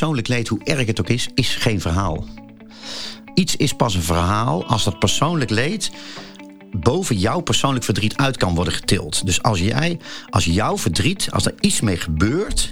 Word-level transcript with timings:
persoonlijk 0.00 0.28
leed, 0.28 0.48
hoe 0.48 0.64
erg 0.64 0.86
het 0.86 1.00
ook 1.00 1.08
is, 1.08 1.28
is 1.34 1.54
geen 1.54 1.80
verhaal. 1.80 2.24
Iets 3.34 3.56
is 3.56 3.72
pas 3.72 3.94
een 3.94 4.02
verhaal 4.02 4.64
als 4.64 4.84
dat 4.84 4.98
persoonlijk 4.98 5.50
leed 5.50 5.90
boven 6.72 7.18
jouw 7.18 7.40
persoonlijk 7.40 7.84
verdriet 7.84 8.16
uit 8.16 8.36
kan 8.36 8.54
worden 8.54 8.72
getild. 8.72 9.26
Dus 9.26 9.42
als 9.42 9.58
jij, 9.58 9.98
als 10.30 10.44
jouw 10.44 10.78
verdriet, 10.78 11.28
als 11.30 11.46
er 11.46 11.54
iets 11.60 11.80
mee 11.80 11.96
gebeurt, 11.96 12.70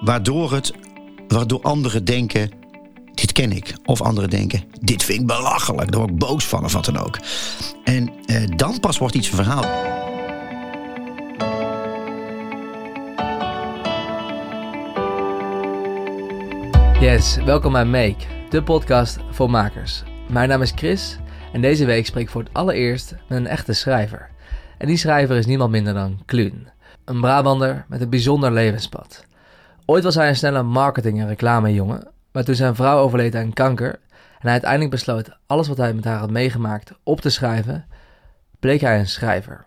waardoor, 0.00 0.52
het, 0.52 0.72
waardoor 1.28 1.62
anderen 1.62 2.04
denken: 2.04 2.50
dit 3.14 3.32
ken 3.32 3.52
ik. 3.52 3.74
Of 3.84 4.00
anderen 4.00 4.30
denken: 4.30 4.64
dit 4.80 5.02
vind 5.04 5.20
ik 5.20 5.26
belachelijk, 5.26 5.90
daar 5.90 6.00
word 6.00 6.12
ik 6.12 6.18
boos 6.18 6.44
van 6.44 6.64
of 6.64 6.72
wat 6.72 6.84
dan 6.84 6.98
ook. 6.98 7.18
En 7.84 8.10
eh, 8.26 8.42
dan 8.56 8.80
pas 8.80 8.98
wordt 8.98 9.14
iets 9.14 9.28
een 9.28 9.34
verhaal. 9.34 10.05
Yes, 17.06 17.36
welkom 17.36 17.72
bij 17.72 17.84
Make, 17.84 18.24
de 18.50 18.62
podcast 18.62 19.18
voor 19.30 19.50
makers. 19.50 20.02
Mijn 20.28 20.48
naam 20.48 20.62
is 20.62 20.72
Chris 20.74 21.18
en 21.52 21.60
deze 21.60 21.84
week 21.84 22.06
spreek 22.06 22.22
ik 22.22 22.30
voor 22.30 22.42
het 22.42 22.52
allereerst 22.52 23.14
met 23.28 23.38
een 23.38 23.46
echte 23.46 23.72
schrijver. 23.72 24.30
En 24.78 24.86
die 24.86 24.96
schrijver 24.96 25.36
is 25.36 25.46
niemand 25.46 25.70
minder 25.70 25.94
dan 25.94 26.22
Kluun. 26.24 26.68
Een 27.04 27.20
Brabander 27.20 27.84
met 27.88 28.00
een 28.00 28.10
bijzonder 28.10 28.52
levenspad. 28.52 29.26
Ooit 29.84 30.04
was 30.04 30.14
hij 30.14 30.28
een 30.28 30.36
snelle 30.36 30.62
marketing- 30.62 31.20
en 31.20 31.28
reclamejongen, 31.28 32.08
maar 32.32 32.44
toen 32.44 32.54
zijn 32.54 32.74
vrouw 32.74 32.98
overleed 32.98 33.34
aan 33.34 33.52
kanker 33.52 33.92
en 34.12 34.42
hij 34.42 34.52
uiteindelijk 34.52 34.90
besloot 34.90 35.38
alles 35.46 35.68
wat 35.68 35.76
hij 35.76 35.94
met 35.94 36.04
haar 36.04 36.18
had 36.18 36.30
meegemaakt 36.30 36.92
op 37.02 37.20
te 37.20 37.30
schrijven, 37.30 37.86
bleek 38.58 38.80
hij 38.80 38.98
een 38.98 39.08
schrijver. 39.08 39.64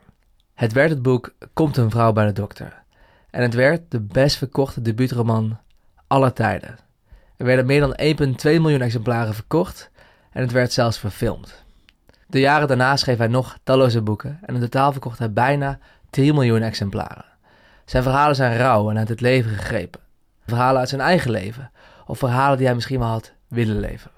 Het 0.53 0.73
werd 0.73 0.89
het 0.89 1.01
boek 1.01 1.33
Komt 1.53 1.77
een 1.77 1.89
vrouw 1.89 2.11
bij 2.11 2.25
de 2.25 2.33
dokter. 2.33 2.83
En 3.29 3.41
het 3.41 3.53
werd 3.53 3.91
de 3.91 3.99
best 3.99 4.37
verkochte 4.37 4.81
debuutroman 4.81 5.57
aller 6.07 6.33
tijden. 6.33 6.87
Er 7.39 7.45
werden 7.45 7.65
meer 7.65 7.79
dan 7.79 7.99
1,2 8.01 8.61
miljoen 8.61 8.81
exemplaren 8.81 9.33
verkocht 9.33 9.89
en 10.31 10.41
het 10.41 10.51
werd 10.51 10.73
zelfs 10.73 10.97
verfilmd. 10.97 11.63
De 12.27 12.39
jaren 12.39 12.67
daarna 12.67 12.95
schreef 12.95 13.17
hij 13.17 13.27
nog 13.27 13.57
talloze 13.63 14.01
boeken 14.01 14.39
en 14.41 14.55
in 14.55 14.61
totaal 14.61 14.91
verkocht 14.91 15.19
hij 15.19 15.33
bijna 15.33 15.79
3 16.09 16.33
miljoen 16.33 16.61
exemplaren. 16.61 17.25
Zijn 17.85 18.03
verhalen 18.03 18.35
zijn 18.35 18.57
rauw 18.57 18.89
en 18.89 18.97
uit 18.97 19.09
het 19.09 19.21
leven 19.21 19.51
gegrepen. 19.51 19.99
Verhalen 20.45 20.79
uit 20.79 20.89
zijn 20.89 21.01
eigen 21.01 21.31
leven 21.31 21.71
of 22.05 22.17
verhalen 22.17 22.57
die 22.57 22.65
hij 22.65 22.75
misschien 22.75 22.99
wel 22.99 23.07
had 23.07 23.31
willen 23.47 23.79
leven. 23.79 24.11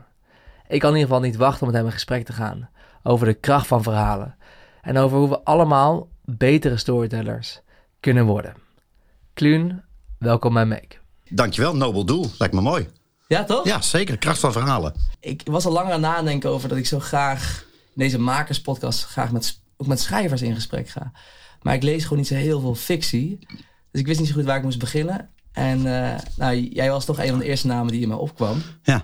Ik 0.67 0.80
kan 0.80 0.89
in 0.89 0.95
ieder 0.95 1.13
geval 1.13 1.28
niet 1.30 1.35
wachten 1.35 1.61
om 1.61 1.67
met 1.67 1.75
hem 1.75 1.85
in 1.85 1.91
gesprek 1.91 2.25
te 2.25 2.33
gaan 2.33 2.69
over 3.03 3.25
de 3.25 3.33
kracht 3.33 3.67
van 3.67 3.83
verhalen 3.83 4.35
en 4.81 4.97
over 4.97 5.17
hoe 5.17 5.30
we 5.30 5.44
allemaal 5.44 6.08
betere 6.25 6.78
storytellers 6.78 7.61
kunnen 8.00 8.25
worden. 8.25 8.53
Kluun, 9.33 9.83
welkom 10.17 10.53
bij 10.53 10.66
Make. 10.66 10.97
Dankjewel, 11.30 11.75
nobel 11.75 12.06
doel. 12.06 12.25
Lijkt 12.38 12.53
me 12.53 12.61
mooi. 12.61 12.88
Ja, 13.32 13.44
toch? 13.44 13.66
Ja, 13.66 13.82
zeker. 13.82 14.18
Kracht 14.18 14.40
van 14.40 14.52
verhalen. 14.52 14.94
Ik 15.20 15.42
was 15.46 15.66
al 15.66 15.72
langer 15.72 15.94
aan 15.94 16.04
het 16.04 16.12
nadenken 16.12 16.50
over 16.50 16.70
dat 16.70 16.78
ik 16.78 16.86
zo 16.86 17.00
graag 17.00 17.66
in 17.84 18.02
deze 18.04 18.20
makerspodcast 18.20 19.06
graag 19.06 19.32
met, 19.32 19.60
ook 19.78 19.88
met 19.88 20.00
schrijvers 20.00 20.42
in 20.42 20.56
gesprek 20.56 20.90
ga. 20.90 21.12
Maar 21.62 21.74
ik 21.74 21.84
lees 21.84 22.04
gewoon 22.04 22.18
niet 22.18 22.28
zo 22.28 22.36
heel 22.36 22.59
veel 22.59 22.76
fictie. 22.76 23.40
Dus 23.92 24.02
ik 24.02 24.08
wist 24.08 24.20
niet 24.20 24.28
zo 24.28 24.34
goed 24.34 24.44
waar 24.44 24.58
ik 24.58 24.64
moest 24.64 24.80
beginnen. 24.80 25.30
En 25.52 25.86
uh, 25.86 26.16
nou, 26.36 26.59
jij 26.59 26.90
was 26.90 27.06
toch 27.06 27.20
een 27.20 27.30
van 27.30 27.40
de 27.40 27.46
eerste 27.46 27.68
namen 27.68 27.92
die 27.92 28.02
in 28.02 28.08
me 28.08 28.16
opkwam. 28.16 28.62
Ja. 28.84 28.96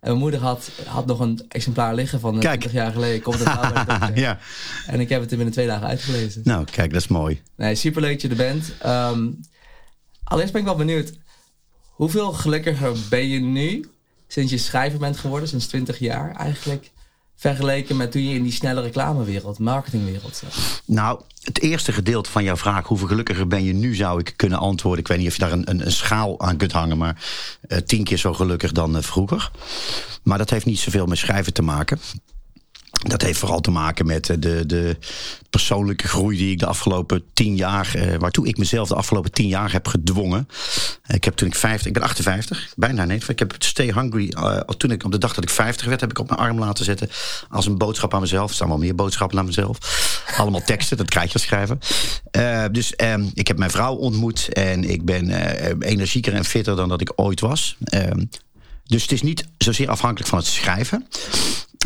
En 0.00 0.10
mijn 0.10 0.18
moeder 0.18 0.40
had, 0.40 0.70
had 0.86 1.06
nog 1.06 1.20
een 1.20 1.44
exemplaar 1.48 1.94
liggen 1.94 2.20
van 2.20 2.40
20 2.40 2.72
jaar 2.72 2.92
geleden. 2.92 3.22
Komt 3.22 3.38
het 3.38 3.86
nou 3.86 4.14
ja. 4.20 4.38
En 4.86 5.00
ik 5.00 5.08
heb 5.08 5.20
het 5.20 5.30
er 5.30 5.36
binnen 5.36 5.54
twee 5.54 5.66
dagen 5.66 5.86
uitgelezen. 5.86 6.40
Nou, 6.44 6.64
kijk, 6.64 6.92
dat 6.92 7.00
is 7.00 7.08
mooi. 7.08 7.42
Nee, 7.56 7.74
superleuk 7.74 8.12
dat 8.12 8.22
je 8.22 8.28
er 8.28 8.36
bent. 8.36 8.74
Um, 8.86 9.40
allereerst 10.24 10.52
ben 10.52 10.62
ik 10.62 10.68
wel 10.68 10.76
benieuwd. 10.76 11.12
Hoeveel 11.94 12.32
gelukkiger 12.32 12.96
ben 13.08 13.28
je 13.28 13.40
nu 13.40 13.88
sinds 14.26 14.50
je 14.52 14.58
schrijver 14.58 14.98
bent 14.98 15.16
geworden, 15.16 15.48
sinds 15.48 15.66
20 15.66 15.98
jaar 15.98 16.34
eigenlijk? 16.34 16.90
Vergeleken 17.36 17.96
met 17.96 18.12
toen 18.12 18.28
je 18.28 18.34
in 18.34 18.42
die 18.42 18.52
snelle 18.52 18.80
reclamewereld, 18.80 19.58
marketingwereld 19.58 20.36
zat? 20.36 20.82
Nou, 20.84 21.20
het 21.42 21.60
eerste 21.60 21.92
gedeelte 21.92 22.30
van 22.30 22.44
jouw 22.44 22.56
vraag, 22.56 22.86
hoeveel 22.86 23.06
gelukkiger 23.06 23.46
ben 23.46 23.64
je 23.64 23.72
nu, 23.72 23.94
zou 23.94 24.20
ik 24.20 24.32
kunnen 24.36 24.58
antwoorden. 24.58 25.00
Ik 25.00 25.08
weet 25.08 25.18
niet 25.18 25.26
of 25.26 25.32
je 25.34 25.40
daar 25.40 25.52
een, 25.52 25.70
een, 25.70 25.86
een 25.86 25.92
schaal 25.92 26.40
aan 26.40 26.56
kunt 26.56 26.72
hangen, 26.72 26.98
maar 26.98 27.24
uh, 27.68 27.78
tien 27.78 28.04
keer 28.04 28.18
zo 28.18 28.34
gelukkig 28.34 28.72
dan 28.72 28.96
uh, 28.96 29.02
vroeger. 29.02 29.50
Maar 30.22 30.38
dat 30.38 30.50
heeft 30.50 30.66
niet 30.66 30.78
zoveel 30.78 31.06
met 31.06 31.18
schrijven 31.18 31.52
te 31.52 31.62
maken. 31.62 31.98
Dat 33.06 33.22
heeft 33.22 33.38
vooral 33.38 33.60
te 33.60 33.70
maken 33.70 34.06
met 34.06 34.30
eh, 34.30 34.36
de, 34.38 34.66
de 34.66 34.96
persoonlijke 35.50 36.08
groei 36.08 36.36
die 36.36 36.50
ik 36.50 36.58
de 36.58 36.66
afgelopen 36.66 37.22
tien 37.32 37.56
jaar, 37.56 37.94
eh, 37.94 38.18
waartoe 38.18 38.46
ik 38.46 38.58
mezelf 38.58 38.88
de 38.88 38.94
afgelopen 38.94 39.32
tien 39.32 39.48
jaar 39.48 39.72
heb 39.72 39.88
gedwongen. 39.88 40.48
Ik 41.06 41.24
heb 41.24 41.34
toen 41.34 41.48
ik 41.48 41.54
50, 41.54 41.86
ik 41.86 41.92
ben 41.92 42.02
58, 42.02 42.72
bijna 42.76 43.04
nee. 43.04 43.22
Ik 43.26 43.38
heb 43.38 43.54
Stay 43.58 43.92
Hungry, 43.92 44.34
toen 44.76 44.90
ik 44.90 45.04
op 45.04 45.12
de 45.12 45.18
dag 45.18 45.34
dat 45.34 45.44
ik 45.44 45.50
50 45.50 45.86
werd, 45.86 46.00
heb 46.00 46.10
ik 46.10 46.18
op 46.18 46.28
mijn 46.28 46.40
arm 46.40 46.58
laten 46.58 46.84
zetten 46.84 47.08
als 47.48 47.66
een 47.66 47.78
boodschap 47.78 48.14
aan 48.14 48.20
mezelf. 48.20 48.48
Er 48.48 48.54
staan 48.54 48.68
wel 48.68 48.78
meer 48.78 48.94
boodschappen 48.94 49.38
aan 49.38 49.46
mezelf. 49.46 49.78
Allemaal 50.36 50.62
teksten, 50.62 50.96
dat 50.96 51.10
krijg 51.10 51.32
je 51.32 51.38
schrijven. 51.38 51.78
Dus 52.72 52.92
uh, 52.96 53.14
ik 53.34 53.48
heb 53.48 53.58
mijn 53.58 53.70
vrouw 53.70 53.94
ontmoet 53.94 54.48
en 54.52 54.90
ik 54.90 55.04
ben 55.04 55.30
energieker 55.80 56.34
en 56.34 56.44
fitter 56.44 56.76
dan 56.76 56.88
dat 56.88 57.00
ik 57.00 57.12
ooit 57.16 57.40
was. 57.40 57.76
Ehm, 57.84 58.24
dus 58.84 59.02
het 59.02 59.12
is 59.12 59.22
niet 59.22 59.44
zozeer 59.58 59.88
afhankelijk 59.88 60.28
van 60.28 60.38
het 60.38 60.46
schrijven. 60.46 61.06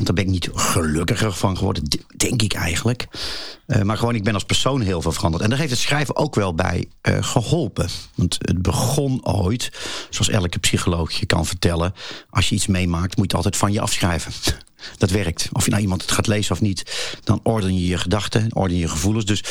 Daar 0.02 0.14
ben 0.14 0.24
ik 0.24 0.30
niet 0.30 0.50
gelukkiger 0.54 1.32
van 1.32 1.56
geworden, 1.56 1.88
denk 2.16 2.42
ik 2.42 2.52
eigenlijk. 2.52 3.06
Uh, 3.66 3.82
maar 3.82 3.96
gewoon, 3.96 4.14
ik 4.14 4.24
ben 4.24 4.34
als 4.34 4.44
persoon 4.44 4.80
heel 4.80 5.02
veel 5.02 5.12
veranderd. 5.12 5.42
En 5.42 5.50
daar 5.50 5.58
heeft 5.58 5.70
het 5.70 5.80
schrijven 5.80 6.16
ook 6.16 6.34
wel 6.34 6.54
bij 6.54 6.88
uh, 7.02 7.16
geholpen. 7.20 7.88
Want 8.14 8.38
het 8.40 8.62
begon 8.62 9.26
ooit, 9.26 9.72
zoals 10.10 10.28
elke 10.30 10.58
psycholoog 10.58 11.12
je 11.12 11.26
kan 11.26 11.46
vertellen... 11.46 11.94
als 12.30 12.48
je 12.48 12.54
iets 12.54 12.66
meemaakt, 12.66 13.16
moet 13.16 13.30
je 13.30 13.36
altijd 13.36 13.56
van 13.56 13.72
je 13.72 13.80
afschrijven. 13.80 14.32
Dat 14.96 15.10
werkt. 15.10 15.48
Of 15.52 15.64
je 15.64 15.70
nou 15.70 15.82
iemand 15.82 16.02
het 16.02 16.10
gaat 16.12 16.26
lezen 16.26 16.52
of 16.52 16.60
niet, 16.60 16.82
dan 17.24 17.40
orden 17.42 17.74
je 17.74 17.86
je 17.86 17.98
gedachten, 17.98 18.54
orden 18.54 18.76
je 18.76 18.82
je 18.82 18.88
gevoelens. 18.88 19.24
Dus 19.24 19.44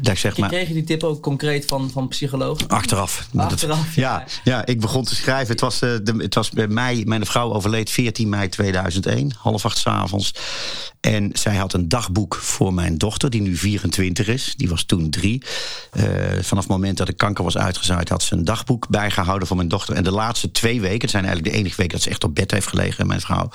daar 0.00 0.16
zeg 0.16 0.36
maar. 0.36 0.48
Kreeg 0.48 0.68
je 0.68 0.74
die 0.74 0.84
tip 0.84 1.04
ook 1.04 1.22
concreet 1.22 1.64
van, 1.64 1.90
van 1.90 2.08
psychologen? 2.08 2.68
Achteraf. 2.68 3.28
Achteraf. 3.36 3.94
ja, 3.94 4.24
ja, 4.44 4.66
ik 4.66 4.80
begon 4.80 5.04
te 5.04 5.14
schrijven. 5.14 5.50
Het 5.50 5.60
was, 5.60 5.82
uh, 5.82 5.96
de, 6.02 6.14
het 6.16 6.34
was 6.34 6.50
bij 6.50 6.68
mij, 6.68 7.02
mijn 7.06 7.26
vrouw 7.26 7.52
overleed 7.52 7.90
14 7.90 8.28
mei 8.28 8.48
2001, 8.48 9.32
half 9.38 9.64
acht 9.64 9.78
s 9.78 9.86
avonds. 9.86 10.34
En 11.00 11.30
zij 11.32 11.56
had 11.56 11.72
een 11.72 11.88
dagboek 11.88 12.34
voor 12.34 12.74
mijn 12.74 12.98
dochter, 12.98 13.30
die 13.30 13.40
nu 13.40 13.56
24 13.56 14.28
is. 14.28 14.54
Die 14.56 14.68
was 14.68 14.82
toen 14.82 15.10
drie. 15.10 15.42
Uh, 15.92 16.04
vanaf 16.40 16.62
het 16.64 16.72
moment 16.72 16.96
dat 16.96 17.06
de 17.06 17.12
kanker 17.12 17.44
was 17.44 17.56
uitgezaaid, 17.56 18.08
had 18.08 18.22
ze 18.22 18.34
een 18.34 18.44
dagboek 18.44 18.88
bijgehouden 18.88 19.48
voor 19.48 19.56
mijn 19.56 19.68
dochter. 19.68 19.94
En 19.94 20.04
de 20.04 20.10
laatste 20.10 20.50
twee 20.50 20.80
weken, 20.80 21.00
het 21.00 21.10
zijn 21.10 21.24
eigenlijk 21.24 21.54
de 21.54 21.60
enige 21.60 21.76
weken 21.76 21.94
dat 21.94 22.02
ze 22.02 22.10
echt 22.10 22.24
op 22.24 22.34
bed 22.34 22.50
heeft 22.50 22.66
gelegen, 22.66 23.06
mijn 23.06 23.20
vrouw. 23.20 23.50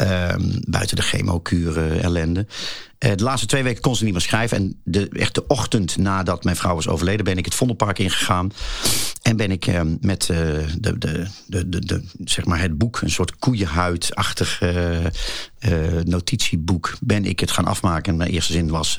Um, 0.00 0.60
buiten 0.66 0.96
de 0.96 1.02
chemokuren 1.02 2.02
ellende. 2.02 2.46
Uh, 2.98 3.10
de 3.14 3.22
laatste 3.22 3.46
twee 3.46 3.62
weken 3.62 3.80
kon 3.80 3.96
ze 3.96 4.04
niet 4.04 4.12
meer 4.12 4.22
schrijven. 4.22 4.56
En 4.56 4.80
de, 4.84 5.08
echt 5.08 5.34
de 5.34 5.46
ochtend 5.46 5.96
nadat 5.96 6.44
mijn 6.44 6.56
vrouw 6.56 6.74
was 6.74 6.88
overleden... 6.88 7.24
ben 7.24 7.38
ik 7.38 7.44
het 7.44 7.54
Vondelpark 7.54 7.98
ingegaan. 7.98 8.52
En 9.22 9.36
ben 9.36 9.50
ik 9.50 9.66
uh, 9.66 9.80
met 10.00 10.28
uh, 10.28 10.36
de, 10.78 10.98
de, 10.98 11.28
de, 11.46 11.68
de, 11.68 12.04
zeg 12.24 12.44
maar 12.44 12.60
het 12.60 12.78
boek... 12.78 13.00
een 13.00 13.10
soort 13.10 13.38
koeienhuidachtig 13.38 14.62
notitieboek... 16.04 16.96
ben 17.00 17.24
ik 17.24 17.40
het 17.40 17.50
gaan 17.50 17.66
afmaken. 17.66 18.12
En 18.12 18.18
mijn 18.18 18.30
eerste 18.30 18.52
zin 18.52 18.70
was... 18.70 18.98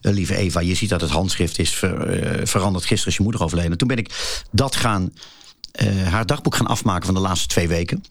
lieve 0.00 0.36
Eva, 0.36 0.60
je 0.60 0.74
ziet 0.74 0.88
dat 0.88 1.00
het 1.00 1.10
handschrift 1.10 1.58
is 1.58 1.70
ver, 1.70 2.48
veranderd. 2.48 2.84
Gisteren 2.84 3.10
is 3.10 3.16
je 3.16 3.22
moeder 3.22 3.42
overleden. 3.42 3.78
Toen 3.78 3.88
ben 3.88 3.98
ik 3.98 4.40
dat 4.50 4.76
gaan 4.76 5.12
uh, 5.82 6.06
haar 6.06 6.26
dagboek 6.26 6.54
gaan 6.54 6.66
afmaken 6.66 7.06
van 7.06 7.14
de 7.14 7.20
laatste 7.20 7.46
twee 7.46 7.68
weken. 7.68 8.04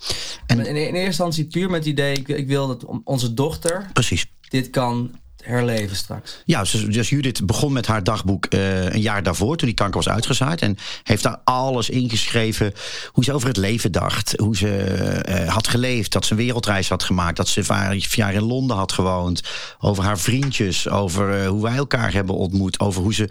En 0.46 0.59
in, 0.59 0.66
in 0.66 0.75
eerste 0.75 1.00
instantie 1.00 1.46
puur 1.46 1.69
met 1.69 1.80
het 1.80 1.88
idee, 1.88 2.16
ik, 2.16 2.28
ik 2.28 2.47
wil 2.47 2.68
dat 2.68 2.86
onze 3.03 3.34
dochter 3.34 3.90
Precies. 3.94 4.25
dit 4.50 4.69
kan 4.69 5.12
herleven 5.44 5.96
straks. 5.96 6.42
Ja, 6.46 6.59
dus, 6.59 6.72
dus 6.72 7.09
Judith 7.09 7.46
begon 7.46 7.74
met 7.74 7.88
haar 7.88 8.04
dagboek 8.04 8.46
uh, 8.50 8.84
een 8.84 9.02
jaar 9.02 9.24
daarvoor, 9.24 9.58
toen 9.58 9.68
die 9.68 9.78
kanker 9.78 9.96
was 10.04 10.09
uitgezaaid. 10.09 10.62
En 10.62 10.78
heeft 11.04 11.24
daar 11.24 11.40
alles 11.44 11.90
ingeschreven. 11.90 12.74
Hoe 13.12 13.24
ze 13.24 13.34
over 13.34 13.48
het 13.48 13.58
leven 13.58 13.92
dacht. 13.92 14.34
Hoe 14.38 14.58
ze 14.58 15.23
uh, 15.29 15.53
had 15.53 15.67
geleefd. 15.67 16.12
Dat 16.12 16.26
ze 16.26 16.32
een 16.32 16.38
wereldreis 16.38 16.90
had 16.90 17.03
gemaakt. 17.03 17.38
Dat 17.38 17.47
ze 17.47 17.64
vijf 17.64 18.16
jaar 18.16 18.34
in 18.34 18.41
Londen 18.41 18.78
had 18.78 18.91
gewoond. 18.91 19.41
Over 19.79 20.03
haar 20.03 20.20
vriendjes. 20.20 20.90
Over 20.90 21.41
uh, 21.41 21.47
hoe 21.47 21.62
wij 21.62 21.76
elkaar 21.76 22.14
hebben 22.14 22.35
ontmoet. 22.35 22.79
Over 22.79 23.02
hoe 23.02 23.14
ze. 23.14 23.29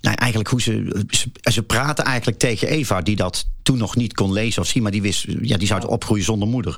Nou, 0.00 0.16
eigenlijk 0.16 0.50
hoe 0.50 0.62
ze. 0.62 1.04
Ze, 1.10 1.30
ze 1.52 1.62
praten 1.62 2.04
eigenlijk 2.04 2.38
tegen 2.38 2.68
Eva, 2.68 3.00
die 3.02 3.16
dat 3.16 3.46
toen 3.62 3.78
nog 3.78 3.96
niet 3.96 4.14
kon 4.14 4.32
lezen 4.32 4.62
of 4.62 4.68
zien, 4.68 4.82
maar 4.82 4.92
die 4.92 5.02
wist, 5.02 5.26
ja, 5.40 5.56
die 5.56 5.66
zou 5.66 5.86
opgroeien 5.86 6.24
zonder 6.24 6.48
moeder. 6.48 6.76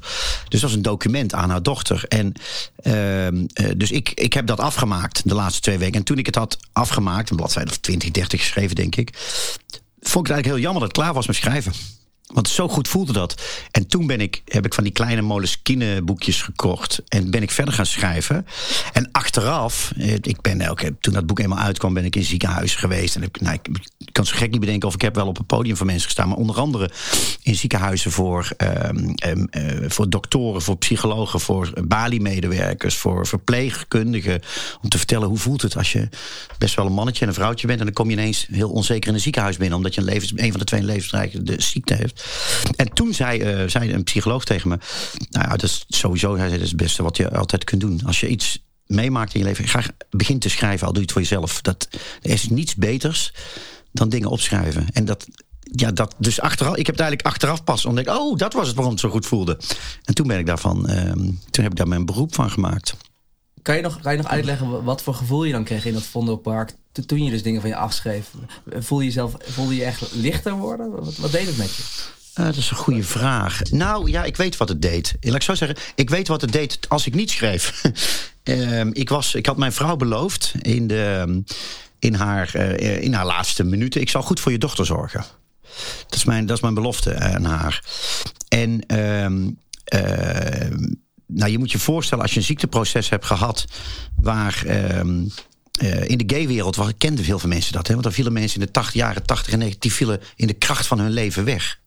Dus 0.49 0.61
dat 0.61 0.61
was 0.61 0.73
een 0.73 0.83
document 0.83 1.35
aan 1.35 1.51
haar 1.51 1.63
dochter. 1.63 2.05
En 2.09 2.33
uh, 2.83 3.43
dus 3.77 3.91
ik, 3.91 4.11
ik 4.11 4.33
heb 4.33 4.47
dat 4.47 4.61
afgemaakt 4.75 5.29
de 5.29 5.35
laatste 5.35 5.61
twee 5.61 5.79
weken. 5.79 5.99
En 5.99 6.05
toen 6.05 6.19
ik 6.19 6.27
het 6.27 6.35
had 6.35 6.59
afgemaakt, 6.73 7.31
een 7.31 7.37
bladzijde 7.37 7.71
of 7.71 7.77
20, 7.77 8.11
30 8.11 8.41
geschreven, 8.41 8.77
denk 8.77 8.97
ik, 8.97 9.11
vond 9.15 9.75
ik 10.01 10.11
het 10.11 10.31
eigenlijk 10.31 10.47
heel 10.47 10.59
jammer 10.59 10.81
dat 10.81 10.89
ik 10.89 11.03
klaar 11.03 11.15
was 11.15 11.27
met 11.27 11.37
schrijven. 11.37 11.73
Want 12.33 12.49
zo 12.49 12.69
goed 12.69 12.89
voelde 12.89 13.13
dat. 13.13 13.43
En 13.71 13.87
toen 13.87 14.07
ben 14.07 14.21
ik, 14.21 14.43
heb 14.45 14.67
ik 14.67 14.75
van 14.75 14.85
die 14.85 14.93
kleine 14.93 15.23
Moleskine 15.23 16.03
boekjes 16.03 16.43
gekocht. 16.43 17.03
En 17.09 17.31
ben 17.31 17.43
ik 17.43 17.51
verder 17.51 17.75
gaan 17.75 17.87
schrijven. 17.87 18.47
En 18.93 19.09
achteraf, 19.13 19.93
eh, 19.97 20.13
ik 20.13 20.41
ben 20.41 20.77
toen 21.01 21.15
dat 21.15 21.27
boek 21.27 21.39
eenmaal 21.39 21.59
uitkwam, 21.59 21.95
ben 21.95 22.05
ik 22.05 22.17
in 22.17 22.25
ziekenhuizen 22.25 22.79
geweest. 22.79 23.17
En 23.17 23.23
ik, 23.23 23.41
nou, 23.41 23.55
ik 23.55 24.13
kan 24.13 24.27
zo 24.27 24.37
gek 24.37 24.51
niet 24.51 24.61
bedenken 24.61 24.89
of 24.89 24.95
ik 24.95 25.01
heb 25.01 25.15
wel 25.15 25.27
op 25.27 25.39
een 25.39 25.47
podium 25.47 25.77
voor 25.77 25.87
mensen 25.87 26.05
gestaan. 26.05 26.29
Maar 26.29 26.37
onder 26.37 26.57
andere 26.57 26.91
in 27.43 27.55
ziekenhuizen 27.55 28.11
voor, 28.11 28.49
um, 28.57 29.15
um, 29.27 29.49
uh, 29.51 29.91
voor 29.91 30.11
doktoren, 30.11 30.63
voor 30.63 30.77
psychologen, 30.77 31.41
voor 31.41 31.73
Bali-medewerkers, 31.85 32.97
voor 32.97 33.27
verpleegkundigen. 33.27 34.43
Om 34.83 34.89
te 34.89 34.99
vertellen 34.99 35.29
hoe 35.29 35.39
voelt 35.39 35.63
het 35.63 35.77
als 35.77 35.93
je 35.93 36.09
best 36.59 36.75
wel 36.75 36.87
een 36.87 36.93
mannetje 36.93 37.23
en 37.23 37.29
een 37.29 37.35
vrouwtje 37.35 37.67
bent. 37.67 37.79
En 37.79 37.85
dan 37.85 37.95
kom 37.95 38.11
je 38.11 38.17
ineens 38.17 38.47
heel 38.51 38.71
onzeker 38.71 39.09
in 39.09 39.15
een 39.15 39.21
ziekenhuis 39.21 39.57
binnen. 39.57 39.77
Omdat 39.77 39.95
je 39.95 40.01
een, 40.01 40.07
levens, 40.07 40.33
een 40.37 40.51
van 40.51 40.61
de 40.61 40.67
twee 40.67 40.83
levensbedreigende 40.83 41.61
ziekte 41.61 41.95
heeft. 41.95 42.14
En 42.77 42.93
toen 42.93 43.15
zei, 43.15 43.63
uh, 43.63 43.69
zei 43.69 43.93
een 43.93 44.05
psycholoog 44.05 44.45
tegen 44.45 44.69
me: 44.69 44.79
Nou 45.31 45.45
ja, 45.45 45.51
dat 45.51 45.63
is 45.63 45.85
sowieso 45.89 46.37
hij 46.37 46.39
zei, 46.39 46.53
dat 46.53 46.61
is 46.61 46.69
het 46.69 46.81
beste 46.81 47.03
wat 47.03 47.17
je 47.17 47.31
altijd 47.31 47.65
kunt 47.65 47.81
doen. 47.81 48.01
Als 48.07 48.21
je 48.21 48.29
iets 48.29 48.65
meemaakt 48.87 49.35
in 49.35 49.41
je 49.41 49.47
leven, 49.47 49.69
ga 49.69 49.83
begin 50.11 50.39
te 50.39 50.49
schrijven, 50.49 50.87
al 50.87 50.93
doe 50.93 51.03
je 51.03 51.07
het 51.07 51.13
voor 51.13 51.23
jezelf. 51.23 51.61
Dat, 51.61 51.89
er 52.23 52.31
is 52.31 52.49
niets 52.49 52.75
beters 52.75 53.33
dan 53.93 54.09
dingen 54.09 54.29
opschrijven. 54.29 54.87
En 54.93 55.05
dat, 55.05 55.27
ja, 55.61 55.93
dat, 55.93 56.15
dus 56.19 56.41
achteraf, 56.41 56.77
ik 56.77 56.87
heb 56.87 56.95
het 56.95 57.05
eigenlijk 57.05 57.35
achteraf 57.35 57.65
pas 57.65 57.85
ontdekt. 57.85 58.09
Oh, 58.09 58.37
dat 58.37 58.53
was 58.53 58.67
het 58.67 58.77
waarom 58.77 58.93
het 58.93 59.03
zo 59.03 59.11
goed 59.11 59.27
voelde. 59.27 59.59
En 60.05 60.15
toen 60.15 60.27
ben 60.27 60.39
ik 60.39 60.47
daarvan, 60.47 60.91
uh, 60.91 61.13
toen 61.51 61.63
heb 61.63 61.71
ik 61.71 61.77
daar 61.77 61.89
mijn 61.89 62.07
beroep 62.07 62.35
van 62.35 62.51
gemaakt. 62.51 62.95
Kan 63.63 63.77
je, 63.77 63.83
nog, 63.83 64.01
kan 64.01 64.13
je 64.13 64.19
nog 64.19 64.31
uitleggen 64.31 64.85
wat 64.85 65.03
voor 65.03 65.15
gevoel 65.15 65.45
je 65.45 65.53
dan 65.53 65.65
kreeg 65.65 65.85
in 65.85 65.93
dat 65.93 66.03
Vondelpark 66.03 66.75
toen 67.07 67.25
je 67.25 67.31
dus 67.31 67.43
dingen 67.43 67.61
van 67.61 67.71
je 67.71 67.77
afschreef? 67.77 68.31
Voel 68.79 69.01
je 69.01 69.07
jezelf, 69.07 69.35
voelde 69.39 69.77
je 69.77 69.85
echt 69.85 70.13
lichter 70.13 70.53
worden? 70.53 70.91
Wat, 70.91 71.17
wat 71.17 71.33
deed 71.33 71.47
het 71.47 71.57
met 71.57 71.75
je? 71.75 71.83
Uh, 72.41 72.47
dat 72.47 72.57
is 72.57 72.71
een 72.71 72.77
goede 72.77 73.03
vraag. 73.03 73.63
Nou 73.71 74.11
ja, 74.11 74.25
ik 74.25 74.37
weet 74.37 74.57
wat 74.57 74.69
het 74.69 74.83
deed. 74.83 75.15
Laat 75.21 75.35
ik 75.35 75.43
zo 75.43 75.55
zeggen, 75.55 75.79
ik 75.95 76.11
weet 76.11 76.29
wat 76.29 76.41
het 76.41 76.53
deed 76.53 76.79
als 76.89 77.07
ik 77.07 77.15
niet 77.15 77.31
schreef. 77.31 77.83
uh, 78.45 78.85
ik, 78.93 79.09
was, 79.09 79.35
ik 79.35 79.47
had 79.47 79.57
mijn 79.57 79.73
vrouw 79.73 79.97
beloofd 79.97 80.55
in, 80.61 80.87
de, 80.87 81.43
in, 81.99 82.15
haar, 82.15 82.53
uh, 82.57 83.03
in 83.03 83.13
haar 83.13 83.27
laatste 83.27 83.65
minuten... 83.65 84.01
ik 84.01 84.11
zal 84.11 84.23
goed 84.23 84.41
voor 84.41 84.53
je 84.53 84.59
dochter 84.59 84.87
zorgen. 84.87 85.25
Dat 86.07 86.15
is 86.15 86.25
mijn, 86.25 86.47
dat 86.47 86.57
is 86.57 86.63
mijn 86.63 86.75
belofte 86.75 87.19
aan 87.19 87.45
haar. 87.45 87.85
En 88.49 88.87
ehm, 88.87 89.51
nou, 91.27 91.51
je 91.51 91.59
moet 91.59 91.73
je 91.73 91.79
voorstellen, 91.79 92.23
als 92.23 92.33
je 92.33 92.39
een 92.39 92.47
ziekteproces 92.47 93.09
hebt 93.09 93.25
gehad... 93.25 93.65
waar... 94.17 94.63
Ehm, 95.75 95.87
uh, 95.87 96.09
in 96.09 96.19
de 96.19 96.35
gaywereld 96.35 96.97
kenden 96.99 97.25
veel 97.25 97.39
van 97.39 97.49
mensen 97.49 97.73
dat. 97.73 97.87
Hè? 97.87 97.93
Want 97.93 98.05
dan 98.05 98.13
vielen 98.13 98.33
mensen 98.33 98.61
in 98.61 98.67
de 98.67 98.73
80, 98.73 98.95
jaren 98.95 99.27
80 99.27 99.53
en 99.53 99.59
90... 99.59 99.83
die 99.83 99.93
vielen 99.93 100.21
in 100.37 100.47
de 100.47 100.53
kracht 100.53 100.87
van 100.87 100.99
hun 100.99 101.11
leven 101.11 101.45
weg. 101.45 101.79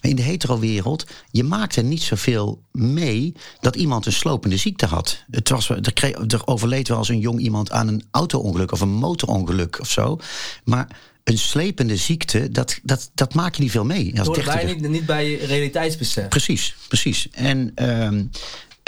Maar 0.00 0.10
in 0.10 0.16
de 0.16 0.22
hetero-wereld, 0.22 1.06
je 1.30 1.44
maakte 1.44 1.82
niet 1.82 2.02
zoveel 2.02 2.62
mee... 2.72 3.32
dat 3.60 3.76
iemand 3.76 4.06
een 4.06 4.12
slopende 4.12 4.56
ziekte 4.56 4.86
had. 4.86 5.24
Het 5.30 5.48
was, 5.48 5.68
er, 5.68 5.92
kreeg, 5.92 6.16
er 6.16 6.46
overleed 6.46 6.88
wel 6.88 6.98
eens 6.98 7.08
een 7.08 7.18
jong 7.18 7.40
iemand 7.40 7.70
aan 7.70 7.88
een 7.88 8.04
auto-ongeluk... 8.10 8.72
of 8.72 8.80
een 8.80 8.94
motorongeluk 8.94 9.80
of 9.80 9.90
zo. 9.90 10.18
Maar 10.64 10.88
een 11.24 11.38
slepende 11.38 11.96
ziekte, 11.96 12.50
dat, 12.50 12.80
dat, 12.82 13.10
dat 13.14 13.34
maak 13.34 13.54
je 13.54 13.62
niet 13.62 13.70
veel 13.70 13.84
mee. 13.84 14.18
Als 14.18 14.26
Hoort 14.26 14.44
bij 14.44 14.64
niet, 14.64 14.88
niet 14.88 15.06
bij 15.06 15.30
je 15.30 15.46
realiteitsbesef. 15.46 16.28
Precies, 16.28 16.74
precies. 16.88 17.28
En... 17.30 17.72
Um, 18.04 18.30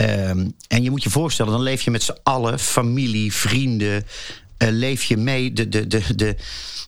Um, 0.01 0.55
en 0.69 0.83
je 0.83 0.91
moet 0.91 1.03
je 1.03 1.11
voorstellen, 1.11 1.53
dan 1.53 1.63
leef 1.63 1.83
je 1.83 1.91
met 1.91 2.03
z'n 2.03 2.19
allen, 2.23 2.59
familie, 2.59 3.33
vrienden. 3.33 4.07
Uh, 4.59 4.69
leef 4.71 5.05
je 5.05 5.17
mee. 5.17 5.53
De, 5.53 5.69
de, 5.69 5.87
de, 5.87 6.15
de, 6.15 6.37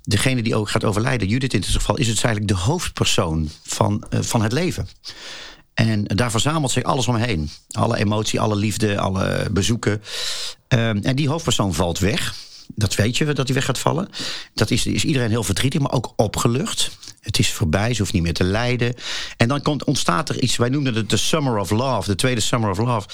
degene 0.02 0.43
die 0.43 0.55
ook 0.55 0.70
gaat 0.70 0.84
overlijden, 0.84 1.28
Judith 1.28 1.55
in 1.55 1.60
dit 1.60 1.70
geval, 1.70 1.96
is 1.96 2.08
het 2.08 2.25
eigenlijk 2.25 2.55
de 2.55 2.60
hoofdpersoon 2.60 3.50
van, 3.62 4.05
uh, 4.10 4.20
van 4.22 4.43
het 4.43 4.52
leven. 4.52 4.88
En 5.75 6.05
daar 6.05 6.31
verzamelt 6.31 6.70
zich 6.70 6.82
alles 6.82 7.06
omheen. 7.06 7.50
Alle 7.70 7.96
emotie, 7.99 8.40
alle 8.40 8.56
liefde, 8.56 8.99
alle 8.99 9.49
bezoeken. 9.50 10.02
Um, 10.69 11.02
en 11.02 11.16
die 11.16 11.28
hoofdpersoon 11.28 11.75
valt 11.75 11.99
weg. 11.99 12.34
Dat 12.75 12.94
weet 12.94 13.16
je, 13.16 13.32
dat 13.32 13.46
hij 13.46 13.54
weg 13.54 13.64
gaat 13.64 13.78
vallen. 13.78 14.08
Dat 14.54 14.70
is, 14.70 14.87
is 14.87 15.04
iedereen 15.04 15.31
heel 15.31 15.44
verdrietig, 15.44 15.81
maar 15.81 15.93
ook 15.93 16.12
opgelucht. 16.16 16.90
Het 17.28 17.38
is 17.38 17.52
voorbij, 17.52 17.94
ze 17.94 18.00
hoeft 18.00 18.12
niet 18.12 18.22
meer 18.22 18.34
te 18.34 18.44
lijden. 18.44 18.94
En 19.36 19.48
dan 19.48 19.62
komt, 19.62 19.84
ontstaat 19.84 20.28
er 20.28 20.42
iets, 20.42 20.56
wij 20.56 20.69
noemden 20.69 20.94
het 20.94 21.10
de 21.10 21.16
Summer 21.16 21.58
of 21.58 21.70
Love, 21.70 22.08
de 22.08 22.14
tweede 22.14 22.40
Summer 22.40 22.70
of 22.70 22.78
Love. 22.78 23.08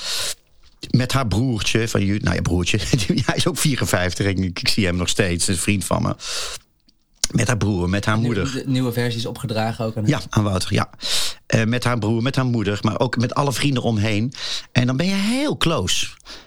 Met 0.90 1.12
haar 1.12 1.26
broertje, 1.26 1.88
van 1.88 2.04
je, 2.04 2.18
nou 2.22 2.34
ja, 2.34 2.42
broertje, 2.42 2.78
hij 3.26 3.36
is 3.36 3.46
ook 3.46 3.58
54, 3.58 4.26
ik, 4.26 4.38
ik 4.38 4.68
zie 4.68 4.86
hem 4.86 4.96
nog 4.96 5.08
steeds, 5.08 5.48
een 5.48 5.56
vriend 5.56 5.84
van 5.84 6.02
me. 6.02 6.16
Met 7.32 7.46
haar 7.46 7.56
broer, 7.56 7.88
met 7.88 8.04
haar 8.04 8.18
moeder. 8.18 8.52
De 8.52 8.62
nieuwe 8.66 8.92
versies 8.92 9.26
opgedragen 9.26 9.84
ook 9.84 9.96
aan 9.96 10.06
Ja, 10.06 10.20
aan 10.28 10.42
Wouter, 10.42 10.72
ja. 10.72 10.90
Uh, 11.54 11.64
met 11.64 11.84
haar 11.84 11.98
broer, 11.98 12.22
met 12.22 12.36
haar 12.36 12.46
moeder, 12.46 12.78
maar 12.82 13.00
ook 13.00 13.16
met 13.16 13.34
alle 13.34 13.52
vrienden 13.52 13.82
omheen. 13.82 14.32
En 14.72 14.86
dan 14.86 14.96
ben 14.96 15.06
je 15.06 15.14
heel 15.14 15.56
close. 15.56 16.06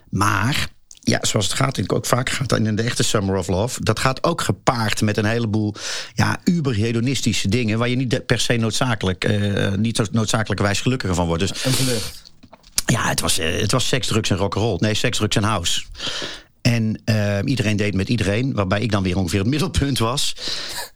Maar 0.10 0.68
ja, 1.07 1.19
zoals 1.21 1.45
het 1.45 1.56
gaat, 1.56 1.92
ook 1.92 2.06
vaak 2.06 2.30
gaat 2.30 2.57
in 2.57 2.75
de 2.75 2.81
echte 2.81 3.04
Summer 3.04 3.38
of 3.38 3.48
Love. 3.48 3.83
Dat 3.83 4.00
gaat 4.00 4.24
ook 4.24 4.42
gepaard 4.42 5.01
met 5.01 5.18
een 5.18 5.25
heleboel 5.25 5.74
ja, 6.13 6.38
uber-hedonistische 6.44 7.48
dingen. 7.48 7.80
waar 7.80 7.89
je 7.89 7.95
niet 7.95 8.25
per 8.25 8.39
se 8.39 8.56
noodzakelijk, 8.56 9.25
uh, 9.25 9.74
niet 9.74 10.12
noodzakelijkerwijs 10.12 10.81
gelukkiger 10.81 11.15
van 11.15 11.27
wordt. 11.27 11.48
Dus, 11.48 11.51
vlucht. 11.62 12.31
Ja, 12.86 13.07
het 13.07 13.19
was, 13.19 13.39
uh, 13.39 13.59
het 13.62 13.71
was 13.71 13.88
seks, 13.88 14.07
drugs 14.07 14.30
en 14.30 14.38
rock'n'roll. 14.38 14.77
Nee, 14.80 14.94
seks, 14.94 15.18
drugs 15.18 15.36
en 15.36 15.44
house. 15.44 15.83
En 16.68 17.02
uh, 17.06 17.38
iedereen 17.46 17.78
deed 17.78 17.94
met 17.94 18.10
iedereen, 18.10 18.54
waarbij 18.54 18.81
ik 18.81 18.92
dan 18.92 19.04
weer 19.04 19.18
ongeveer 19.18 19.40
het 19.40 19.48
middelpunt 19.48 20.00
was. 20.00 20.36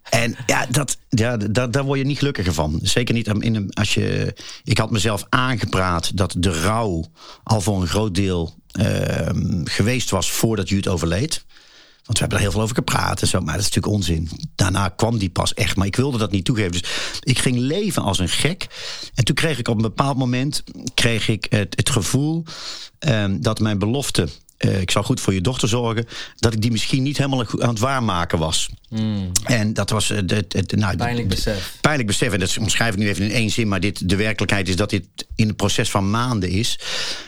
En 0.09 0.35
ja, 0.45 0.65
dat, 0.65 0.97
ja 1.09 1.38
daar, 1.38 1.71
daar 1.71 1.83
word 1.83 2.00
je 2.00 2.06
niet 2.06 2.18
gelukkiger 2.18 2.53
van. 2.53 2.79
Zeker 2.83 3.13
niet 3.13 3.27
in 3.27 3.56
een, 3.56 3.73
als 3.73 3.94
je. 3.94 4.35
Ik 4.63 4.77
had 4.77 4.91
mezelf 4.91 5.25
aangepraat 5.29 6.18
dat 6.18 6.35
de 6.38 6.62
rouw 6.62 7.12
al 7.44 7.62
voor 7.62 7.81
een 7.81 7.88
groot 7.88 8.15
deel 8.15 8.56
uh, 8.79 9.29
geweest 9.63 10.09
was 10.09 10.31
voordat 10.31 10.69
Jut 10.69 10.88
overleed. 10.88 11.45
Want 12.03 12.18
we 12.18 12.19
hebben 12.19 12.38
er 12.38 12.44
heel 12.44 12.51
veel 12.51 12.62
over 12.62 12.75
gepraat 12.75 13.21
en 13.21 13.27
zo, 13.27 13.39
maar 13.39 13.56
dat 13.56 13.62
is 13.62 13.69
natuurlijk 13.69 13.94
onzin. 13.94 14.29
Daarna 14.56 14.89
kwam 14.89 15.18
die 15.18 15.29
pas 15.29 15.53
echt, 15.53 15.75
maar 15.75 15.88
ik 15.88 15.95
wilde 15.95 16.18
dat 16.18 16.31
niet 16.31 16.45
toegeven. 16.45 16.71
Dus 16.71 16.83
ik 17.19 17.39
ging 17.39 17.57
leven 17.57 18.03
als 18.03 18.19
een 18.19 18.29
gek. 18.29 18.68
En 19.13 19.23
toen 19.23 19.35
kreeg 19.35 19.59
ik 19.59 19.68
op 19.68 19.75
een 19.75 19.81
bepaald 19.81 20.18
moment 20.18 20.63
kreeg 20.94 21.27
ik 21.27 21.45
het, 21.50 21.75
het 21.75 21.89
gevoel 21.89 22.44
um, 23.00 23.41
dat 23.41 23.59
mijn 23.59 23.79
belofte 23.79 24.27
uh, 24.65 24.81
ik 24.81 24.91
zou 24.91 25.05
goed 25.05 25.21
voor 25.21 25.33
je 25.33 25.41
dochter 25.41 25.67
zorgen, 25.67 26.05
dat 26.35 26.53
ik 26.53 26.61
die 26.61 26.71
misschien 26.71 27.03
niet 27.03 27.17
helemaal 27.17 27.45
aan 27.59 27.69
het 27.69 27.79
waarmaken 27.79 28.39
was. 28.39 28.69
Mm. 28.89 29.31
En 29.43 29.73
dat 29.73 29.89
was 29.89 30.07
het, 30.07 30.31
het, 30.31 30.53
het 30.53 30.75
nou, 30.75 30.95
pijnlijk 30.95 31.27
besef. 31.27 31.77
Pijnlijk 31.81 32.07
besef. 32.07 32.33
En 32.33 32.39
dat 32.39 32.57
omschrijf 32.57 32.93
ik 32.93 32.99
nu 32.99 33.07
even 33.07 33.25
in 33.25 33.31
één 33.31 33.49
zin, 33.49 33.67
maar 33.67 33.79
dit, 33.79 34.09
de 34.09 34.15
werkelijkheid 34.15 34.69
is 34.69 34.75
dat 34.75 34.89
dit 34.89 35.05
in 35.35 35.49
een 35.49 35.55
proces 35.55 35.89
van 35.89 36.09
maanden 36.09 36.49
is. 36.49 36.79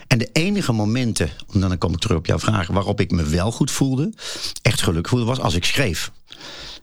En 0.08 0.18
de 0.18 0.30
enige 0.34 0.72
momenten, 0.72 1.30
dan 1.54 1.78
kom 1.78 1.94
ik 1.94 2.00
terug 2.00 2.18
op 2.18 2.26
jouw 2.26 2.40
vraag, 2.40 2.68
waarop 2.68 3.00
ik 3.00 3.12
me 3.12 3.24
wel 3.24 3.52
goed 3.52 3.72
voelde, 3.72 4.14
echt 4.62 4.82
gelukkig 4.82 5.10
voelde, 5.12 5.26
was 5.26 5.40
als 5.40 5.56
ik 5.56 5.66
schreef. 5.66 6.12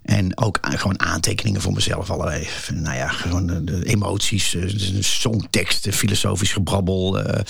En 0.02 0.38
ook 0.38 0.58
gewoon 0.62 1.00
aantekeningen 1.00 1.60
voor 1.60 1.72
mezelf. 1.72 2.10
Allerlei, 2.10 2.48
nou 2.72 2.96
ja, 2.96 3.08
gewoon 3.08 3.64
de, 3.64 3.84
emoties, 3.84 4.50
de 4.50 5.02
songteksten, 5.02 5.92
filosofisch 5.92 6.52
gebrabbel. 6.52 7.18
Uh, 7.18 7.40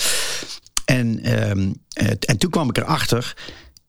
en, 0.97 1.41
um, 1.51 1.75
en 2.27 2.39
toen 2.39 2.51
kwam 2.51 2.69
ik 2.69 2.77
erachter 2.77 3.35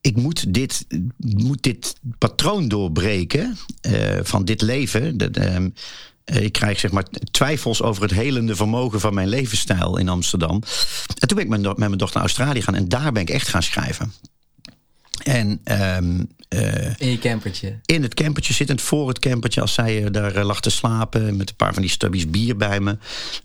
ik 0.01 0.15
moet 0.15 0.53
dit, 0.53 0.85
moet 1.17 1.63
dit 1.63 1.95
patroon 2.17 2.67
doorbreken 2.67 3.57
uh, 3.87 4.19
van 4.23 4.45
dit 4.45 4.61
leven. 4.61 5.17
Dat, 5.17 5.37
uh, 5.37 5.65
ik 6.25 6.51
krijg 6.51 6.79
zeg 6.79 6.91
maar 6.91 7.05
twijfels 7.31 7.81
over 7.81 8.01
het 8.01 8.11
helende 8.11 8.55
vermogen 8.55 8.99
van 8.99 9.13
mijn 9.13 9.27
levensstijl 9.27 9.97
in 9.97 10.09
Amsterdam. 10.09 10.63
En 11.19 11.27
toen 11.27 11.37
ben 11.37 11.45
ik 11.45 11.61
met, 11.61 11.77
mijn 11.77 11.97
dochter 11.97 12.17
naar 12.19 12.27
Australië 12.27 12.61
gaan 12.61 12.75
en 12.75 12.89
daar 12.89 13.11
ben 13.11 13.21
ik 13.21 13.29
echt 13.29 13.47
gaan 13.47 13.63
schrijven. 13.63 14.13
En, 15.23 15.61
uh, 15.65 16.23
in 16.97 17.09
je 17.09 17.17
campertje? 17.19 17.79
In 17.85 18.03
het 18.03 18.13
campertje, 18.13 18.53
zittend 18.53 18.81
voor 18.81 19.07
het 19.07 19.19
campertje. 19.19 19.61
Als 19.61 19.73
zij 19.73 20.01
uh, 20.01 20.07
daar 20.11 20.37
uh, 20.37 20.43
lag 20.43 20.61
te 20.61 20.69
slapen. 20.69 21.35
Met 21.37 21.49
een 21.49 21.55
paar 21.55 21.73
van 21.73 21.81
die 21.81 21.91
stubbies 21.91 22.29
bier 22.29 22.57
bij 22.57 22.79
me. 22.79 22.97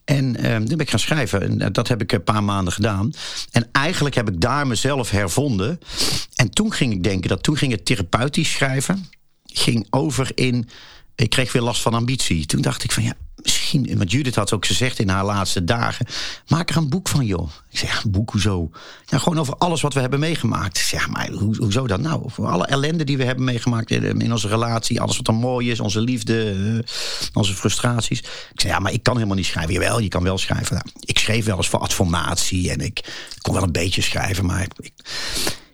En 0.04 0.32
toen 0.34 0.66
ben 0.66 0.78
ik 0.78 0.90
gaan 0.90 0.98
schrijven. 0.98 1.60
En 1.60 1.72
dat 1.72 1.88
heb 1.88 2.02
ik 2.02 2.12
een 2.12 2.24
paar 2.24 2.44
maanden 2.44 2.72
gedaan. 2.72 3.12
En 3.50 3.68
eigenlijk 3.72 4.14
heb 4.14 4.28
ik 4.28 4.40
daar 4.40 4.66
mezelf 4.66 5.10
hervonden. 5.10 5.80
En 6.34 6.50
toen 6.50 6.72
ging 6.72 6.92
ik 6.92 7.02
denken 7.02 7.28
dat 7.28 7.42
toen 7.42 7.56
ging 7.56 7.72
het 7.72 7.84
therapeutisch 7.84 8.52
schrijven. 8.52 9.08
Ging 9.44 9.86
over 9.90 10.30
in. 10.34 10.68
Ik 11.14 11.30
kreeg 11.30 11.52
weer 11.52 11.62
last 11.62 11.82
van 11.82 11.94
ambitie. 11.94 12.46
Toen 12.46 12.60
dacht 12.60 12.84
ik 12.84 12.92
van 12.92 13.02
ja, 13.02 13.14
misschien, 13.46 13.98
want 13.98 14.10
Judith 14.10 14.34
had 14.34 14.52
ook 14.52 14.66
gezegd 14.66 14.98
in 14.98 15.08
haar 15.08 15.24
laatste 15.24 15.64
dagen, 15.64 16.06
maak 16.48 16.70
er 16.70 16.76
een 16.76 16.88
boek 16.88 17.08
van, 17.08 17.24
joh. 17.24 17.50
Ik 17.70 17.78
zeg, 17.78 18.04
een 18.04 18.10
boek, 18.10 18.30
hoezo? 18.30 18.70
Ja, 19.06 19.18
gewoon 19.18 19.38
over 19.38 19.56
alles 19.56 19.80
wat 19.80 19.94
we 19.94 20.00
hebben 20.00 20.20
meegemaakt. 20.20 20.78
Zeg, 20.78 21.08
maar 21.08 21.30
ho 21.30 21.54
hoezo 21.54 21.86
dan 21.86 22.00
nou? 22.00 22.24
Over 22.24 22.46
alle 22.46 22.66
ellende 22.66 23.04
die 23.04 23.16
we 23.16 23.24
hebben 23.24 23.44
meegemaakt 23.44 23.90
in 23.90 24.32
onze 24.32 24.48
relatie, 24.48 25.00
alles 25.00 25.16
wat 25.16 25.28
er 25.28 25.34
mooi 25.34 25.70
is, 25.70 25.80
onze 25.80 26.00
liefde, 26.00 26.54
uh, 26.54 26.78
onze 27.32 27.54
frustraties. 27.54 28.20
Ik 28.20 28.60
zeg, 28.60 28.70
ja, 28.70 28.78
maar 28.78 28.92
ik 28.92 29.02
kan 29.02 29.14
helemaal 29.14 29.36
niet 29.36 29.46
schrijven. 29.46 29.72
Jawel, 29.72 29.98
je 29.98 30.08
kan 30.08 30.22
wel 30.22 30.38
schrijven. 30.38 30.74
Nou, 30.74 30.86
ik 31.00 31.18
schreef 31.18 31.44
wel 31.44 31.56
eens 31.56 31.68
voor 31.68 31.80
adformatie 31.80 32.70
en 32.70 32.80
ik, 32.80 32.98
ik 33.34 33.42
kon 33.42 33.54
wel 33.54 33.62
een 33.62 33.72
beetje 33.72 34.02
schrijven, 34.02 34.46
maar 34.46 34.62
ik, 34.62 34.90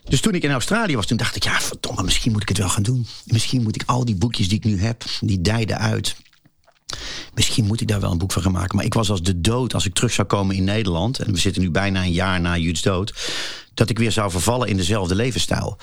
dus 0.05 0.21
toen 0.21 0.35
ik 0.35 0.43
in 0.43 0.51
Australië 0.51 0.97
was, 0.97 1.07
toen 1.07 1.17
dacht 1.17 1.37
ik, 1.37 1.45
ja, 1.45 1.61
verdomme, 1.61 2.03
misschien 2.03 2.33
moet 2.33 2.43
ik 2.43 2.49
het 2.49 2.59
wel 2.59 2.69
gaan 2.69 2.83
doen. 2.83 3.07
Misschien 3.25 3.63
moet 3.63 3.75
ik 3.75 3.83
al 3.87 4.05
die 4.05 4.17
boekjes 4.17 4.49
die 4.49 4.59
ik 4.59 4.65
nu 4.65 4.81
heb, 4.81 5.05
die 5.21 5.41
dijden 5.41 5.79
uit. 5.79 6.17
Misschien 7.35 7.65
moet 7.65 7.81
ik 7.81 7.89
daar 7.89 8.01
wel 8.01 8.11
een 8.11 8.19
boek 8.19 8.33
van 8.33 8.43
gaan 8.43 8.53
maken. 8.53 8.77
Maar 8.77 8.85
ik 8.85 8.95
was 8.95 9.11
als 9.11 9.23
de 9.23 9.41
dood 9.41 9.75
als 9.75 9.87
ik 9.87 9.95
terug 9.95 10.13
zou 10.13 10.29
komen 10.29 10.57
in 10.57 10.65
Nederland. 10.65 11.19
En 11.19 11.33
we 11.33 11.39
zitten 11.39 11.63
nu 11.63 11.71
bijna 11.71 12.03
een 12.03 12.13
jaar 12.13 12.41
na 12.41 12.57
Juts 12.57 12.83
dood. 12.83 13.15
Dat 13.75 13.91
ik 13.91 13.99
weer 13.99 14.13
zou 14.13 14.31
vervallen 14.31 14.69
in 14.69 14.77
dezelfde 14.77 15.15
levensstijl. 15.15 15.79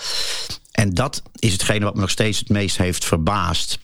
En 0.72 0.94
dat 0.94 1.22
is 1.36 1.52
hetgene 1.52 1.86
wat 1.86 1.94
me 1.94 2.02
nog 2.02 2.10
steeds 2.10 2.40
het 2.40 2.50
meest 2.50 2.78
heeft 2.78 3.06
verbaasd. 3.06 3.80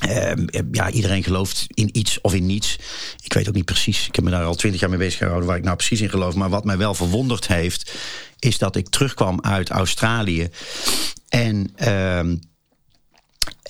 Ehm, 0.00 0.46
ja, 0.70 0.90
iedereen 0.90 1.22
gelooft 1.22 1.66
in 1.68 1.88
iets 1.92 2.20
of 2.20 2.34
in 2.34 2.46
niets. 2.46 2.78
Ik 3.22 3.32
weet 3.32 3.48
ook 3.48 3.54
niet 3.54 3.64
precies. 3.64 4.06
Ik 4.06 4.14
heb 4.14 4.24
me 4.24 4.30
daar 4.30 4.44
al 4.44 4.54
twintig 4.54 4.80
jaar 4.80 4.90
mee 4.90 4.98
bezig 4.98 5.18
gehouden 5.18 5.48
waar 5.48 5.56
ik 5.56 5.64
nou 5.64 5.76
precies 5.76 6.00
in 6.00 6.10
geloof. 6.10 6.34
Maar 6.34 6.50
wat 6.50 6.64
mij 6.64 6.76
wel 6.76 6.94
verwonderd 6.94 7.46
heeft, 7.46 7.92
is 8.38 8.58
dat 8.58 8.76
ik 8.76 8.88
terugkwam 8.88 9.40
uit 9.40 9.70
Australië. 9.70 10.48
En 11.28 11.72
ehm, 11.76 12.36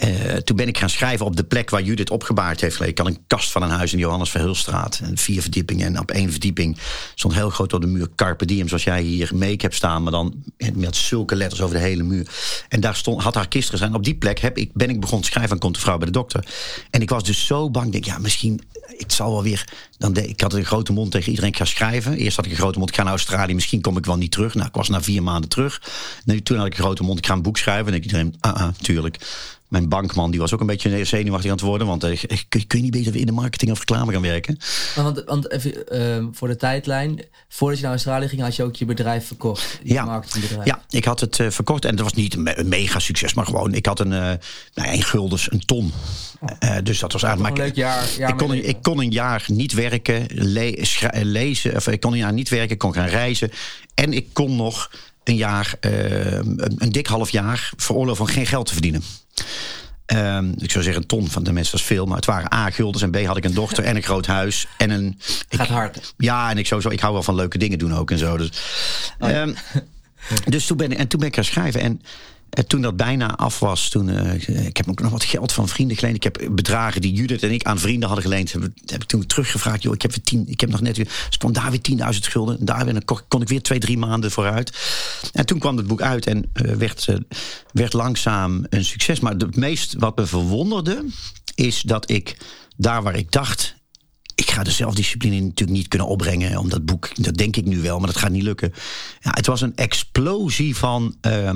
uh, 0.05 0.35
toen 0.35 0.57
ben 0.57 0.69
ik 0.69 0.79
gaan 0.79 0.91
schrijven 0.91 1.27
op 1.27 1.37
de 1.37 1.45
plek 1.45 1.71
waar 1.71 1.83
Judith 1.83 2.11
opgebaard 2.11 2.61
heeft 2.61 2.77
gelegen. 2.77 2.99
Ik 2.99 3.07
had 3.07 3.15
een 3.17 3.25
kast 3.27 3.51
van 3.51 3.63
een 3.63 3.71
huis 3.71 3.93
in 3.93 3.99
Johannes 3.99 4.31
Verhulstraat. 4.31 5.01
Vier 5.15 5.41
verdiepingen. 5.41 5.87
En 5.87 6.01
op 6.01 6.11
één 6.11 6.31
verdieping 6.31 6.79
stond 7.15 7.35
heel 7.35 7.51
groot 7.51 7.73
op 7.73 7.81
de 7.81 7.87
muur 7.87 8.09
Carpe 8.15 8.45
Diem. 8.45 8.69
Zoals 8.69 8.85
jij 8.85 9.03
hier 9.03 9.31
make 9.35 9.57
hebt 9.59 9.75
staan. 9.75 10.03
Maar 10.03 10.13
dan 10.13 10.45
met 10.75 10.97
zulke 10.97 11.37
letters 11.37 11.61
over 11.61 11.77
de 11.77 11.83
hele 11.83 12.03
muur. 12.03 12.27
En 12.69 12.81
daar 12.81 12.97
stond, 12.97 13.23
had 13.23 13.35
haar 13.35 13.49
kist 13.49 13.71
gezien. 13.71 13.95
Op 13.95 14.05
die 14.05 14.15
plek 14.15 14.39
heb 14.39 14.59
ik, 14.59 14.71
ben 14.73 14.91
ik 14.91 15.01
begonnen 15.01 15.27
te 15.27 15.33
schrijven. 15.33 15.53
En 15.53 15.59
komt 15.59 15.75
de 15.75 15.81
vrouw 15.81 15.97
bij 15.97 16.07
de 16.07 16.13
dokter. 16.13 16.47
En 16.91 17.01
ik 17.01 17.11
was 17.11 17.25
dus 17.25 17.47
zo 17.47 17.71
bang. 17.71 17.87
Ik 17.87 17.93
denk, 17.93 18.05
ja, 18.05 18.19
misschien 18.19 18.61
het 18.99 19.13
zal 19.13 19.33
wel 19.33 19.43
weer. 19.43 19.65
Dan 19.99 20.17
ik 20.17 20.41
had 20.41 20.53
een 20.53 20.65
grote 20.65 20.93
mond 20.93 21.11
tegen 21.11 21.29
iedereen. 21.29 21.51
Ik 21.51 21.57
ga 21.57 21.65
schrijven. 21.65 22.17
Eerst 22.17 22.37
had 22.37 22.45
ik 22.45 22.51
een 22.51 22.57
grote 22.57 22.79
mond. 22.79 22.91
Ik 22.91 22.97
ga 22.97 23.03
naar 23.03 23.13
Australië. 23.13 23.55
Misschien 23.55 23.81
kom 23.81 23.97
ik 23.97 24.07
wel 24.07 24.17
niet 24.17 24.31
terug. 24.31 24.55
Nou, 24.55 24.67
ik 24.67 24.75
was 24.75 24.89
na 24.89 25.03
vier 25.03 25.23
maanden 25.23 25.49
terug. 25.51 25.83
Toen 26.43 26.57
had 26.57 26.67
ik 26.67 26.77
een 26.77 26.85
grote 26.85 27.03
mond. 27.03 27.19
Ik 27.19 27.27
ga 27.27 27.33
een 27.33 27.43
boek 27.43 27.59
schrijven. 27.59 27.87
En 27.87 27.95
ik 27.95 28.03
iedereen, 28.03 28.35
ah, 28.41 28.55
ah, 28.55 28.69
tuurlijk. 28.81 29.19
Mijn 29.77 29.89
bankman 29.89 30.31
die 30.31 30.41
was 30.41 30.55
ook 30.55 30.61
een 30.61 30.67
beetje 30.67 31.05
zenuwachtig 31.05 31.51
aan 31.51 31.57
het 31.57 31.67
worden. 31.67 31.87
Want 31.87 32.05
uh, 32.05 32.23
kun, 32.49 32.67
kun, 32.67 32.79
je 32.79 32.85
niet 32.85 32.91
beter 32.91 33.17
in 33.17 33.27
de 33.27 33.33
marketing 33.33 33.71
of 33.71 33.79
reclame 33.79 34.13
gaan 34.13 34.23
werken? 34.23 34.59
Want, 34.95 35.23
want 35.25 35.51
even 35.51 35.85
uh, 35.93 36.27
voor 36.33 36.49
de 36.49 36.57
tijdlijn. 36.57 37.21
Voordat 37.49 37.77
je 37.77 37.83
naar 37.83 37.93
Australië 37.93 38.29
ging, 38.29 38.43
had 38.43 38.57
je 38.57 38.63
ook 38.63 38.77
je 38.77 38.85
bedrijf 38.85 39.27
verkocht. 39.27 39.81
Je 39.83 39.93
ja, 39.93 40.05
marketingbedrijf. 40.05 40.67
ja, 40.67 40.83
ik 40.91 41.05
had 41.05 41.21
het 41.21 41.39
uh, 41.39 41.51
verkocht. 41.51 41.85
En 41.85 41.97
dat 41.97 42.05
was 42.05 42.15
niet 42.15 42.35
een, 42.35 42.59
een, 42.59 42.69
mega 42.69 42.99
succes. 42.99 43.35
Maar 43.35 43.45
gewoon, 43.45 43.75
ik 43.75 43.87
had 43.87 44.01
een, 44.01 44.09
nou, 44.09 44.39
een 44.75 45.03
guldens, 45.03 45.53
een 45.53 45.65
ton. 45.65 45.93
Oh. 46.41 46.77
dus 46.83 46.99
dat 46.99 47.13
was 47.13 47.23
eigenlijk... 47.23 47.57
Leuk 47.57 47.75
jaar. 47.75 48.09
jaar 48.19 48.31
ik, 48.31 48.37
kon 48.37 48.51
een, 48.51 48.69
ik 48.69 48.83
kon 48.83 49.01
een 49.01 49.11
jaar 49.11 49.45
niet 49.47 49.73
werken, 49.73 50.27
le 50.29 50.87
lezen. 51.13 51.77
Of 51.77 51.87
ik 51.87 52.01
kon 52.01 52.13
een 52.13 52.19
jaar 52.19 52.33
niet 52.33 52.49
werken, 52.49 52.71
ik 52.71 52.79
kon 52.79 52.95
gaan 52.95 53.09
reizen. 53.09 53.51
En 53.95 54.13
ik 54.13 54.27
kon 54.33 54.57
nog 54.57 54.91
een 55.29 55.37
jaar, 55.37 55.75
een, 55.81 56.75
een 56.79 56.93
dik 56.93 57.07
half 57.07 57.31
jaar 57.31 57.73
veroorloven 57.77 58.25
om 58.25 58.31
geen 58.31 58.47
geld 58.47 58.67
te 58.67 58.73
verdienen. 58.73 59.03
Um, 60.07 60.55
ik 60.59 60.71
zou 60.71 60.85
zeggen 60.85 61.03
een 61.03 61.09
ton 61.09 61.29
van 61.29 61.43
de 61.45 61.53
mensen, 61.53 61.79
is 61.79 61.85
veel. 61.85 62.07
Maar 62.07 62.17
het 62.17 62.27
waren 62.27 62.55
A, 62.55 62.71
guldens 62.71 63.03
en 63.03 63.11
B, 63.11 63.25
had 63.25 63.37
ik 63.37 63.45
een 63.45 63.55
dochter 63.55 63.85
en 63.85 63.97
een 63.97 64.03
groot 64.03 64.27
huis. 64.27 64.67
En 64.77 64.91
een, 64.91 65.21
ik, 65.49 65.59
Gaat 65.59 65.69
hard. 65.69 66.15
Ja, 66.17 66.51
en 66.51 66.59
ik, 66.59 66.67
sowieso, 66.67 66.91
ik 66.91 67.01
hou 67.01 67.13
wel 67.13 67.23
van 67.23 67.35
leuke 67.35 67.59
dingen 67.59 67.79
doen 67.79 67.95
ook 67.95 68.11
en 68.11 68.19
zo. 68.19 68.37
Dus, 68.37 68.51
oh, 69.19 69.31
ja. 69.31 69.43
um, 69.43 69.55
dus 70.45 70.67
toen 70.67 70.77
ben, 70.77 70.93
ik, 70.93 70.99
en 70.99 71.09
toen 71.09 71.21
ben 71.21 71.29
ik 71.29 71.35
gaan 71.35 71.45
schrijven. 71.45 71.81
En 71.81 72.03
en 72.51 72.67
toen 72.67 72.83
dat 72.83 72.97
bijna 72.97 73.37
af 73.37 73.59
was, 73.59 73.89
toen, 73.89 74.09
uh, 74.09 74.67
ik 74.67 74.77
heb 74.77 74.89
ook 74.89 75.01
nog 75.01 75.11
wat 75.11 75.25
geld 75.25 75.53
van 75.53 75.69
vrienden 75.69 75.97
geleend. 75.97 76.17
Ik 76.17 76.23
heb 76.23 76.49
bedragen 76.51 77.01
die 77.01 77.13
Judith 77.13 77.43
en 77.43 77.53
ik 77.53 77.65
aan 77.65 77.79
vrienden 77.79 78.09
hadden 78.09 78.25
geleend. 78.25 78.53
Heb, 78.53 78.63
heb 78.85 79.03
ik 79.03 79.09
toen 79.09 79.27
teruggevraagd. 79.27 79.83
Joh, 79.83 79.95
ik 79.95 80.03
heb, 80.03 80.13
tien, 80.13 80.45
ik 80.49 80.61
heb 80.61 80.71
nog 80.71 80.81
net 80.81 80.97
weer. 80.97 81.27
stond 81.31 81.55
daar 81.55 81.71
weer 81.71 82.13
10.000 82.15 82.19
schulden. 82.21 82.65
Daar 82.65 82.85
weer, 82.85 83.05
kon, 83.29 83.43
ik 83.43 83.49
weer 83.49 83.63
twee, 83.63 83.79
drie 83.79 83.99
maanden 83.99 84.31
vooruit. 84.31 84.79
En 85.33 85.47
toen 85.47 85.59
kwam 85.59 85.77
het 85.77 85.87
boek 85.87 86.03
uit 86.03 86.27
en 86.27 86.51
uh, 86.55 86.73
werd, 86.73 87.07
uh, 87.11 87.17
werd 87.73 87.93
langzaam 87.93 88.67
een 88.69 88.85
succes. 88.85 89.21
Maar 89.21 89.33
het 89.33 89.57
meest 89.57 89.95
wat 89.99 90.17
me 90.17 90.27
verwonderde, 90.27 91.05
is 91.55 91.81
dat 91.81 92.11
ik 92.11 92.37
daar 92.77 93.03
waar 93.03 93.17
ik 93.17 93.33
dacht 93.33 93.75
ik 94.35 94.51
ga 94.51 94.63
de 94.63 94.71
zelfdiscipline 94.71 95.41
natuurlijk 95.41 95.79
niet 95.79 95.89
kunnen 95.89 96.09
opbrengen. 96.09 96.59
Om 96.59 96.69
dat 96.69 96.85
boek, 96.85 97.25
dat 97.25 97.35
denk 97.35 97.57
ik 97.57 97.65
nu 97.65 97.81
wel, 97.81 97.99
maar 97.99 98.07
dat 98.07 98.17
gaat 98.17 98.31
niet 98.31 98.43
lukken. 98.43 98.73
Ja, 99.21 99.31
het 99.35 99.47
was 99.47 99.61
een 99.61 99.77
explosie 99.77 100.77
van 100.77 101.17
uh, 101.27 101.51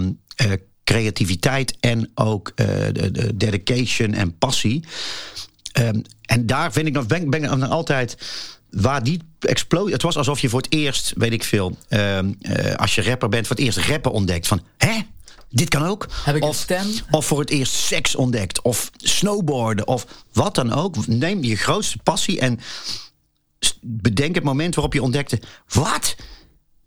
creativiteit 0.90 1.76
en 1.80 2.10
ook 2.14 2.52
uh, 2.56 2.66
de, 2.66 3.10
de, 3.10 3.36
dedication 3.36 4.14
en 4.14 4.38
passie. 4.38 4.84
Um, 5.78 6.02
en 6.22 6.46
daar 6.46 6.72
vind 6.72 6.86
ik 6.86 6.92
nog, 6.92 7.06
ben, 7.06 7.30
ben 7.30 7.44
ik 7.44 7.56
nog 7.56 7.70
altijd 7.70 8.16
waar 8.70 9.02
die 9.02 9.20
explosie. 9.40 9.92
Het 9.92 10.02
was 10.02 10.16
alsof 10.16 10.40
je 10.40 10.48
voor 10.48 10.60
het 10.60 10.72
eerst, 10.72 11.12
weet 11.16 11.32
ik 11.32 11.44
veel, 11.44 11.76
um, 11.88 12.36
uh, 12.40 12.74
als 12.74 12.94
je 12.94 13.02
rapper 13.02 13.28
bent, 13.28 13.46
voor 13.46 13.56
het 13.56 13.64
eerst 13.64 13.78
rappen 13.78 14.12
ontdekt. 14.12 14.46
Van 14.46 14.60
hè? 14.76 14.98
Dit 15.50 15.68
kan 15.68 15.82
ook. 15.82 16.08
Heb 16.24 16.36
ik 16.36 16.42
of, 16.42 16.48
een 16.48 16.54
stem? 16.54 16.86
Of 17.10 17.26
voor 17.26 17.40
het 17.40 17.50
eerst 17.50 17.72
seks 17.72 18.14
ontdekt. 18.14 18.62
Of 18.62 18.90
snowboarden. 18.96 19.86
Of 19.86 20.06
wat 20.32 20.54
dan 20.54 20.72
ook. 20.72 21.06
Neem 21.06 21.44
je 21.44 21.56
grootste 21.56 21.98
passie 22.02 22.40
en 22.40 22.60
bedenk 23.80 24.34
het 24.34 24.44
moment 24.44 24.74
waarop 24.74 24.94
je 24.94 25.02
ontdekte: 25.02 25.40
wat? 25.68 26.16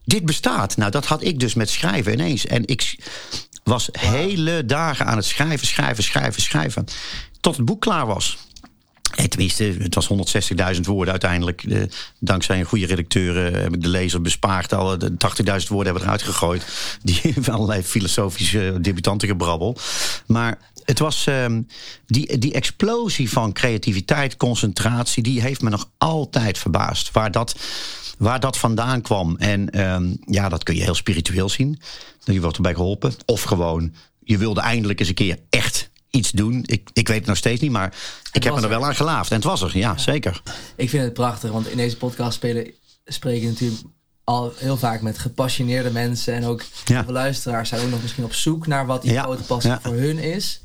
Dit 0.03 0.25
bestaat. 0.25 0.77
Nou, 0.77 0.91
dat 0.91 1.05
had 1.05 1.23
ik 1.23 1.39
dus 1.39 1.53
met 1.53 1.69
schrijven 1.69 2.13
ineens. 2.13 2.45
En 2.45 2.67
ik 2.67 2.95
was 3.63 3.89
hele 3.91 4.65
dagen 4.65 5.05
aan 5.05 5.17
het 5.17 5.25
schrijven, 5.25 5.67
schrijven, 5.67 6.03
schrijven, 6.03 6.41
schrijven. 6.41 6.85
Tot 7.41 7.55
het 7.55 7.65
boek 7.65 7.81
klaar 7.81 8.05
was. 8.05 8.37
Nee, 9.15 9.27
tenminste, 9.27 9.63
het 9.63 9.95
was 9.95 10.09
160.000 10.75 10.79
woorden 10.81 11.11
uiteindelijk. 11.11 11.63
Eh, 11.63 11.81
dankzij 12.19 12.59
een 12.59 12.65
goede 12.65 12.85
redacteur 12.85 13.51
uh, 13.51 13.61
heb 13.61 13.73
ik 13.73 13.81
de 13.81 13.87
lezer 13.87 14.21
bespaard. 14.21 14.73
Alle 14.73 14.97
80.000 14.97 15.17
woorden 15.67 15.85
hebben 15.85 16.01
eruit 16.03 16.21
gegooid. 16.21 16.65
Die 17.03 17.33
allerlei 17.51 17.83
filosofische 17.83 18.77
debutantengebrabbel. 18.81 19.77
Maar 20.25 20.57
het 20.83 20.99
was 20.99 21.25
uh, 21.27 21.45
die, 22.05 22.37
die 22.37 22.53
explosie 22.53 23.29
van 23.29 23.53
creativiteit, 23.53 24.37
concentratie... 24.37 25.23
die 25.23 25.41
heeft 25.41 25.61
me 25.61 25.69
nog 25.69 25.89
altijd 25.97 26.57
verbaasd. 26.57 27.11
Waar 27.11 27.31
dat, 27.31 27.55
waar 28.17 28.39
dat 28.39 28.57
vandaan 28.57 29.01
kwam. 29.01 29.37
En 29.37 29.81
um, 29.81 30.17
ja, 30.25 30.49
dat 30.49 30.63
kun 30.63 30.75
je 30.75 30.83
heel 30.83 30.95
spiritueel 30.95 31.49
zien. 31.49 31.79
Je 32.23 32.41
wordt 32.41 32.55
erbij 32.55 32.73
geholpen. 32.73 33.13
Of 33.25 33.41
gewoon, 33.41 33.93
je 34.19 34.37
wilde 34.37 34.61
eindelijk 34.61 34.99
eens 34.99 35.09
een 35.09 35.15
keer 35.15 35.39
echt 35.49 35.89
iets 36.09 36.31
doen. 36.31 36.63
Ik, 36.65 36.89
ik 36.93 37.07
weet 37.07 37.17
het 37.17 37.27
nog 37.27 37.37
steeds 37.37 37.61
niet, 37.61 37.71
maar 37.71 37.95
ik 38.31 38.43
heb 38.43 38.55
me 38.55 38.61
er 38.61 38.69
wel 38.69 38.85
aan 38.85 38.95
gelaafd. 38.95 39.29
En 39.29 39.35
het 39.35 39.45
was 39.45 39.61
er, 39.61 39.77
ja, 39.77 39.91
ja, 39.91 39.97
zeker. 39.97 40.41
Ik 40.75 40.89
vind 40.89 41.03
het 41.03 41.13
prachtig, 41.13 41.51
want 41.51 41.67
in 41.67 41.77
deze 41.77 41.97
podcast 41.97 42.33
spelen, 42.33 42.71
spreken 43.05 43.47
natuurlijk 43.47 43.81
al 44.23 44.53
heel 44.55 44.77
vaak 44.77 45.01
met 45.01 45.17
gepassioneerde 45.17 45.91
mensen. 45.91 46.33
En 46.33 46.45
ook 46.45 46.63
ja. 46.85 47.05
luisteraars 47.07 47.69
zijn 47.69 47.81
ook 47.81 47.89
nog 47.89 48.01
misschien 48.01 48.23
op 48.23 48.33
zoek 48.33 48.67
naar 48.67 48.85
wat 48.85 49.01
die 49.01 49.11
ja. 49.11 49.21
grote 49.21 49.43
passie 49.43 49.71
ja. 49.71 49.79
voor 49.81 49.93
hun 49.93 50.17
is. 50.17 50.61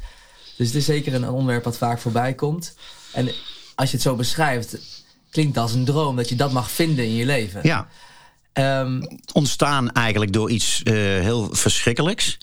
Dus 0.57 0.67
het 0.67 0.77
is 0.77 0.85
zeker 0.85 1.15
een 1.15 1.29
onderwerp 1.29 1.65
wat 1.65 1.77
vaak 1.77 1.99
voorbij 1.99 2.35
komt. 2.35 2.75
En 3.13 3.31
als 3.75 3.91
je 3.91 3.97
het 3.97 4.05
zo 4.05 4.15
beschrijft, 4.15 4.77
klinkt 5.31 5.57
als 5.57 5.73
een 5.73 5.85
droom 5.85 6.17
dat 6.17 6.29
je 6.29 6.35
dat 6.35 6.53
mag 6.53 6.71
vinden 6.71 7.05
in 7.05 7.15
je 7.15 7.27
leven. 7.27 7.61
Ja. 7.63 7.89
Um, 8.53 9.03
ontstaan 9.33 9.93
eigenlijk 9.93 10.33
door 10.33 10.51
iets 10.51 10.81
uh, 10.85 10.95
heel 10.95 11.49
verschrikkelijks. 11.53 12.39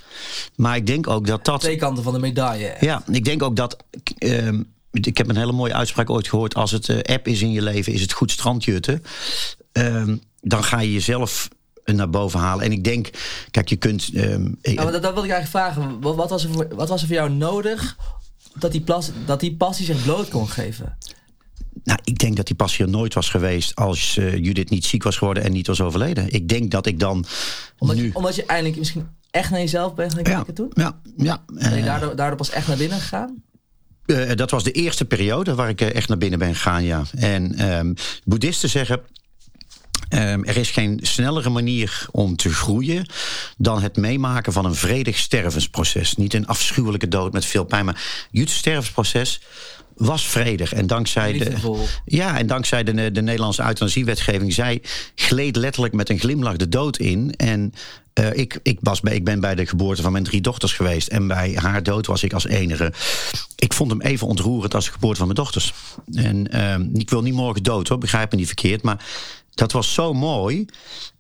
Maar 0.56 0.76
ik 0.76 0.88
denk 0.88 1.08
ook 1.08 1.28
dat 1.28 1.46
dat. 1.46 1.60
Twee 1.60 1.76
kanten 1.76 2.04
van 2.04 2.14
de 2.14 2.20
medaille. 2.20 2.68
Echt. 2.68 2.82
Ja, 2.82 3.04
ik 3.12 3.26
denk 3.26 3.44
ook 3.44 3.56
dat. 3.56 3.84
Um, 4.20 4.74
ik 4.92 5.18
heb 5.18 5.30
een 5.30 5.38
hele 5.38 5.52
mooie 5.52 5.74
uitspraak 5.74 6.10
ooit 6.10 6.28
gehoord. 6.28 6.56
Als 6.56 6.72
het 6.72 6.88
uh, 6.88 6.98
app 7.02 7.28
is 7.28 7.42
in 7.42 7.52
je 7.52 7.62
leven, 7.62 7.94
is 7.94 8.02
het 8.02 8.14
goed 8.14 8.32
strandjutten. 8.32 9.04
Um, 9.72 10.22
dan 10.42 10.64
ga 10.64 10.80
je 10.80 10.94
jezelf 10.94 11.50
naar 11.86 12.10
boven 12.10 12.40
halen. 12.40 12.66
En 12.66 12.72
ik 12.72 12.84
denk, 12.84 13.10
kijk, 13.52 13.70
je 13.70 13.76
kunt. 13.76 14.10
Um, 14.14 14.58
nou, 14.62 14.92
dat, 14.92 15.04
dat 15.04 15.14
wil 15.14 15.24
ik 15.24 15.32
eigenlijk 15.32 15.48
vragen. 15.48 16.02
Wat, 16.02 16.16
wat, 16.16 16.30
was 16.30 16.44
er 16.44 16.50
voor, 16.52 16.68
wat 16.76 16.90
was 16.90 17.02
er 17.02 17.08
voor 17.08 17.16
jou 17.16 17.30
nodig 17.30 17.96
dat 18.54 18.72
die, 18.72 18.82
plas, 18.82 19.10
dat 19.26 19.40
die 19.40 19.56
passie 19.56 19.86
zich 19.86 20.04
bloot 20.04 20.30
kon 20.30 20.50
geven? 20.50 20.98
Nou, 21.84 22.00
ik 22.04 22.18
denk 22.18 22.36
dat 22.36 22.48
die 22.48 22.56
passie 22.56 22.86
er 22.86 22.92
nooit 22.92 23.14
was 23.14 23.30
geweest 23.30 23.76
als 23.76 24.18
uh, 24.18 24.36
Judith 24.36 24.70
niet 24.70 24.86
ziek 24.86 25.04
was 25.04 25.18
geworden 25.18 25.44
en 25.44 25.52
niet 25.52 25.68
was 25.68 25.82
overleden. 25.82 26.30
Ik 26.30 26.48
denk 26.48 26.72
dat 26.72 26.86
ik 26.86 27.00
dan. 27.00 27.26
Omdat, 27.78 27.96
nu... 27.96 28.04
je, 28.04 28.16
omdat 28.16 28.36
je 28.36 28.46
eindelijk 28.46 28.78
misschien 28.78 29.08
echt 29.32 29.50
naar 29.50 29.60
jezelf 29.60 29.94
bent 29.96 30.14
gaan 30.14 30.24
kijken 30.24 30.46
ja, 30.48 30.54
toen? 30.54 30.72
Ja, 30.74 31.00
ja. 31.18 31.44
Ben 31.48 31.78
je 31.78 31.84
daardoor, 31.84 32.16
daardoor 32.16 32.38
pas 32.38 32.50
echt 32.50 32.68
naar 32.68 32.78
binnen 32.78 33.00
gegaan? 33.00 33.44
Uh, 34.06 34.32
dat 34.36 34.52
was 34.52 34.64
de 34.64 34.72
eerste 34.72 35.06
periode 35.06 35.56
waar 35.56 35.70
ik 35.70 35.82
uh, 35.82 35.96
echt 35.96 36.08
naar 36.08 36.18
binnen 36.18 36.40
ben 36.40 36.56
gegaan, 36.56 36.84
ja. 36.84 37.04
En 37.16 37.70
um, 37.72 37.94
boeddhisten 38.24 38.70
zeggen. 38.70 39.02
Um, 40.10 40.46
er 40.46 40.58
is 40.58 40.72
geen 40.72 41.00
snellere 41.02 41.50
manier 41.50 42.08
om 42.12 42.36
te 42.36 42.54
groeien 42.54 43.06
dan 43.58 43.82
het 43.82 43.98
meemaken 43.98 44.54
van 44.54 44.66
een 44.66 44.76
vredig 44.76 45.18
stervensproces. 45.18 46.16
Niet 46.16 46.34
een 46.34 46.48
afschuwelijke 46.48 47.08
dood 47.08 47.34
met 47.34 47.46
veel 47.46 47.64
pijn, 47.64 47.86
maar 47.86 48.28
het 48.32 48.50
stervensproces 48.50 49.42
was 49.96 50.28
vredig. 50.28 50.74
En 50.74 50.88
dankzij 50.88 51.34
de, 51.34 51.84
ja, 52.06 52.38
en 52.38 52.48
dankzij 52.48 52.84
de, 52.84 53.12
de 53.12 53.22
Nederlandse 53.22 53.64
euthanasiewetgeving, 53.64 54.54
zij 54.54 54.82
gleed 55.16 55.56
letterlijk 55.56 55.94
met 55.94 56.10
een 56.10 56.20
glimlach 56.20 56.56
de 56.56 56.70
dood 56.70 56.98
in. 56.98 57.34
En 57.36 57.74
uh, 58.20 58.34
ik, 58.34 58.60
ik, 58.64 58.80
was 58.82 59.02
bij, 59.02 59.14
ik 59.16 59.24
ben 59.24 59.40
bij 59.40 59.56
de 59.56 59.66
geboorte 59.66 60.02
van 60.02 60.12
mijn 60.12 60.24
drie 60.24 60.42
dochters 60.42 60.74
geweest. 60.74 61.08
En 61.08 61.28
bij 61.28 61.54
haar 61.56 61.84
dood 61.84 62.06
was 62.06 62.24
ik 62.24 62.34
als 62.34 62.46
enige. 62.46 62.94
Ik 63.56 63.74
vond 63.74 63.92
hem 63.92 64.02
even 64.02 64.28
ontroerend 64.28 64.76
als 64.76 64.86
de 64.86 64.92
geboorte 64.92 65.18
van 65.18 65.28
mijn 65.28 65.40
dochters. 65.40 65.74
En 66.14 66.56
uh, 66.56 67.00
ik 67.00 67.10
wil 67.10 67.22
niet 67.22 67.34
morgen 67.34 67.64
dood 67.64 67.88
hoor, 67.88 67.98
begrijp 67.98 68.32
me 68.32 68.38
niet 68.38 68.48
verkeerd. 68.48 68.82
Maar 68.82 69.06
dat 69.54 69.72
was 69.72 69.94
zo 69.94 70.14
mooi. 70.14 70.66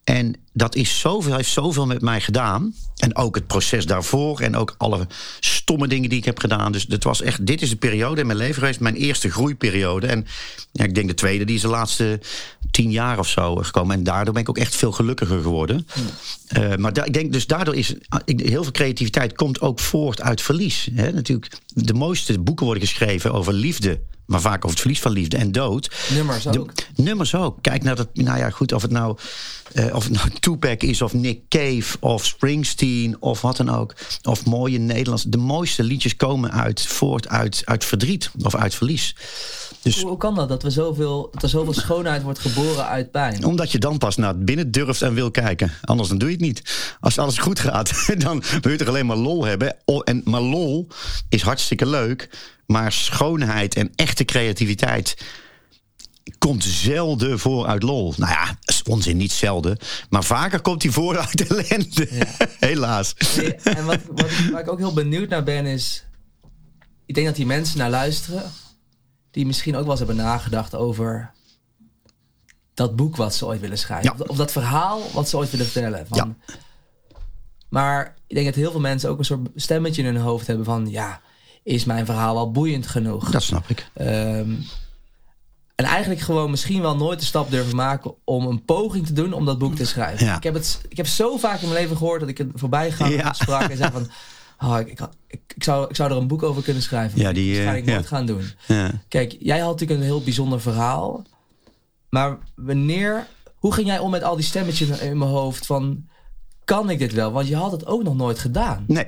En 0.05 0.35
dat 0.53 0.75
is 0.75 0.99
zoveel, 0.99 1.35
heeft 1.35 1.49
zoveel 1.49 1.85
met 1.85 2.01
mij 2.01 2.21
gedaan. 2.21 2.73
En 2.95 3.15
ook 3.15 3.35
het 3.35 3.47
proces 3.47 3.85
daarvoor. 3.85 4.39
En 4.39 4.55
ook 4.55 4.75
alle 4.77 5.07
stomme 5.39 5.87
dingen 5.87 6.09
die 6.09 6.17
ik 6.17 6.25
heb 6.25 6.39
gedaan. 6.39 6.71
Dus 6.71 6.85
het 6.89 7.03
was 7.03 7.21
echt, 7.21 7.45
dit 7.45 7.61
is 7.61 7.69
de 7.69 7.75
periode 7.75 8.21
in 8.21 8.27
mijn 8.27 8.39
leven 8.39 8.55
geweest. 8.55 8.79
Mijn 8.79 8.95
eerste 8.95 9.31
groeiperiode. 9.31 10.07
En 10.07 10.25
ja, 10.71 10.83
ik 10.83 10.95
denk 10.95 11.07
de 11.07 11.13
tweede, 11.13 11.45
die 11.45 11.55
is 11.55 11.61
de 11.61 11.67
laatste 11.67 12.19
tien 12.71 12.91
jaar 12.91 13.19
of 13.19 13.27
zo 13.27 13.55
gekomen. 13.55 13.95
En 13.95 14.03
daardoor 14.03 14.33
ben 14.33 14.41
ik 14.41 14.49
ook 14.49 14.57
echt 14.57 14.75
veel 14.75 14.91
gelukkiger 14.91 15.41
geworden. 15.41 15.87
Uh, 16.57 16.75
maar 16.75 17.05
ik 17.05 17.13
denk 17.13 17.33
dus 17.33 17.47
daardoor 17.47 17.75
is 17.75 17.95
heel 18.25 18.63
veel 18.63 18.71
creativiteit 18.71 19.35
komt 19.35 19.61
ook 19.61 19.79
voort 19.79 20.21
uit 20.21 20.41
verlies. 20.41 20.89
Hè? 20.93 21.11
Natuurlijk, 21.11 21.57
de 21.67 21.93
mooiste 21.93 22.39
boeken 22.39 22.65
worden 22.65 22.83
geschreven 22.87 23.33
over 23.33 23.53
liefde 23.53 23.99
maar 24.25 24.41
vaak 24.41 24.57
over 24.57 24.69
het 24.69 24.79
verlies 24.79 24.99
van 24.99 25.11
liefde 25.11 25.37
en 25.37 25.51
dood. 25.51 25.91
Nummers 26.13 26.47
ook. 26.47 26.71
nummers 26.95 27.35
ook. 27.35 27.57
Kijk 27.61 27.83
naar 27.83 27.95
dat, 27.95 28.09
nou 28.13 28.37
ja, 28.37 28.49
goed, 28.49 28.73
of 28.73 28.81
het 28.81 28.91
nou, 28.91 29.17
uh, 29.75 29.95
of 29.95 30.09
nou 30.09 30.29
Tupac 30.39 30.81
is, 30.81 31.01
of 31.01 31.13
Nick 31.13 31.39
Cave, 31.49 31.97
of 31.99 32.25
Springsteen, 32.25 33.21
of 33.21 33.41
wat 33.41 33.57
dan 33.57 33.69
ook. 33.69 33.95
Of 34.23 34.45
mooie 34.45 34.77
Nederlands. 34.77 35.23
De 35.23 35.37
mooiste 35.37 35.83
liedjes 35.83 36.15
komen 36.15 36.51
uit, 36.51 36.81
voort 36.87 37.27
uit, 37.27 37.61
uit 37.65 37.85
verdriet 37.85 38.31
of 38.43 38.55
uit 38.55 38.75
verlies. 38.75 39.15
Dus, 39.81 40.01
hoe, 40.01 40.17
kan 40.17 40.35
dat, 40.35 40.49
dat, 40.49 40.63
we 40.63 40.69
zoveel, 40.69 41.29
dat 41.31 41.43
er 41.43 41.49
zoveel 41.49 41.73
schoonheid 41.73 42.23
wordt 42.23 42.39
geboren 42.39 42.87
uit 42.87 43.11
pijn? 43.11 43.45
Omdat 43.45 43.71
je 43.71 43.77
dan 43.77 43.97
pas 43.97 44.15
naar 44.15 44.37
binnen 44.37 44.71
durft 44.71 45.01
en 45.01 45.13
wil 45.13 45.31
kijken. 45.31 45.71
Anders 45.81 46.09
dan 46.09 46.17
doe 46.17 46.29
je 46.29 46.35
het 46.35 46.43
niet. 46.43 46.61
Als 46.99 47.17
alles 47.17 47.37
goed 47.37 47.59
gaat, 47.59 48.05
dan 48.17 48.43
wil 48.61 48.71
je 48.71 48.77
toch 48.77 48.87
alleen 48.87 49.05
maar 49.05 49.17
lol 49.17 49.45
hebben. 49.45 49.75
En, 50.03 50.21
maar 50.23 50.41
lol 50.41 50.87
is 51.29 51.41
hartstikke 51.41 51.85
leuk. 51.85 52.29
Maar 52.65 52.91
schoonheid 52.91 53.75
en 53.75 53.91
echte 53.95 54.25
creativiteit 54.25 55.15
komt 56.37 56.63
zelden 56.63 57.39
voor 57.39 57.65
uit 57.65 57.83
lol. 57.83 58.13
Nou 58.17 58.31
ja, 58.31 58.57
onzin, 58.89 59.17
niet 59.17 59.31
zelden. 59.31 59.77
Maar 60.09 60.23
vaker 60.23 60.61
komt 60.61 60.83
hij 60.83 60.91
voor 60.91 61.17
uit 61.17 61.47
ellende. 61.47 62.07
Ja. 62.11 62.47
Helaas. 62.67 63.13
en 63.63 63.85
wat, 63.85 63.99
wat, 64.11 64.29
waar 64.51 64.61
ik 64.61 64.71
ook 64.71 64.77
heel 64.77 64.93
benieuwd 64.93 65.29
naar 65.29 65.43
ben 65.43 65.65
is... 65.65 66.05
Ik 67.05 67.15
denk 67.15 67.27
dat 67.27 67.35
die 67.35 67.45
mensen 67.45 67.77
naar 67.77 67.89
luisteren... 67.89 68.43
die 69.31 69.45
misschien 69.45 69.75
ook 69.75 69.81
wel 69.81 69.89
eens 69.89 69.99
hebben 69.99 70.17
nagedacht 70.17 70.75
over... 70.75 71.31
dat 72.73 72.95
boek 72.95 73.15
wat 73.15 73.35
ze 73.35 73.45
ooit 73.45 73.61
willen 73.61 73.77
schrijven. 73.77 74.29
Of, 74.29 74.37
dat 74.37 74.51
verhaal 74.51 75.01
wat 75.13 75.29
ze 75.29 75.37
ooit 75.37 75.51
willen 75.51 75.65
vertellen. 75.65 76.07
Van, 76.07 76.17
ja. 76.17 76.53
Maar 77.69 78.15
ik 78.27 78.35
denk 78.35 78.47
dat 78.47 78.55
heel 78.55 78.71
veel 78.71 78.79
mensen 78.79 79.09
ook 79.09 79.19
een 79.19 79.25
soort 79.25 79.49
stemmetje 79.55 80.03
in 80.03 80.13
hun 80.13 80.23
hoofd 80.23 80.47
hebben 80.47 80.65
van... 80.65 80.89
ja, 80.89 81.21
is 81.63 81.85
mijn 81.85 82.05
verhaal 82.05 82.33
wel 82.33 82.51
boeiend 82.51 82.87
genoeg. 82.87 83.31
Dat 83.31 83.43
snap 83.43 83.69
ik. 83.69 83.89
Ehm, 83.93 84.53
en 85.75 85.85
eigenlijk 85.85 86.21
gewoon 86.21 86.49
misschien 86.49 86.81
wel 86.81 86.95
nooit 86.95 87.19
de 87.19 87.25
stap 87.25 87.51
durven 87.51 87.75
maken 87.75 88.13
om 88.23 88.45
een 88.45 88.65
poging 88.65 89.05
te 89.05 89.13
doen 89.13 89.33
om 89.33 89.45
dat 89.45 89.57
boek 89.57 89.75
te 89.75 89.85
schrijven. 89.85 90.25
Ja. 90.25 90.35
Ik, 90.35 90.43
heb 90.43 90.53
het, 90.53 90.81
ik 90.89 90.97
heb 90.97 91.07
zo 91.07 91.37
vaak 91.37 91.61
in 91.61 91.67
mijn 91.67 91.81
leven 91.81 91.97
gehoord 91.97 92.19
dat 92.19 92.29
ik 92.29 92.37
het 92.37 92.49
voorbij 92.53 92.91
ga 92.91 93.07
ja. 93.07 93.33
sprak 93.33 93.69
en 93.69 93.77
zei 93.77 93.91
van. 93.91 94.09
Oh, 94.59 94.79
ik, 94.79 94.87
ik, 95.27 95.39
ik, 95.55 95.63
zou, 95.63 95.89
ik 95.89 95.95
zou 95.95 96.11
er 96.11 96.17
een 96.17 96.27
boek 96.27 96.43
over 96.43 96.63
kunnen 96.63 96.83
schrijven. 96.83 97.19
Ja, 97.19 97.31
die 97.31 97.55
dat 97.55 97.63
ga 97.63 97.73
ik 97.73 97.85
nooit 97.85 98.07
gaan 98.07 98.25
doen. 98.25 98.43
Ja. 98.67 98.91
Kijk, 99.07 99.35
jij 99.39 99.59
had 99.59 99.71
natuurlijk 99.71 99.99
een 99.99 100.05
heel 100.05 100.23
bijzonder 100.23 100.61
verhaal. 100.61 101.23
Maar 102.09 102.37
wanneer, 102.55 103.27
hoe 103.55 103.73
ging 103.73 103.87
jij 103.87 103.99
om 103.99 104.11
met 104.11 104.23
al 104.23 104.35
die 104.35 104.45
stemmetjes 104.45 104.99
in 104.99 105.17
mijn 105.17 105.31
hoofd 105.31 105.65
van, 105.65 106.07
kan 106.65 106.89
ik 106.89 106.99
dit 106.99 107.13
wel? 107.13 107.31
Want 107.31 107.47
je 107.47 107.55
had 107.55 107.71
het 107.71 107.85
ook 107.85 108.03
nog 108.03 108.15
nooit 108.15 108.39
gedaan. 108.39 108.83
Nee, 108.87 109.07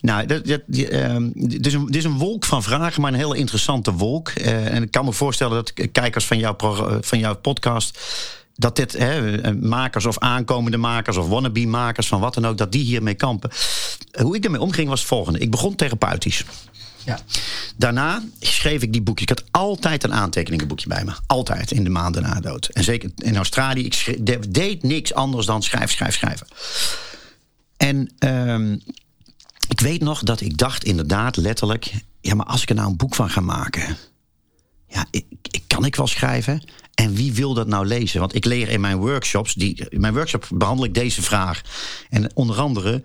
nou, 0.00 0.26
dat, 0.26 0.46
dat, 0.46 0.60
um, 0.68 1.32
dit, 1.34 1.66
is 1.66 1.74
een, 1.74 1.86
dit 1.86 1.96
is 1.96 2.04
een 2.04 2.18
wolk 2.18 2.44
van 2.44 2.62
vragen, 2.62 3.02
maar 3.02 3.12
een 3.12 3.18
hele 3.18 3.36
interessante 3.36 3.92
wolk. 3.92 4.32
Uh, 4.38 4.74
en 4.74 4.82
ik 4.82 4.90
kan 4.90 5.04
me 5.04 5.12
voorstellen 5.12 5.54
dat 5.54 5.90
kijkers 5.92 6.24
van 6.24 6.38
jouw, 6.38 6.56
van 7.00 7.18
jouw 7.18 7.36
podcast 7.36 7.98
dat 8.60 8.76
dit 8.76 8.92
hè, 8.92 9.52
makers 9.54 10.06
of 10.06 10.18
aankomende 10.18 10.76
makers 10.76 11.16
of 11.16 11.28
wannabe 11.28 11.66
makers 11.66 12.08
van 12.08 12.20
wat 12.20 12.34
dan 12.34 12.46
ook, 12.46 12.58
dat 12.58 12.72
die 12.72 12.84
hiermee 12.84 13.14
kampen. 13.14 13.50
Hoe 14.22 14.36
ik 14.36 14.44
ermee 14.44 14.60
omging 14.60 14.88
was 14.88 14.98
het 14.98 15.08
volgende. 15.08 15.38
Ik 15.38 15.50
begon 15.50 15.74
therapeutisch. 15.74 16.44
Ja. 17.04 17.18
Daarna 17.76 18.22
schreef 18.40 18.82
ik 18.82 18.92
die 18.92 19.02
boekjes. 19.02 19.28
Ik 19.30 19.38
had 19.38 19.48
altijd 19.50 20.04
een 20.04 20.14
aantekeningenboekje 20.14 20.88
bij 20.88 21.04
me. 21.04 21.12
Altijd 21.26 21.70
in 21.70 21.84
de 21.84 21.90
maanden 21.90 22.22
na 22.22 22.40
dood. 22.40 22.66
En 22.66 22.84
zeker 22.84 23.10
in 23.16 23.36
Australië. 23.36 23.84
Ik 23.84 23.94
schreef, 23.94 24.16
deed 24.48 24.82
niks 24.82 25.14
anders 25.14 25.46
dan 25.46 25.62
schrijf, 25.62 25.90
schrijf, 25.90 26.14
schrijven. 26.14 26.46
En 27.76 28.10
um, 28.18 28.82
ik 29.70 29.80
weet 29.80 30.00
nog 30.00 30.22
dat 30.22 30.40
ik 30.40 30.58
dacht 30.58 30.84
inderdaad 30.84 31.36
letterlijk... 31.36 31.92
ja, 32.20 32.34
maar 32.34 32.46
als 32.46 32.62
ik 32.62 32.68
er 32.68 32.74
nou 32.74 32.90
een 32.90 32.96
boek 32.96 33.14
van 33.14 33.30
ga 33.30 33.40
maken... 33.40 33.96
ja, 34.86 35.06
ik, 35.10 35.26
ik 35.50 35.62
kan 35.66 35.84
ik 35.84 35.96
wel 35.96 36.06
schrijven... 36.06 36.62
En 36.94 37.14
wie 37.14 37.32
wil 37.32 37.54
dat 37.54 37.66
nou 37.66 37.86
lezen? 37.86 38.20
Want 38.20 38.34
ik 38.34 38.44
leer 38.44 38.68
in 38.68 38.80
mijn 38.80 38.96
workshops, 38.96 39.54
die, 39.54 39.88
in 39.88 40.00
mijn 40.00 40.14
workshop 40.14 40.46
behandel 40.54 40.84
ik 40.84 40.94
deze 40.94 41.22
vraag. 41.22 41.62
En 42.10 42.36
onder 42.36 42.56
andere, 42.56 43.02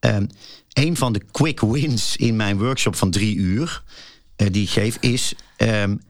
um, 0.00 0.28
een 0.72 0.96
van 0.96 1.12
de 1.12 1.22
quick 1.30 1.60
wins 1.60 2.16
in 2.16 2.36
mijn 2.36 2.58
workshop 2.58 2.96
van 2.96 3.10
drie 3.10 3.36
uur, 3.36 3.82
uh, 4.36 4.48
die 4.50 4.62
ik 4.62 4.70
geef, 4.70 4.96
is 5.00 5.34
um, 5.56 6.00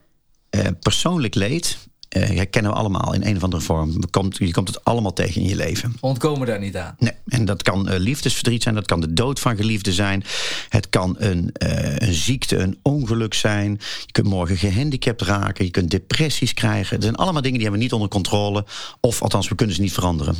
uh, 0.51 0.67
persoonlijk 0.81 1.35
leed 1.35 1.79
uh, 2.17 2.23
herkennen 2.25 2.73
we 2.73 2.79
allemaal 2.79 3.15
in 3.15 3.25
een 3.25 3.37
of 3.37 3.43
andere 3.43 3.63
vorm. 3.63 3.91
Je 3.91 4.07
komt, 4.11 4.37
je 4.37 4.51
komt 4.51 4.69
het 4.69 4.85
allemaal 4.85 5.13
tegen 5.13 5.41
in 5.41 5.49
je 5.49 5.57
leven. 5.57 5.97
Ontkomen 6.01 6.47
daar 6.47 6.59
niet 6.59 6.77
aan. 6.77 6.97
Nee, 6.99 7.13
en 7.27 7.45
dat 7.45 7.63
kan 7.63 7.93
uh, 7.93 7.99
liefdesverdriet 7.99 8.63
zijn, 8.63 8.75
dat 8.75 8.87
kan 8.87 9.01
de 9.01 9.13
dood 9.13 9.41
van 9.41 9.57
geliefde 9.57 9.93
zijn. 9.93 10.25
Het 10.69 10.89
kan 10.89 11.17
een, 11.19 11.51
uh, 11.63 11.97
een 11.97 12.15
ziekte, 12.15 12.57
een 12.57 12.79
ongeluk 12.83 13.35
zijn. 13.35 13.71
Je 14.07 14.13
kunt 14.13 14.27
morgen 14.27 14.57
gehandicapt 14.57 15.23
raken, 15.23 15.65
je 15.65 15.71
kunt 15.71 15.91
depressies 15.91 16.55
krijgen. 16.55 16.95
Het 16.95 17.05
zijn 17.05 17.17
allemaal 17.17 17.43
dingen 17.43 17.59
die 17.59 17.63
hebben 17.69 17.79
we 17.79 17.85
niet 17.85 17.95
onder 17.95 18.09
controle. 18.09 18.65
Of 19.01 19.23
althans, 19.23 19.49
we 19.49 19.55
kunnen 19.55 19.75
ze 19.75 19.81
niet 19.81 19.93
veranderen. 19.93 20.37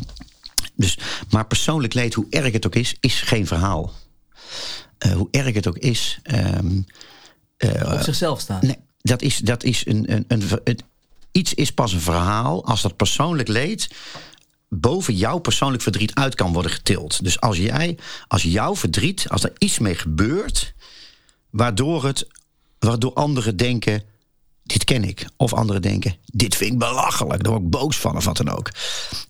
Dus, 0.75 0.99
maar 1.31 1.47
persoonlijk 1.47 1.95
leed, 1.95 2.15
hoe 2.15 2.27
erg 2.31 2.53
het 2.53 2.67
ook 2.67 2.75
is, 2.75 2.97
is 3.01 3.21
geen 3.21 3.47
verhaal. 3.47 3.93
hoe 5.15 5.29
erg 5.31 5.55
het 5.55 5.69
ook 5.69 5.79
is. 5.79 6.19
Um, 6.57 6.87
Op 7.93 8.01
zichzelf 8.01 8.41
staan. 8.41 8.61
Nee, 8.63 8.77
dat 9.03 9.23
is, 9.23 9.37
dat 9.37 9.65
is 9.65 9.87
een, 9.87 10.13
een, 10.13 10.25
een, 10.29 10.43
een 10.65 10.79
Iets 11.33 11.55
is 11.55 11.73
pas 11.73 11.93
een 11.93 12.01
verhaal 12.01 12.65
als 12.65 12.83
dat 12.83 12.97
persoonlijk 12.97 13.49
leed 13.49 13.89
boven 14.69 15.17
jouw 15.17 15.39
persoonlijk 15.39 15.83
verdriet 15.83 16.15
uit 16.15 16.35
kan 16.35 16.53
worden 16.53 16.71
getild. 16.71 17.25
Dus 17.25 17.41
als 17.41 17.57
jij, 17.57 17.99
als 18.29 18.43
jouw 18.43 18.77
verdriet, 18.77 19.29
als 19.29 19.45
er 19.45 19.53
iets 19.59 19.79
mee 19.79 19.95
gebeurt, 19.95 20.75
waardoor 21.51 22.05
het, 22.05 22.27
waardoor 22.79 23.13
anderen 23.13 23.57
denken, 23.57 24.03
dit 24.63 24.85
ken 24.85 25.05
ik. 25.05 25.27
Of 25.37 25.53
anderen 25.53 25.83
denken, 25.83 26.17
dit 26.25 26.57
vind 26.57 26.73
ik 26.73 26.79
belachelijk. 26.79 27.43
Daar 27.43 27.53
word 27.53 27.65
ik 27.65 27.71
boos 27.71 27.97
van 27.97 28.17
of 28.17 28.25
wat 28.25 28.37
dan 28.37 28.49
ook. 28.49 28.71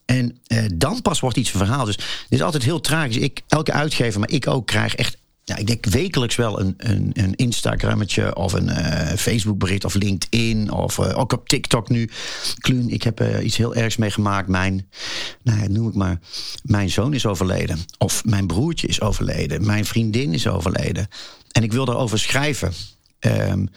En 0.04 0.38
eh, 0.46 0.64
dan 0.74 1.02
pas 1.02 1.20
wordt 1.20 1.36
iets 1.36 1.52
een 1.52 1.58
verhaal. 1.58 1.84
Dus 1.84 1.96
dit 1.96 2.06
is 2.28 2.42
altijd 2.42 2.62
heel 2.62 2.80
tragisch. 2.80 3.16
Ik, 3.16 3.42
elke 3.48 3.72
uitgever, 3.72 4.20
maar 4.20 4.30
ik 4.30 4.46
ook, 4.46 4.66
krijg 4.66 4.94
echt 4.94 5.16
ja, 5.48 5.56
ik 5.56 5.66
denk 5.66 5.86
wekelijks 5.86 6.36
wel 6.36 6.60
een, 6.60 6.74
een, 6.76 7.10
een 7.14 7.34
Instagrammetje 7.34 8.36
of 8.36 8.52
een 8.52 8.68
uh, 8.68 9.12
Facebookbericht 9.12 9.84
of 9.84 9.94
LinkedIn 9.94 10.72
of 10.72 10.98
uh, 10.98 11.18
ook 11.18 11.32
op 11.32 11.48
TikTok 11.48 11.88
nu. 11.88 12.10
Kluun, 12.58 12.88
ik 12.88 13.02
heb 13.02 13.20
uh, 13.20 13.44
iets 13.44 13.56
heel 13.56 13.74
ergs 13.74 13.96
meegemaakt. 13.96 14.48
Mijn, 14.48 14.88
nou 15.42 15.60
ja, 15.60 15.68
noem 15.68 15.88
ik 15.88 15.94
maar, 15.94 16.20
mijn 16.62 16.90
zoon 16.90 17.14
is 17.14 17.26
overleden. 17.26 17.78
Of 17.98 18.24
mijn 18.24 18.46
broertje 18.46 18.86
is 18.86 19.00
overleden. 19.00 19.66
Mijn 19.66 19.84
vriendin 19.84 20.34
is 20.34 20.46
overleden. 20.46 21.08
En 21.52 21.62
ik 21.62 21.72
wil 21.72 21.84
daarover 21.84 22.18
schrijven. 22.18 22.72
Um, 23.20 23.68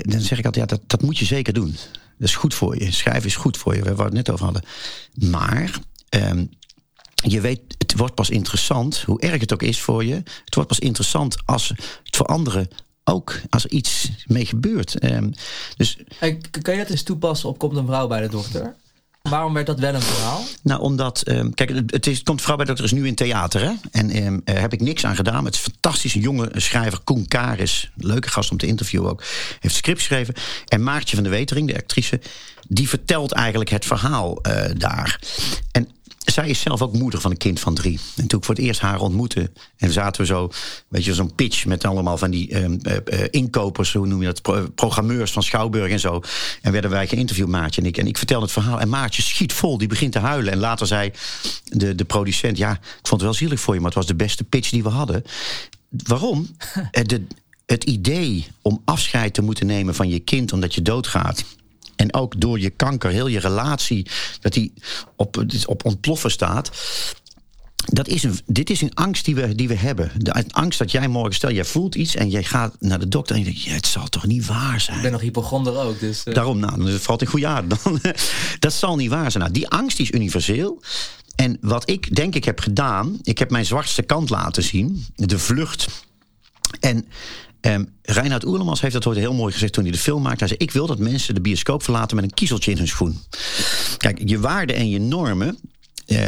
dan 0.00 0.20
zeg 0.20 0.38
ik 0.38 0.44
altijd, 0.44 0.70
ja, 0.70 0.76
dat, 0.76 0.80
dat 0.86 1.02
moet 1.02 1.18
je 1.18 1.24
zeker 1.24 1.52
doen. 1.52 1.76
Dat 2.18 2.28
is 2.28 2.36
goed 2.36 2.54
voor 2.54 2.82
je. 2.82 2.92
Schrijven 2.92 3.26
is 3.28 3.36
goed 3.36 3.56
voor 3.56 3.74
je, 3.74 3.82
we 3.82 4.02
het 4.02 4.12
net 4.12 4.30
over 4.30 4.44
hadden. 4.44 4.62
Maar 5.14 5.70
um, 6.10 6.50
je 7.30 7.40
weet, 7.40 7.60
het 7.78 7.96
wordt 7.96 8.14
pas 8.14 8.30
interessant, 8.30 9.02
hoe 9.02 9.20
erg 9.20 9.40
het 9.40 9.52
ook 9.52 9.62
is 9.62 9.80
voor 9.80 10.04
je. 10.04 10.14
Het 10.44 10.54
wordt 10.54 10.68
pas 10.68 10.78
interessant 10.78 11.36
als 11.44 11.68
het 12.02 12.16
voor 12.16 12.26
anderen 12.26 12.68
ook, 13.04 13.40
als 13.50 13.64
er 13.64 13.70
iets 13.70 14.10
mee 14.26 14.46
gebeurt. 14.46 15.04
Um, 15.04 15.32
dus, 15.76 15.98
kan 16.62 16.74
je 16.74 16.80
dat 16.80 16.90
eens 16.90 17.02
toepassen 17.02 17.48
op 17.48 17.58
Komt 17.58 17.76
een 17.76 17.86
vrouw 17.86 18.06
bij 18.06 18.20
de 18.20 18.28
dokter? 18.28 18.74
Waarom 19.22 19.52
werd 19.52 19.66
dat 19.66 19.78
wel 19.78 19.94
een 19.94 20.02
verhaal? 20.02 20.44
Nou, 20.62 20.80
omdat, 20.80 21.22
um, 21.28 21.54
kijk, 21.54 21.70
het, 21.86 22.06
is, 22.06 22.22
komt 22.22 22.42
vrouw 22.42 22.56
bij 22.56 22.64
de 22.64 22.70
dokter 22.70 22.92
is 22.92 23.00
nu 23.00 23.06
in 23.06 23.14
theater. 23.14 23.60
Hè? 23.60 23.72
En 23.90 24.26
um, 24.26 24.42
uh, 24.44 24.58
heb 24.58 24.72
ik 24.72 24.80
niks 24.80 25.04
aan 25.04 25.16
gedaan. 25.16 25.42
Met 25.42 25.56
fantastische 25.56 26.20
jonge 26.20 26.50
schrijver 26.52 27.00
Koen 27.04 27.26
Karis. 27.26 27.90
Leuke 27.96 28.28
gast 28.28 28.50
om 28.50 28.56
te 28.56 28.66
interviewen 28.66 29.10
ook. 29.10 29.22
Heeft 29.60 29.74
script 29.74 29.98
geschreven. 29.98 30.34
En 30.66 30.82
Maartje 30.82 31.14
van 31.14 31.24
de 31.24 31.30
Wetering, 31.30 31.68
de 31.68 31.76
actrice. 31.76 32.20
Die 32.68 32.88
vertelt 32.88 33.32
eigenlijk 33.32 33.70
het 33.70 33.84
verhaal 33.84 34.38
uh, 34.42 34.64
daar. 34.76 35.20
En 35.72 35.88
zij 36.36 36.48
is 36.48 36.60
zelf 36.60 36.82
ook 36.82 36.92
moeder 36.92 37.20
van 37.20 37.30
een 37.30 37.36
kind 37.36 37.60
van 37.60 37.74
drie. 37.74 37.98
En 38.16 38.26
toen 38.26 38.38
ik 38.38 38.44
voor 38.44 38.54
het 38.54 38.64
eerst 38.64 38.80
haar 38.80 39.00
ontmoette... 39.00 39.50
en 39.76 39.92
zaten 39.92 40.20
we 40.20 40.26
zo, 40.26 40.50
weet 40.88 41.04
je, 41.04 41.14
zo'n 41.14 41.34
pitch 41.34 41.66
met 41.66 41.84
allemaal 41.84 42.18
van 42.18 42.30
die 42.30 42.50
uh, 42.50 42.68
uh, 42.68 43.24
inkopers... 43.30 43.92
hoe 43.92 44.06
noem 44.06 44.22
je 44.22 44.32
dat, 44.32 44.74
programmeurs 44.74 45.32
van 45.32 45.42
Schouwburg 45.42 45.90
en 45.90 46.00
zo. 46.00 46.20
En 46.62 46.72
werden 46.72 46.90
wij 46.90 47.06
geïnterviewd, 47.06 47.48
Maartje 47.48 47.80
en 47.80 47.86
ik. 47.86 47.96
En 47.96 48.06
ik 48.06 48.18
vertelde 48.18 48.44
het 48.44 48.52
verhaal 48.52 48.80
en 48.80 48.88
Maartje 48.88 49.22
schiet 49.22 49.52
vol, 49.52 49.78
die 49.78 49.88
begint 49.88 50.12
te 50.12 50.18
huilen. 50.18 50.52
En 50.52 50.58
later 50.58 50.86
zei 50.86 51.12
de, 51.64 51.94
de 51.94 52.04
producent... 52.04 52.56
ja, 52.58 52.70
ik 52.72 52.78
vond 53.08 53.20
het 53.20 53.22
wel 53.22 53.34
zielig 53.34 53.60
voor 53.60 53.74
je, 53.74 53.80
maar 53.80 53.88
het 53.90 53.98
was 53.98 54.06
de 54.06 54.14
beste 54.14 54.44
pitch 54.44 54.70
die 54.70 54.82
we 54.82 54.88
hadden. 54.88 55.22
Waarom? 55.88 56.56
de, 56.90 57.26
het 57.66 57.84
idee 57.84 58.46
om 58.62 58.82
afscheid 58.84 59.34
te 59.34 59.42
moeten 59.42 59.66
nemen 59.66 59.94
van 59.94 60.08
je 60.08 60.18
kind 60.18 60.52
omdat 60.52 60.74
je 60.74 60.82
doodgaat 60.82 61.44
En 61.96 62.14
ook 62.14 62.40
door 62.40 62.60
je 62.60 62.70
kanker, 62.70 63.10
heel 63.10 63.26
je 63.26 63.38
relatie, 63.38 64.06
dat 64.40 64.52
die 64.52 64.72
op, 65.16 65.44
op 65.66 65.84
ontploffen 65.84 66.30
staat. 66.30 66.70
Dat 67.84 68.08
is 68.08 68.22
een, 68.22 68.38
dit 68.46 68.70
is 68.70 68.80
een 68.80 68.94
angst 68.94 69.24
die 69.24 69.34
we, 69.34 69.54
die 69.54 69.68
we 69.68 69.74
hebben. 69.74 70.10
De 70.16 70.44
angst 70.50 70.78
dat 70.78 70.90
jij 70.90 71.08
morgen, 71.08 71.34
stel 71.34 71.50
jij 71.50 71.64
voelt 71.64 71.94
iets 71.94 72.14
en 72.14 72.28
jij 72.28 72.42
gaat 72.44 72.76
naar 72.80 72.98
de 72.98 73.08
dokter 73.08 73.34
en 73.34 73.40
je 73.40 73.46
denkt, 73.46 73.62
ja, 73.62 73.72
het 73.72 73.86
zal 73.86 74.08
toch 74.08 74.26
niet 74.26 74.46
waar 74.46 74.80
zijn. 74.80 74.96
Ik 74.96 75.02
ben 75.02 75.12
nog 75.12 75.20
hypochonder 75.20 75.76
ook. 75.76 76.00
Dus, 76.00 76.24
uh... 76.24 76.34
Daarom, 76.34 76.58
nou, 76.58 76.84
dan 76.84 76.98
valt 77.00 77.20
in 77.20 77.26
goede 77.26 77.46
aard. 77.46 77.82
Dan, 77.82 78.00
dat 78.58 78.72
zal 78.72 78.96
niet 78.96 79.10
waar 79.10 79.30
zijn. 79.30 79.42
Nou, 79.42 79.54
die 79.54 79.68
angst 79.68 80.00
is 80.00 80.10
universeel. 80.10 80.82
En 81.34 81.58
wat 81.60 81.90
ik 81.90 82.14
denk 82.14 82.34
ik 82.34 82.44
heb 82.44 82.60
gedaan, 82.60 83.18
ik 83.22 83.38
heb 83.38 83.50
mijn 83.50 83.66
zwartste 83.66 84.02
kant 84.02 84.30
laten 84.30 84.62
zien, 84.62 85.06
de 85.14 85.38
vlucht. 85.38 85.86
En 86.80 87.06
um, 87.60 87.94
Reinhard 88.02 88.44
Oerlemans 88.44 88.80
heeft 88.80 88.92
dat 88.92 89.06
ooit 89.06 89.18
heel 89.18 89.34
mooi 89.34 89.52
gezegd 89.52 89.72
toen 89.72 89.82
hij 89.82 89.92
de 89.92 89.98
film 89.98 90.22
maakte. 90.22 90.38
Hij 90.38 90.48
zei: 90.48 90.60
Ik 90.60 90.70
wil 90.70 90.86
dat 90.86 90.98
mensen 90.98 91.34
de 91.34 91.40
bioscoop 91.40 91.82
verlaten 91.82 92.16
met 92.16 92.24
een 92.24 92.34
kiezeltje 92.34 92.70
in 92.70 92.76
hun 92.76 92.88
schoen. 92.88 93.20
Kijk, 93.96 94.20
je 94.24 94.40
waarden 94.40 94.76
en 94.76 94.90
je 94.90 95.00
normen, 95.00 95.58
uh, 96.06 96.18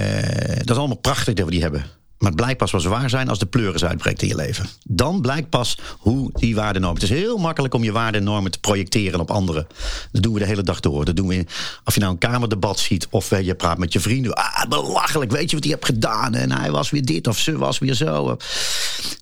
dat 0.59 0.71
is 0.71 0.77
allemaal 0.77 0.97
prachtig 0.97 1.35
dat 1.35 1.45
we 1.45 1.51
die 1.51 1.62
hebben. 1.62 1.85
Maar 2.19 2.29
het 2.29 2.37
blijkt 2.37 2.59
pas 2.59 2.73
wel 2.73 2.83
waar 2.83 3.11
zijn 3.11 3.29
als 3.29 3.38
de 3.38 3.47
pleuris 3.47 3.85
uitbreekt 3.85 4.23
in 4.23 4.29
je 4.29 4.35
leven. 4.35 4.67
Dan 4.85 5.21
blijkt 5.21 5.49
pas 5.49 5.79
hoe 5.99 6.31
die 6.33 6.55
waarden 6.55 6.83
normen. 6.83 7.01
Het 7.01 7.11
is 7.11 7.19
heel 7.19 7.37
makkelijk 7.37 7.75
om 7.75 7.85
je 7.85 7.93
waarden 7.93 8.21
en 8.21 8.27
normen 8.27 8.51
te 8.51 8.61
projecteren 8.61 9.21
op 9.21 9.31
anderen. 9.31 9.67
Dat 10.12 10.23
doen 10.23 10.33
we 10.33 10.38
de 10.38 10.47
hele 10.47 10.62
dag 10.62 10.81
door. 10.81 11.05
Dat 11.05 11.17
doen 11.17 11.29
we 11.29 11.47
of 11.85 11.95
je 11.95 12.01
nou 12.01 12.12
een 12.12 12.19
kamerdebat 12.19 12.79
ziet 12.79 13.07
of 13.11 13.31
je 13.41 13.55
praat 13.55 13.79
met 13.79 13.93
je 13.93 14.01
vrienden. 14.01 14.35
Ah, 14.35 14.69
belachelijk, 14.69 15.31
weet 15.31 15.51
je 15.51 15.57
wat 15.57 15.64
hij 15.64 15.73
hebt 15.73 15.85
gedaan? 15.85 16.35
En 16.35 16.53
hij 16.53 16.71
was 16.71 16.91
weer 16.91 17.05
dit 17.05 17.27
of 17.27 17.38
ze 17.38 17.59
was 17.59 17.79
weer 17.79 17.95
zo. 17.95 18.37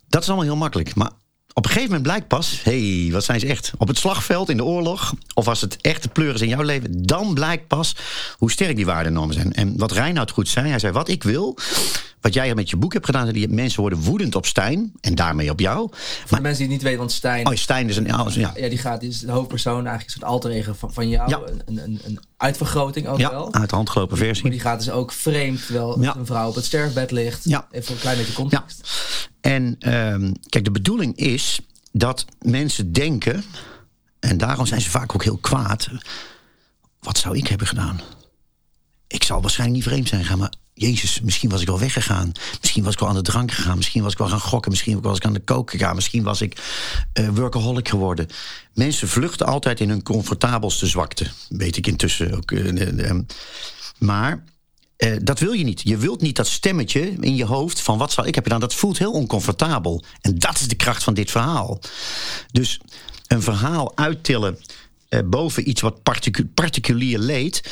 Dat 0.09 0.23
is 0.23 0.29
allemaal 0.29 0.47
heel 0.47 0.57
makkelijk. 0.57 0.95
Maar 0.95 1.11
op 1.59 1.65
een 1.65 1.71
gegeven 1.71 1.89
moment 1.89 2.03
blijkt 2.03 2.29
pas, 2.29 2.61
hé, 2.63 3.03
hey, 3.03 3.13
wat 3.13 3.25
zijn 3.25 3.41
ze 3.41 3.47
echt? 3.47 3.73
Op 3.79 3.89
het 3.89 3.99
slagveld, 3.99 4.49
in 4.49 4.57
de 4.57 4.65
oorlog, 4.65 5.15
of 5.35 5.49
als 5.49 5.61
het 5.61 5.77
echte 5.81 6.09
pleuris 6.09 6.41
in 6.41 6.49
jouw 6.49 6.63
leven, 6.63 7.07
dan 7.07 7.35
blijkt 7.35 7.67
pas 7.67 7.97
hoe 8.39 8.51
sterk 8.51 8.77
die 8.77 8.87
waarden 8.87 9.33
zijn. 9.33 9.53
En 9.53 9.79
wat 9.79 9.93
Reinoud 9.93 10.31
goed 10.31 10.49
zei, 10.49 10.69
hij 10.69 10.79
zei: 10.79 10.93
Wat 10.93 11.09
ik 11.09 11.23
wil, 11.23 11.59
wat 12.27 12.35
jij 12.35 12.55
met 12.55 12.71
je 12.71 12.77
boek 12.77 12.93
hebt 12.93 13.07
gedaan, 13.07 13.29
die 13.29 13.49
mensen 13.49 13.81
worden 13.81 13.99
woedend 13.99 14.35
op 14.35 14.47
Stijn 14.47 14.93
en 15.01 15.15
daarmee 15.15 15.51
op 15.51 15.61
jou. 15.61 15.89
Voor 15.91 16.01
maar, 16.31 16.41
de 16.41 16.47
mensen 16.47 16.53
die 16.53 16.63
het 16.63 16.73
niet 16.73 16.83
weten, 16.83 16.99
want 16.99 17.13
Stijn. 17.13 17.47
Oh, 17.47 17.55
Stijn 17.55 17.89
is 17.89 17.97
een. 17.97 18.07
Ja, 18.07 18.53
ja 18.55 18.69
die 18.69 18.79
gaat, 18.79 19.01
die 19.01 19.09
is 19.09 19.19
de 19.19 19.31
hoofdpersoon, 19.31 19.87
eigenlijk 19.87 20.05
een 20.05 20.11
soort 20.11 20.25
alter 20.25 20.51
ego 20.51 20.73
van, 20.73 20.93
van 20.93 21.09
jou. 21.09 21.29
Ja. 21.31 21.41
Een, 21.65 21.79
een, 21.79 22.01
een 22.05 22.21
uitvergroting 22.37 23.07
ook 23.07 23.19
ja, 23.19 23.31
wel. 23.31 23.55
Uit 23.55 23.71
de 23.71 23.75
hand 23.75 23.91
gelopen 23.91 24.17
versie. 24.17 24.43
Maar 24.43 24.53
die 24.53 24.61
gaat 24.61 24.79
dus 24.79 24.91
ook 24.91 25.13
vreemd, 25.13 25.65
terwijl 25.65 26.03
ja. 26.03 26.17
een 26.17 26.27
vrouw 26.27 26.49
op 26.49 26.55
het 26.55 26.65
sterfbed 26.65 27.11
ligt. 27.11 27.45
Ja. 27.45 27.67
Even 27.71 27.95
een 27.95 28.01
klein 28.01 28.17
beetje 28.17 28.33
context. 28.33 28.89
Ja. 29.41 29.51
En 29.51 29.77
um, 29.95 30.33
kijk, 30.49 30.65
de 30.65 30.71
bedoeling 30.71 31.17
is 31.17 31.61
dat 31.93 32.25
mensen 32.41 32.93
denken, 32.93 33.45
en 34.21 34.39
daarom 34.39 34.67
zijn 34.67 34.81
ze 34.81 34.91
vaak 34.91 35.15
ook 35.15 35.25
heel 35.25 35.39
kwaad. 35.39 35.89
Wat 37.01 37.19
zou 37.19 37.37
ik 37.37 37.47
hebben 37.47 37.67
gedaan? 37.67 38.01
Ik 39.17 39.25
zal 39.25 39.41
waarschijnlijk 39.41 39.79
niet 39.79 39.89
vreemd 39.89 40.09
zijn 40.09 40.25
gaan, 40.25 40.39
maar 40.39 40.53
Jezus, 40.75 41.21
misschien 41.21 41.51
was 41.51 41.61
ik 41.61 41.67
wel 41.67 41.79
weggegaan. 41.79 42.33
Misschien 42.61 42.85
was 42.85 42.93
ik 42.93 42.99
wel 42.99 43.09
aan 43.09 43.15
de 43.15 43.23
drank 43.23 43.53
gegaan. 43.53 43.77
Misschien 43.77 44.03
was 44.03 44.13
ik 44.13 44.19
wel 44.19 44.29
gaan 44.29 44.41
gokken. 44.41 44.71
Misschien 44.71 45.01
was 45.01 45.17
ik 45.17 45.25
aan 45.25 45.33
de 45.33 45.41
kook 45.41 45.71
gegaan. 45.71 45.95
Misschien 45.95 46.23
was 46.23 46.41
ik 46.41 46.63
uh, 47.15 47.29
workaholic 47.29 47.89
geworden. 47.89 48.29
Mensen 48.75 49.09
vluchten 49.09 49.47
altijd 49.47 49.81
in 49.81 49.89
hun 49.89 50.03
comfortabelste 50.03 50.87
zwakte. 50.87 51.27
Weet 51.49 51.77
ik 51.77 51.87
intussen 51.87 52.37
ook. 52.37 52.51
Uh, 52.51 52.73
uh, 52.73 53.21
maar 53.99 54.45
dat 55.23 55.39
wil 55.39 55.53
je 55.53 55.65
niet. 55.65 55.81
Je 55.85 55.97
wilt 55.97 56.21
niet 56.21 56.37
dat 56.37 56.47
stemmetje 56.47 57.01
in 57.21 57.37
je 57.37 57.45
hoofd 57.45 57.81
van 57.81 57.99
wat 57.99 58.13
zal 58.13 58.27
ik 58.27 58.35
heb 58.35 58.45
gedaan. 58.45 58.61
Dat 58.61 58.75
voelt 58.75 58.99
heel 58.99 59.13
oncomfortabel. 59.13 60.05
En 60.21 60.39
dat 60.39 60.61
is 60.61 60.69
de 60.69 60.77
kracht 60.77 61.05
van 61.05 61.15
dit 61.15 61.31
verhaal. 61.31 61.81
Dus 62.53 62.81
een 63.27 63.43
verhaal 63.43 63.97
uittillen 63.97 64.59
boven 65.25 65.69
iets 65.69 65.81
wat 65.81 66.03
particu 66.03 66.47
particulier 66.47 67.19
leed. 67.19 67.63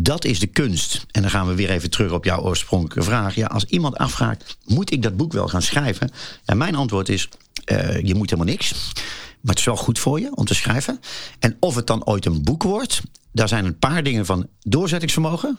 Dat 0.00 0.24
is 0.24 0.38
de 0.38 0.46
kunst. 0.46 1.06
En 1.10 1.22
dan 1.22 1.30
gaan 1.30 1.46
we 1.46 1.54
weer 1.54 1.70
even 1.70 1.90
terug 1.90 2.12
op 2.12 2.24
jouw 2.24 2.40
oorspronkelijke 2.40 3.02
vraag. 3.02 3.34
Ja, 3.34 3.46
als 3.46 3.64
iemand 3.64 3.96
afvraagt, 3.96 4.56
moet 4.64 4.92
ik 4.92 5.02
dat 5.02 5.16
boek 5.16 5.32
wel 5.32 5.48
gaan 5.48 5.62
schrijven? 5.62 6.10
Ja, 6.44 6.54
mijn 6.54 6.74
antwoord 6.74 7.08
is, 7.08 7.28
uh, 7.72 8.00
je 8.00 8.14
moet 8.14 8.30
helemaal 8.30 8.52
niks. 8.52 8.72
Maar 9.40 9.54
het 9.54 9.58
is 9.58 9.64
wel 9.64 9.76
goed 9.76 9.98
voor 9.98 10.20
je 10.20 10.36
om 10.36 10.44
te 10.44 10.54
schrijven. 10.54 11.00
En 11.38 11.56
of 11.60 11.74
het 11.74 11.86
dan 11.86 12.06
ooit 12.06 12.26
een 12.26 12.42
boek 12.42 12.62
wordt, 12.62 13.02
daar 13.32 13.48
zijn 13.48 13.64
een 13.64 13.78
paar 13.78 14.02
dingen 14.02 14.26
van 14.26 14.48
doorzettingsvermogen 14.60 15.58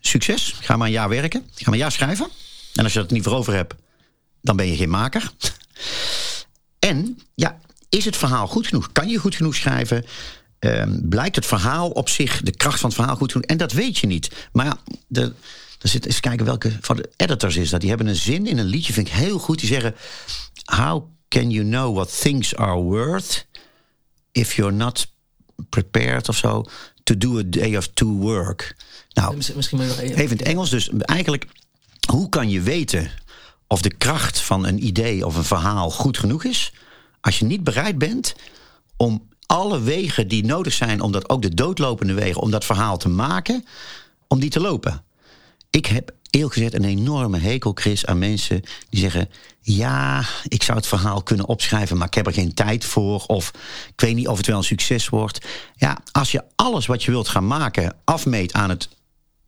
succes. 0.00 0.54
Ga 0.60 0.76
maar 0.76 0.86
een 0.86 0.92
jaar 0.92 1.08
werken. 1.08 1.40
Ga 1.40 1.64
maar 1.64 1.72
een 1.74 1.80
jaar 1.80 1.92
schrijven. 1.92 2.28
En 2.74 2.84
als 2.84 2.92
je 2.92 2.98
dat 2.98 3.10
niet 3.10 3.24
voor 3.24 3.32
over 3.32 3.54
hebt, 3.54 3.74
dan 4.40 4.56
ben 4.56 4.66
je 4.66 4.76
geen 4.76 4.90
maker. 4.90 5.32
En 6.78 7.18
ja, 7.34 7.58
is 7.88 8.04
het 8.04 8.16
verhaal 8.16 8.46
goed 8.46 8.66
genoeg? 8.66 8.92
Kan 8.92 9.08
je 9.08 9.18
goed 9.18 9.34
genoeg 9.34 9.54
schrijven? 9.54 10.04
Um, 10.64 11.08
blijkt 11.08 11.36
het 11.36 11.46
verhaal 11.46 11.90
op 11.90 12.08
zich, 12.08 12.42
de 12.42 12.56
kracht 12.56 12.80
van 12.80 12.88
het 12.88 12.98
verhaal 12.98 13.16
goed 13.16 13.32
genoeg? 13.32 13.46
En 13.46 13.56
dat 13.56 13.72
weet 13.72 13.98
je 13.98 14.06
niet. 14.06 14.30
Maar 14.52 14.66
ja, 14.66 14.78
de, 15.06 15.32
er 15.80 15.88
zit 15.88 16.06
eens 16.06 16.20
kijken 16.20 16.46
welke 16.46 16.72
van 16.80 16.96
de 16.96 17.10
editors 17.16 17.56
is 17.56 17.70
dat. 17.70 17.80
Die 17.80 17.88
hebben 17.88 18.06
een 18.06 18.16
zin 18.16 18.46
in 18.46 18.58
een 18.58 18.64
liedje, 18.64 18.92
vind 18.92 19.06
ik 19.06 19.12
heel 19.12 19.38
goed. 19.38 19.58
Die 19.58 19.68
zeggen: 19.68 19.94
How 20.64 21.04
can 21.28 21.50
you 21.50 21.64
know 21.64 21.94
what 21.94 22.20
things 22.20 22.56
are 22.56 22.80
worth 22.80 23.46
if 24.32 24.54
you're 24.54 24.72
not 24.72 25.12
prepared 25.68 26.28
of 26.28 26.36
zo 26.36 26.64
to 27.02 27.18
do 27.18 27.38
a 27.38 27.42
day 27.46 27.76
of 27.76 27.86
two 27.86 28.12
work? 28.12 28.76
Nou, 29.12 29.36
misschien 29.36 29.78
nog 29.78 29.98
even 29.98 30.22
in 30.22 30.28
het 30.28 30.42
Engels. 30.42 30.70
Dus 30.70 30.90
eigenlijk, 30.98 31.46
hoe 32.08 32.28
kan 32.28 32.50
je 32.50 32.60
weten 32.60 33.10
of 33.66 33.82
de 33.82 33.94
kracht 33.94 34.40
van 34.40 34.66
een 34.66 34.86
idee 34.86 35.26
of 35.26 35.36
een 35.36 35.44
verhaal 35.44 35.90
goed 35.90 36.18
genoeg 36.18 36.44
is, 36.44 36.72
als 37.20 37.38
je 37.38 37.44
niet 37.44 37.64
bereid 37.64 37.98
bent 37.98 38.34
om 38.96 39.28
alle 39.54 39.80
wegen 39.80 40.28
die 40.28 40.44
nodig 40.44 40.72
zijn, 40.72 41.00
om 41.00 41.12
dat 41.12 41.28
ook 41.28 41.42
de 41.42 41.54
doodlopende 41.54 42.14
wegen, 42.14 42.40
om 42.40 42.50
dat 42.50 42.64
verhaal 42.64 42.96
te 42.96 43.08
maken, 43.08 43.64
om 44.28 44.40
die 44.40 44.50
te 44.50 44.60
lopen. 44.60 45.04
Ik 45.70 45.86
heb 45.86 46.10
eerlijk 46.30 46.52
gezegd 46.52 46.74
een 46.74 46.84
enorme 46.84 47.38
hekel, 47.38 47.72
Chris, 47.74 48.06
aan 48.06 48.18
mensen 48.18 48.62
die 48.88 49.00
zeggen: 49.00 49.28
Ja, 49.60 50.24
ik 50.48 50.62
zou 50.62 50.78
het 50.78 50.86
verhaal 50.86 51.22
kunnen 51.22 51.46
opschrijven, 51.46 51.96
maar 51.96 52.06
ik 52.06 52.14
heb 52.14 52.26
er 52.26 52.32
geen 52.32 52.54
tijd 52.54 52.84
voor. 52.84 53.24
Of 53.26 53.50
ik 53.88 54.00
weet 54.00 54.14
niet 54.14 54.28
of 54.28 54.36
het 54.36 54.46
wel 54.46 54.56
een 54.56 54.64
succes 54.64 55.08
wordt. 55.08 55.46
Ja, 55.76 55.98
als 56.12 56.32
je 56.32 56.44
alles 56.56 56.86
wat 56.86 57.02
je 57.02 57.10
wilt 57.10 57.28
gaan 57.28 57.46
maken 57.46 57.96
afmeet 58.04 58.52
aan 58.52 58.70
het 58.70 58.88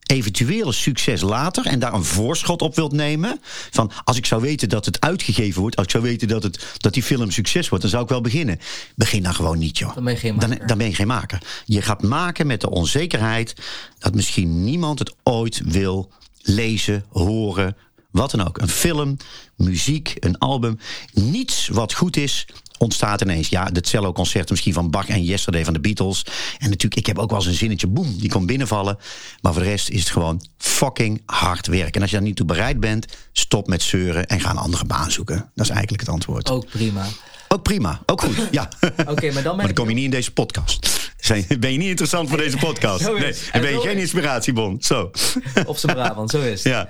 eventuele 0.06 0.72
succes 0.72 1.20
later 1.20 1.66
en 1.66 1.78
daar 1.78 1.94
een 1.94 2.04
voorschot 2.04 2.62
op 2.62 2.74
wilt 2.74 2.92
nemen. 2.92 3.40
Van 3.70 3.90
als 4.04 4.16
ik 4.16 4.26
zou 4.26 4.42
weten 4.42 4.68
dat 4.68 4.84
het 4.84 5.00
uitgegeven 5.00 5.60
wordt, 5.60 5.76
als 5.76 5.84
ik 5.84 5.90
zou 5.90 6.04
weten 6.04 6.28
dat, 6.28 6.42
het, 6.42 6.66
dat 6.76 6.94
die 6.94 7.02
film 7.02 7.30
succes 7.30 7.68
wordt, 7.68 7.82
dan 7.82 7.92
zou 7.92 8.02
ik 8.02 8.08
wel 8.10 8.20
beginnen. 8.20 8.58
Begin 8.94 9.22
dan 9.22 9.34
gewoon 9.34 9.58
niet, 9.58 9.78
joh. 9.78 9.94
Dan 9.94 10.04
ben 10.04 10.12
je 10.12 10.18
geen 10.18 10.34
maker. 10.34 10.48
Dan, 10.58 10.66
dan 10.66 10.78
ben 10.78 10.86
je 10.86 10.94
geen 10.94 11.06
maker. 11.06 11.42
Je 11.64 11.82
gaat 11.82 12.02
maken 12.02 12.46
met 12.46 12.60
de 12.60 12.70
onzekerheid 12.70 13.54
dat 13.98 14.14
misschien 14.14 14.64
niemand 14.64 14.98
het 14.98 15.14
ooit 15.22 15.60
wil 15.64 16.10
lezen, 16.40 17.04
horen, 17.10 17.76
wat 18.10 18.30
dan 18.30 18.46
ook. 18.46 18.58
Een 18.58 18.68
film, 18.68 19.16
muziek, 19.56 20.16
een 20.20 20.38
album. 20.38 20.78
Niets 21.12 21.68
wat 21.68 21.94
goed 21.94 22.16
is, 22.16 22.46
ontstaat 22.78 23.20
ineens. 23.20 23.48
Ja, 23.48 23.68
het 23.72 23.88
cello-concert 23.88 24.50
misschien 24.50 24.72
van 24.72 24.90
Bach 24.90 25.08
en 25.08 25.24
Yesterday 25.24 25.64
van 25.64 25.72
de 25.72 25.80
Beatles. 25.80 26.22
En 26.58 26.68
natuurlijk, 26.70 26.96
ik 26.96 27.06
heb 27.06 27.18
ook 27.18 27.30
wel 27.30 27.38
eens 27.38 27.48
een 27.48 27.54
zinnetje, 27.54 27.86
boem, 27.86 28.16
die 28.18 28.30
komt 28.30 28.46
binnenvallen. 28.46 28.98
Maar 29.40 29.52
voor 29.52 29.62
de 29.62 29.68
rest 29.68 29.88
is 29.88 30.00
het 30.00 30.08
gewoon 30.08 30.42
fucking 30.58 31.22
hard 31.26 31.66
werken. 31.66 31.92
En 31.92 32.00
als 32.00 32.10
je 32.10 32.16
daar 32.16 32.26
niet 32.26 32.36
toe 32.36 32.46
bereid 32.46 32.80
bent, 32.80 33.06
stop 33.32 33.66
met 33.66 33.82
zeuren 33.82 34.26
en 34.26 34.40
ga 34.40 34.50
een 34.50 34.56
andere 34.56 34.84
baan 34.84 35.10
zoeken. 35.10 35.50
Dat 35.54 35.64
is 35.64 35.70
eigenlijk 35.70 36.00
het 36.00 36.10
antwoord. 36.10 36.50
Ook 36.50 36.66
prima. 36.66 37.06
Ook 37.48 37.62
prima, 37.62 38.00
ook 38.06 38.20
goed, 38.20 38.48
ja. 38.50 38.68
Oké, 39.06 39.32
maar 39.32 39.42
dan, 39.42 39.56
maar 39.56 39.66
dan 39.66 39.74
kom 39.74 39.88
je 39.88 39.94
niet 39.94 40.04
in 40.04 40.10
deze 40.10 40.32
podcast. 40.32 41.10
Ben 41.58 41.72
je 41.72 41.78
niet 41.78 41.88
interessant 41.88 42.28
voor 42.28 42.38
deze 42.38 42.56
podcast? 42.56 43.12
Nee, 43.12 43.34
en 43.52 43.60
ben 43.60 43.70
je 43.70 43.80
geen 43.80 43.98
inspiratiebon. 43.98 44.76
Zo. 44.80 45.10
Op 45.66 45.76
zijn 45.76 45.94
Brabant, 45.94 46.30
zo 46.30 46.40
is 46.40 46.64
het. 46.64 46.72
Ja. 46.72 46.88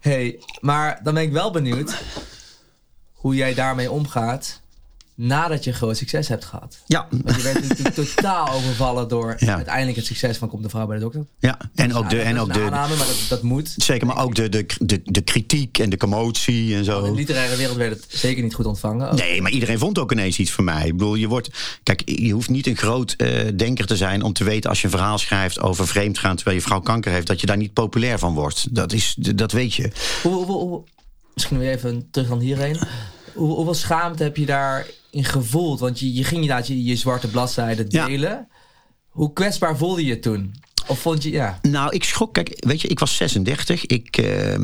Hey, 0.00 0.38
maar 0.60 1.00
dan 1.02 1.14
ben 1.14 1.22
ik 1.22 1.32
wel 1.32 1.50
benieuwd 1.50 2.02
hoe 3.12 3.34
jij 3.34 3.54
daarmee 3.54 3.90
omgaat 3.90 4.60
nadat 5.16 5.64
je 5.64 5.72
groot 5.72 5.96
succes 5.96 6.28
hebt 6.28 6.44
gehad. 6.44 6.78
Ja. 6.86 7.06
Want 7.10 7.36
je 7.36 7.42
werd 7.42 7.68
natuurlijk 7.68 7.94
totaal 8.14 8.52
overvallen 8.52 9.08
door 9.08 9.36
uiteindelijk 9.38 9.96
het 9.96 10.06
succes 10.06 10.36
van 10.36 10.48
Komt 10.48 10.62
de 10.62 10.68
Vrouw 10.68 10.86
bij 10.86 10.96
de 10.96 11.02
Dokter. 11.02 11.26
Ja, 11.38 11.58
en 11.74 11.94
ook 11.94 12.10
de... 12.10 12.20
En 12.20 12.38
ook 12.38 12.52
de 12.52 12.60
aanname, 12.60 12.96
maar 12.96 13.06
dat, 13.06 13.26
dat 13.28 13.42
moet. 13.42 13.74
Zeker, 13.76 14.06
maar 14.06 14.22
ook 14.22 14.34
de, 14.34 14.48
de, 14.48 14.66
de, 14.78 15.00
de 15.04 15.20
kritiek 15.20 15.78
en 15.78 15.90
de 15.90 15.96
commotie 15.96 16.74
en 16.74 16.84
zo. 16.84 17.04
In 17.04 17.10
de 17.10 17.16
literaire 17.16 17.56
wereld 17.56 17.76
werd 17.76 17.90
het 17.92 18.06
zeker 18.08 18.42
niet 18.42 18.54
goed 18.54 18.66
ontvangen. 18.66 19.16
Nee, 19.16 19.42
maar 19.42 19.50
iedereen 19.50 19.78
vond 19.78 19.98
ook 19.98 20.12
ineens 20.12 20.38
iets 20.38 20.52
van 20.52 20.64
mij. 20.64 20.86
Ik 20.86 20.92
bedoel, 20.92 21.14
je 21.14 21.28
wordt... 21.28 21.50
Kijk, 21.82 22.02
je 22.04 22.32
hoeft 22.32 22.48
niet 22.48 22.66
een 22.66 22.76
groot 22.76 23.14
uh, 23.16 23.40
denker 23.56 23.86
te 23.86 23.96
zijn 23.96 24.22
om 24.22 24.32
te 24.32 24.44
weten 24.44 24.70
als 24.70 24.80
je 24.80 24.84
een 24.84 24.92
verhaal 24.92 25.18
schrijft 25.18 25.60
over 25.60 25.86
vreemdgaan 25.86 26.36
terwijl 26.36 26.56
je 26.56 26.62
vrouw 26.62 26.80
kanker 26.80 27.12
heeft, 27.12 27.26
dat 27.26 27.40
je 27.40 27.46
daar 27.46 27.56
niet 27.56 27.72
populair 27.72 28.18
van 28.18 28.34
wordt. 28.34 28.74
Dat, 28.74 28.92
is, 28.92 29.16
dat 29.18 29.52
weet 29.52 29.74
je. 29.74 29.90
Hoe, 30.22 30.44
hoe, 30.44 30.46
hoe, 30.46 30.82
misschien 31.34 31.58
weer 31.58 31.72
even 31.72 32.08
terug 32.10 32.28
dan 32.28 32.38
hierheen. 32.38 32.78
Hoe, 33.36 33.54
hoeveel 33.54 33.74
schaamte 33.74 34.22
heb 34.22 34.36
je 34.36 34.46
daar 34.46 34.86
in 35.10 35.24
gevoeld? 35.24 35.80
Want 35.80 35.98
je, 35.98 36.14
je 36.14 36.24
ging 36.24 36.40
inderdaad 36.40 36.66
je, 36.66 36.84
je 36.84 36.96
zwarte 36.96 37.28
bladzijde 37.28 37.86
delen. 37.86 38.30
Ja. 38.30 38.46
Hoe 39.08 39.32
kwetsbaar 39.32 39.76
voelde 39.76 40.04
je 40.04 40.18
toen? 40.18 40.54
Of 40.86 40.98
vond 40.98 41.22
je, 41.22 41.30
ja? 41.30 41.58
Nou, 41.62 41.94
ik 41.94 42.04
schrok. 42.04 42.34
Kijk, 42.34 42.54
weet 42.66 42.80
je, 42.80 42.88
ik 42.88 42.98
was 42.98 43.16
36. 43.16 43.86
Ik 43.86 44.18
uh, 44.18 44.54
uh, 44.54 44.58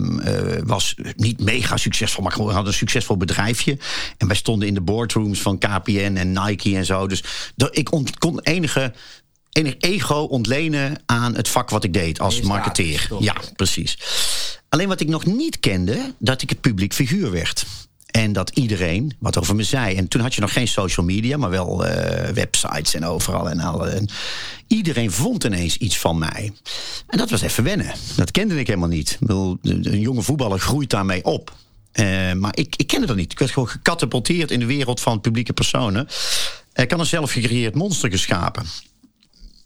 was 0.65 0.95
niet 1.17 1.41
mega 1.41 1.77
succesvol, 1.77 2.23
maar 2.23 2.33
gewoon 2.33 2.55
had 2.55 2.67
een 2.67 2.73
succesvol 2.73 3.17
bedrijfje. 3.17 3.79
En 4.19 4.27
wij 4.27 4.37
stonden 4.37 4.69
in 4.69 4.75
de 4.75 4.81
boardrooms 4.81 5.41
van 5.41 5.59
KPN 5.59 6.17
en 6.17 6.33
Nike 6.33 6.77
en 6.77 6.85
zo. 6.85 7.07
Dus 7.07 7.25
ik 7.71 7.91
kon 8.19 8.41
enige 8.41 8.93
enig 9.53 9.75
ego 9.79 10.15
ontlenen 10.15 11.03
aan 11.07 11.35
het 11.35 11.49
vak 11.49 11.71
wat 11.71 11.85
ik 11.85 11.93
deed 11.93 12.21
als 12.21 12.41
marketeer. 12.41 13.09
Ja, 13.19 13.35
precies. 13.57 13.99
Alleen 14.69 14.89
wat 14.89 15.01
ik 15.01 15.09
nog 15.09 15.27
niet 15.27 15.61
kende, 15.61 16.15
dat 16.19 16.43
ik 16.43 16.49
het 16.49 16.61
publiek 16.61 16.95
figuur 16.95 17.31
werd. 17.31 17.65
En 18.12 18.33
dat 18.33 18.51
iedereen 18.51 19.16
wat 19.18 19.38
over 19.38 19.55
me 19.55 19.62
zei. 19.62 19.96
En 19.96 20.09
toen 20.09 20.20
had 20.20 20.35
je 20.35 20.40
nog 20.40 20.53
geen 20.53 20.68
social 20.68 21.07
media, 21.07 21.37
maar 21.37 21.51
wel 21.51 21.87
eh, 21.87 22.29
websites 22.29 22.94
en 22.94 23.05
overal. 23.05 23.51
En, 23.51 23.61
alle, 23.61 23.88
en 23.88 24.09
iedereen 24.66 25.11
vond 25.11 25.44
ineens 25.44 25.77
iets 25.77 25.98
van 25.98 26.18
mij. 26.18 26.53
En 27.07 27.18
dat 27.18 27.31
was 27.31 27.40
even 27.40 27.64
wennen. 27.64 27.92
Dat 28.16 28.31
kende 28.31 28.59
ik 28.59 28.66
helemaal 28.66 28.88
niet. 28.88 29.18
Een 29.27 30.01
jonge 30.01 30.22
voetballer 30.22 30.59
groeit 30.59 30.90
daarmee 30.90 31.25
op. 31.25 31.55
Eh, 31.92 32.33
maar 32.33 32.57
ik, 32.57 32.77
ik 32.77 32.87
kende 32.87 33.07
dat 33.07 33.16
niet. 33.16 33.33
Ik 33.33 33.38
werd 33.38 33.51
gewoon 33.51 33.68
gecatapulteerd 33.68 34.51
in 34.51 34.59
de 34.59 34.66
wereld 34.66 35.01
van 35.01 35.20
publieke 35.20 35.53
personen. 35.53 36.09
Ik 36.75 36.90
had 36.90 37.01
een 37.01 37.07
zelf 37.07 37.33
gecreëerd 37.33 37.75
monster 37.75 38.11
geschapen. 38.11 38.64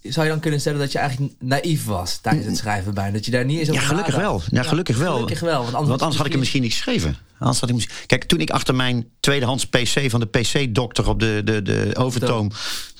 Zou 0.08 0.26
je 0.26 0.32
dan 0.32 0.40
kunnen 0.40 0.60
stellen 0.60 0.78
dat 0.78 0.92
je 0.92 0.98
eigenlijk 0.98 1.32
naïef 1.38 1.84
was 1.84 2.18
tijdens 2.18 2.46
het 2.46 2.56
schrijven 2.56 2.94
bijna? 2.94 3.12
Dat 3.12 3.24
je 3.24 3.30
daar 3.30 3.44
niet 3.44 3.58
eens 3.58 3.68
Ja, 3.68 3.74
over 3.74 3.86
gelukkig 3.86 4.16
nadacht? 4.16 4.46
wel. 4.50 4.60
Ja, 4.60 4.68
gelukkig 4.68 4.96
wel. 4.96 5.12
Gelukkig 5.12 5.40
wel, 5.40 5.62
want 5.62 5.64
anders, 5.64 5.88
Want 5.88 6.00
anders 6.00 6.16
had 6.16 6.26
ik 6.26 6.32
hem 6.32 6.40
misschien 6.40 6.62
niet 6.62 6.72
geschreven. 6.72 7.16
Anders 7.38 7.60
had 7.60 7.68
ik 7.68 7.74
misschien... 7.74 7.96
Kijk, 8.06 8.24
toen 8.24 8.40
ik 8.40 8.50
achter 8.50 8.74
mijn 8.74 9.08
tweedehands 9.20 9.66
PC 9.66 10.10
van 10.10 10.20
de 10.20 10.26
PC-dokter 10.26 11.08
op 11.08 11.20
de, 11.20 11.40
de, 11.44 11.62
de 11.62 11.90
Overtoom... 11.94 12.50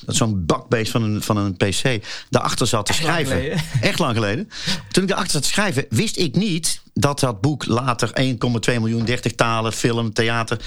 zo'n 0.07 0.47
bakbeest 0.47 0.91
van 0.91 1.03
een, 1.03 1.23
van 1.23 1.37
een 1.37 1.57
PC... 1.57 2.05
daarachter 2.31 2.67
zat 2.67 2.87
te 2.87 2.93
Echt 2.93 3.01
schrijven. 3.01 3.61
Echt 3.81 3.99
lang 3.99 4.15
geleden. 4.15 4.49
Toen 4.91 5.03
ik 5.03 5.09
daarachter 5.09 5.33
zat 5.35 5.43
te 5.43 5.49
schrijven, 5.49 5.87
wist 5.89 6.17
ik 6.17 6.37
niet... 6.37 6.83
dat 6.95 7.21
dat 7.21 7.41
boek 7.41 7.67
later 7.67 8.11
1,2 8.21 8.35
miljoen, 8.65 9.05
30 9.05 9.35
talen, 9.35 9.73
film, 9.73 10.13
theater... 10.13 10.59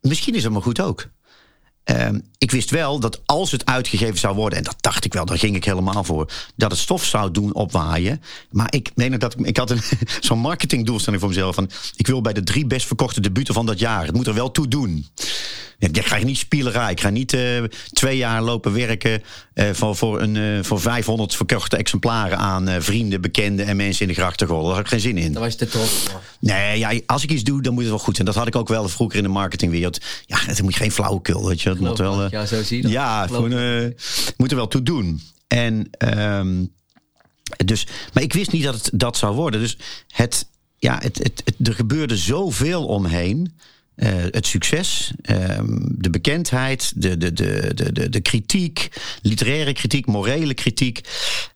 Misschien 0.00 0.34
is 0.34 0.42
dat 0.42 0.52
maar 0.52 0.62
goed 0.62 0.80
ook. 0.80 1.08
Ehm, 1.86 2.18
ik 2.38 2.50
wist 2.50 2.70
wel 2.70 3.00
dat 3.00 3.20
als 3.26 3.50
het 3.50 3.66
uitgegeven 3.66 4.18
zou 4.18 4.34
worden, 4.34 4.58
en 4.58 4.64
dat 4.64 4.76
dacht 4.80 5.04
ik 5.04 5.12
wel, 5.12 5.24
daar 5.24 5.38
ging 5.38 5.56
ik 5.56 5.64
helemaal 5.64 6.04
voor, 6.04 6.32
dat 6.56 6.70
het 6.70 6.80
stof 6.80 7.04
zou 7.04 7.30
doen 7.30 7.54
opwaaien. 7.54 8.22
Maar 8.50 8.72
ik 8.72 8.90
meen 8.94 9.18
dat 9.18 9.34
ik, 9.38 9.46
ik 9.46 9.56
had 9.56 9.70
een, 9.70 9.80
zo'n 10.20 10.38
marketingdoelstelling 10.38 11.22
voor 11.22 11.30
mezelf 11.30 11.54
van, 11.54 11.70
ik 11.96 12.06
wil 12.06 12.20
bij 12.20 12.32
de 12.32 12.42
drie 12.42 12.66
best 12.66 12.86
verkochte 12.86 13.20
debuten 13.20 13.54
van 13.54 13.66
dat 13.66 13.78
jaar. 13.78 14.06
Het 14.06 14.14
moet 14.14 14.26
er 14.26 14.34
wel 14.34 14.50
toe 14.50 14.68
doen. 14.68 15.06
Ik 15.78 16.06
ga 16.06 16.16
niet 16.16 16.38
spielerij. 16.38 16.90
Ik 16.90 17.00
ga 17.00 17.08
niet 17.08 17.32
eh, 17.32 17.62
twee 17.92 18.16
jaar 18.16 18.42
lopen 18.42 18.72
werken 18.72 19.22
eh, 19.54 19.68
voor, 19.72 19.96
voor, 19.96 20.20
een, 20.20 20.36
eh, 20.36 20.64
voor 20.64 20.80
500 20.80 21.36
verkochte 21.36 21.76
exemplaren 21.76 22.38
aan 22.38 22.82
vrienden, 22.82 23.20
bekenden 23.20 23.66
en 23.66 23.76
mensen 23.76 24.02
in 24.02 24.08
de 24.08 24.20
grachtengordel. 24.20 24.66
Daar 24.66 24.76
had 24.76 24.84
ik 24.84 24.90
geen 24.90 25.00
zin 25.00 25.18
in. 25.18 25.32
Daar 25.32 25.42
was 25.42 25.52
je 25.52 25.58
te 25.58 25.68
trots 25.68 25.90
voor. 25.90 26.20
Nee, 26.38 26.78
ja, 26.78 27.00
als 27.06 27.22
ik 27.22 27.30
iets 27.30 27.42
doe, 27.42 27.62
dan 27.62 27.72
moet 27.72 27.82
het 27.82 27.90
wel 27.90 28.00
goed 28.00 28.14
zijn. 28.14 28.26
Dat 28.26 28.36
had 28.36 28.46
ik 28.46 28.56
ook 28.56 28.68
wel 28.68 28.88
vroeger 28.88 29.16
in 29.18 29.24
de 29.24 29.28
marketingwereld. 29.28 30.00
Ja, 30.26 30.38
het 30.40 30.62
moet 30.62 30.76
geen 30.76 30.92
flauwekul, 30.92 31.46
weet 31.46 31.62
je. 31.62 31.75
Moet 31.80 31.98
wel, 31.98 32.16
dat 32.16 32.24
eh, 32.24 32.30
jou 32.30 32.46
zo 32.46 32.62
zie, 32.62 32.82
dan 32.82 32.90
ja, 32.90 33.26
geloof 33.26 33.44
gewoon, 33.44 33.58
eh, 33.58 33.90
moet 34.36 34.50
er 34.50 34.56
wel 34.56 34.68
toe 34.68 34.82
doen. 34.82 35.20
En, 35.46 35.88
ehm, 35.90 36.64
dus, 37.64 37.86
maar 38.12 38.22
ik 38.22 38.32
wist 38.32 38.52
niet 38.52 38.62
dat 38.64 38.74
het 38.74 38.90
dat 38.92 39.16
zou 39.16 39.34
worden. 39.34 39.60
Dus 39.60 39.78
het, 40.08 40.46
ja, 40.78 40.98
het, 41.02 41.18
het, 41.18 41.42
het- 41.44 41.68
er 41.68 41.74
gebeurde 41.74 42.16
zoveel 42.16 42.86
omheen. 42.86 43.58
Eh, 43.96 44.08
het 44.30 44.46
succes, 44.46 45.12
ehm, 45.22 45.64
de 45.80 46.10
bekendheid, 46.10 46.92
de, 46.96 47.16
de, 47.16 47.32
de, 47.32 47.70
de, 47.92 48.08
de, 48.08 48.20
kritiek, 48.20 48.88
literaire 49.22 49.72
kritiek, 49.72 50.06
morele 50.06 50.54
kritiek. 50.54 51.00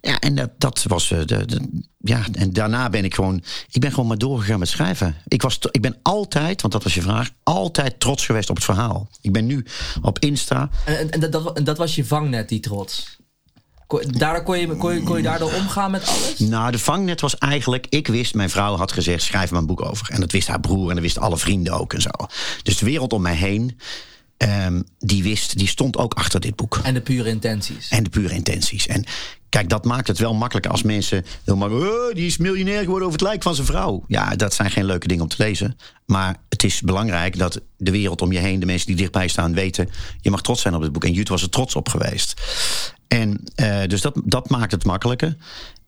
Ja, 0.01 0.19
en 0.21 0.35
dat, 0.35 0.51
dat 0.59 0.83
was. 0.83 1.11
eh, 1.11 1.19
de, 1.25 1.45
de- 1.47 1.69
ja, 2.03 2.25
en 2.33 2.53
daarna 2.53 2.91
ben 2.91 3.05
ik 3.05 3.15
gewoon. 3.15 3.43
Ik 3.71 3.81
ben 3.81 3.91
gewoon 3.91 4.07
maar 4.07 4.19
doorgegaan 4.19 4.59
met 4.59 4.69
schrijven. 4.69 5.17
Ik, 5.29 5.43
was, 5.43 5.59
ik 5.71 5.81
ben 5.83 5.97
altijd, 6.03 6.61
want 6.61 6.73
dat 6.73 6.83
was 6.83 6.95
je 6.95 7.03
vraag, 7.03 7.31
altijd 7.43 8.01
trots 8.01 8.27
geweest 8.27 8.51
op 8.51 8.57
het 8.57 8.65
verhaal. 8.65 9.09
Ik 9.21 9.33
ben 9.33 9.47
nu 9.47 9.65
op 10.03 10.19
Insta. 10.19 10.71
En, 10.85 11.11
en, 11.11 11.31
dat, 11.31 11.57
en 11.57 11.65
dat 11.65 11.79
was 11.79 11.95
je 11.95 12.05
vangnet, 12.05 12.49
die 12.49 12.61
trots. 12.61 13.19
Daardoor 13.99 14.43
kon, 14.43 14.59
je, 14.59 14.77
kon, 14.77 14.95
je, 14.95 15.03
kon 15.03 15.17
je 15.17 15.23
daardoor 15.23 15.53
omgaan 15.53 15.91
met 15.91 16.07
alles? 16.07 16.39
Nou, 16.39 16.71
de 16.71 16.79
vangnet 16.79 17.21
was 17.21 17.39
eigenlijk. 17.39 17.87
Ik 17.89 18.07
wist, 18.07 18.35
mijn 18.35 18.51
vrouw 18.51 18.77
had 18.77 18.93
gezegd: 18.93 19.23
schrijf 19.23 19.51
maar 19.51 19.61
een 19.61 19.67
boek 19.67 19.85
over. 19.85 20.11
En 20.11 20.21
dat 20.21 20.33
wist 20.33 20.49
haar 20.49 20.61
broer 20.61 20.89
en 20.89 20.95
dat 20.95 21.05
wisten 21.05 21.23
alle 21.23 21.39
vrienden 21.39 21.73
ook 21.73 21.93
en 21.93 22.03
zo. 22.03 22.11
Dus 22.63 22.79
de 22.79 22.85
wereld 22.85 23.13
om 23.13 23.23
mij 23.23 23.35
heen, 23.35 23.79
ehm, 24.41 24.83
die 24.99 25.23
wist, 25.23 25.59
die 25.59 25.69
stond 25.69 25.97
ook 25.97 26.15
achter 26.15 26.41
dit 26.41 26.57
boek. 26.57 26.81
En 26.83 26.95
de 26.95 27.01
pure 27.01 27.29
intenties. 27.29 27.89
En 27.89 28.03
de 28.03 28.11
pure 28.11 28.35
intenties. 28.35 28.87
En 28.87 29.05
kijk, 29.49 29.69
dat 29.69 29.85
maakt 29.85 30.09
het 30.09 30.19
wel 30.19 30.35
makkelijker 30.35 30.71
als 30.71 30.83
mensen 30.83 31.25
helemaal. 31.45 31.71
Oh, 31.71 32.15
die 32.15 32.27
is 32.27 32.37
miljonair 32.37 32.81
geworden 32.81 33.09
over 33.09 33.19
het 33.19 33.29
lijk 33.29 33.43
van 33.43 33.55
zijn 33.55 33.67
vrouw. 33.67 34.05
Ja, 34.09 34.37
dat 34.37 34.55
zijn 34.55 34.71
geen 34.71 34.85
leuke 34.85 35.09
dingen 35.09 35.23
om 35.23 35.29
te 35.29 35.43
lezen. 35.43 35.77
Maar 36.07 36.37
het 36.49 36.65
is 36.65 36.81
belangrijk 36.81 37.39
dat 37.39 37.61
de 37.77 37.91
wereld 37.91 38.23
om 38.23 38.33
je 38.33 38.39
heen, 38.39 38.61
de 38.61 38.67
mensen 38.67 38.87
die 38.87 38.97
dichtbij 38.97 39.29
staan, 39.29 39.55
weten. 39.55 39.89
Je 40.21 40.31
mag 40.31 40.43
trots 40.43 40.61
zijn 40.61 40.75
op 40.75 40.83
het 40.83 40.93
boek. 40.93 41.05
En 41.05 41.13
Jut 41.13 41.29
was 41.29 41.43
er 41.43 41.51
trots 41.51 41.75
op 41.75 41.89
geweest. 41.89 42.41
En 43.09 43.41
eh, 43.55 43.83
dus 43.87 44.01
dat, 44.01 44.21
dat 44.25 44.49
maakt 44.49 44.73
het 44.73 44.85
makkelijker. 44.85 45.37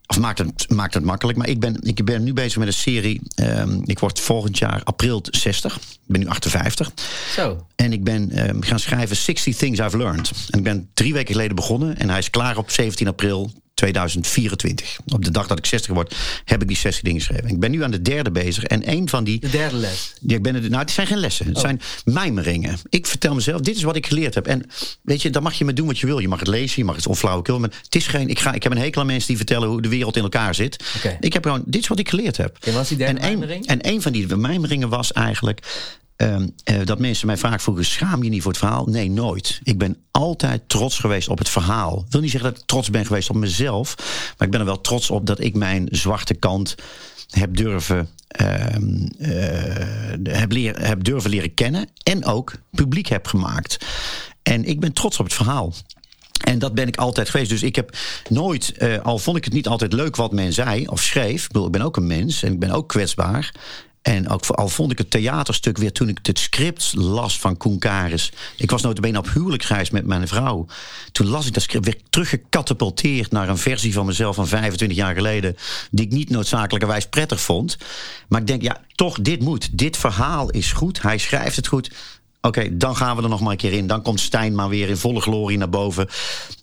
Of 0.07 0.19
maakt 0.19 0.37
het, 0.37 0.69
maakt 0.69 0.93
het 0.93 1.03
makkelijk. 1.03 1.37
Maar 1.37 1.47
ik 1.47 1.59
ben, 1.59 1.77
ik 1.81 2.05
ben 2.05 2.23
nu 2.23 2.33
bezig 2.33 2.57
met 2.57 2.67
een 2.67 2.73
serie. 2.73 3.21
ehm, 3.35 3.79
ik 3.83 3.99
word 3.99 4.19
volgend 4.19 4.57
jaar 4.57 4.81
april 4.83 5.21
60. 5.23 5.75
Ik 5.75 5.81
ben 6.05 6.19
nu 6.19 6.27
58. 6.27 6.91
Zo. 7.35 7.65
En 7.75 7.93
ik 7.93 8.03
ben 8.03 8.31
ehm, 8.31 8.61
gaan 8.61 8.79
schrijven 8.79 9.15
60 9.15 9.55
Things 9.55 9.79
I've 9.79 9.97
Learned. 9.97 10.31
En 10.49 10.57
ik 10.57 10.63
ben 10.63 10.89
drie 10.93 11.13
weken 11.13 11.33
geleden 11.33 11.55
begonnen. 11.55 11.97
En 11.97 12.09
hij 12.09 12.17
is 12.17 12.29
klaar 12.29 12.57
op 12.57 12.71
17 12.71 13.07
april 13.07 13.51
2024. 13.83 14.99
Op 15.13 15.25
de 15.25 15.31
dag 15.31 15.47
dat 15.47 15.57
ik 15.57 15.65
60 15.65 15.93
word, 15.93 16.15
heb 16.45 16.61
ik 16.61 16.67
die 16.67 16.77
60 16.77 17.03
dingen 17.03 17.19
geschreven. 17.19 17.49
Ik 17.49 17.59
ben 17.59 17.71
nu 17.71 17.83
aan 17.83 17.91
de 17.91 18.01
derde 18.01 18.31
bezig. 18.31 18.63
En 18.63 18.91
een 18.91 19.09
van 19.09 19.23
die. 19.23 19.39
De 19.39 19.49
derde 19.49 19.75
les. 19.75 20.13
Ja, 20.21 20.35
ik 20.35 20.41
ben 20.41 20.55
het, 20.55 20.69
nou, 20.69 20.81
het 20.81 20.91
zijn 20.91 21.07
geen 21.07 21.17
lessen. 21.17 21.45
Het 21.47 21.59
zijn 21.59 21.81
mijmeringen. 22.05 22.77
Ik 22.89 23.07
vertel 23.07 23.35
mezelf, 23.35 23.61
dit 23.61 23.75
is 23.75 23.83
wat 23.83 23.95
ik 23.95 24.07
geleerd 24.07 24.33
heb. 24.33 24.47
En 24.47 24.69
weet 25.01 25.21
je, 25.21 25.29
dan 25.29 25.43
mag 25.43 25.53
je 25.53 25.65
me 25.65 25.73
doen 25.73 25.87
wat 25.87 25.99
je 25.99 26.05
wil. 26.05 26.19
Je 26.19 26.27
mag 26.27 26.39
het 26.39 26.47
lezen, 26.47 26.75
je 26.77 26.83
mag 26.83 26.95
het 26.95 27.07
onflauwekul. 27.07 27.59
Maar 27.59 27.69
het 27.83 27.95
is 27.95 28.07
geen, 28.07 28.27
ik, 28.29 28.39
ga, 28.39 28.53
ik 28.53 28.63
heb 28.63 28.71
een 28.71 28.77
hekel 28.77 29.01
aan 29.01 29.07
mensen 29.07 29.27
die 29.27 29.37
vertellen 29.37 29.67
hoe 29.67 29.81
de 29.81 29.89
wereld 29.89 30.15
in 30.15 30.23
elkaar 30.23 30.55
zit. 30.55 30.83
Ik 31.19 31.33
heb 31.33 31.43
gewoon, 31.43 31.63
dit 31.65 31.81
is 31.81 31.87
wat 31.87 31.99
ik 31.99 32.09
geleerd 32.09 32.37
heb. 32.37 32.57
Wat 32.71 32.81
is 32.81 32.87
die 32.87 32.97
derde 32.97 33.19
en, 33.19 33.31
een, 33.31 33.39
mijmering? 33.39 33.67
en 33.67 33.87
een 33.87 34.01
van 34.01 34.11
die 34.11 34.35
mijmeringen 34.35 34.89
was 34.89 35.11
eigenlijk... 35.11 35.59
ehm, 36.23 36.47
eh, 36.63 36.85
dat 36.85 36.99
mensen 36.99 37.27
mij 37.27 37.37
vaak 37.37 37.61
vroegen, 37.61 37.85
schaam 37.85 38.23
je 38.23 38.29
niet 38.29 38.41
voor 38.41 38.51
het 38.51 38.59
verhaal? 38.59 38.85
Nee, 38.85 39.09
nooit. 39.09 39.59
Ik 39.63 39.77
ben 39.77 39.97
altijd 40.11 40.61
trots 40.67 40.99
geweest 40.99 41.27
op 41.27 41.37
het 41.37 41.49
verhaal. 41.49 42.03
Ik 42.05 42.11
wil 42.11 42.21
niet 42.21 42.31
zeggen 42.31 42.49
dat 42.49 42.59
ik 42.59 42.67
trots 42.67 42.89
ben 42.89 43.05
geweest 43.05 43.29
op 43.29 43.35
mezelf. 43.35 43.95
Maar 44.37 44.47
ik 44.47 44.51
ben 44.51 44.59
er 44.59 44.65
wel 44.65 44.81
trots 44.81 45.09
op 45.09 45.25
dat 45.25 45.39
ik 45.39 45.55
mijn 45.55 45.87
zwarte 45.91 46.33
kant 46.33 46.75
heb 47.29 47.55
durven, 47.57 48.09
ehm, 48.27 49.05
eh, 49.17 50.37
heb, 50.39 50.51
leer, 50.51 50.87
heb 50.87 51.03
durven 51.03 51.29
leren 51.29 51.53
kennen. 51.53 51.89
En 52.03 52.25
ook 52.25 52.53
publiek 52.71 53.07
heb 53.07 53.27
gemaakt. 53.27 53.85
En 54.43 54.65
ik 54.65 54.79
ben 54.79 54.93
trots 54.93 55.19
op 55.19 55.25
het 55.25 55.33
verhaal. 55.33 55.73
En 56.43 56.59
dat 56.59 56.73
ben 56.73 56.87
ik 56.87 56.97
altijd 56.97 57.29
geweest. 57.29 57.49
Dus 57.49 57.63
ik 57.63 57.75
heb 57.75 57.97
nooit, 58.29 58.71
eh, 58.77 58.99
al 59.01 59.17
vond 59.17 59.37
ik 59.37 59.43
het 59.43 59.53
niet 59.53 59.67
altijd 59.67 59.93
leuk 59.93 60.15
wat 60.15 60.31
men 60.31 60.53
zei 60.53 60.87
of 60.87 61.01
schreef. 61.01 61.41
Ik, 61.43 61.47
bedoel, 61.47 61.65
ik 61.65 61.71
ben 61.71 61.81
ook 61.81 61.97
een 61.97 62.07
mens 62.07 62.43
en 62.43 62.51
ik 62.51 62.59
ben 62.59 62.71
ook 62.71 62.89
kwetsbaar. 62.89 63.51
En 64.03 64.29
ook, 64.29 64.45
al 64.45 64.69
vond 64.69 64.91
ik 64.91 64.97
het 64.97 65.11
theaterstuk 65.11 65.77
weer 65.77 65.91
toen 65.91 66.09
ik 66.09 66.19
het 66.21 66.39
script 66.39 66.93
las 66.95 67.39
van 67.39 67.57
Koen 67.57 67.79
Karis. 67.79 68.31
Ik 68.57 68.71
was 68.71 68.81
notabene 68.81 69.17
op 69.17 69.29
huwelijksreis 69.33 69.89
met 69.89 70.05
mijn 70.05 70.27
vrouw. 70.27 70.65
Toen 71.11 71.27
las 71.27 71.47
ik 71.47 71.53
dat 71.53 71.63
script, 71.63 71.87
ik 71.87 72.01
teruggecatapulteerd 72.09 73.31
naar 73.31 73.49
een 73.49 73.57
versie 73.57 73.93
van 73.93 74.05
mezelf 74.05 74.35
van 74.35 74.47
25 74.47 74.97
jaar 74.97 75.15
geleden. 75.15 75.55
Die 75.91 76.05
ik 76.05 76.11
niet 76.11 76.29
noodzakelijkerwijs 76.29 77.05
prettig 77.05 77.41
vond. 77.41 77.77
Maar 78.27 78.41
ik 78.41 78.47
denk, 78.47 78.61
ja, 78.61 78.81
toch, 78.95 79.21
dit 79.21 79.41
moet. 79.41 79.77
Dit 79.77 79.97
verhaal 79.97 80.49
is 80.49 80.71
goed. 80.71 81.01
Hij 81.01 81.17
schrijft 81.17 81.55
het 81.55 81.67
goed. 81.67 81.91
Oké, 82.41 82.77
dan 82.77 82.95
gaan 82.95 83.15
we 83.15 83.23
er 83.23 83.29
nog 83.29 83.39
maar 83.39 83.51
een 83.51 83.57
keer 83.57 83.73
in. 83.73 83.87
Dan 83.87 84.01
komt 84.01 84.19
Stijn 84.19 84.55
maar 84.55 84.69
weer 84.69 84.89
in 84.89 84.97
volle 84.97 85.21
glorie 85.21 85.57
naar 85.57 85.69
boven. 85.69 86.07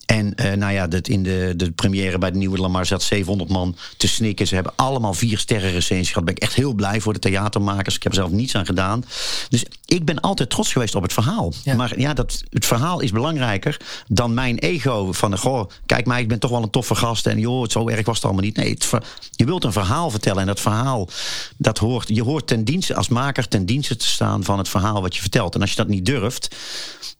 En 0.06 0.34
eh, 0.34 0.52
nou 0.52 0.72
ja, 0.72 0.86
dat 0.86 1.08
in 1.08 1.22
de, 1.22 1.52
de 1.56 1.70
première 1.70 2.18
bij 2.18 2.30
de 2.30 2.38
Nieuwe 2.38 2.58
Lamar 2.58 2.86
zat 2.86 3.02
700 3.02 3.50
man 3.50 3.76
te 3.96 4.08
snikken. 4.08 4.46
Ze 4.46 4.54
hebben 4.54 4.72
allemaal 4.76 5.14
vier 5.14 5.38
sterren 5.38 5.70
recensies 5.70 6.08
gehad. 6.08 6.14
Daar 6.14 6.24
ben 6.24 6.34
ik 6.34 6.42
echt 6.42 6.54
heel 6.54 6.72
blij 6.72 7.00
voor 7.00 7.12
de 7.12 7.18
theatermakers. 7.18 7.96
Ik 7.96 8.02
heb 8.02 8.12
er 8.12 8.18
zelf 8.18 8.30
niets 8.30 8.54
aan 8.54 8.66
gedaan. 8.66 9.04
Dus 9.48 9.64
ik 9.84 10.04
ben 10.04 10.20
altijd 10.20 10.50
trots 10.50 10.72
geweest 10.72 10.94
op 10.94 11.02
het 11.02 11.12
verhaal. 11.12 11.52
Ja. 11.64 11.74
Maar 11.74 11.98
ja, 11.98 12.14
dat, 12.14 12.42
het 12.50 12.66
verhaal 12.66 13.00
is 13.00 13.10
belangrijker 13.10 13.80
dan 14.08 14.34
mijn 14.34 14.58
ego. 14.58 15.12
Van, 15.12 15.38
goh, 15.38 15.70
kijk 15.86 16.06
mij, 16.06 16.20
ik 16.20 16.28
ben 16.28 16.38
toch 16.38 16.50
wel 16.50 16.62
een 16.62 16.70
toffe 16.70 16.94
gast. 16.94 17.26
En 17.26 17.38
joh, 17.38 17.62
het 17.62 17.72
zo 17.72 17.88
erg 17.88 18.06
was 18.06 18.16
het 18.16 18.24
allemaal 18.24 18.44
niet. 18.44 18.56
Nee, 18.56 18.70
het 18.70 18.90
je 19.30 19.44
wilt 19.44 19.64
een 19.64 19.72
verhaal 19.72 20.10
vertellen. 20.10 20.40
En 20.40 20.46
dat 20.46 20.60
verhaal, 20.60 21.08
dat 21.56 21.78
hoort, 21.78 22.08
je 22.08 22.22
hoort 22.22 22.46
ten 22.46 22.64
dienste 22.64 22.94
als 22.94 23.08
maker 23.08 23.48
ten 23.48 23.66
dienste 23.66 23.96
te 23.96 24.06
staan 24.06 24.44
van 24.44 24.58
het 24.58 24.68
verhaal 24.68 25.02
wat 25.02 25.14
je 25.14 25.20
vertelt. 25.20 25.54
En 25.54 25.60
als 25.60 25.70
je 25.70 25.76
dat 25.76 25.88
niet 25.88 26.06
durft, 26.06 26.56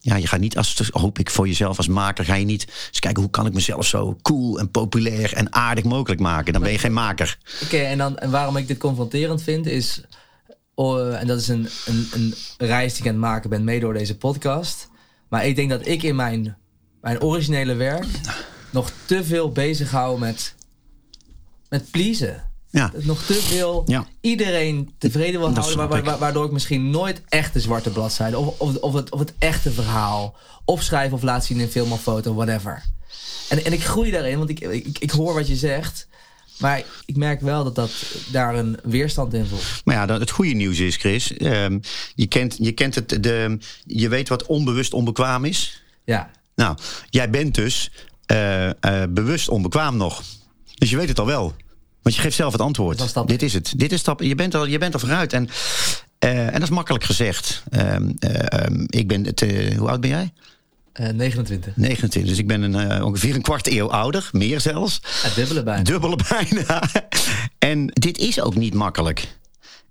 ja, 0.00 0.16
je 0.16 0.26
gaat 0.26 0.40
niet, 0.40 0.56
als, 0.56 0.90
hoop 0.90 1.18
ik 1.18 1.30
voor 1.30 1.46
jezelf 1.46 1.76
als 1.76 1.88
maker, 1.88 2.24
ga 2.24 2.34
je 2.34 2.44
niet 2.44 2.66
eens 2.88 2.98
kijken 2.98 3.22
hoe 3.22 3.30
kan 3.30 3.46
ik 3.46 3.52
mezelf 3.52 3.86
zo 3.86 4.16
cool 4.22 4.58
en 4.58 4.70
populair 4.70 5.34
en 5.34 5.54
aardig 5.54 5.84
mogelijk 5.84 6.20
maken. 6.20 6.52
Dan 6.52 6.62
ben 6.62 6.72
je 6.72 6.78
geen 6.78 6.92
maker. 6.92 7.38
Oké, 7.62 7.76
en, 7.76 7.98
dan, 7.98 8.18
en 8.18 8.30
waarom 8.30 8.56
ik 8.56 8.68
dit 8.68 8.78
confronterend 8.78 9.42
vind 9.42 9.66
is... 9.66 10.00
en 10.74 11.26
dat 11.26 11.40
is 11.40 11.48
een, 11.48 11.68
een, 11.86 12.08
een 12.12 12.34
reis 12.58 12.92
die 12.92 13.02
ik 13.02 13.08
aan 13.08 13.14
het 13.14 13.22
maken 13.22 13.50
ben, 13.50 13.64
mee 13.64 13.80
door 13.80 13.92
deze 13.92 14.16
podcast. 14.16 14.88
Maar 15.28 15.46
ik 15.46 15.56
denk 15.56 15.70
dat 15.70 15.86
ik 15.86 16.02
in 16.02 16.16
mijn, 16.16 16.56
mijn 17.00 17.22
originele 17.22 17.74
werk 17.74 18.06
nog 18.70 18.90
te 19.04 19.24
veel 19.24 19.52
bezig 19.52 19.90
hou 19.90 20.18
met, 20.18 20.54
met 21.68 21.90
pleasen. 21.90 22.49
Ja. 22.70 22.92
Nog 22.96 23.22
te 23.22 23.34
veel 23.34 23.82
Ja. 23.86 24.06
iedereen 24.20 24.90
tevreden 24.98 25.40
wil 25.40 25.52
houden, 25.54 25.88
wa- 25.88 26.02
wa- 26.02 26.18
waardoor 26.18 26.44
ik 26.44 26.50
misschien 26.52 26.90
nooit 26.90 27.22
echt 27.28 27.52
de 27.52 27.60
zwarte 27.60 27.90
bladzijde 27.90 28.38
of, 28.38 28.58
of, 28.60 28.76
of, 28.76 28.92
het, 28.94 29.10
of 29.10 29.18
het 29.18 29.32
echte 29.38 29.70
verhaal 29.72 30.36
opschrijven 30.64 31.16
of 31.16 31.22
laten 31.22 31.46
zien 31.46 31.60
in 31.60 31.68
film 31.68 31.92
of 31.92 32.02
foto, 32.02 32.34
whatever. 32.34 32.82
En, 33.48 33.64
en 33.64 33.72
ik 33.72 33.84
groei 33.84 34.10
daarin, 34.10 34.38
want 34.38 34.50
ik, 34.50 34.60
ik, 34.60 34.98
ik 34.98 35.10
hoor 35.10 35.34
wat 35.34 35.48
je 35.48 35.56
zegt. 35.56 36.08
Maar 36.58 36.82
ik 37.04 37.16
merk 37.16 37.40
wel 37.40 37.64
dat, 37.64 37.74
dat 37.74 37.90
daar 38.32 38.54
een 38.54 38.78
weerstand 38.82 39.34
in 39.34 39.46
voelt. 39.46 39.62
Maar 39.84 39.94
ja, 39.94 40.06
dan, 40.06 40.20
het 40.20 40.30
goede 40.30 40.52
nieuws 40.52 40.78
is, 40.78 40.96
Chris. 40.96 41.32
ehm, 41.36 41.78
je, 42.14 42.26
kent, 42.26 42.56
je 42.58 42.72
kent 42.72 42.94
het. 42.94 43.22
De, 43.22 43.58
je 43.86 44.08
weet 44.08 44.28
wat 44.28 44.46
onbewust 44.46 44.92
onbekwaam 44.92 45.44
is. 45.44 45.82
Ja, 46.04 46.30
Nou, 46.54 46.76
jij 47.10 47.30
bent 47.30 47.54
dus 47.54 47.90
eh, 48.26 48.68
eh, 48.68 48.74
bewust 49.10 49.48
onbekwaam 49.48 49.96
nog. 49.96 50.22
Dus 50.74 50.90
je 50.90 50.96
weet 50.96 51.08
het 51.08 51.18
al 51.18 51.26
wel. 51.26 51.54
Want 52.10 52.22
je 52.22 52.28
geeft 52.28 52.40
zelf 52.40 52.52
het 52.52 52.60
antwoord. 52.60 53.14
Dat 53.14 53.28
Dit 53.28 53.42
is 53.42 53.52
het. 53.52 53.72
Dit 53.76 53.92
is 53.92 54.00
stap. 54.00 54.20
Je 54.20 54.34
bent 54.34 54.54
al, 54.54 54.66
je 54.66 54.78
bent 54.78 54.94
al 54.94 55.00
vooruit. 55.00 55.32
En, 55.32 55.48
eh, 56.18 56.46
en 56.46 56.52
dat 56.52 56.62
is 56.62 56.68
makkelijk 56.68 57.04
gezegd. 57.04 57.62
Ehm, 57.70 58.10
eh, 58.18 58.64
ehm, 58.64 58.84
ik 58.86 59.08
ben. 59.08 59.34
Hoe 59.76 59.88
oud 59.88 60.00
ben 60.00 60.10
jij? 60.10 60.32
eh 60.92 61.08
29. 61.08 61.76
29. 61.76 62.30
Dus 62.30 62.38
ik 62.40 62.46
ben 62.46 62.62
een, 62.62 62.90
eh, 62.90 63.04
ongeveer 63.04 63.34
een 63.34 63.42
kwart 63.42 63.66
eeuw 63.66 63.90
ouder. 63.90 64.28
Meer 64.32 64.60
zelfs. 64.60 65.00
Dubbele 65.34 65.62
bijna. 65.62 65.82
Dubbele 65.82 66.18
bijna. 66.28 66.82
en 67.58 67.86
dit 67.86 68.18
is 68.18 68.40
ook 68.40 68.54
niet 68.54 68.74
makkelijk. 68.74 69.38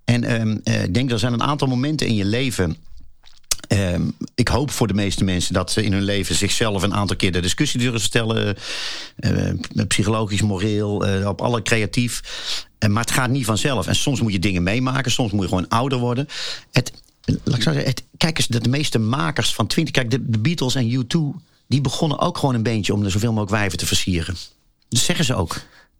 En 0.04 0.24
ehm, 0.24 0.56
eh, 0.64 0.82
ik 0.82 0.94
denk 0.94 1.10
er 1.10 1.18
zijn 1.18 1.32
een 1.32 1.42
aantal 1.42 1.68
momenten 1.68 2.06
in 2.06 2.14
je 2.14 2.24
leven. 2.24 2.76
Ehm, 3.70 4.02
ik 4.34 4.48
hoop 4.48 4.70
voor 4.70 4.86
de 4.86 4.94
meeste 4.94 5.24
mensen 5.24 5.54
dat 5.54 5.70
ze 5.70 5.82
in 5.82 5.92
hun 5.92 6.02
leven 6.02 6.34
zichzelf 6.34 6.82
een 6.82 6.94
aantal 6.94 7.16
keer 7.16 7.32
de 7.32 7.40
discussie 7.40 7.80
durven 7.80 8.00
stellen. 8.00 8.56
eh, 9.16 9.52
psychologisch, 9.88 10.42
moreel, 10.42 11.06
eh, 11.06 11.28
op 11.28 11.40
alle 11.40 11.62
creatief. 11.62 12.20
Eh, 12.78 12.88
maar 12.88 13.02
het 13.02 13.12
gaat 13.12 13.30
niet 13.30 13.44
vanzelf. 13.44 13.86
En 13.86 13.94
soms 13.94 14.20
moet 14.20 14.32
je 14.32 14.38
dingen 14.38 14.62
meemaken. 14.62 15.10
Soms 15.10 15.32
moet 15.32 15.42
je 15.42 15.48
gewoon 15.48 15.68
ouder 15.68 15.98
worden. 15.98 16.28
Het, 16.70 16.92
laat 17.24 17.56
ik 17.56 17.62
zeggen, 17.62 17.84
het, 17.84 18.02
kijk 18.16 18.38
eens, 18.38 18.46
de 18.46 18.68
meeste 18.68 18.98
makers 18.98 19.54
van 19.54 19.66
20. 19.66 19.94
Kijk, 19.94 20.10
de, 20.10 20.30
de 20.30 20.38
Beatles 20.38 20.74
en 20.74 20.90
U2. 20.90 21.40
Die 21.66 21.80
begonnen 21.80 22.18
ook 22.18 22.38
gewoon 22.38 22.54
een 22.54 22.62
beetje 22.62 22.94
om 22.94 23.04
er 23.04 23.10
zoveel 23.10 23.30
mogelijk 23.30 23.52
wijven 23.52 23.78
te 23.78 23.86
versieren. 23.86 24.36
Dat 24.88 25.00
zeggen 25.00 25.24
ze 25.24 25.34
ook. 25.34 25.56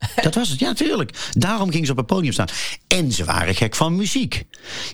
Dat 0.23 0.35
was 0.35 0.49
het, 0.49 0.59
ja, 0.59 0.67
natuurlijk. 0.69 1.31
Daarom 1.33 1.71
gingen 1.71 1.87
ze 1.87 1.93
op 1.93 1.99
een 1.99 2.05
podium 2.05 2.33
staan. 2.33 2.49
En 2.87 3.13
ze 3.13 3.25
waren 3.25 3.55
gek 3.55 3.77
van 3.77 3.97
muziek. 3.97 4.45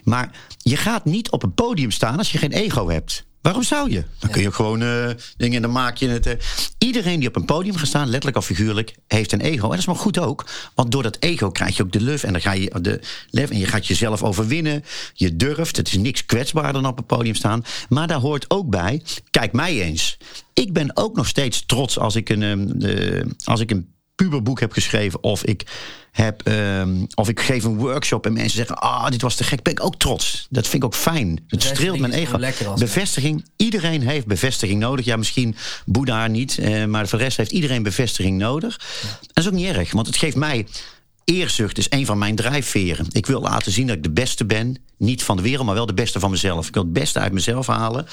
Maar 0.05 0.31
je 0.59 0.77
gaat 0.77 1.05
niet 1.05 1.31
op 1.31 1.43
een 1.43 1.55
podium 1.55 1.91
staan 1.91 2.19
als 2.19 2.33
je 2.33 2.39
geen 2.39 2.53
ego 2.53 2.89
hebt. 2.89 3.25
Waarom 3.43 3.63
zou 3.65 3.91
je? 3.91 4.05
Dan 4.19 4.31
kun 4.31 4.41
je 4.41 4.47
ook 4.49 4.55
gewoon 4.55 4.83
eh, 4.83 5.09
dingen 5.37 5.57
en 5.57 5.63
dan 5.63 5.73
maak 5.73 5.97
je 5.97 6.09
het. 6.09 6.27
eh. 6.27 6.35
Iedereen 6.79 7.21
die 7.21 7.29
op 7.29 7.37
een 7.37 7.45
podium 7.45 7.77
gaat 7.77 7.87
staan, 7.87 8.07
letterlijk 8.09 8.37
of 8.37 8.45
figuurlijk, 8.47 8.95
heeft 9.07 9.33
een 9.33 9.41
ego. 9.41 9.65
En 9.65 9.71
dat 9.71 9.79
is 9.79 9.87
maar 9.87 9.97
goed 9.97 10.19
ook. 10.19 10.47
Want 10.75 10.91
door 10.93 11.03
dat 11.03 11.17
ego 11.21 11.51
krijg 11.51 11.77
je 11.77 11.83
ook 11.83 11.93
de 11.93 12.01
luf. 12.01 12.23
En 12.23 12.33
dan 12.33 12.41
ga 12.41 12.53
je 12.53 12.73
de 12.81 13.01
lef 13.31 13.51
en 13.51 13.59
je 13.59 13.67
gaat 13.67 13.87
jezelf 13.87 14.23
overwinnen. 14.23 14.85
Je 15.15 15.37
durft. 15.37 15.77
Het 15.77 15.89
is 15.89 15.97
niks 15.97 16.27
kwetsbaarder 16.27 16.83
dan 16.83 16.91
op 16.91 16.99
een 16.99 17.07
podium 17.07 17.35
staan. 17.35 17.65
Maar 17.89 18.07
daar 18.07 18.21
hoort 18.21 18.51
ook 18.51 18.71
bij. 18.71 19.03
Kijk 19.31 19.53
mij 19.53 19.81
eens. 19.83 20.17
Ik 20.53 20.73
ben 20.73 20.97
ook 20.97 21.17
nog 21.17 21.27
steeds 21.27 21.67
trots 21.67 21.99
als 21.99 22.17
ik 22.17 22.29
een, 22.29 22.43
ehm, 22.43 22.67
de, 22.79 23.25
als 23.45 23.61
ik 23.61 23.71
een 23.71 23.95
puberboek 24.17 24.61
heb 24.61 24.73
geschreven 24.73 25.23
of 25.23 25.45
ik 25.45 25.67
heb 26.13 26.43
ehm, 26.43 27.05
of 27.15 27.29
ik 27.29 27.41
geef 27.41 27.65
een 27.65 27.77
workshop 27.77 28.27
en 28.27 28.33
mensen 28.33 28.57
zeggen 28.57 28.79
ah 28.79 29.11
dit 29.11 29.23
was 29.23 29.35
te 29.35 29.45
gek. 29.45 29.63
Ben 29.63 29.73
ik 29.73 29.85
ook 29.85 29.97
trots. 29.97 30.47
Dat 30.51 30.63
vind 30.63 30.83
ik 30.83 30.85
ook 30.85 30.95
fijn. 30.95 31.45
Het 31.49 31.63
streelt 31.63 31.99
mijn 31.99 32.13
ego. 32.13 32.39
bevestiging. 32.79 33.45
Iedereen 33.57 34.03
heeft 34.03 34.27
bevestiging 34.27 34.81
nodig. 34.81 35.05
Ja 35.05 35.17
misschien 35.17 35.57
Boeddha 35.85 36.27
niet 36.27 36.59
eh, 36.59 36.85
maar 36.85 37.09
voor 37.09 37.19
de 37.19 37.25
rest 37.25 37.37
heeft 37.37 37.53
iedereen 37.53 37.83
bevestiging 37.83 38.39
nodig. 38.39 38.81
Dat 39.21 39.45
is 39.45 39.47
ook 39.47 39.53
niet 39.57 39.67
erg 39.67 39.93
want 39.93 40.07
het 40.07 40.17
geeft 40.17 40.37
mij 40.37 40.67
Eerzucht. 41.27 41.79
Is 41.79 41.87
een 41.91 42.07
van 42.07 42.19
mijn 42.19 42.35
drijfveren. 42.35 43.07
Ik 43.11 43.27
wil 43.27 43.41
laten 43.41 43.73
zien 43.73 43.87
dat 43.87 43.97
ik 43.97 44.03
de 44.03 44.11
beste 44.11 44.45
ben. 44.45 44.77
Niet 44.97 45.23
van 45.23 45.37
de 45.37 45.43
wereld, 45.43 45.67
maar 45.67 45.75
wel 45.75 45.87
de 45.87 45.95
beste 45.95 46.21
van 46.21 46.31
mezelf. 46.31 46.69
Ik 46.69 46.75
wil 46.75 46.83
het 46.83 46.93
beste 46.93 47.19
uit 47.19 47.33
mezelf 47.33 47.67
halen. 47.67 48.07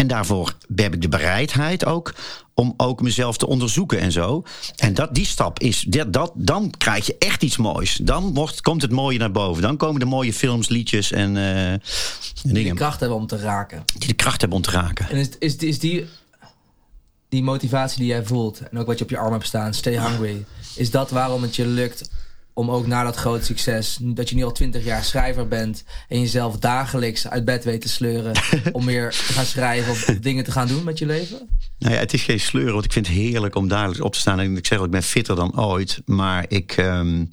En 0.00 0.06
daarvoor 0.06 0.54
heb 0.74 0.94
ik 0.94 1.02
de 1.02 1.08
bereidheid 1.08 1.84
ook 1.84 2.14
om 2.54 2.74
ook 2.76 3.02
mezelf 3.02 3.36
te 3.36 3.46
onderzoeken 3.46 4.00
en 4.00 4.12
zo. 4.12 4.42
En 4.76 4.94
dat, 4.94 5.14
die 5.14 5.26
stap 5.26 5.58
is, 5.60 5.80
dat, 5.80 6.12
dat, 6.12 6.32
dan 6.34 6.70
krijg 6.78 7.06
je 7.06 7.16
echt 7.18 7.42
iets 7.42 7.56
moois. 7.56 7.94
Dan 8.02 8.34
wordt, 8.34 8.60
komt 8.60 8.82
het 8.82 8.90
mooie 8.90 9.18
naar 9.18 9.30
boven. 9.30 9.62
Dan 9.62 9.76
komen 9.76 10.00
de 10.00 10.06
mooie 10.06 10.32
films, 10.32 10.68
liedjes 10.68 11.12
en, 11.12 11.36
eh, 11.36 11.72
en 11.72 11.80
Die 12.34 12.42
de 12.42 12.52
dingen 12.52 12.74
kracht 12.74 13.00
hebben 13.00 13.18
om 13.18 13.26
te 13.26 13.36
raken. 13.36 13.82
die 13.98 14.08
de 14.08 14.14
kracht 14.14 14.40
hebben 14.40 14.58
om 14.58 14.64
te 14.64 14.70
raken. 14.70 15.08
En 15.10 15.16
is, 15.16 15.28
is, 15.38 15.56
is 15.56 15.78
die, 15.78 16.06
die 17.28 17.42
motivatie 17.42 17.98
die 17.98 18.08
jij 18.08 18.24
voelt, 18.24 18.60
en 18.70 18.78
ook 18.78 18.86
wat 18.86 18.98
je 18.98 19.04
op 19.04 19.10
je 19.10 19.18
arm 19.18 19.32
hebt 19.32 19.46
staan, 19.46 19.74
stay 19.74 20.00
hungry, 20.00 20.44
is 20.76 20.90
dat 20.90 21.10
waarom 21.10 21.42
het 21.42 21.56
je 21.56 21.66
lukt 21.66 22.10
om 22.58 22.70
ook 22.70 22.86
na 22.86 23.04
dat 23.04 23.16
grote 23.16 23.44
succes, 23.44 23.98
dat 24.00 24.28
je 24.28 24.34
nu 24.34 24.44
al 24.44 24.52
twintig 24.52 24.84
jaar 24.84 25.04
schrijver 25.04 25.48
bent 25.48 25.84
en 26.08 26.20
jezelf 26.20 26.56
dagelijks 26.56 27.28
uit 27.28 27.44
bed 27.44 27.64
weet 27.64 27.80
te 27.80 27.88
sleuren 27.88 28.32
om 28.72 28.84
weer 28.86 29.10
te 29.10 29.32
gaan 29.32 29.44
schrijven 29.44 29.92
of 29.92 30.04
dingen 30.20 30.44
te 30.44 30.50
gaan 30.50 30.66
doen 30.66 30.84
met 30.84 30.98
je 30.98 31.06
leven? 31.06 31.48
Nou 31.78 31.94
ja, 31.94 32.00
het 32.00 32.12
is 32.12 32.22
geen 32.22 32.40
sleuren, 32.40 32.72
want 32.72 32.84
ik 32.84 32.92
vind 32.92 33.06
het 33.06 33.16
heerlijk 33.16 33.54
om 33.54 33.68
dagelijks 33.68 34.00
op 34.00 34.12
te 34.12 34.18
staan. 34.18 34.40
En 34.40 34.56
ik 34.56 34.66
zeg 34.66 34.78
ook, 34.78 34.84
ik 34.84 34.90
ben 34.90 35.02
fitter 35.02 35.36
dan 35.36 35.60
ooit. 35.60 36.02
Maar 36.04 36.44
ik. 36.48 36.72
ehm, 36.76 37.24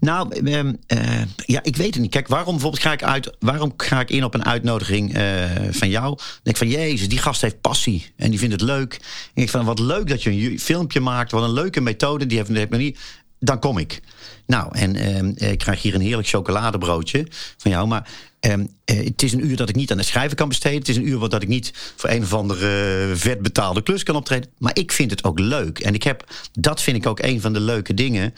nou, 0.00 0.28
ehm, 0.44 0.72
eh, 0.86 1.22
ja, 1.36 1.62
ik 1.62 1.76
weet 1.76 1.94
het 1.94 2.02
niet. 2.02 2.10
Kijk, 2.10 2.28
waarom 2.28 2.52
bijvoorbeeld 2.52 2.82
ga 2.82 2.92
ik 2.92 3.02
uit? 3.02 3.36
Waarom 3.38 3.72
ga 3.76 4.00
ik 4.00 4.10
in 4.10 4.24
op 4.24 4.34
een 4.34 4.44
uitnodiging 4.44 5.14
eh, 5.14 5.24
van 5.70 5.88
jou? 5.88 6.06
Dan 6.06 6.26
denk 6.42 6.56
ik 6.56 6.56
van 6.56 6.68
Jezus, 6.68 7.08
die 7.08 7.18
gast 7.18 7.40
heeft 7.40 7.60
passie 7.60 8.12
en 8.16 8.30
die 8.30 8.38
vindt 8.38 8.54
het 8.54 8.62
leuk. 8.62 9.00
En 9.34 9.42
ik 9.42 9.50
van 9.50 9.64
wat 9.64 9.78
leuk 9.78 10.08
dat 10.08 10.22
je 10.22 10.30
een 10.30 10.60
filmpje 10.60 11.00
maakt, 11.00 11.30
wat 11.30 11.42
een 11.42 11.52
leuke 11.52 11.80
methode. 11.80 12.26
Die 12.26 12.36
heeft, 12.36 12.48
die 12.48 12.58
heeft 12.58 12.70
nog 12.70 12.80
niet. 12.80 12.98
Dan 13.38 13.58
kom 13.58 13.78
ik. 13.78 14.00
Nou, 14.46 14.78
en 14.78 14.96
ehm, 14.96 15.50
ik 15.50 15.58
krijg 15.58 15.82
hier 15.82 15.94
een 15.94 16.00
heerlijk 16.00 16.28
chocoladebroodje 16.28 17.26
van 17.56 17.70
jou. 17.70 17.86
Maar 17.86 18.08
ehm, 18.40 18.66
eh, 18.84 19.04
het 19.04 19.22
is 19.22 19.32
een 19.32 19.46
uur 19.46 19.56
dat 19.56 19.68
ik 19.68 19.74
niet 19.74 19.90
aan 19.90 19.98
het 19.98 20.06
schrijven 20.06 20.36
kan 20.36 20.48
besteden. 20.48 20.78
Het 20.78 20.88
is 20.88 20.96
een 20.96 21.08
uur 21.08 21.18
wat 21.18 21.30
dat 21.30 21.42
ik 21.42 21.48
niet 21.48 21.72
voor 21.96 22.10
een 22.10 22.22
of 22.22 22.32
andere 22.32 23.06
eh, 23.10 23.16
vet 23.16 23.42
betaalde 23.42 23.82
klus 23.82 24.02
kan 24.02 24.16
optreden. 24.16 24.50
Maar 24.58 24.78
ik 24.78 24.92
vind 24.92 25.10
het 25.10 25.24
ook 25.24 25.38
leuk. 25.38 25.78
En 25.78 25.94
ik 25.94 26.02
heb, 26.02 26.30
dat 26.52 26.82
vind 26.82 26.96
ik 26.96 27.06
ook 27.06 27.22
een 27.22 27.40
van 27.40 27.52
de 27.52 27.60
leuke 27.60 27.94
dingen. 27.94 28.34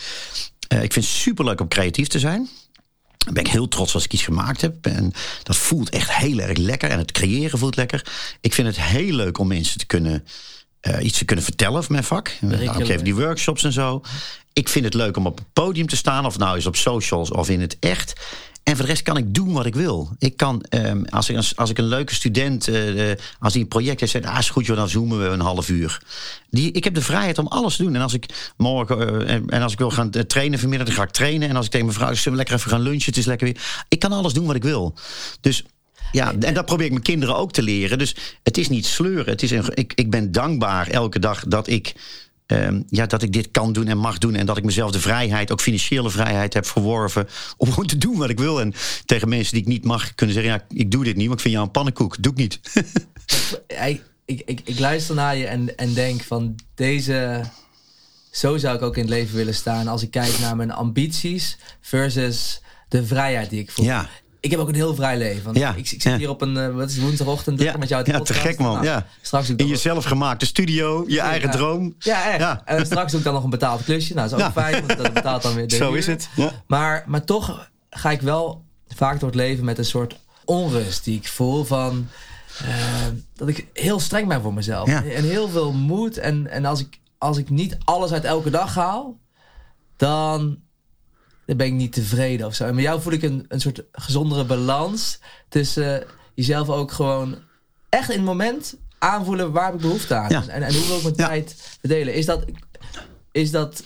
Eh, 0.69 0.83
ik 0.83 0.93
vind 0.93 1.05
het 1.05 1.15
superleuk 1.15 1.61
om 1.61 1.69
creatief 1.69 2.09
te 2.09 2.19
zijn. 2.19 2.49
Dan 3.19 3.35
ben 3.35 3.45
ik 3.45 3.51
heel 3.51 3.69
trots 3.69 3.95
als 3.95 4.05
ik 4.05 4.13
iets 4.13 4.23
gemaakt 4.23 4.61
heb. 4.61 4.87
En 4.87 5.13
dat 5.43 5.57
voelt 5.57 5.89
echt 5.89 6.13
heel 6.13 6.39
erg 6.39 6.59
lekker. 6.59 6.91
En 6.91 6.99
het 6.99 7.13
creëren 7.13 7.59
voelt 7.59 7.77
lekker. 7.77 8.07
Ik 8.41 8.55
vind 8.55 8.67
het 8.67 8.81
heel 8.81 9.15
leuk 9.15 9.39
om 9.39 9.49
mensen 9.49 9.79
te 9.79 9.87
kunnen, 9.87 10.25
eh, 10.81 11.05
iets 11.05 11.19
te 11.19 11.25
kunnen 11.25 11.45
vertellen 11.45 11.79
over 11.79 11.93
mijn 11.93 12.05
vak. 12.05 12.37
Daarom 12.41 12.85
geef 12.85 12.99
ik 12.99 13.05
die 13.05 13.15
workshops 13.15 13.65
en 13.65 13.73
zo. 13.73 14.03
Ik 14.59 14.69
vind 14.69 14.85
het 14.85 14.95
leuk 14.95 15.17
om 15.17 15.27
op 15.27 15.39
het 15.39 15.53
podium 15.53 15.87
te 15.87 15.97
staan. 15.97 16.27
Of 16.27 16.39
nou 16.39 16.57
is 16.57 16.67
op 16.67 16.77
socials 16.77 17.31
of 17.31 17.49
in 17.49 17.61
het 17.61 17.77
echt. 17.81 18.13
En 18.63 18.77
voor 18.77 18.85
de 18.85 18.91
rest 18.91 19.03
kan 19.03 19.17
ik 19.17 19.35
doen 19.35 19.53
wat 19.53 19.67
ik 19.67 19.75
wil. 19.75 20.11
Ik 20.19 20.37
kan, 20.37 20.63
ehm, 20.63 21.05
als, 21.05 21.29
ik, 21.29 21.37
als, 21.37 21.57
als 21.57 21.71
ik 21.71 21.79
een 21.79 21.89
leuke 21.89 22.15
student, 22.15 22.69
eh, 22.69 23.11
als 23.39 23.53
die 23.53 23.63
een 23.63 23.69
project 23.69 24.01
heeft, 24.01 24.13
zegt, 24.13 24.25
ah, 24.25 24.39
is 24.39 24.51
goed, 24.51 24.67
joh, 24.67 24.77
dan 24.77 24.89
zoomen 24.89 25.19
we 25.19 25.27
een 25.27 25.41
half 25.41 25.69
uur. 25.69 26.03
Die, 26.51 26.73
ik 26.73 26.85
heb 26.85 26.95
de 26.95 27.03
vrijheid 27.03 27.39
om 27.39 27.47
alles 27.47 27.77
te 27.77 27.83
doen. 27.83 27.95
En 27.95 28.01
als 28.01 28.15
ik 28.15 28.53
morgen, 28.57 29.27
eh, 29.27 29.35
en, 29.35 29.49
en 29.49 29.63
als 29.63 29.73
ik 29.73 29.79
wil 29.79 29.91
gaan 29.91 30.13
eh, 30.13 30.23
trainen 30.23 30.59
vanmiddag, 30.59 30.87
dan 30.87 30.97
ga 30.97 31.03
ik 31.03 31.11
trainen. 31.11 31.49
En 31.49 31.57
als 31.57 31.65
ik 31.65 31.71
tegen 31.71 31.87
mijn 31.87 31.99
vrouw, 31.99 32.15
zullen 32.15 32.31
we 32.31 32.37
lekker 32.37 32.55
even 32.55 32.71
gaan 32.71 32.83
lunchen, 32.83 33.09
het 33.09 33.17
is 33.17 33.27
lekker 33.27 33.47
weer. 33.47 33.85
Ik 33.89 33.99
kan 33.99 34.13
alles 34.13 34.33
doen 34.33 34.47
wat 34.47 34.57
ik 34.57 34.63
wil. 34.63 34.95
Dus 35.41 35.65
ja, 36.13 36.35
en 36.41 36.55
dat 36.55 36.67
probeer 36.67 36.87
ik 36.87 36.93
mijn 36.93 37.03
kinderen 37.03 37.37
ook 37.37 37.53
te 37.53 37.63
leren. 37.63 37.99
Dus 37.99 38.17
het 38.43 38.59
is 38.59 38.69
niet 38.69 38.87
sleuren. 38.87 39.33
Het 39.33 39.43
is 39.43 39.51
een, 39.51 39.65
ik, 39.75 39.93
ik 39.95 40.11
ben 40.11 40.33
dankbaar 40.33 40.89
elke 40.89 41.19
dag 41.19 41.45
dat 41.47 41.69
ik, 41.69 41.95
ehm, 42.49 42.83
ja, 42.89 43.07
dat 43.07 43.23
ik 43.23 43.33
dit 43.33 43.51
kan 43.51 43.73
doen 43.73 43.87
en 43.87 43.99
mag 43.99 44.19
doen. 44.19 44.35
En 44.35 44.47
dat 44.47 44.57
ik 44.57 44.65
mezelf 44.65 44.91
de 44.91 45.01
vrijheid, 45.01 45.53
ook 45.53 45.61
financiële 45.61 46.11
vrijheid, 46.11 46.55
heb 46.55 46.67
verworven. 46.67 47.29
Om 47.57 47.69
gewoon 47.69 47.87
te 47.87 47.99
doen 47.99 48.17
wat 48.17 48.31
ik 48.31 48.39
wil. 48.39 48.61
En 48.61 48.75
tegen 49.05 49.29
mensen 49.29 49.53
die 49.53 49.63
ik 49.63 49.69
niet 49.69 49.85
mag 49.85 50.15
kunnen 50.15 50.35
zeggen: 50.35 50.53
ja, 50.53 50.65
ik 50.69 50.91
doe 50.91 51.05
dit 51.05 51.17
niet, 51.17 51.27
want 51.27 51.39
ik 51.39 51.43
vind 51.43 51.55
jou 51.55 51.67
een 51.67 51.73
pannenkoek. 51.73 52.23
Doe 52.23 52.33
ik 52.33 52.39
niet. 52.39 52.61
Ik, 53.87 54.03
ik, 54.25 54.43
ik, 54.45 54.61
ik 54.65 54.79
luister 54.79 55.15
naar 55.15 55.37
je 55.37 55.47
en, 55.47 55.77
en 55.77 55.95
denk 55.95 56.23
van 56.23 56.55
deze. 56.75 57.45
Zo 58.31 58.57
zou 58.57 58.77
ik 58.77 58.83
ook 58.83 58.97
in 58.97 59.03
het 59.03 59.11
leven 59.11 59.37
willen 59.37 59.55
staan 59.55 59.89
als 59.89 60.03
ik 60.03 60.11
kijk 60.11 60.39
naar 60.39 60.57
mijn 60.57 60.71
ambities 60.71 61.59
versus 61.81 62.61
de 62.89 63.07
vrijheid 63.07 63.51
die 63.51 63.61
ik 63.61 63.71
voel. 63.71 63.85
ja. 63.85 64.09
Ik 64.41 64.51
heb 64.51 64.61
ook 64.61 64.69
een 64.69 64.75
heel 64.75 64.95
vrij 64.95 65.19
leven. 65.19 65.45
Want 65.45 65.57
Ja, 65.57 65.71
ik, 65.71 65.91
ik 65.91 66.03
zit 66.03 66.17
hier 66.17 66.29
op 66.29 66.41
een 66.43 66.57
eh, 66.57 66.75
wat 66.75 66.91
is 66.91 66.99
woensdagochtend 66.99 67.61
Ja, 67.61 67.77
met 67.77 67.89
jou 67.89 68.05
te 68.05 68.11
ja, 68.11 68.21
te 68.21 68.35
gek, 68.35 68.59
man, 68.59 68.83
ja. 68.83 69.07
Straks 69.23 69.49
In 69.49 69.57
dan 69.57 69.67
je 69.67 69.77
zelfgemaakte 69.77 70.47
studio, 70.47 71.05
je 71.07 71.21
eigen 71.21 71.51
droom. 71.51 71.95
Ja, 71.99 72.31
echt. 72.31 72.39
Ja. 72.41 72.63
En 72.65 72.87
straks 72.87 73.11
doe 73.11 73.19
ik 73.21 73.25
dan 73.27 73.35
nog 73.35 73.45
een 73.45 73.51
betaald 73.51 73.85
klusje. 73.85 74.15
Nou, 74.15 74.29
dat 74.29 74.39
is 74.39 74.45
ook 74.45 74.53
fijn, 74.53 74.87
want 74.87 74.99
dat 75.03 75.13
betaalt 75.13 75.43
dan 75.43 75.55
weer 75.55 75.69
de 75.69 75.77
Zo 75.85 75.93
is 75.93 76.07
het. 76.07 76.29
Ja. 76.37 76.53
Maar, 76.67 77.05
maar 77.07 77.25
toch 77.25 77.71
ga 77.91 78.11
ik 78.11 78.21
wel 78.21 78.65
vaak 78.89 79.21
door 79.21 79.29
het 79.29 79.39
leven 79.39 79.65
met 79.65 79.79
een 79.79 79.85
soort 79.85 80.19
onrust 80.45 81.05
die 81.05 81.17
ik 81.17 81.29
voel 81.29 81.65
van... 81.65 82.09
eh, 82.65 82.69
dat 83.35 83.49
ik 83.49 83.67
heel 83.73 84.01
streng 84.01 84.29
ben 84.29 84.43
voor 84.43 84.55
mezelf. 84.55 84.89
En 84.89 85.25
heel 85.25 85.49
veel 85.49 85.73
moed. 85.73 86.19
En, 86.19 86.47
en 86.51 86.65
als, 86.65 86.81
ik, 86.81 86.99
als 87.19 87.37
ik 87.39 87.51
niet 87.51 87.77
alles 87.85 88.13
uit 88.13 88.25
elke 88.25 88.51
dag 88.51 88.75
haal, 88.75 89.19
dan, 89.97 90.59
dan 91.49 91.57
ben 91.57 91.67
ik 91.67 91.73
niet 91.73 91.93
tevreden 91.93 92.47
of 92.47 92.55
zo. 92.55 92.65
En 92.65 92.75
met 92.75 92.85
jou 92.85 93.01
voel 93.03 93.13
ik 93.13 93.23
een, 93.23 93.45
een 93.49 93.61
soort 93.61 93.83
gezondere 93.93 94.45
balans 94.45 95.19
tussen 95.49 96.05
jezelf 96.35 96.69
ook 96.69 96.93
gewoon 96.93 97.39
echt 97.89 98.11
in 98.11 98.17
het 98.17 98.25
moment 98.25 98.75
aanvoelen 98.99 99.53
waar 99.53 99.65
heb 99.65 99.75
ik 99.75 99.81
behoefte 99.81 100.15
aan. 100.15 100.29
Ja. 100.31 100.45
En, 100.49 100.63
en 100.63 100.75
hoe 100.75 100.87
wil 100.87 100.97
ik 100.97 101.03
mijn 101.03 101.15
Ja. 101.17 101.27
tijd 101.27 101.55
verdelen. 101.81 102.15
Is 102.15 102.27
dat, 102.27 102.45
is 103.33 103.51
dat 103.51 103.83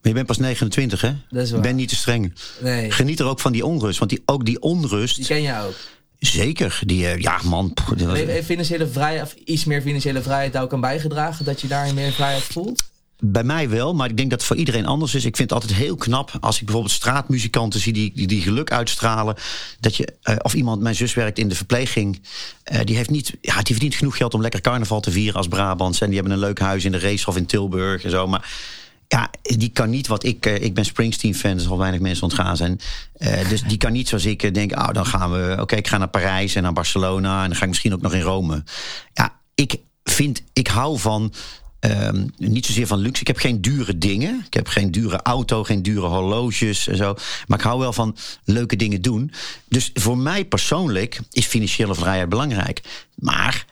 Maar 0.00 0.08
je 0.08 0.12
bent 0.12 0.26
pas 0.26 0.38
29, 0.38 1.00
hè? 1.00 1.14
Dat 1.28 1.42
is 1.42 1.50
waar. 1.50 1.60
Ben 1.60 1.76
niet 1.76 1.88
te 1.88 1.96
streng. 1.96 2.34
nee, 2.60 2.90
Geniet 2.90 3.20
er 3.20 3.26
ook 3.26 3.40
van 3.40 3.52
die 3.52 3.64
onrust. 3.66 3.98
Want 3.98 4.10
die, 4.10 4.22
ook 4.26 4.44
die 4.44 4.60
onrust 4.60 5.16
die 5.16 5.26
ken 5.26 5.42
jij 5.42 5.62
ook. 5.62 5.74
Zeker. 6.18 6.80
Die, 6.86 7.02
uh, 7.02 7.18
ja, 7.18 7.40
man. 7.44 7.72
pff, 7.74 8.44
financiële 8.44 8.86
vrijheid, 8.88 9.22
of 9.22 9.32
iets 9.44 9.64
meer 9.64 9.82
financiële 9.82 10.22
vrijheid 10.22 10.52
daar 10.52 10.62
ook 10.62 10.72
aan 10.72 10.80
bijgedragen? 10.80 11.44
Dat 11.44 11.60
je 11.60 11.68
daarin 11.68 11.94
meer 11.94 12.12
vrijheid 12.12 12.42
voelt? 12.42 12.82
Bij 13.20 13.44
mij 13.44 13.68
wel, 13.68 13.94
maar 13.94 14.10
ik 14.10 14.16
denk 14.16 14.30
dat 14.30 14.38
het 14.38 14.48
voor 14.48 14.56
iedereen 14.56 14.86
anders 14.86 15.14
is. 15.14 15.24
Ik 15.24 15.36
vind 15.36 15.50
het 15.50 15.62
altijd 15.62 15.78
heel 15.80 15.96
knap 15.96 16.32
als 16.40 16.56
ik 16.56 16.64
bijvoorbeeld 16.64 16.94
straatmuzikanten 16.94 17.80
zie 17.80 17.92
die, 17.92 18.12
die, 18.14 18.26
die 18.26 18.40
geluk 18.40 18.70
uitstralen. 18.72 19.34
Dat 19.80 19.96
je, 19.96 20.14
eh, 20.22 20.36
of 20.42 20.54
iemand, 20.54 20.80
mijn 20.82 20.94
zus 20.94 21.14
werkt 21.14 21.38
in 21.38 21.48
de 21.48 21.54
verpleging. 21.54 22.20
eh, 22.62 22.80
die, 22.84 22.96
heeft 22.96 23.10
niet, 23.10 23.32
ja, 23.40 23.54
die 23.54 23.74
verdient 23.74 23.94
genoeg 23.94 24.16
geld 24.16 24.34
om 24.34 24.40
lekker 24.40 24.60
carnaval 24.60 25.00
te 25.00 25.10
vieren 25.10 25.34
als 25.36 25.48
Brabants. 25.48 26.00
En 26.00 26.06
die 26.06 26.14
hebben 26.14 26.32
een 26.34 26.38
leuk 26.44 26.58
huis 26.58 26.84
in 26.84 26.92
de 26.92 26.98
Racehof 26.98 27.36
in 27.36 27.46
Tilburg 27.46 28.04
en 28.04 28.10
zo. 28.10 28.26
Maar 28.26 28.50
ja, 29.08 29.30
die 29.42 29.68
kan 29.70 29.90
niet 29.90 30.06
wat 30.06 30.24
ik. 30.24 30.46
eh, 30.46 30.62
ik 30.62 30.74
ben 30.74 30.84
Springsteen-fan, 30.84 31.50
er 31.50 31.60
zal 31.60 31.78
weinig 31.78 32.00
mensen 32.00 32.24
ontgaan 32.24 32.56
zijn. 32.56 32.80
Dus 33.48 33.62
die 33.62 33.76
kan 33.78 33.92
niet 33.92 34.08
zoals 34.08 34.24
ik 34.24 34.54
denken: 34.54 34.78
oh, 34.78 34.92
dan 34.92 35.06
gaan 35.06 35.32
we. 35.32 35.56
Oké, 35.60 35.76
ik 35.76 35.88
ga 35.88 35.98
naar 35.98 36.08
Parijs 36.08 36.54
en 36.54 36.62
naar 36.62 36.72
Barcelona. 36.72 37.42
En 37.42 37.48
dan 37.48 37.56
ga 37.56 37.62
ik 37.62 37.68
misschien 37.68 37.92
ook 37.92 38.00
nog 38.00 38.14
in 38.14 38.20
Rome. 38.20 38.64
Ja, 39.12 39.40
ik 39.54 39.76
vind, 40.04 40.42
ik 40.52 40.66
hou 40.66 40.98
van. 40.98 41.32
Ehm, 41.80 42.26
niet 42.36 42.66
zozeer 42.66 42.86
van 42.86 42.98
luxe. 42.98 43.20
Ik 43.20 43.26
heb 43.26 43.36
geen 43.38 43.60
dure 43.60 43.98
dingen. 43.98 44.42
Ik 44.46 44.54
heb 44.54 44.68
geen 44.68 44.90
dure 44.90 45.20
auto, 45.22 45.64
geen 45.64 45.82
dure 45.82 46.06
horloges 46.06 46.88
en 46.88 46.96
zo. 46.96 47.14
Maar 47.46 47.58
ik 47.58 47.64
hou 47.64 47.78
wel 47.78 47.92
van 47.92 48.16
leuke 48.44 48.76
dingen 48.76 49.02
doen. 49.02 49.32
Dus 49.68 49.90
voor 49.94 50.18
mij 50.18 50.44
persoonlijk 50.44 51.20
is 51.32 51.46
financiële 51.46 51.94
vrijheid 51.94 52.28
belangrijk. 52.28 52.80
Maar 53.14 53.64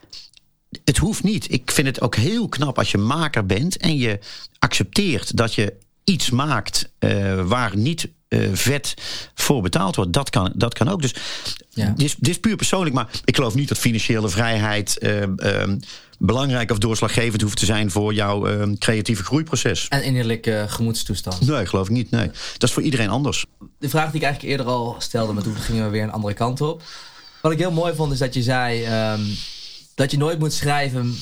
het 0.83 0.97
hoeft 0.97 1.23
niet. 1.23 1.51
Ik 1.51 1.71
vind 1.71 1.87
het 1.87 2.01
ook 2.01 2.15
heel 2.15 2.49
knap 2.49 2.77
als 2.77 2.91
je 2.91 2.97
maker 2.97 3.45
bent 3.45 3.77
en 3.77 3.97
je 3.97 4.19
accepteert 4.59 5.37
dat 5.37 5.53
je 5.53 5.73
iets 6.03 6.29
maakt 6.29 6.91
eh, 6.99 7.41
waar 7.45 7.77
niet 7.77 8.07
eh, 8.27 8.39
vet 8.53 8.93
voor 9.35 9.61
betaald 9.61 9.95
wordt. 9.95 10.13
Dat 10.13 10.29
kan, 10.29 10.51
dat 10.55 10.73
kan 10.73 10.89
ook. 10.89 11.01
Dus 11.01 11.13
Ja. 11.69 11.89
dit, 11.89 12.05
is, 12.05 12.15
dit 12.15 12.27
is 12.29 12.39
puur 12.39 12.55
persoonlijk, 12.55 12.95
maar 12.95 13.07
ik 13.25 13.35
geloof 13.35 13.55
niet 13.55 13.67
dat 13.67 13.77
financiële 13.77 14.29
vrijheid 14.29 14.97
eh, 14.97 15.23
eh, 15.23 15.69
belangrijk 16.19 16.71
of 16.71 16.77
doorslaggevend 16.77 17.41
hoeft 17.41 17.57
te 17.57 17.65
zijn 17.65 17.91
voor 17.91 18.13
jouw 18.13 18.47
eh, 18.47 18.71
creatieve 18.79 19.23
groeiproces. 19.23 19.87
En 19.87 20.03
innerlijke 20.03 20.65
gemoedstoestand. 20.67 21.47
Nee, 21.47 21.65
geloof 21.65 21.87
ik 21.87 21.93
niet. 21.93 22.11
Nee. 22.11 22.27
Dat 22.27 22.63
is 22.63 22.71
voor 22.71 22.83
iedereen 22.83 23.09
anders. 23.09 23.45
de 23.79 23.89
vraag 23.89 24.11
die 24.11 24.21
ik 24.21 24.25
eigenlijk 24.25 24.57
eerder 24.57 24.73
al 24.73 24.95
stelde, 24.97 25.33
maar 25.33 25.43
toen 25.43 25.55
gingen 25.55 25.83
we 25.83 25.89
weer 25.89 26.03
een 26.03 26.11
andere 26.11 26.33
kant 26.33 26.61
op. 26.61 26.81
Wat 27.41 27.51
ik 27.51 27.57
heel 27.57 27.71
mooi 27.71 27.95
vond 27.95 28.11
is 28.11 28.19
dat 28.19 28.33
je 28.33 28.43
zei 28.43 28.83
ehm, 28.83 29.21
dat 29.95 30.11
je 30.11 30.17
nooit 30.17 30.39
moet 30.39 30.53
schrijven 30.53 31.15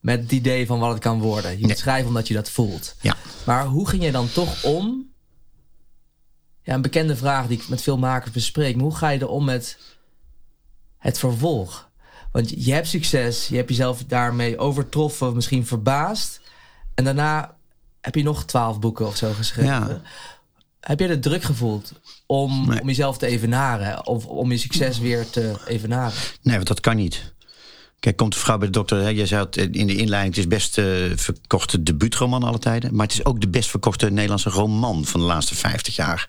met 0.00 0.20
het 0.20 0.32
idee 0.32 0.66
van 0.66 0.78
wat 0.78 0.90
het 0.90 1.02
kan 1.02 1.20
worden. 1.20 1.58
Je 1.58 1.66
moet 1.66 1.78
schrijven 1.78 2.08
omdat 2.08 2.28
je 2.28 2.34
dat 2.34 2.50
voelt. 2.50 2.94
Ja. 3.00 3.16
Maar 3.44 3.64
hoe 3.64 3.88
ging 3.88 4.04
je 4.04 4.12
dan 4.12 4.32
toch 4.32 4.64
om? 4.64 5.10
Ja, 6.62 6.74
een 6.74 6.82
bekende 6.82 7.16
vraag 7.16 7.46
die 7.46 7.58
ik 7.58 7.68
met 7.68 7.82
veel 7.82 7.98
makers 7.98 8.32
bespreek. 8.32 8.74
Maar 8.74 8.84
hoe 8.84 8.96
ga 8.96 9.08
je 9.08 9.18
er 9.18 9.28
om 9.28 9.44
met 9.44 9.78
het 10.98 11.18
vervolg? 11.18 11.90
Want 12.36 12.64
je 12.64 12.72
hebt 12.72 12.88
succes, 12.88 13.48
je 13.48 13.56
hebt 13.56 13.68
jezelf 13.68 14.04
daarmee 14.04 14.58
overtroffen, 14.58 15.34
misschien 15.34 15.66
verbaasd. 15.66 16.40
En 16.94 17.04
daarna 17.04 17.56
heb 18.00 18.14
je 18.14 18.22
nog 18.22 18.44
twaalf 18.44 18.80
boeken 18.80 19.06
of 19.06 19.16
zo 19.16 19.32
geschreven. 19.32 19.72
Ja. 19.72 20.00
Heb 20.80 20.98
jij 20.98 21.08
de 21.08 21.18
druk 21.18 21.42
gevoeld 21.42 21.92
om, 22.26 22.68
Nee. 22.68 22.80
om 22.80 22.86
jezelf 22.86 23.18
te 23.18 23.26
evenaren? 23.26 24.06
Of 24.06 24.26
om 24.26 24.50
je 24.50 24.58
succes 24.58 24.98
weer 24.98 25.30
te 25.30 25.54
evenaren? 25.66 26.18
Nee, 26.42 26.54
want 26.54 26.68
dat 26.68 26.80
kan 26.80 26.96
niet. 26.96 27.34
Kijk, 28.00 28.16
komt 28.16 28.32
de 28.32 28.38
vrouw 28.38 28.58
bij 28.58 28.66
de 28.66 28.72
dokter. 28.72 28.98
Hè, 29.00 29.08
je 29.08 29.26
zei 29.26 29.44
het 29.44 29.56
in 29.56 29.86
de 29.86 29.96
inleiding: 29.96 30.34
het 30.34 30.44
is 30.44 30.48
best 30.48 30.78
eh, 30.78 30.84
verkochte 31.14 31.82
debuutroman 31.82 32.42
alle 32.42 32.58
tijden. 32.58 32.94
Maar 32.94 33.06
het 33.06 33.14
is 33.14 33.24
ook 33.24 33.40
de 33.40 33.48
best 33.48 33.70
verkochte 33.70 34.10
Nederlandse 34.10 34.50
roman 34.50 35.04
van 35.04 35.20
de 35.20 35.26
laatste 35.26 35.54
50 35.54 35.96
jaar. 35.96 36.28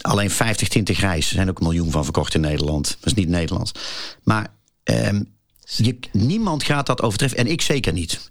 Alleen 0.00 0.30
50 0.30 0.68
Tinten 0.68 0.94
Grijs. 0.94 1.28
Er 1.28 1.34
zijn 1.34 1.48
ook 1.48 1.58
een 1.58 1.66
miljoen 1.66 1.90
van 1.90 2.04
verkocht 2.04 2.34
in 2.34 2.40
Nederland. 2.40 2.96
Dat 3.00 3.06
is 3.06 3.14
niet 3.14 3.28
Nederlands. 3.28 3.72
Maar 4.22 4.60
ehm, 4.82 5.22
je, 5.64 5.98
niemand 6.12 6.64
gaat 6.64 6.86
dat 6.86 7.02
overtreffen. 7.02 7.38
En 7.38 7.46
ik 7.46 7.62
zeker 7.62 7.92
niet. 7.92 8.30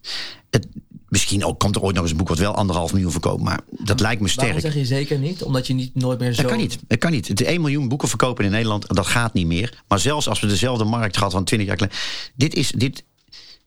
Het, 0.49 0.67
misschien 1.07 1.45
ook 1.45 1.59
komt 1.59 1.75
er 1.75 1.81
ooit 1.81 1.93
nog 1.93 2.03
eens 2.03 2.11
een 2.11 2.17
boek 2.17 2.27
wat 2.27 2.37
wel 2.37 2.55
anderhalf 2.55 2.93
miljoen 2.93 3.11
verkoopt. 3.11 3.43
Maar 3.43 3.59
dat 3.69 3.99
lijkt 3.99 4.21
me 4.21 4.31
Waarom 4.35 4.59
sterk. 4.59 4.73
zeg 4.73 4.81
je 4.81 4.85
zeker 4.85 5.19
niet? 5.19 5.43
Omdat 5.43 5.67
je 5.67 5.73
niet 5.73 5.95
nooit 5.95 6.19
meer 6.19 6.33
zo... 6.33 6.41
Dat 6.41 6.51
kan 6.51 6.59
niet. 6.59 6.77
Dat 6.87 6.97
kan 6.97 7.11
niet. 7.11 7.27
Het 7.27 7.41
1 7.41 7.61
miljoen 7.61 7.87
boeken 7.87 8.07
verkopen 8.07 8.45
in 8.45 8.51
Nederland, 8.51 8.87
dat 8.87 9.07
gaat 9.07 9.33
niet 9.33 9.47
meer. 9.47 9.83
Maar 9.87 9.99
zelfs 9.99 10.27
als 10.27 10.39
we 10.39 10.47
dezelfde 10.47 10.83
markt 10.83 11.15
hadden 11.15 11.31
van 11.31 11.43
20 11.43 11.67
jaar 11.67 11.77
geleden. 11.77 11.97
Dit 12.35 12.55
is 12.55 12.71
dit, 12.71 13.03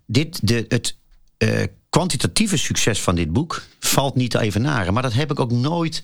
dit 0.07 0.49
de, 0.49 0.64
het 0.68 0.97
eh, 1.37 1.62
kwantitatieve 1.89 2.57
succes 2.57 3.01
van 3.01 3.14
dit 3.14 3.32
boek 3.32 3.62
valt 3.78 4.14
niet 4.14 4.30
te 4.30 4.41
evenaren. 4.41 4.93
Maar 4.93 5.03
dat 5.03 5.12
heb 5.12 5.30
ik 5.30 5.41
ook 5.41 5.53
nooit. 5.53 6.03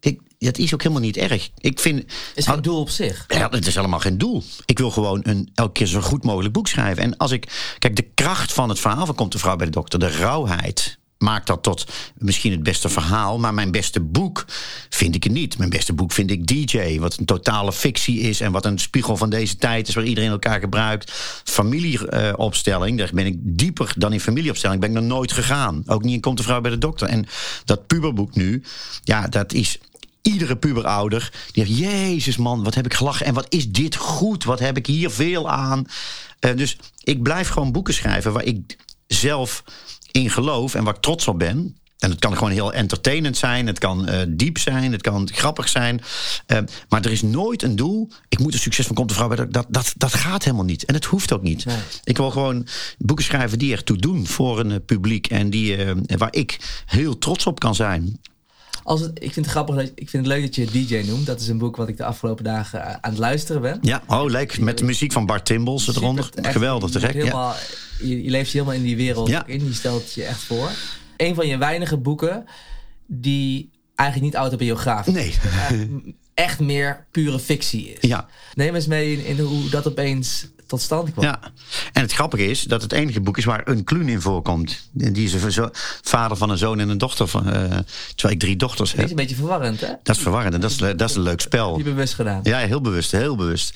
Ik, 0.00 0.20
dat 0.38 0.58
is 0.58 0.74
ook 0.74 0.82
helemaal 0.82 1.02
niet 1.02 1.16
erg. 1.16 1.50
Ik 1.58 1.80
vind. 1.80 2.04
is 2.34 2.46
geen 2.46 2.62
doel 2.62 2.80
op 2.80 2.90
zich. 2.90 3.24
Ja, 3.28 3.48
het 3.50 3.66
is 3.66 3.74
helemaal 3.74 4.00
geen 4.00 4.18
doel. 4.18 4.42
Ik 4.64 4.78
wil 4.78 4.90
gewoon 4.90 5.20
een, 5.22 5.50
elke 5.54 5.72
keer 5.72 5.86
zo 5.86 6.00
goed 6.00 6.24
mogelijk 6.24 6.52
boek 6.52 6.68
schrijven. 6.68 7.02
En 7.02 7.16
als 7.16 7.30
ik. 7.30 7.74
Kijk, 7.78 7.96
de 7.96 8.10
kracht 8.14 8.52
van 8.52 8.68
het 8.68 8.78
verhaal 8.78 9.06
van 9.06 9.14
Komt 9.14 9.32
de 9.32 9.38
Vrouw 9.38 9.56
bij 9.56 9.66
de 9.66 9.72
Dokter, 9.72 9.98
de 9.98 10.10
rauwheid. 10.10 10.98
Maakt 11.18 11.46
dat 11.46 11.62
tot 11.62 11.86
misschien 12.18 12.52
het 12.52 12.62
beste 12.62 12.88
verhaal. 12.88 13.38
Maar 13.38 13.54
mijn 13.54 13.70
beste 13.70 14.00
boek 14.00 14.44
vind 14.88 15.14
ik 15.14 15.24
het 15.24 15.32
niet. 15.32 15.58
Mijn 15.58 15.70
beste 15.70 15.92
boek 15.92 16.12
vind 16.12 16.30
ik 16.30 16.46
DJ. 16.46 16.98
Wat 16.98 17.18
een 17.18 17.24
totale 17.24 17.72
fictie 17.72 18.20
is. 18.20 18.40
En 18.40 18.52
wat 18.52 18.64
een 18.64 18.78
spiegel 18.78 19.16
van 19.16 19.30
deze 19.30 19.56
tijd 19.56 19.88
is. 19.88 19.94
Waar 19.94 20.04
iedereen 20.04 20.30
elkaar 20.30 20.60
gebruikt. 20.60 21.12
Familieopstelling. 21.44 22.98
daar 22.98 23.10
ben 23.14 23.26
ik 23.26 23.36
dieper 23.38 23.92
dan 23.96 24.12
in 24.12 24.20
familieopstelling. 24.20 24.80
Ben 24.80 24.90
ik 24.90 24.96
nog 24.96 25.04
nooit 25.04 25.32
gegaan. 25.32 25.82
Ook 25.86 26.02
niet 26.02 26.14
in 26.14 26.20
Komt 26.20 26.36
de 26.36 26.42
Vrouw 26.42 26.60
bij 26.60 26.70
de 26.70 26.78
Dokter. 26.78 27.08
En 27.08 27.26
dat 27.64 27.86
puberboek 27.86 28.34
nu. 28.34 28.62
Ja, 29.02 29.28
dat 29.28 29.52
is 29.52 29.78
iedere 30.22 30.56
puberouder 30.56 31.32
die 31.52 31.66
zegt: 31.66 31.78
Jezus 31.78 32.36
man, 32.36 32.64
wat 32.64 32.74
heb 32.74 32.84
ik 32.84 32.94
gelachen 32.94 33.26
en 33.26 33.34
wat 33.34 33.46
is 33.48 33.70
dit 33.70 33.96
goed? 33.96 34.44
Wat 34.44 34.58
heb 34.58 34.76
ik 34.76 34.86
hier 34.86 35.10
veel 35.10 35.50
aan? 35.50 35.86
Eh, 36.38 36.56
dus 36.56 36.76
ik 37.02 37.22
blijf 37.22 37.48
gewoon 37.48 37.72
boeken 37.72 37.94
schrijven 37.94 38.32
waar 38.32 38.44
ik 38.44 38.76
zelf 39.06 39.64
in 40.16 40.30
geloof 40.30 40.74
en 40.74 40.84
waar 40.84 40.94
ik 40.94 41.00
trots 41.00 41.28
op 41.28 41.38
ben. 41.38 41.76
En 41.98 42.10
het 42.10 42.18
kan 42.18 42.36
gewoon 42.36 42.52
heel 42.52 42.72
entertainend 42.72 43.36
zijn, 43.36 43.66
het 43.66 43.78
kan 43.78 44.08
eh, 44.08 44.20
diep 44.28 44.58
zijn, 44.58 44.92
het 44.92 45.02
kan 45.02 45.28
grappig 45.32 45.68
zijn. 45.68 46.00
Eh, 46.46 46.58
maar 46.88 47.04
er 47.04 47.10
is 47.10 47.22
nooit 47.22 47.62
een 47.62 47.76
doel. 47.76 48.10
Ik 48.28 48.38
moet 48.38 48.52
een 48.52 48.58
succes 48.58 48.86
van 48.86 48.94
Komt 48.94 49.08
de 49.08 49.14
Vrouw 49.14 49.28
bij 49.28 49.48
dat, 49.48 49.66
dat, 49.68 49.94
dat 49.96 50.14
gaat 50.14 50.44
helemaal 50.44 50.64
niet. 50.64 50.84
En 50.84 50.94
het 50.94 51.04
hoeft 51.04 51.32
ook 51.32 51.42
niet. 51.42 51.64
Nee. 51.64 51.76
Ik 52.04 52.16
wil 52.16 52.30
gewoon 52.30 52.66
boeken 52.98 53.24
schrijven 53.24 53.58
die 53.58 53.72
ertoe 53.72 53.96
doen 53.96 54.26
voor 54.26 54.60
een 54.60 54.72
eh, 54.72 54.78
publiek. 54.86 55.26
En 55.26 55.50
die, 55.50 55.76
waar 56.16 56.34
ik 56.34 56.82
heel 56.86 57.18
trots 57.18 57.46
op 57.46 57.60
kan 57.60 57.74
zijn. 57.74 58.20
Als 58.86 59.00
het, 59.00 59.10
ik 59.14 59.32
vind 59.32 59.46
het 59.46 59.54
grappig, 59.54 59.74
dat, 59.74 59.84
ik 59.94 60.10
vind 60.10 60.26
het 60.26 60.34
leuk 60.34 60.42
dat 60.42 60.54
je 60.54 60.64
DJ 60.86 61.06
noemt. 61.08 61.26
Dat 61.26 61.40
is 61.40 61.48
een 61.48 61.58
boek 61.58 61.76
wat 61.76 61.88
ik 61.88 61.96
de 61.96 62.04
afgelopen 62.04 62.44
dagen 62.44 62.82
eh, 62.82 62.90
aan 63.00 63.10
het 63.10 63.18
luisteren 63.18 63.62
ben. 63.62 63.78
Ja, 63.82 64.02
oh 64.06 64.30
leuk. 64.30 64.58
Met 64.60 64.78
de 64.78 64.84
muziek 64.84 65.12
van 65.12 65.26
Bart 65.26 65.44
Timbels 65.44 65.96
eronder. 65.96 66.30
Echt- 66.34 66.52
Geweldig 66.52 66.90
te 66.90 67.00
gek. 67.00 67.12
Ja. 67.12 67.18
helemaal, 67.18 67.54
je, 68.02 68.22
je 68.22 68.30
leeft 68.30 68.50
je 68.50 68.58
helemaal 68.58 68.78
in 68.78 68.86
die 68.86 68.96
wereld 68.96 69.28
Ja. 69.28 69.46
in. 69.46 69.64
Je 69.64 69.72
stelt 69.74 70.12
je 70.12 70.24
echt 70.24 70.40
voor. 70.42 70.70
Een 71.16 71.34
van 71.34 71.46
je 71.46 71.58
weinige 71.58 71.96
boeken 71.96 72.44
die 73.06 73.70
eigenlijk 73.94 74.30
niet 74.30 74.40
autobiografisch 74.40 75.14
Nee. 75.14 75.34
Echt- 76.36 76.60
meer 76.60 77.06
pure 77.10 77.38
fictie 77.38 77.92
is. 77.92 78.08
Ja. 78.08 78.26
Neem 78.54 78.74
eens 78.74 78.86
mee 78.86 79.12
in, 79.16 79.24
in 79.38 79.44
hoe 79.44 79.68
dat 79.68 79.86
opeens 79.86 80.46
tot 80.66 80.80
stand 80.80 81.12
kwam. 81.12 81.24
ja. 81.24 81.40
En 81.92 82.02
het 82.02 82.12
grappige 82.12 82.46
is 82.46 82.62
dat 82.62 82.82
het 82.82 82.92
enige 82.92 83.20
boek 83.20 83.38
is 83.38 83.44
waar 83.44 83.68
een 83.68 83.84
kluun 83.84 84.08
in 84.08 84.20
voorkomt. 84.20 84.88
Die 84.92 85.24
is 85.24 85.32
een 85.56 85.70
vader 86.02 86.36
van 86.36 86.50
een 86.50 86.58
zoon 86.58 86.80
en 86.80 86.88
een 86.88 86.98
dochter. 86.98 87.28
Van, 87.28 87.46
eh, 87.52 87.62
terwijl 88.14 88.34
ik 88.34 88.38
drie 88.40 88.56
dochters 88.56 88.90
Dat 88.90 88.98
is 88.98 89.02
heb. 89.02 89.10
een 89.10 89.16
beetje 89.16 89.36
verwarrend, 89.36 89.80
hè? 89.80 89.92
Dat 90.02 90.16
is 90.16 90.22
verwarrend 90.22 90.54
en 90.54 90.60
dat 90.60 90.70
is, 90.70 90.76
dat 90.76 91.00
is 91.10 91.14
een 91.14 91.22
leuk 91.22 91.40
spel. 91.40 91.74
Die 91.74 91.84
bewust 91.84 92.14
gedaan. 92.14 92.40
Ja, 92.42 92.58
heel 92.58 92.80
bewust, 92.80 93.10
heel 93.12 93.36
bewust. 93.36 93.70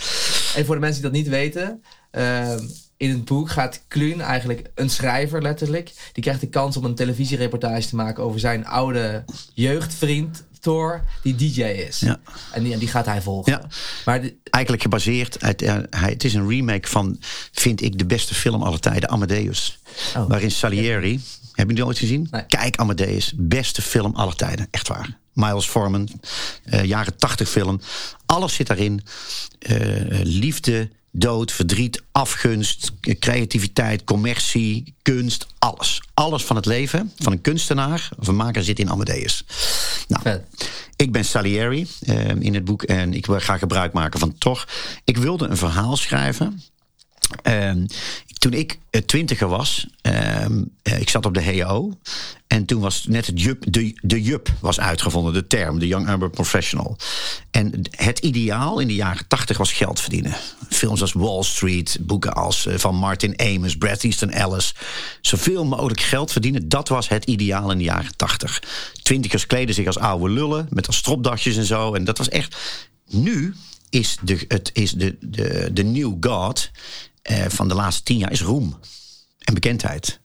En 0.56 0.64
voor 0.64 0.74
de 0.74 0.80
mensen 0.80 1.02
die 1.02 1.10
dat 1.10 1.20
niet 1.20 1.28
weten. 1.28 1.82
ehm, 2.10 2.58
in 2.96 3.10
het 3.10 3.24
boek 3.24 3.50
gaat 3.50 3.82
Kluun 3.88 4.20
eigenlijk 4.20 4.70
een 4.74 4.90
schrijver 4.90 5.42
letterlijk. 5.42 5.92
Die 6.12 6.22
krijgt 6.22 6.40
de 6.40 6.48
kans 6.48 6.76
om 6.76 6.84
een 6.84 6.94
televisiereportage 6.94 7.88
te 7.88 7.96
maken 7.96 8.22
over 8.24 8.40
zijn 8.40 8.66
oude 8.66 9.24
jeugdvriend 9.54 10.44
Thor, 10.60 11.04
die 11.22 11.34
DJ 11.34 11.62
is. 11.62 11.98
Ja. 12.00 12.20
En, 12.52 12.62
die, 12.62 12.72
en 12.72 12.78
die 12.78 12.88
gaat 12.88 13.06
hij 13.06 13.22
volgen. 13.22 13.52
Ja. 13.52 13.62
Maar 14.04 14.22
de- 14.22 14.34
Eigenlijk 14.50 14.82
gebaseerd, 14.82 15.42
uit, 15.42 15.62
eh, 15.62 15.76
hij, 15.90 16.10
het 16.10 16.24
is 16.24 16.34
een 16.34 16.48
remake 16.48 16.88
van, 16.88 17.16
vind 17.52 17.82
ik, 17.82 17.98
de 17.98 18.06
beste 18.06 18.34
film 18.34 18.62
aller 18.62 18.80
tijden, 18.80 19.08
Amadeus. 19.10 19.78
Oh. 20.16 20.28
Waarin 20.28 20.50
Salieri, 20.50 21.20
heb 21.52 21.68
je 21.68 21.74
die 21.74 21.86
ooit 21.86 21.98
gezien? 21.98 22.28
Nee. 22.30 22.46
Kijk, 22.46 22.76
Amadeus, 22.76 23.32
beste 23.36 23.82
film 23.82 24.14
aller 24.14 24.36
tijden, 24.36 24.68
echt 24.70 24.88
waar. 24.88 25.18
Miles 25.32 25.66
Forman, 25.66 26.08
eh, 26.64 26.84
jaren 26.84 27.16
tachtig 27.16 27.48
film. 27.48 27.80
Alles 28.26 28.54
zit 28.54 28.66
daarin. 28.66 29.00
Eh, 29.58 29.76
liefde, 30.22 30.90
dood, 31.10 31.52
verdriet, 31.52 32.02
afgunst, 32.12 32.92
creativiteit, 33.18 34.04
commercie, 34.04 34.94
kunst, 35.02 35.46
alles. 35.58 36.02
Alles 36.14 36.44
van 36.44 36.56
het 36.56 36.66
leven 36.66 37.12
van 37.16 37.32
een 37.32 37.40
kunstenaar 37.40 38.08
of 38.18 38.28
een 38.28 38.36
maker 38.36 38.62
zit 38.62 38.78
in 38.78 38.90
Amadeus. 38.90 39.44
Nou, 40.08 40.22
Vet. 40.22 40.42
ik 40.96 41.12
ben 41.12 41.24
Salieri 41.24 41.86
eh, 42.00 42.28
in 42.28 42.54
het 42.54 42.64
boek 42.64 42.82
en 42.82 43.14
ik 43.14 43.26
wil 43.26 43.38
graag 43.38 43.58
gebruik 43.58 43.92
maken 43.92 44.20
van 44.20 44.38
Thor. 44.38 44.68
Ik 45.04 45.16
wilde 45.16 45.46
een 45.46 45.56
verhaal 45.56 45.96
schrijven 45.96 46.62
Ehm, 47.42 47.86
toen 48.38 48.52
ik 48.52 48.78
uh, 48.90 49.00
twintiger 49.00 49.48
was, 49.48 49.86
eh, 50.02 50.46
ik 50.82 51.08
zat 51.08 51.26
op 51.26 51.34
de 51.34 51.62
HO. 51.62 51.92
En 52.46 52.64
toen 52.64 52.80
was 52.80 53.04
net 53.08 53.26
het 53.26 53.40
JUP, 53.40 53.64
de, 53.72 53.98
de 54.02 54.22
JUP 54.22 54.52
was 54.60 54.80
uitgevonden, 54.80 55.32
de 55.32 55.46
term, 55.46 55.78
de 55.78 55.86
Young 55.86 56.08
Urban 56.08 56.30
Professional. 56.30 56.96
En 57.50 57.82
het 57.90 58.18
ideaal 58.18 58.78
in 58.78 58.86
de 58.86 58.94
jaren 58.94 59.26
tachtig 59.28 59.58
was 59.58 59.72
geld 59.72 60.00
verdienen. 60.00 60.34
Films 60.68 61.00
als 61.00 61.12
Wall 61.12 61.42
Street, 61.42 61.98
boeken 62.00 62.32
als 62.32 62.66
uh, 62.66 62.74
van 62.76 62.94
Martin 62.94 63.38
Amis, 63.38 63.76
Bret 63.76 64.04
Easton 64.04 64.30
Ellis. 64.30 64.74
Zoveel 65.20 65.64
mogelijk 65.64 66.00
geld 66.00 66.32
verdienen, 66.32 66.68
dat 66.68 66.88
was 66.88 67.08
het 67.08 67.24
ideaal 67.24 67.70
in 67.70 67.78
de 67.78 67.84
jaren 67.84 68.16
tachtig. 68.16 68.62
Twintigers 69.02 69.46
kleden 69.46 69.74
zich 69.74 69.86
als 69.86 69.98
oude 69.98 70.30
lullen, 70.30 70.66
met 70.70 70.86
als 70.86 70.96
stropdasjes 70.96 71.56
en 71.56 71.64
zo. 71.64 71.94
En 71.94 72.04
dat 72.04 72.18
was 72.18 72.28
echt... 72.28 72.56
Nu 73.06 73.54
is 73.90 74.16
de, 74.22 74.44
het 74.48 74.70
is 74.72 74.92
de, 74.92 75.16
de, 75.20 75.70
de 75.72 75.82
new 75.82 76.16
god 76.20 76.70
uh, 77.30 77.44
van 77.48 77.68
de 77.68 77.74
laatste 77.74 78.02
tien 78.02 78.18
jaar 78.18 78.32
is 78.32 78.42
roem 78.42 78.78
en 79.38 79.54
bekendheid. 79.54 80.20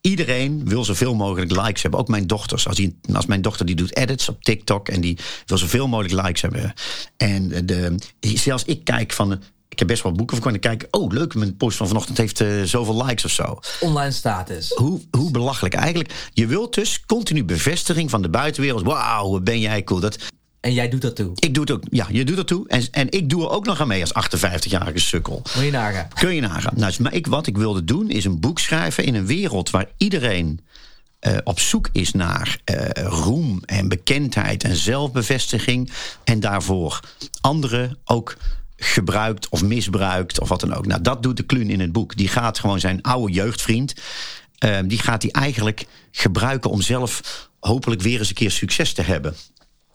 Iedereen 0.00 0.68
wil 0.68 0.84
zoveel 0.84 1.14
mogelijk 1.14 1.50
likes 1.50 1.82
hebben. 1.82 2.00
Ook 2.00 2.08
mijn 2.08 2.26
dochters. 2.26 2.66
Als, 2.66 2.76
die, 2.76 2.98
als 3.12 3.26
mijn 3.26 3.42
dochter 3.42 3.66
die 3.66 3.74
doet 3.74 3.96
edits 3.96 4.28
op 4.28 4.42
TikTok 4.42 4.88
en 4.88 5.00
die 5.00 5.18
wil 5.46 5.58
zoveel 5.58 5.88
mogelijk 5.88 6.26
likes 6.26 6.42
hebben. 6.42 6.72
En 7.16 7.66
de, 7.66 7.94
zelfs 8.20 8.64
ik 8.64 8.84
kijk 8.84 9.12
van. 9.12 9.42
Ik 9.68 9.78
heb 9.78 9.88
best 9.88 10.02
wel 10.02 10.12
boeken 10.12 10.36
voor 10.36 10.44
kunnen 10.44 10.60
kijken. 10.60 10.88
Oh, 10.90 11.12
leuk, 11.12 11.34
mijn 11.34 11.56
post 11.56 11.76
van 11.76 11.86
vanochtend 11.86 12.18
heeft 12.18 12.40
uh, 12.40 12.62
zoveel 12.62 13.04
likes 13.04 13.24
of 13.24 13.30
zo. 13.30 13.60
Online 13.80 14.10
status. 14.10 14.72
Hoe, 14.74 15.00
hoe 15.10 15.30
belachelijk 15.30 15.74
eigenlijk. 15.74 16.30
Je 16.32 16.46
wilt 16.46 16.74
dus 16.74 17.00
continu 17.06 17.44
bevestiging 17.44 18.10
van 18.10 18.22
de 18.22 18.28
buitenwereld. 18.28 18.82
Wauw, 18.82 19.40
ben 19.40 19.60
jij 19.60 19.84
cool. 19.84 20.00
Dat, 20.00 20.18
en 20.62 20.72
jij 20.72 20.88
doet 20.88 21.02
dat 21.02 21.16
toe? 21.16 21.32
Ik 21.34 21.54
doe 21.54 21.62
het 21.62 21.72
ook. 21.72 21.82
Ja, 21.90 22.06
je 22.10 22.24
doet 22.24 22.36
dat 22.36 22.46
toe. 22.46 22.68
En, 22.68 22.82
en 22.90 23.10
ik 23.10 23.30
doe 23.30 23.42
er 23.42 23.50
ook 23.50 23.66
nog 23.66 23.80
aan 23.80 23.88
mee 23.88 24.00
als 24.00 24.28
58-jarige 24.30 24.98
sukkel. 24.98 25.42
Moet 25.54 25.64
je 25.64 25.70
nagaan. 25.70 26.08
Kun 26.14 26.34
je 26.34 26.40
nagaan. 26.40 26.72
Nou, 26.76 26.92
maar 26.98 27.14
ik, 27.14 27.26
wat 27.26 27.46
ik 27.46 27.56
wilde 27.56 27.84
doen 27.84 28.10
is 28.10 28.24
een 28.24 28.40
boek 28.40 28.58
schrijven 28.58 29.04
in 29.04 29.14
een 29.14 29.26
wereld 29.26 29.70
waar 29.70 29.86
iedereen 29.96 30.60
uh, 31.20 31.36
op 31.44 31.60
zoek 31.60 31.88
is 31.92 32.12
naar 32.12 32.58
uh, 32.64 32.88
roem 32.94 33.62
en 33.64 33.88
bekendheid 33.88 34.64
en 34.64 34.76
zelfbevestiging. 34.76 35.90
En 36.24 36.40
daarvoor 36.40 37.00
anderen 37.40 37.98
ook 38.04 38.36
gebruikt 38.76 39.48
of 39.48 39.62
misbruikt 39.62 40.40
of 40.40 40.48
wat 40.48 40.60
dan 40.60 40.74
ook. 40.74 40.86
Nou, 40.86 41.02
dat 41.02 41.22
doet 41.22 41.36
de 41.36 41.42
Kluun 41.42 41.70
in 41.70 41.80
het 41.80 41.92
boek. 41.92 42.16
Die 42.16 42.28
gaat 42.28 42.58
gewoon 42.58 42.80
zijn 42.80 43.02
oude 43.02 43.32
jeugdvriend. 43.32 43.94
Uh, 44.64 44.78
die 44.84 44.98
gaat 44.98 45.22
hij 45.22 45.30
eigenlijk 45.30 45.86
gebruiken 46.10 46.70
om 46.70 46.82
zelf 46.82 47.48
hopelijk 47.60 48.00
weer 48.00 48.18
eens 48.18 48.28
een 48.28 48.34
keer 48.34 48.50
succes 48.50 48.92
te 48.92 49.02
hebben. 49.02 49.34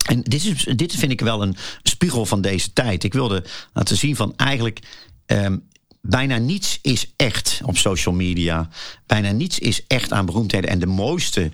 En 0.08 0.22
dit, 0.24 0.46
is, 0.46 0.68
dit 0.76 0.96
vind 0.96 1.12
ik 1.12 1.22
wel 1.22 1.42
een 1.42 1.56
spiegel 1.84 2.26
van 2.26 2.42
deze 2.42 2.74
tijd. 2.74 3.04
Ik 3.04 3.14
wilde 3.14 3.44
laten 3.74 3.98
zien 3.98 4.16
van 4.16 4.34
eigenlijk. 4.36 4.80
Um, 5.26 5.64
bijna 6.02 6.38
niets 6.38 6.80
is 6.82 7.12
echt 7.16 7.62
op 7.64 7.78
social 7.78 8.16
media. 8.16 8.70
Bijna 9.06 9.32
niets 9.32 9.60
is 9.60 9.84
echt 9.88 10.12
aan 10.12 10.26
beroemdheden. 10.26 10.70
En 10.70 10.80
de 10.80 10.86
mooiste 10.86 11.52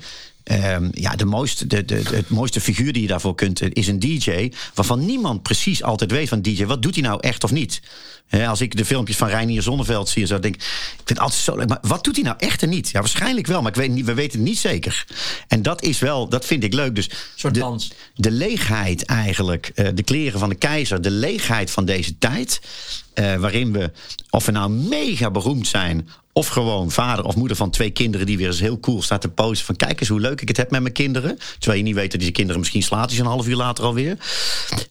Um, 0.51 0.89
ja, 0.91 1.16
de 1.16 1.26
mooiste, 1.26 1.68
de, 1.68 1.86
de, 1.86 1.95
het 1.95 2.30
mooiste 2.30 2.62
figuur 2.62 2.93
die 2.93 3.01
je 3.01 3.08
daarvoor 3.08 3.36
kunt 3.36 3.62
eh, 3.62 3.70
is 3.74 3.88
een 3.88 3.99
DJ. 3.99 4.51
Waarvan 4.74 5.06
niemand 5.06 5.43
precies 5.43 5.84
altijd 5.84 6.12
weet 6.12 6.30
van 6.30 6.41
DJ. 6.41 6.66
Wat 6.66 6.82
doet 6.82 6.95
hij 6.95 7.04
nou 7.04 7.20
echt 7.20 7.43
of 7.43 7.51
niet? 7.51 7.82
He, 8.28 8.47
als 8.47 8.61
ik 8.61 8.78
de 8.78 8.86
filmpjes 8.86 9.17
van 9.17 9.28
Reinier 9.28 9.61
Zonneveld 9.61 10.09
zie, 10.09 10.26
zou 10.26 10.41
denk 10.41 10.55
ik. 10.55 10.61
Ik 10.61 10.67
vind 10.95 11.09
het 11.09 11.19
altijd 11.19 11.41
zo 11.41 11.55
leuk. 11.55 11.67
Maar 11.67 11.80
wat 11.82 12.03
doet 12.03 12.15
hij 12.15 12.24
nou 12.24 12.36
echt 12.39 12.63
en 12.63 12.69
niet? 12.69 12.89
Ja, 12.89 12.99
waarschijnlijk 12.99 13.47
wel, 13.47 13.61
maar 13.61 13.71
ik 13.71 13.78
weet 13.78 13.91
niet, 13.91 14.05
we 14.05 14.13
weten 14.13 14.39
het 14.39 14.47
niet 14.47 14.59
zeker. 14.59 15.05
En 15.47 15.61
dat 15.61 15.82
is 15.82 15.99
wel, 15.99 16.30
dat 16.30 16.45
vind 16.45 16.63
ik 16.63 16.74
leuk. 16.74 16.95
Dus 16.95 17.09
soort 17.36 17.53
de, 17.53 17.88
de 18.15 18.32
leegheid 18.32 19.05
eigenlijk, 19.05 19.71
uh, 19.76 19.88
de 19.93 20.03
kleren 20.03 20.39
van 20.39 20.49
de 20.49 20.55
keizer, 20.55 21.01
de 21.01 21.11
leegheid 21.11 21.71
van 21.71 21.86
deze 21.86 22.17
tijd. 22.17 22.61
Uh, 23.15 23.36
waarin 23.36 23.71
we, 23.71 23.91
of 24.30 24.45
we 24.45 24.51
nou 24.51 24.69
mega 24.69 25.32
beroemd 25.32 25.67
zijn 25.67 26.09
of 26.34 26.47
gewoon 26.47 26.91
vader 26.91 27.26
of 27.26 27.36
moeder 27.36 27.57
van 27.57 27.69
twee 27.69 27.89
kinderen 27.89 28.26
die 28.26 28.38
weer 28.38 28.47
eens 28.47 28.59
heel 28.59 28.80
cool 28.80 29.01
staat 29.01 29.21
te 29.21 29.30
posten. 29.30 29.65
Van 29.65 29.76
kijk 29.76 29.99
eens 29.99 30.09
hoe 30.09 30.19
leuk 30.19 30.41
ik 30.41 30.47
het 30.47 30.57
heb 30.57 30.71
met 30.71 30.82
mijn 30.82 30.93
kinderen. 30.93 31.38
Terwijl 31.59 31.78
je 31.78 31.86
niet 31.86 31.95
weet 31.95 32.11
dat 32.11 32.19
die 32.19 32.32
kinderen 32.32 32.59
misschien 32.59 32.84
slaat 32.84 33.11
is 33.11 33.19
een 33.19 33.26
half 33.26 33.47
uur 33.47 33.55
later 33.55 33.84
alweer. 33.84 34.17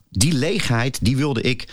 Die 0.09 0.33
leegheid, 0.33 0.99
die 1.01 1.17
wilde 1.17 1.41
ik 1.41 1.67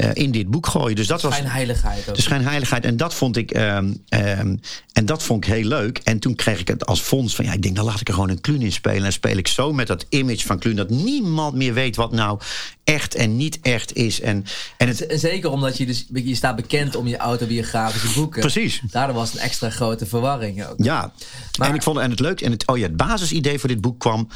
uh, 0.00 0.10
in 0.12 0.30
dit 0.30 0.50
boek 0.50 0.66
gooien. 0.66 0.96
Dus 0.96 1.06
dat 1.06 1.22
was. 1.22 1.32
Schijnheiligheid. 1.32 2.08
Ook. 2.08 2.14
De 2.14 2.22
schijnheiligheid. 2.22 2.84
En 2.84 2.96
dat 2.96 3.14
vond 3.14 3.36
ik. 3.36 3.56
Um, 3.56 4.04
um, 4.08 4.60
en 4.92 5.06
dat 5.06 5.22
vond 5.22 5.46
ik 5.46 5.52
heel 5.52 5.64
leuk. 5.64 6.00
En 6.04 6.18
toen 6.18 6.34
kreeg 6.34 6.60
ik 6.60 6.68
het 6.68 6.86
als 6.86 7.00
fonds 7.00 7.34
van. 7.34 7.44
Ja, 7.44 7.52
ik 7.52 7.62
denk, 7.62 7.76
dan 7.76 7.84
laat 7.84 8.00
ik 8.00 8.08
er 8.08 8.14
gewoon 8.14 8.28
een 8.28 8.40
Kluun 8.40 8.62
in 8.62 8.72
spelen. 8.72 9.04
En 9.04 9.12
speel 9.12 9.36
ik 9.36 9.48
zo 9.48 9.72
met 9.72 9.86
dat 9.86 10.06
image 10.08 10.46
van 10.46 10.58
Kluun. 10.58 10.76
Dat 10.76 10.90
niemand 10.90 11.54
meer 11.54 11.74
weet 11.74 11.96
wat 11.96 12.12
nou 12.12 12.40
echt 12.84 13.14
en 13.14 13.36
niet 13.36 13.58
echt 13.62 13.94
is. 13.94 14.20
En, 14.20 14.44
en 14.76 14.88
het... 14.88 15.06
Zeker 15.08 15.50
omdat 15.50 15.76
je 15.76 15.86
dus. 15.86 16.06
Je 16.12 16.34
staat 16.34 16.56
bekend 16.56 16.96
om 16.96 17.06
je 17.06 17.16
autobiografische 17.16 18.20
boeken. 18.20 18.40
Precies. 18.40 18.80
Daardoor 18.90 19.16
was 19.16 19.32
een 19.32 19.40
extra 19.40 19.70
grote 19.70 20.06
verwarring 20.06 20.66
ook. 20.66 20.74
Ja. 20.76 21.12
Maar, 21.58 21.68
en 21.68 21.74
ik 21.74 21.82
vond 21.82 21.98
en 21.98 22.10
het 22.10 22.20
leuk. 22.20 22.40
En 22.40 22.50
het, 22.50 22.66
oh 22.66 22.78
ja, 22.78 22.82
het 22.86 22.96
basisidee 22.96 23.58
voor 23.58 23.68
dit 23.68 23.80
boek 23.80 23.98
kwam. 23.98 24.28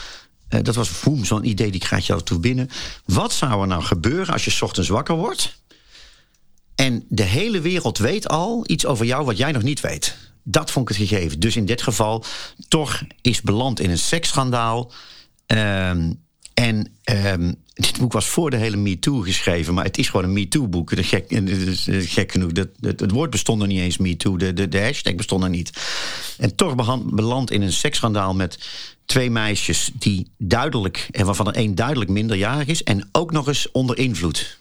Uh, 0.51 0.61
dat 0.63 0.75
was 0.75 1.01
boem, 1.01 1.25
zo'n 1.25 1.45
idee 1.45 1.71
die 1.71 1.81
krijg 1.81 2.07
je 2.07 2.13
al 2.13 2.23
toe 2.23 2.39
binnen. 2.39 2.71
Wat 3.05 3.33
zou 3.33 3.61
er 3.61 3.67
nou 3.67 3.83
gebeuren 3.83 4.33
als 4.33 4.45
je 4.45 4.65
ochtends 4.65 4.89
wakker 4.89 5.17
wordt? 5.17 5.61
En 6.75 7.05
de 7.09 7.23
hele 7.23 7.61
wereld 7.61 7.99
weet 7.99 8.29
al 8.29 8.65
iets 8.67 8.87
over 8.87 9.07
jou 9.07 9.25
wat 9.25 9.37
jij 9.37 9.53
nog 9.53 9.63
niet 9.63 9.81
weet. 9.81 10.17
Dat 10.43 10.71
vond 10.71 10.91
ik 10.91 10.97
het 10.97 11.09
gegeven. 11.09 11.41
Dus 11.41 11.57
in 11.57 11.67
dit 11.67 11.83
geval 11.83 12.25
toch 12.69 13.03
is 13.21 13.41
beland 13.41 13.81
in 13.81 13.91
een 13.91 13.99
seksschandaal. 13.99 14.93
Um, 15.47 16.21
en 16.55 16.93
um, 17.05 17.55
dit 17.75 17.99
boek 17.99 18.13
was 18.13 18.27
voor 18.27 18.51
de 18.51 18.57
hele 18.57 18.77
MeToo 18.77 19.21
geschreven, 19.21 19.75
maar 19.75 19.85
het 19.85 19.99
is 19.99 20.09
gewoon 20.09 20.25
een 20.25 20.33
MeToo-boek. 20.33 20.93
Gek, 20.97 21.43
gek 21.89 22.33
genoeg. 22.33 22.53
Dat, 22.53 22.69
het, 22.81 23.01
het 23.01 23.11
woord 23.11 23.31
bestond 23.31 23.59
nog 23.59 23.69
niet 23.69 23.81
eens 23.81 23.97
MeToo. 23.97 24.37
De, 24.37 24.53
de, 24.53 24.69
de 24.69 24.81
hashtag 24.81 25.15
bestond 25.15 25.45
er 25.45 25.51
niet. 25.51 25.71
En 26.39 26.55
toch 26.55 26.75
beland 27.15 27.51
in 27.51 27.63
een 27.63 27.73
seksschandaal 27.73 28.35
met 28.35 28.59
twee 29.09 29.31
meisjes 29.31 29.91
die 29.95 30.31
duidelijk, 30.39 31.09
en 31.11 31.27
waarvan 31.27 31.47
er 31.47 31.55
één 31.55 31.75
duidelijk 31.75 32.11
minderjarig 32.11 32.67
is, 32.67 32.83
en 32.83 33.09
ook 33.13 33.33
nog 33.33 33.49
eens 33.49 33.71
onder 33.73 33.99
invloed. 33.99 34.59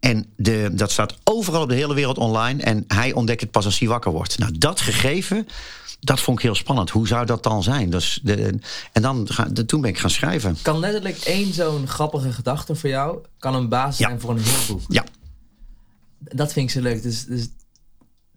En 0.00 0.26
de, 0.36 0.70
dat 0.72 0.90
staat 0.90 1.14
overal 1.24 1.62
op 1.62 1.68
de 1.68 1.74
hele 1.74 1.94
wereld 1.94 2.18
online. 2.18 2.62
En 2.62 2.84
hij 2.88 3.12
ontdekt 3.12 3.40
het 3.40 3.50
pas 3.50 3.64
als 3.64 3.78
hij 3.78 3.88
wakker 3.88 4.12
wordt. 4.12 4.38
Nou, 4.38 4.58
dat 4.58 4.80
gegeven, 4.80 5.48
dat 6.00 6.20
vond 6.20 6.38
ik 6.38 6.44
heel 6.44 6.54
spannend. 6.54 6.90
Hoe 6.90 7.06
zou 7.06 7.26
dat 7.26 7.42
dan 7.42 7.62
zijn? 7.62 7.90
Dus 7.90 8.20
de, 8.22 8.58
en 8.92 9.02
dan, 9.02 9.28
de, 9.52 9.66
toen 9.66 9.80
ben 9.80 9.90
ik 9.90 9.98
gaan 9.98 10.10
schrijven. 10.10 10.56
Kan 10.62 10.78
letterlijk 10.78 11.16
één 11.16 11.52
zo'n 11.52 11.86
grappige 11.88 12.32
gedachte 12.32 12.74
voor 12.74 12.90
jou... 12.90 13.18
kan 13.38 13.54
een 13.54 13.68
basis 13.68 13.98
ja. 13.98 14.08
zijn 14.08 14.20
voor 14.20 14.30
een 14.30 14.42
heel 14.42 14.66
boek? 14.68 14.80
Ja. 14.88 15.04
Dat 16.18 16.52
vind 16.52 16.68
ik 16.68 16.74
zo 16.74 16.82
leuk. 16.82 17.02
Dus, 17.02 17.24
dus 17.24 17.48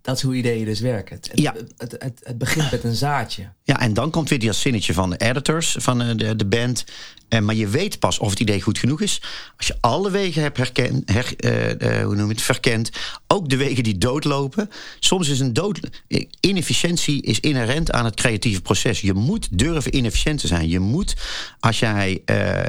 dat 0.07 0.15
is 0.15 0.21
hoe 0.21 0.35
ideeën 0.35 0.65
dus 0.65 0.79
werken. 0.79 1.15
Het, 1.15 1.31
ja. 1.33 1.53
het, 1.77 1.95
het, 1.99 2.19
het, 2.23 2.37
begint 2.37 2.71
met 2.71 2.83
een 2.83 2.95
zaadje. 2.95 3.49
Ja, 3.63 3.79
en 3.79 3.93
dan 3.93 4.11
komt 4.11 4.29
weer 4.29 4.39
die 4.39 4.51
zinnetje 4.51 4.93
van 4.93 5.09
de 5.09 5.17
editors 5.17 5.75
van 5.79 6.01
eh, 6.01 6.15
de, 6.15 6.35
de 6.35 6.45
band. 6.45 6.85
En, 7.29 7.45
maar 7.45 7.55
je 7.55 7.67
weet 7.67 7.99
pas 7.99 8.19
of 8.19 8.29
het 8.29 8.39
idee 8.39 8.61
goed 8.61 8.77
genoeg 8.77 9.01
is. 9.01 9.21
Als 9.57 9.67
je 9.67 9.77
alle 9.79 10.11
wegen 10.11 10.41
hebt 10.41 10.57
herkend, 10.57 11.11
her, 11.11 11.33
uh, 11.37 11.97
uh, 11.97 12.03
hoe 12.03 12.15
noem 12.15 12.29
het, 12.29 12.41
verkend. 12.41 12.89
Ook 13.27 13.49
de 13.49 13.57
wegen 13.57 13.83
die 13.83 13.97
doodlopen. 13.97 14.69
Soms 14.99 15.29
is 15.29 15.39
een 15.39 15.53
dood. 15.53 15.79
Inefficiëntie 16.39 17.21
is 17.21 17.39
inherent 17.39 17.91
aan 17.91 18.05
het 18.05 18.15
creatieve 18.15 18.61
proces. 18.61 19.01
Je 19.01 19.13
moet 19.13 19.47
durven 19.51 19.95
inefficiënt 19.95 20.39
te 20.39 20.47
zijn. 20.47 20.69
Je 20.69 20.79
moet, 20.79 21.15
als 21.59 21.79
jij 21.79 22.21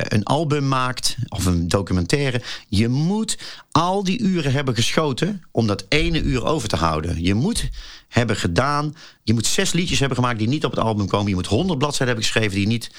een 0.09 0.25
album 0.25 0.69
maakt 0.69 1.17
of 1.29 1.47
een 1.47 1.69
documentaire. 1.69 2.43
Je 2.69 2.89
moet 2.89 3.39
al 3.71 4.05
die 4.05 4.21
uren 4.21 4.53
hebben 4.53 4.75
geschoten 4.75 5.43
om 5.51 5.67
dat 5.67 5.85
ene 5.89 6.23
uur 6.23 6.45
over 6.45 6.69
te 6.69 6.77
houden. 6.77 7.23
Je 7.23 7.35
moet 7.35 7.69
hebben 8.09 8.37
gedaan. 8.37 8.97
Je 9.25 9.35
moet 9.35 9.47
zes 9.47 9.73
liedjes 9.73 9.99
hebben 9.99 10.17
gemaakt 10.17 10.39
die 10.39 10.49
niet 10.49 10.65
op 10.65 10.71
het 10.71 10.81
album 10.81 11.07
komen. 11.07 11.29
Je 11.29 11.35
moet 11.35 11.47
honderd 11.47 11.79
bladzijden 11.79 12.07
hebben 12.07 12.25
geschreven 12.25 12.57
die 12.57 12.67
niet 12.67 12.91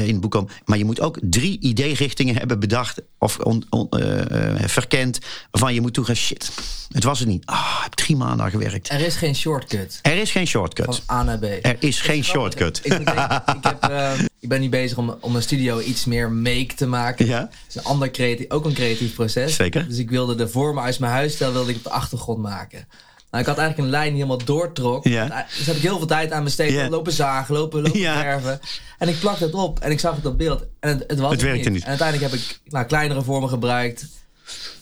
in 0.00 0.08
het 0.08 0.20
boek 0.20 0.30
komen. 0.30 0.50
Maar 0.64 0.78
je 0.78 0.84
moet 0.84 1.00
ook 1.00 1.18
drie 1.20 1.58
ideerichtingen 1.60 2.36
hebben 2.36 2.60
bedacht 2.60 3.00
of 3.18 3.38
on, 3.38 3.64
on, 3.70 3.88
uh, 3.90 4.54
verkend. 4.66 5.18
Waarvan 5.50 5.74
je 5.74 5.80
moet 5.80 5.94
toegaan, 5.94 6.16
shit, 6.16 6.52
het 6.88 7.04
was 7.04 7.18
het 7.18 7.28
niet. 7.28 7.46
Ah, 7.46 7.56
oh, 7.56 7.76
ik 7.76 7.82
heb 7.82 7.94
drie 7.94 8.16
maanden 8.16 8.50
gewerkt. 8.50 8.88
Er 8.88 9.00
is 9.00 9.16
geen 9.16 9.34
shortcut. 9.34 9.98
Er 10.02 10.16
is 10.16 10.30
geen 10.30 10.46
shortcut. 10.46 10.84
Van 11.06 11.16
A 11.16 11.22
naar 11.22 11.38
B. 11.38 11.44
Er 11.62 11.76
is 11.78 12.00
geen 12.00 12.18
ik 12.18 12.24
shortcut. 12.24 12.80
Ik, 12.82 12.92
ik, 12.92 13.08
heb, 13.08 14.28
ik, 14.40 14.48
ben 14.48 14.60
nu 14.60 14.68
bezig 14.68 14.98
om, 14.98 15.16
om 15.20 15.36
een 15.36 15.42
studio 15.42 15.80
iets 15.80 16.04
meer 16.04 16.30
make 16.30 16.74
te 16.74 16.86
maken. 16.86 17.26
Ja. 17.26 17.40
Het 17.40 17.50
is 17.68 17.74
een 17.74 17.84
ander 17.84 18.10
creatief, 18.10 18.50
ook 18.50 18.64
een 18.64 18.74
creatief 18.74 19.14
proces. 19.14 19.54
Zeker. 19.54 19.88
Dus 19.88 19.98
ik 19.98 20.10
wilde 20.10 20.34
de 20.34 20.48
vormen 20.48 20.82
uit 20.82 20.98
mijn 20.98 21.12
huisstijl 21.12 21.52
wilde 21.52 21.70
ik 21.70 21.76
op 21.76 21.82
de 21.84 21.90
achtergrond 21.90 22.38
maken. 22.38 22.86
Nou, 23.32 23.44
ik 23.44 23.50
had 23.50 23.58
eigenlijk 23.58 23.78
een 23.78 23.94
lijn 23.98 24.12
die 24.14 24.22
helemaal 24.22 24.44
doortrok. 24.46 25.04
Ja. 25.04 25.46
Dus 25.56 25.66
heb 25.66 25.76
ik 25.76 25.82
heel 25.82 25.98
veel 25.98 26.06
tijd 26.06 26.32
aan 26.32 26.44
besteed. 26.44 26.72
Ja. 26.72 26.88
Lopen 26.88 27.12
zagen, 27.12 27.54
lopen, 27.54 27.82
lopen 27.82 28.00
Ja. 28.00 28.20
verven. 28.20 28.60
En 28.98 29.08
ik 29.08 29.18
plakte 29.20 29.44
het 29.44 29.54
op 29.54 29.80
en 29.80 29.90
ik 29.90 30.00
zag 30.00 30.16
het 30.16 30.26
op 30.26 30.38
beeld. 30.38 30.64
En 30.80 30.88
het, 30.88 31.04
het 31.06 31.18
was 31.18 31.30
Het 31.32 31.42
werkte 31.42 31.62
niet. 31.64 31.72
niet. 31.72 31.82
En 31.82 31.88
uiteindelijk 31.88 32.30
heb 32.32 32.40
ik 32.40 32.60
nou, 32.64 32.86
kleinere 32.86 33.22
vormen 33.22 33.48
gebruikt. 33.48 34.06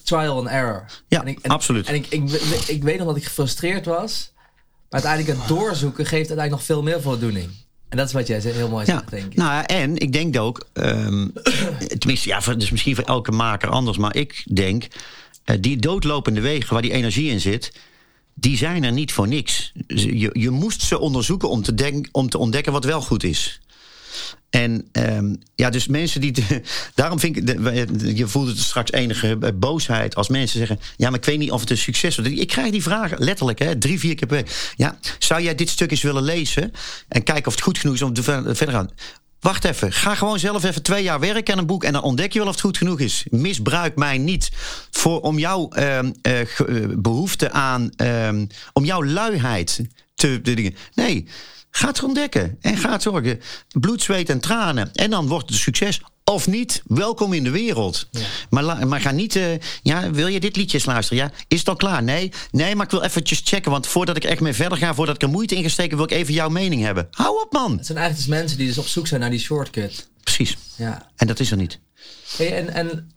Trial 0.05 0.37
and 0.39 0.49
error. 0.49 0.85
Ja, 1.09 1.21
en 1.21 1.27
ik, 1.29 1.39
en, 1.43 1.51
absoluut. 1.51 1.87
En 1.87 1.95
ik, 1.95 2.07
ik, 2.09 2.31
ik, 2.31 2.65
ik 2.67 2.83
weet 2.83 2.99
nog 2.99 3.07
dat 3.07 3.17
ik 3.17 3.25
gefrustreerd 3.25 3.87
was. 3.87 4.33
Maar 4.91 5.03
uiteindelijk 5.03 5.39
het 5.39 5.49
doorzoeken 5.49 6.05
geeft 6.07 6.29
uiteindelijk 6.29 6.51
nog 6.51 6.63
veel 6.65 6.83
meer 6.83 7.01
voldoening. 7.01 7.49
En 7.89 7.97
dat 7.97 8.07
is 8.07 8.13
wat 8.13 8.27
jij 8.27 8.41
zei, 8.41 8.55
heel 8.55 8.69
mooi 8.69 8.87
Ja, 8.87 8.93
zegt, 8.99 9.11
denk 9.11 9.25
ik. 9.27 9.35
nou 9.35 9.51
ja, 9.51 9.67
en 9.67 9.97
ik 9.99 10.13
denk 10.13 10.39
ook, 10.39 10.67
ehm, 10.73 11.27
tenminste, 11.99 12.29
ja, 12.29 12.43
voor- 12.43 12.59
dus 12.59 12.71
misschien 12.71 12.95
voor 12.95 13.05
elke 13.05 13.33
maker 13.33 13.69
anders, 13.69 13.99
maar 13.99 14.17
ik 14.17 14.43
denk, 14.55 14.87
eh, 15.45 15.57
die 15.61 15.77
doodlopende 15.77 16.41
wegen 16.41 16.73
waar 16.73 16.83
die 16.83 16.93
energie 16.93 17.31
in 17.31 17.41
zit, 17.41 17.73
die 18.35 18.57
zijn 18.57 18.85
er 18.85 18.93
niet 18.93 19.13
voor 19.13 19.29
niks. 19.29 19.73
Je, 19.87 20.31
je 20.33 20.51
moest 20.51 20.83
ze 20.83 20.99
onderzoeken 20.99 21.51
om 21.51 21.63
te, 21.63 21.75
denk, 21.75 22.09
om 22.13 22.29
te 22.29 22.39
ontdekken 22.39 22.73
wat 22.73 22.85
wel 22.85 23.01
goed 23.01 23.25
is. 23.25 23.61
En 24.51 24.89
um, 24.93 25.39
ja, 25.55 25.71
dus 25.71 25.87
mensen 25.87 26.21
die. 26.21 26.33
daarom 26.95 27.21
vind 27.21 27.37
ik. 27.37 28.17
Je 28.17 28.27
voelt 28.27 28.49
het 28.49 28.59
straks 28.59 28.93
enige 28.93 29.39
boosheid 29.55 30.15
als 30.15 30.29
mensen 30.29 30.59
zeggen. 30.59 30.81
Ja, 30.97 31.11
maar 31.11 31.19
ik 31.19 31.25
weet 31.25 31.39
niet 31.39 31.51
of 31.51 31.61
het 31.61 31.71
een 31.71 31.79
succes 31.79 32.17
wordt. 32.17 32.31
Ik 32.31 32.49
krijg 32.49 32.71
die 32.71 32.83
vragen 32.83 33.25
letterlijk, 33.25 33.59
hè, 33.59 33.79
drie, 33.79 33.99
vier 33.99 34.15
keer 34.15 34.27
per 34.27 34.37
week. 34.37 34.73
Ja, 34.77 34.99
zou 35.19 35.43
jij 35.43 35.55
dit 35.55 35.69
stuk 35.69 35.91
eens 35.91 36.03
willen 36.03 36.23
lezen? 36.23 36.73
En 37.09 37.23
kijken 37.23 37.47
of 37.47 37.53
het 37.53 37.63
goed 37.63 37.79
genoeg 37.79 37.95
is 37.95 38.03
om 38.03 38.13
te 38.13 38.23
verder 38.23 38.75
gaan. 38.75 38.91
Wacht 39.41 39.65
even, 39.65 39.93
ga 39.93 40.15
gewoon 40.15 40.39
zelf 40.39 40.65
even 40.65 40.83
twee 40.83 41.03
jaar 41.03 41.21
werken 41.21 41.53
aan 41.53 41.59
een 41.59 41.67
boek 41.67 41.85
en 41.85 41.93
dan 41.93 42.03
ontdek 42.03 42.33
je 42.33 42.39
wel 42.39 42.49
of 42.49 42.55
het 42.55 42.63
goed 42.63 42.77
genoeg 42.77 43.01
is. 43.01 43.27
Misbruik 43.31 43.97
mij 43.97 44.19
niet 44.19 44.51
voor, 44.91 45.21
om 45.21 45.39
jouw 45.39 45.69
uh, 45.79 45.99
uh, 46.03 46.87
behoefte 46.97 47.51
aan, 47.51 47.91
uh, 48.03 48.29
om 48.73 48.85
jouw 48.85 49.05
luiheid 49.05 49.81
te, 50.15 50.41
te 50.41 50.55
dingen. 50.55 50.75
Nee, 50.95 51.27
Ga 51.71 51.87
het 51.87 52.03
ontdekken 52.03 52.59
en 52.61 52.77
ga 52.77 52.93
het 52.93 53.03
zorgen. 53.03 53.41
Bloed, 53.81 54.03
zweet 54.03 54.29
en 54.29 54.41
tranen. 54.41 54.93
En 54.93 55.11
dan 55.11 55.29
wordt 55.29 55.45
het 55.45 55.55
een 55.55 55.61
succes. 55.61 56.01
Of 56.25 56.47
niet, 56.47 56.83
welkom 56.87 57.33
in 57.33 57.45
de 57.45 57.51
wereld. 57.51 58.09
Maar, 58.51 58.89
maar 58.89 59.01
ga 59.01 59.11
niet, 59.11 59.35
uh, 59.37 59.45
ja, 59.83 60.11
wil 60.11 60.27
je 60.27 60.41
dit 60.41 60.57
liedjes 60.57 60.85
luisteren? 60.85 61.25
Ja, 61.25 61.33
is 61.49 61.59
het 61.59 61.69
al 61.69 61.77
klaar? 61.77 62.03
Nee, 62.03 62.33
nee, 62.51 62.75
maar 62.75 62.85
ik 62.85 62.91
wil 62.91 63.03
eventjes 63.03 63.41
checken. 63.45 63.71
Want 63.71 63.87
voordat 63.87 64.17
ik 64.17 64.25
echt 64.25 64.41
mee 64.41 64.53
verder 64.53 64.79
ga, 64.79 64.95
voordat 64.95 65.15
ik 65.15 65.23
er 65.23 65.29
moeite 65.29 65.57
in 65.57 65.63
gesteken, 65.63 65.97
wil 65.97 66.07
ik 66.07 66.13
even 66.13 66.35
jouw 66.35 66.49
mening 66.49 66.83
hebben. 66.83 67.09
Hou 67.11 67.43
op, 67.43 67.53
man. 67.53 67.77
Het 67.77 67.87
zijn 67.87 67.99
eigenlijk 67.99 68.29
dus 68.29 68.39
mensen 68.39 68.59
die 68.59 68.67
dus 68.67 68.79
op 68.79 68.87
zoek 68.87 69.07
zijn 69.07 69.21
naar 69.21 69.31
die 69.31 69.39
shortcut. 69.39 70.09
Precies. 70.23 70.57
Ja. 70.77 71.11
En 71.17 71.27
dat 71.27 71.41
is 71.41 71.51
er 71.51 71.57
niet. 71.57 71.81
Hey, 72.37 72.57
en, 72.57 72.69
en 72.69 73.13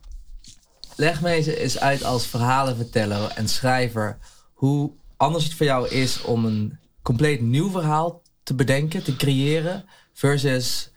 leg 0.95 1.21
me 1.21 1.57
eens 1.59 1.79
uit 1.79 2.03
als 2.03 2.27
verhalenverteller 2.27 3.31
en 3.35 3.49
schrijver 3.49 4.17
hoe 4.53 4.91
anders 5.17 5.43
het 5.43 5.53
voor 5.53 5.65
jou 5.65 5.89
is 5.89 6.21
om 6.21 6.45
een 6.45 6.77
compleet 7.01 7.41
nieuw 7.41 7.71
verhaal 7.71 8.21
te 8.43 8.53
bedenken, 8.53 9.03
te 9.03 9.15
creëren, 9.15 9.85
versus 10.13 10.91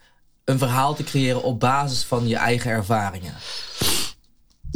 een 0.44 0.58
verhaal 0.58 0.94
te 0.94 1.04
creëren 1.04 1.42
op 1.42 1.60
basis 1.60 2.02
van 2.02 2.28
je 2.28 2.36
eigen 2.36 2.70
ervaringen? 2.70 3.34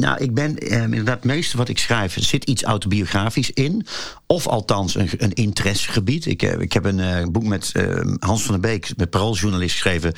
Nou, 0.01 0.18
ik 0.18 0.35
ben 0.35 0.59
eh, 0.59 0.83
inderdaad, 0.83 1.14
het 1.14 1.25
meeste 1.25 1.57
wat 1.57 1.68
ik 1.68 1.79
schrijf 1.79 2.16
zit 2.21 2.45
iets 2.45 2.62
autobiografisch 2.62 3.51
in. 3.51 3.87
Of 4.27 4.47
althans 4.47 4.95
een, 4.95 5.11
een 5.16 5.33
interessegebied. 5.33 6.27
Ik, 6.27 6.43
uh, 6.43 6.61
ik 6.61 6.73
heb 6.73 6.85
een 6.85 6.99
uh, 6.99 7.25
boek 7.31 7.45
met 7.45 7.73
uh, 7.77 8.01
Hans 8.18 8.43
van 8.43 8.61
der 8.61 8.71
Beek, 8.71 8.97
met 8.97 9.11
parooljournalist, 9.11 9.73
geschreven. 9.73 10.12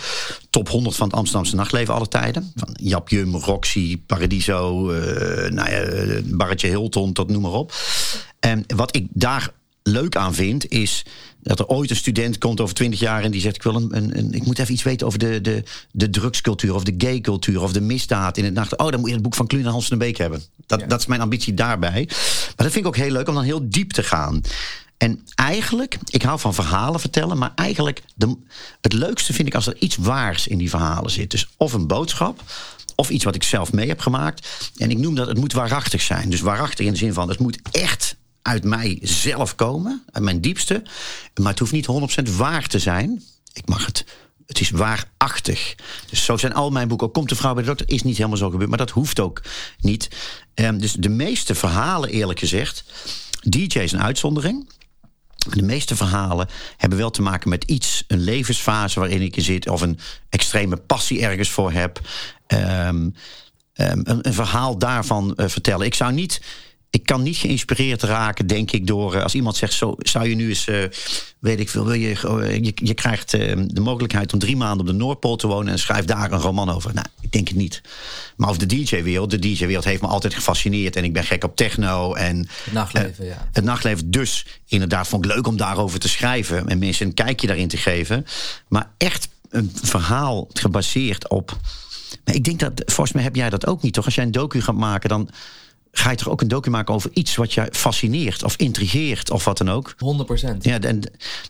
Top 0.50 0.68
100 0.68 0.96
van 0.96 1.06
het 1.06 1.16
Amsterdamse 1.16 1.56
nachtleven 1.56 1.94
alle 1.94 2.08
tijden. 2.08 2.52
Van 2.54 2.76
Jap 2.80 3.08
Roxy, 3.32 4.00
Paradiso, 4.06 4.86
nou 5.48 5.70
ja, 5.70 6.20
Barretje 6.24 6.68
Hilton, 6.68 7.12
tot 7.12 7.30
noem 7.30 7.42
maar 7.42 7.52
op. 7.52 7.72
En 8.40 8.64
wat 8.66 8.96
ik 8.96 9.06
daar 9.10 9.50
leuk 9.82 10.16
aan 10.16 10.34
vind, 10.34 10.68
is 10.68 11.04
dat 11.42 11.58
er 11.58 11.66
ooit 11.66 11.90
een 11.90 11.96
student 11.96 12.38
komt 12.38 12.60
over 12.60 12.74
twintig 12.74 13.00
jaar 13.00 13.22
en 13.22 13.30
die 13.30 13.40
zegt: 13.40 13.56
ik, 13.56 13.62
wil 13.62 13.74
een, 13.74 13.96
een, 13.96 14.18
een, 14.18 14.32
ik 14.32 14.44
moet 14.44 14.58
even 14.58 14.72
iets 14.72 14.82
weten 14.82 15.06
over 15.06 15.18
de, 15.18 15.40
de, 15.40 15.62
de 15.90 16.10
drugscultuur 16.10 16.74
of 16.74 16.84
de 16.84 16.94
gaycultuur 16.98 17.62
of 17.62 17.72
de 17.72 17.80
misdaad 17.80 18.36
in 18.36 18.44
het 18.44 18.54
nacht. 18.54 18.76
Oh, 18.76 18.90
dan 18.90 19.00
moet 19.00 19.08
je 19.08 19.14
het 19.14 19.22
boek 19.22 19.34
van 19.34 19.46
Kluun 19.46 19.64
en 19.64 19.70
Hans 19.70 19.86
van 19.86 19.98
den 19.98 20.06
Beek 20.06 20.18
hebben. 20.18 20.42
Dat, 20.66 20.84
dat 20.88 21.00
is 21.00 21.06
mijn 21.06 21.20
ambitie 21.20 21.54
daarbij. 21.54 22.04
Maar 22.06 22.52
dat 22.56 22.72
vind 22.72 22.76
ik 22.76 22.86
ook 22.86 22.96
heel 22.96 23.10
leuk 23.10 23.28
om 23.28 23.34
dan 23.34 23.44
heel 23.44 23.70
diep 23.70 23.92
te 23.92 24.02
gaan. 24.02 24.42
En 24.96 25.20
eigenlijk, 25.34 25.98
ik 26.10 26.22
hou 26.22 26.38
van 26.38 26.54
verhalen 26.54 27.00
vertellen, 27.00 27.38
maar 27.38 27.52
eigenlijk 27.54 28.02
de, 28.14 28.36
het 28.80 28.92
leukste 28.92 29.32
vind 29.32 29.48
ik 29.48 29.54
als 29.54 29.66
er 29.66 29.76
iets 29.78 29.96
waars 29.96 30.46
in 30.46 30.58
die 30.58 30.70
verhalen 30.70 31.10
zit. 31.10 31.30
Dus 31.30 31.48
of 31.56 31.72
een 31.72 31.86
boodschap, 31.86 32.42
of 32.96 33.10
iets 33.10 33.24
wat 33.24 33.34
ik 33.34 33.42
zelf 33.42 33.72
mee 33.72 33.88
heb 33.88 34.00
gemaakt. 34.00 34.70
En 34.76 34.90
ik 34.90 34.98
noem 34.98 35.14
dat 35.14 35.26
het 35.26 35.38
moet 35.38 35.52
waarachtig 35.52 36.02
zijn. 36.02 36.30
Dus 36.30 36.40
waarachtig 36.40 36.86
in 36.86 36.92
de 36.92 36.98
zin 36.98 37.12
van 37.12 37.28
het 37.28 37.38
moet 37.38 37.58
echt 37.70 38.16
uit 38.42 38.64
mij 38.64 38.98
zelf 39.02 39.54
komen, 39.54 40.02
uit 40.10 40.24
mijn 40.24 40.40
diepste. 40.40 40.82
Maar 41.40 41.50
het 41.50 41.58
hoeft 41.58 41.72
niet 41.72 41.88
100% 42.30 42.36
waar 42.36 42.66
te 42.66 42.78
zijn. 42.78 43.22
Ik 43.52 43.68
mag 43.68 43.86
het. 43.86 44.04
Het 44.46 44.60
is 44.60 44.70
waarachtig. 44.70 45.74
Dus 46.10 46.24
zo 46.24 46.36
zijn 46.36 46.54
al 46.54 46.70
mijn 46.70 46.88
boeken. 46.88 47.10
Komt 47.10 47.28
de 47.28 47.34
vrouw 47.34 47.54
bij 47.54 47.62
de 47.62 47.68
dokter? 47.68 47.88
Is 47.88 48.02
niet 48.02 48.16
helemaal 48.16 48.36
zo 48.36 48.50
gebeurd. 48.50 48.68
Maar 48.68 48.78
dat 48.78 48.90
hoeft 48.90 49.20
ook 49.20 49.42
niet. 49.80 50.08
Um, 50.54 50.78
dus 50.78 50.92
de 50.92 51.08
meeste 51.08 51.54
verhalen, 51.54 52.10
eerlijk 52.10 52.38
gezegd. 52.38 52.84
DJ 53.42 53.78
is 53.78 53.92
een 53.92 54.02
uitzondering. 54.02 54.70
De 55.50 55.62
meeste 55.62 55.96
verhalen 55.96 56.48
hebben 56.76 56.98
wel 56.98 57.10
te 57.10 57.22
maken 57.22 57.48
met 57.48 57.64
iets, 57.64 58.04
een 58.06 58.20
levensfase 58.20 59.00
waarin 59.00 59.22
ik 59.22 59.34
zit, 59.38 59.68
of 59.68 59.80
een 59.80 59.98
extreme 60.28 60.76
passie 60.76 61.22
ergens 61.22 61.50
voor 61.50 61.72
heb. 61.72 62.00
Um, 62.46 62.58
um, 62.58 63.14
een, 63.74 64.26
een, 64.26 64.34
verhaal 64.34 64.78
daarvan 64.78 65.34
uh, 65.36 65.48
vertellen. 65.48 65.86
Ik 65.86 65.94
zou 65.94 66.12
niet 66.12 66.40
ik 66.92 67.06
kan 67.06 67.22
niet 67.22 67.36
geïnspireerd 67.36 68.02
raken, 68.02 68.46
denk 68.46 68.70
ik, 68.70 68.86
door 68.86 69.14
eh, 69.14 69.22
als 69.22 69.34
iemand 69.34 69.56
zegt: 69.56 69.72
zo 69.72 69.94
zou 69.98 70.28
je 70.28 70.34
nu 70.34 70.48
eens, 70.48 70.66
uh, 70.66 70.84
weet 71.38 71.60
ik 71.60 71.68
veel, 71.68 71.84
wil 71.84 71.94
je, 71.94 72.08
uh, 72.08 72.54
je, 72.54 72.72
je 72.74 72.94
krijgt 72.94 73.30
de 73.30 73.80
mogelijkheid 73.80 74.32
om 74.32 74.38
drie 74.38 74.56
maanden 74.56 74.80
op 74.80 74.86
de 74.86 74.98
Noordpool 74.98 75.36
te 75.36 75.46
wonen 75.46 75.72
en 75.72 75.78
schrijf 75.78 76.04
daar 76.04 76.32
een 76.32 76.40
roman 76.40 76.70
over. 76.70 76.94
Nou, 76.94 77.06
ik 77.20 77.32
denk 77.32 77.48
het 77.48 77.56
niet. 77.56 77.82
Maar 78.36 78.48
over 78.48 78.68
de 78.68 78.76
DJ-wereld, 78.76 79.30
de 79.30 79.38
DJ-wereld 79.38 79.84
heeft 79.84 80.02
me 80.02 80.08
altijd 80.08 80.34
gefascineerd 80.34 80.96
en 80.96 81.04
ik 81.04 81.12
ben 81.12 81.24
gek 81.24 81.44
op 81.44 81.56
techno 81.56 82.14
en 82.14 82.38
het 82.38 82.72
nachtleven, 82.72 83.24
ja. 83.24 83.48
Het 83.52 83.64
nachtleven, 83.64 84.10
dus 84.10 84.46
inderdaad 84.66 85.08
vond 85.08 85.24
ik 85.24 85.34
leuk 85.34 85.46
om 85.46 85.56
daarover 85.56 85.98
te 85.98 86.08
schrijven 86.08 86.68
en 86.68 86.78
mensen 86.78 87.06
een 87.06 87.14
kijkje 87.14 87.46
daarin 87.46 87.68
te 87.68 87.76
geven. 87.76 88.26
Maar 88.68 88.90
echt 88.96 89.28
een 89.50 89.72
verhaal 89.82 90.48
gebaseerd 90.52 91.28
op. 91.28 91.58
Maar 92.24 92.34
ik 92.34 92.44
denk 92.44 92.58
dat, 92.58 92.72
volgens 92.76 93.12
mij 93.12 93.22
heb 93.22 93.36
jij 93.36 93.50
dat 93.50 93.66
ook 93.66 93.82
niet, 93.82 93.92
toch? 93.92 94.04
Als 94.04 94.14
jij 94.14 94.24
een 94.24 94.32
docu 94.32 94.60
gaat 94.60 94.74
maken, 94.74 95.08
dan 95.08 95.30
ga 95.92 96.10
je 96.10 96.16
toch 96.16 96.28
ook 96.28 96.40
een 96.40 96.48
docu 96.48 96.70
maken 96.70 96.94
over 96.94 97.10
iets 97.12 97.34
wat 97.34 97.52
je 97.52 97.68
fascineert 97.72 98.42
of 98.42 98.56
intrigeert 98.56 99.30
of 99.30 99.44
wat 99.44 99.58
dan 99.58 99.70
ook? 99.70 99.94
100 99.98 100.26
procent. 100.26 100.64
Ja, 100.64 100.80
en, 100.80 101.00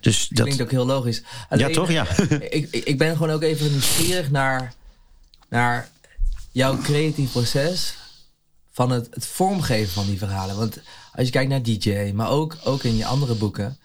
dus 0.00 0.28
dat 0.28 0.44
klinkt 0.44 0.62
ook 0.62 0.70
heel 0.70 0.86
logisch. 0.86 1.22
ja, 1.50 1.68
toch? 1.68 1.90
Ja. 1.90 2.06
ik, 2.50 2.70
ik 2.70 2.98
ben 2.98 3.12
gewoon 3.12 3.30
ook 3.30 3.42
even 3.42 3.70
nieuwsgierig 3.70 4.30
naar, 4.30 4.74
naar 5.48 5.88
jouw 6.52 6.78
creatief 6.78 7.32
proces 7.32 7.96
van 8.72 8.90
het, 8.90 9.08
het 9.10 9.26
vormgeven 9.26 9.92
van 9.92 10.06
die 10.06 10.18
verhalen. 10.18 10.56
Want 10.56 10.80
als 11.12 11.26
je 11.26 11.32
kijkt 11.32 11.50
naar 11.50 11.62
DJ, 11.62 12.12
maar 12.14 12.30
ook, 12.30 12.56
ook 12.64 12.82
in 12.82 12.96
je 12.96 13.06
andere 13.06 13.34
boeken, 13.34 13.78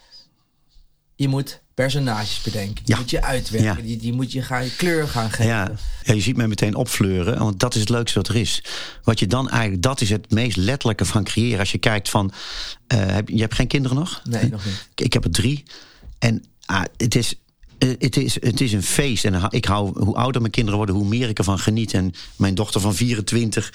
je 1.16 1.28
moet 1.28 1.62
personages 1.78 2.42
bedenken. 2.42 2.86
Die 2.86 2.96
moet 2.96 3.10
je 3.10 3.22
uitwerken. 3.22 3.86
Die, 3.86 3.98
die 3.98 4.14
moet 4.14 4.32
je 4.32 4.42
gaan, 4.42 4.68
kleur 4.78 5.08
gaan 5.08 5.32
geven. 5.32 5.46
Ja. 5.46 5.72
ja, 6.04 6.14
je 6.14 6.22
ziet 6.22 6.38
mij 6.38 6.48
meteen 6.48 6.76
opfleuren. 6.76 7.40
Want 7.40 7.60
dat 7.60 7.74
is 7.74 7.80
het 7.80 7.90
leukste 7.90 8.18
wat 8.18 8.28
er 8.28 8.36
is. 8.36 8.64
Wat 9.04 9.20
je 9.20 9.28
dan 9.28 9.50
eigenlijk, 9.50 9.82
dat 9.82 10.02
is 10.02 10.10
het 10.10 10.32
meest 10.32 10.58
letterlijke 10.58 11.06
van 11.06 11.24
creëren. 11.24 11.60
Als 11.60 11.72
je 11.72 11.78
kijkt 11.78 12.10
van, 12.10 12.32
uh, 12.94 13.00
heb, 13.06 13.30
je 13.30 13.40
hebt 13.40 13.54
geen 13.54 13.68
kinderen 13.68 13.98
nog? 13.98 14.22
Nee, 14.24 14.50
nog 14.50 14.66
niet. 14.66 14.88
Ik 14.96 15.14
heb 15.14 15.24
er 15.24 15.32
drie. 15.32 15.64
En 16.20 16.44
ah, 16.66 16.84
het 16.98 17.16
is 17.16 17.34
eh, 17.34 17.40
het, 17.78 18.18
is, 18.18 18.34
het 18.42 18.62
is 18.62 18.74
een 18.74 18.84
feest. 18.84 19.26
En 19.26 19.48
ik 19.50 19.66
hou, 19.66 20.04
hoe 20.04 20.16
ouder 20.16 20.42
mijn 20.42 20.54
kinderen 20.54 20.78
worden, 20.78 20.96
hoe 20.96 21.08
meer 21.08 21.30
ik 21.30 21.38
ervan 21.38 21.60
geniet. 21.60 21.94
En 21.94 22.14
mijn 22.36 22.56
dochter 22.56 22.82
van 22.82 22.96
24 22.96 23.74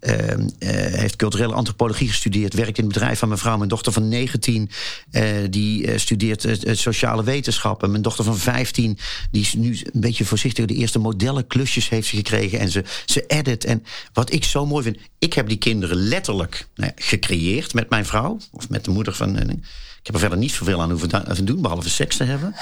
ehm, 0.00 0.48
eh, 0.58 0.70
heeft 0.70 1.16
culturele 1.16 1.54
antropologie 1.54 2.08
gestudeerd. 2.08 2.54
Werkt 2.54 2.78
in 2.78 2.84
het 2.84 2.92
bedrijf 2.92 3.18
van 3.18 3.28
mijn 3.28 3.40
vrouw. 3.40 3.56
Mijn 3.56 3.68
dochter 3.68 3.92
van 3.92 4.08
19 4.08 4.70
uh, 5.12 5.24
die 5.50 5.98
studeert 5.98 6.46
sociale 6.62 7.24
wetenschappen. 7.24 7.90
Mijn 7.90 8.02
dochter 8.02 8.24
van 8.24 8.38
15 8.38 8.98
die 9.30 9.42
is 9.42 9.54
nu 9.54 9.78
een 9.92 10.00
beetje 10.00 10.24
voorzichtig. 10.24 10.64
De 10.64 10.74
eerste 10.74 10.98
modellenklusjes 10.98 11.88
heeft 11.88 12.08
ze 12.08 12.16
gekregen. 12.16 12.58
En 12.58 12.70
ze, 12.70 12.84
ze 13.06 13.24
edit. 13.26 13.64
En 13.64 13.84
wat 14.12 14.32
ik 14.32 14.44
zo 14.44 14.66
mooi 14.66 14.84
vind. 14.84 14.98
Ik 15.18 15.32
heb 15.32 15.48
die 15.48 15.58
kinderen 15.58 15.96
letterlijk 15.96 16.68
nou 16.74 16.92
gecreëerd 16.96 17.74
met 17.74 17.90
mijn 17.90 18.06
vrouw. 18.06 18.38
Of 18.50 18.68
met 18.68 18.84
de 18.84 18.90
moeder 18.90 19.14
van... 19.14 19.38
ik 19.38 19.56
heb 20.02 20.14
er 20.14 20.20
verder 20.20 20.38
niet 20.38 20.52
zoveel 20.52 20.82
aan 20.82 20.90
hoeven 20.90 21.44
doen. 21.44 21.62
Behalve 21.62 21.90
seks 21.90 22.16
te 22.16 22.24
hebben. 22.24 22.54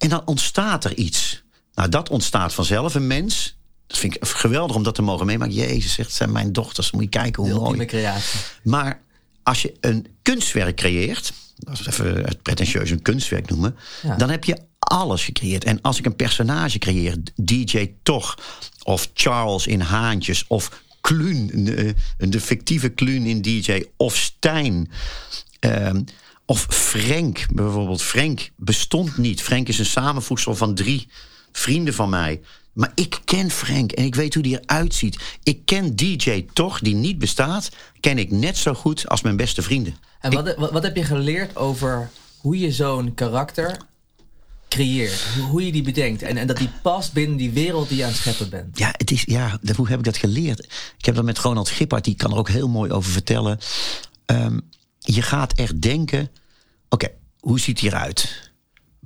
En 0.00 0.08
dan 0.08 0.22
ontstaat 0.24 0.84
er 0.84 0.94
iets. 0.94 1.42
Nou, 1.74 1.88
dat 1.88 2.08
ontstaat 2.08 2.54
vanzelf. 2.54 2.94
Een 2.94 3.06
mens, 3.06 3.56
dat 3.86 3.98
vind 3.98 4.14
ik 4.14 4.24
geweldig 4.24 4.76
om 4.76 4.82
dat 4.82 4.94
te 4.94 5.02
mogen 5.02 5.26
meemaken. 5.26 5.54
Jezus 5.54 5.92
zegt, 5.92 6.12
zijn 6.12 6.32
mijn 6.32 6.52
dochters. 6.52 6.90
Moet 6.90 7.02
je 7.02 7.08
kijken 7.08 7.42
hoe 7.42 7.54
mooi. 7.54 7.84
creatie. 7.84 8.40
Maar 8.62 9.02
als 9.42 9.62
je 9.62 9.74
een 9.80 10.06
kunstwerk 10.22 10.76
creëert, 10.76 11.32
als 11.68 11.80
we 11.80 11.90
even 11.90 12.24
het 12.24 12.42
pretentieus 12.42 12.90
een 12.90 13.02
kunstwerk 13.02 13.48
noemen, 13.48 13.76
dan 14.16 14.30
heb 14.30 14.44
je 14.44 14.56
alles 14.78 15.24
gecreëerd. 15.24 15.64
En 15.64 15.80
als 15.80 15.98
ik 15.98 16.06
een 16.06 16.16
personage 16.16 16.78
creëer, 16.78 17.16
DJ 17.34 17.94
Toch, 18.02 18.38
of 18.82 19.10
Charles 19.14 19.66
in 19.66 19.80
Haantjes, 19.80 20.44
of 20.46 20.82
Kluun, 21.00 21.64
de, 21.64 21.94
de 22.18 22.40
fictieve 22.40 22.88
Kluun 22.88 23.26
in 23.26 23.42
DJ, 23.42 23.84
of 23.96 24.16
Stijn. 24.16 24.90
Ehm, 25.58 26.02
of 26.50 26.66
Frank, 26.68 27.46
bijvoorbeeld. 27.52 28.02
Frank 28.02 28.50
bestond 28.56 29.16
niet. 29.16 29.42
Frank 29.42 29.68
is 29.68 29.78
een 29.78 29.86
samenvoegsel 29.86 30.54
van 30.54 30.74
drie 30.74 31.08
vrienden 31.52 31.94
van 31.94 32.08
mij. 32.10 32.40
Maar 32.72 32.92
ik 32.94 33.20
ken 33.24 33.50
Frank 33.50 33.92
en 33.92 34.04
ik 34.04 34.14
weet 34.14 34.34
hoe 34.34 34.42
die 34.42 34.60
eruit 34.60 34.94
ziet. 34.94 35.18
Ik 35.42 35.64
ken 35.64 35.96
DJ 35.96 36.46
toch, 36.52 36.80
die 36.80 36.94
niet 36.94 37.18
bestaat, 37.18 37.68
ken 38.00 38.18
ik 38.18 38.30
net 38.30 38.56
zo 38.56 38.74
goed 38.74 39.08
als 39.08 39.22
mijn 39.22 39.36
beste 39.36 39.62
vrienden. 39.62 39.96
En 40.20 40.32
wat, 40.32 40.54
wat, 40.56 40.70
wat 40.70 40.82
heb 40.82 40.96
je 40.96 41.04
geleerd 41.04 41.56
over 41.56 42.10
hoe 42.36 42.58
je 42.58 42.72
zo'n 42.72 43.14
karakter 43.14 43.76
creëert? 44.68 45.24
Hoe 45.50 45.66
je 45.66 45.72
die 45.72 45.82
bedenkt 45.82 46.22
en, 46.22 46.36
en 46.36 46.46
dat 46.46 46.56
die 46.56 46.70
past 46.82 47.12
binnen 47.12 47.36
die 47.36 47.50
wereld 47.50 47.88
die 47.88 47.96
je 47.96 48.04
aan 48.04 48.10
het 48.10 48.18
scheppen 48.18 48.50
bent? 48.50 48.78
Ja, 48.78 48.94
het 48.96 49.10
is, 49.10 49.22
ja, 49.26 49.58
hoe 49.76 49.88
heb 49.88 49.98
ik 49.98 50.04
dat 50.04 50.16
geleerd? 50.16 50.64
Ik 50.98 51.04
heb 51.04 51.14
dat 51.14 51.24
met 51.24 51.38
Ronald 51.38 51.68
Gippard, 51.68 52.04
die 52.04 52.14
kan 52.14 52.30
er 52.30 52.38
ook 52.38 52.48
heel 52.48 52.68
mooi 52.68 52.90
over 52.90 53.12
vertellen. 53.12 53.58
Um, 54.26 54.68
je 54.98 55.22
gaat 55.22 55.52
echt 55.52 55.82
denken: 55.82 56.30
oké, 56.90 57.08
hoe 57.40 57.60
ziet 57.60 57.80
hij 57.80 57.90
eruit? 57.90 58.50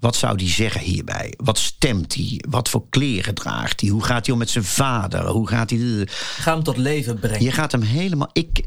Wat 0.05 0.16
zou 0.16 0.37
die 0.37 0.49
zeggen 0.49 0.80
hierbij? 0.80 1.35
Wat 1.37 1.59
stemt 1.59 2.14
hij? 2.14 2.41
Wat 2.49 2.68
voor 2.68 2.89
kleren 2.89 3.35
draagt 3.35 3.80
hij? 3.80 3.91
Hoe 3.91 4.05
gaat 4.05 4.24
hij 4.24 4.32
om 4.35 4.39
met 4.39 4.51
zijn 4.51 4.64
vader? 4.64 5.26
Hoe 5.26 5.49
gaat 5.49 5.70
hij. 5.70 6.09
Ga 6.39 6.55
hem 6.55 6.62
tot 6.62 6.76
leven 6.76 7.18
brengen. 7.18 7.43
Je 7.43 7.53
gaat 7.53 7.72
hem 7.72 7.82
helemaal. 7.82 8.30
Ik, 8.32 8.61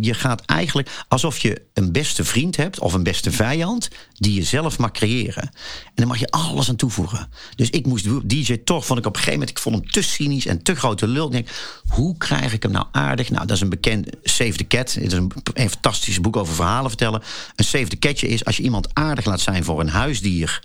je 0.00 0.14
gaat 0.14 0.44
eigenlijk 0.44 1.04
alsof 1.08 1.38
je 1.38 1.62
een 1.74 1.92
beste 1.92 2.24
vriend 2.24 2.56
hebt 2.56 2.78
of 2.78 2.92
een 2.92 3.02
beste 3.02 3.30
vijand. 3.30 3.88
die 4.12 4.34
je 4.34 4.42
zelf 4.42 4.78
mag 4.78 4.90
creëren. 4.90 5.42
En 5.42 5.92
dan 5.94 6.06
mag 6.06 6.18
je 6.18 6.30
alles 6.30 6.68
aan 6.68 6.76
toevoegen. 6.76 7.28
Dus 7.56 7.70
ik 7.70 7.86
moest. 7.86 8.28
DJ 8.28 8.56
toch 8.56 8.86
vond 8.86 8.98
ik 8.98 9.06
op 9.06 9.12
een 9.12 9.22
gegeven 9.22 9.38
moment. 9.38 9.56
Ik 9.56 9.62
vond 9.62 9.76
hem 9.76 9.90
te 9.90 10.02
cynisch 10.02 10.46
en 10.46 10.62
te 10.62 10.74
grote 10.74 11.06
lul. 11.06 11.26
Ik 11.26 11.32
denk, 11.32 11.48
hoe 11.92 12.16
krijg 12.16 12.52
ik 12.52 12.62
hem 12.62 12.72
nou 12.72 12.86
aardig? 12.92 13.30
Nou, 13.30 13.46
dat 13.46 13.56
is 13.56 13.62
een 13.62 13.68
bekend. 13.68 14.08
Save 14.22 14.52
the 14.52 14.66
Cat. 14.66 14.94
Het 14.94 15.04
is 15.04 15.12
een, 15.12 15.32
fantastisch 15.54 16.20
boek 16.20 16.36
over 16.36 16.54
verhalen 16.54 16.90
vertellen. 16.90 17.22
Een 17.56 17.64
Save 17.64 17.86
the 17.86 17.98
Catje 17.98 18.28
is 18.28 18.44
als 18.44 18.56
je 18.56 18.62
iemand 18.62 18.88
aardig 18.92 19.24
laat 19.24 19.40
zijn 19.40 19.64
voor 19.64 19.80
een 19.80 19.88
huisdier 19.88 20.62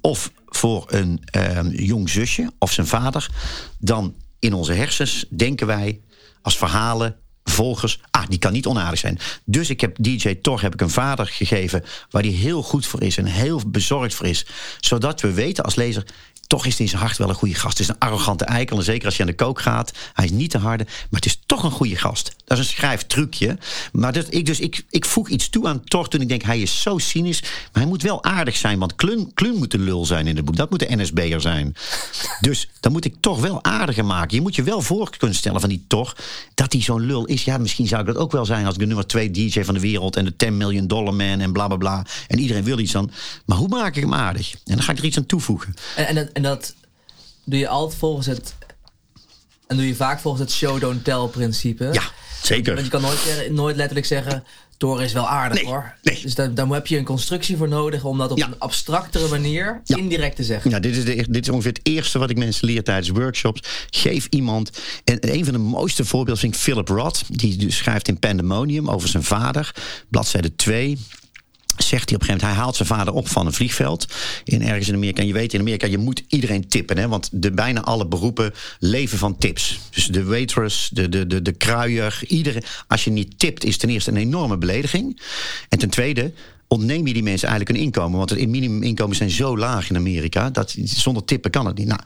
of 0.00 0.32
voor 0.46 0.84
een 0.86 1.22
ehm, 1.24 1.68
jong 1.68 2.08
zusje 2.08 2.52
of 2.58 2.72
zijn 2.72 2.86
vader, 2.86 3.28
dan 3.78 4.14
in 4.38 4.52
onze 4.52 4.72
hersens 4.72 5.24
denken 5.28 5.66
wij 5.66 6.00
als 6.42 6.56
verhalen 6.56 7.16
volgers, 7.44 8.00
ah, 8.10 8.26
die 8.28 8.38
kan 8.38 8.52
niet 8.52 8.66
onaardig 8.66 8.98
zijn. 8.98 9.18
Dus 9.44 9.70
ik 9.70 9.80
heb 9.80 9.96
DJ 10.00 10.34
Thor 10.34 10.62
heb 10.62 10.72
ik 10.72 10.80
een 10.80 10.90
vader 10.90 11.26
gegeven 11.26 11.84
waar 12.10 12.22
die 12.22 12.36
heel 12.36 12.62
goed 12.62 12.86
voor 12.86 13.02
is 13.02 13.16
en 13.16 13.24
heel 13.24 13.60
bezorgd 13.66 14.14
voor 14.14 14.26
is, 14.26 14.46
zodat 14.80 15.20
we 15.20 15.32
weten 15.32 15.64
als 15.64 15.74
lezer, 15.74 16.06
toch 16.50 16.66
is 16.66 16.72
hij 16.72 16.84
in 16.84 16.88
zijn 16.88 17.02
hart 17.02 17.16
wel 17.16 17.28
een 17.28 17.34
goede 17.34 17.54
gast. 17.54 17.78
Het 17.78 17.88
is 17.88 17.88
een 17.88 17.98
arrogante 17.98 18.44
eikel. 18.44 18.76
En 18.76 18.82
zeker 18.82 19.06
als 19.06 19.16
je 19.16 19.22
aan 19.22 19.28
de 19.28 19.34
kook 19.34 19.60
gaat. 19.60 19.92
Hij 20.14 20.24
is 20.24 20.30
niet 20.30 20.50
te 20.50 20.58
harde. 20.58 20.84
Maar 20.84 21.20
het 21.20 21.26
is 21.26 21.40
toch 21.46 21.62
een 21.62 21.70
goede 21.70 21.96
gast. 21.96 22.34
Dat 22.44 22.58
is 22.58 22.64
een 22.64 22.70
schrijftrucje. 22.70 23.58
Maar 23.92 24.16
ik, 24.30 24.46
dus 24.46 24.60
ik, 24.60 24.84
ik 24.90 25.04
voeg 25.04 25.28
iets 25.28 25.48
toe 25.48 25.68
aan 25.68 25.84
Thor 25.84 26.08
toen 26.08 26.20
ik 26.20 26.28
denk... 26.28 26.42
hij 26.42 26.60
is 26.60 26.82
zo 26.82 26.98
cynisch. 26.98 27.40
Maar 27.42 27.50
hij 27.72 27.86
moet 27.86 28.02
wel 28.02 28.24
aardig 28.24 28.56
zijn. 28.56 28.78
Want 28.78 28.94
Klun, 28.94 29.30
Klun 29.34 29.54
moet 29.54 29.70
de 29.70 29.78
lul 29.78 30.04
zijn 30.04 30.26
in 30.26 30.36
het 30.36 30.44
boek. 30.44 30.56
Dat 30.56 30.70
moet 30.70 30.78
de 30.78 30.96
NSB'er 30.96 31.40
zijn. 31.40 31.74
Dus 32.40 32.68
dan 32.80 32.92
moet 32.92 33.04
ik 33.04 33.14
toch 33.20 33.40
wel 33.40 33.64
aardiger 33.64 34.04
maken. 34.04 34.36
Je 34.36 34.42
moet 34.42 34.54
je 34.54 34.62
wel 34.62 34.82
voor 34.82 35.10
kunnen 35.16 35.36
stellen 35.36 35.60
van 35.60 35.68
die 35.68 35.84
Thor... 35.86 36.14
dat 36.54 36.72
hij 36.72 36.82
zo'n 36.82 37.06
lul 37.06 37.24
is. 37.24 37.44
Ja, 37.44 37.58
misschien 37.58 37.86
zou 37.86 38.00
ik 38.00 38.06
dat 38.06 38.16
ook 38.16 38.32
wel 38.32 38.44
zijn... 38.44 38.64
als 38.64 38.74
ik 38.74 38.80
de 38.80 38.86
nummer 38.86 39.06
twee 39.06 39.30
DJ 39.30 39.62
van 39.62 39.74
de 39.74 39.80
wereld... 39.80 40.16
en 40.16 40.24
de 40.24 40.36
10 40.36 40.56
million 40.56 40.86
dollar 40.86 41.14
man 41.14 41.40
en 41.40 41.52
bla 41.52 41.66
bla 41.66 41.76
bla. 41.76 42.06
En 42.28 42.38
iedereen 42.38 42.64
wil 42.64 42.78
iets 42.78 42.92
dan. 42.92 43.10
Maar 43.44 43.56
hoe 43.56 43.68
maak 43.68 43.96
ik 43.96 44.02
hem 44.02 44.14
aardig? 44.14 44.52
En 44.52 44.74
dan 44.74 44.82
ga 44.82 44.92
ik 44.92 44.98
er 44.98 45.04
iets 45.04 45.16
aan 45.16 45.26
toevoegen. 45.26 45.74
En, 45.96 46.06
en, 46.06 46.32
en 46.39 46.39
dat 46.42 46.74
doe 47.44 47.58
je 47.58 47.68
altijd 47.68 47.98
volgens 47.98 48.26
het. 48.26 48.54
En 49.66 49.76
doe 49.76 49.86
je 49.86 49.94
vaak 49.94 50.20
volgens 50.20 50.42
het 50.42 50.52
show 50.52 50.80
don't 50.80 51.04
tell 51.04 51.26
principe. 51.26 51.88
Ja, 51.92 52.02
zeker. 52.42 52.74
Want 52.74 52.84
je 52.84 52.92
kan 52.92 53.00
nooit, 53.00 53.48
nooit 53.50 53.76
letterlijk 53.76 54.06
zeggen. 54.06 54.44
Thor 54.80 55.02
is 55.02 55.12
wel 55.12 55.28
aardig 55.28 55.62
hoor. 55.62 55.94
Nee. 56.02 56.22
Dus 56.22 56.34
daar, 56.34 56.54
daar 56.54 56.68
heb 56.68 56.86
je 56.86 56.98
een 56.98 57.04
constructie 57.04 57.56
voor 57.56 57.68
nodig 57.68 58.04
om 58.04 58.18
dat 58.18 58.30
op 58.30 58.38
een 58.38 58.58
abstractere 58.58 59.28
manier 59.28 59.80
indirect 59.84 60.36
te 60.36 60.44
zeggen. 60.44 60.70
Ja, 60.70 60.78
dit 60.78 60.96
is, 60.96 61.04
de, 61.04 61.26
dit 61.30 61.42
is 61.42 61.48
ongeveer 61.48 61.72
het 61.72 61.80
eerste 61.82 62.18
wat 62.18 62.30
ik 62.30 62.38
mensen 62.38 62.66
leer 62.66 62.82
tijdens 62.82 63.08
workshops. 63.08 63.86
Geef 63.90 64.26
iemand. 64.30 64.70
En 65.04 65.32
een 65.32 65.44
van 65.44 65.52
de 65.52 65.58
mooiste 65.58 66.04
voorbeelden 66.04 66.40
vind 66.40 66.54
ik 66.54 66.60
Philip 66.60 66.88
Roth. 66.88 67.22
Die 67.28 67.70
schrijft 67.70 68.08
in 68.08 68.18
Pandemonium 68.18 68.90
over 68.90 69.08
zijn 69.08 69.22
vader. 69.22 69.74
Bladzijde 70.08 70.54
2 70.54 70.98
zegt 71.76 72.08
hij 72.08 72.18
op 72.18 72.20
een 72.20 72.26
gegeven 72.26 72.26
moment, 72.26 72.42
hij 72.42 72.52
haalt 72.52 72.76
zijn 72.76 72.88
vader 72.88 73.14
op 73.14 73.28
van 73.28 73.46
een 73.46 73.52
vliegveld 73.52 74.06
in 74.44 74.62
ergens 74.62 74.88
in 74.88 74.94
Amerika. 74.94 75.20
En 75.20 75.26
je 75.26 75.32
weet 75.32 75.52
in 75.52 75.60
Amerika, 75.60 75.86
je 75.86 75.98
moet 75.98 76.22
iedereen 76.28 76.68
tippen, 76.68 76.98
hè, 76.98 77.08
want 77.08 77.28
de, 77.32 77.50
bijna 77.50 77.80
alle 77.80 78.06
beroepen 78.06 78.52
leven 78.78 79.18
van 79.18 79.36
tips. 79.38 79.78
Dus 79.90 80.06
de 80.06 80.24
waitress, 80.24 80.88
de, 80.92 81.08
de, 81.08 81.26
de, 81.26 81.42
de 81.42 81.52
kruier, 81.52 82.22
iedereen. 82.26 82.62
Als 82.86 83.04
je 83.04 83.10
niet 83.10 83.38
tipt, 83.38 83.64
is 83.64 83.76
ten 83.76 83.88
eerste 83.88 84.10
een 84.10 84.16
enorme 84.16 84.58
belediging. 84.58 85.20
En 85.68 85.78
ten 85.78 85.90
tweede, 85.90 86.32
ontneem 86.68 87.06
je 87.06 87.12
die 87.12 87.22
mensen 87.22 87.48
eigenlijk 87.48 87.78
een 87.78 87.84
inkomen. 87.84 88.18
Want 88.18 88.30
het 88.30 88.48
minimuminkomen 88.48 89.16
zijn 89.16 89.30
zo 89.30 89.58
laag 89.58 89.90
in 89.90 89.96
Amerika, 89.96 90.50
dat 90.50 90.74
zonder 90.84 91.24
tippen 91.24 91.50
kan 91.50 91.66
het 91.66 91.78
niet. 91.78 91.86
Nou, 91.86 92.00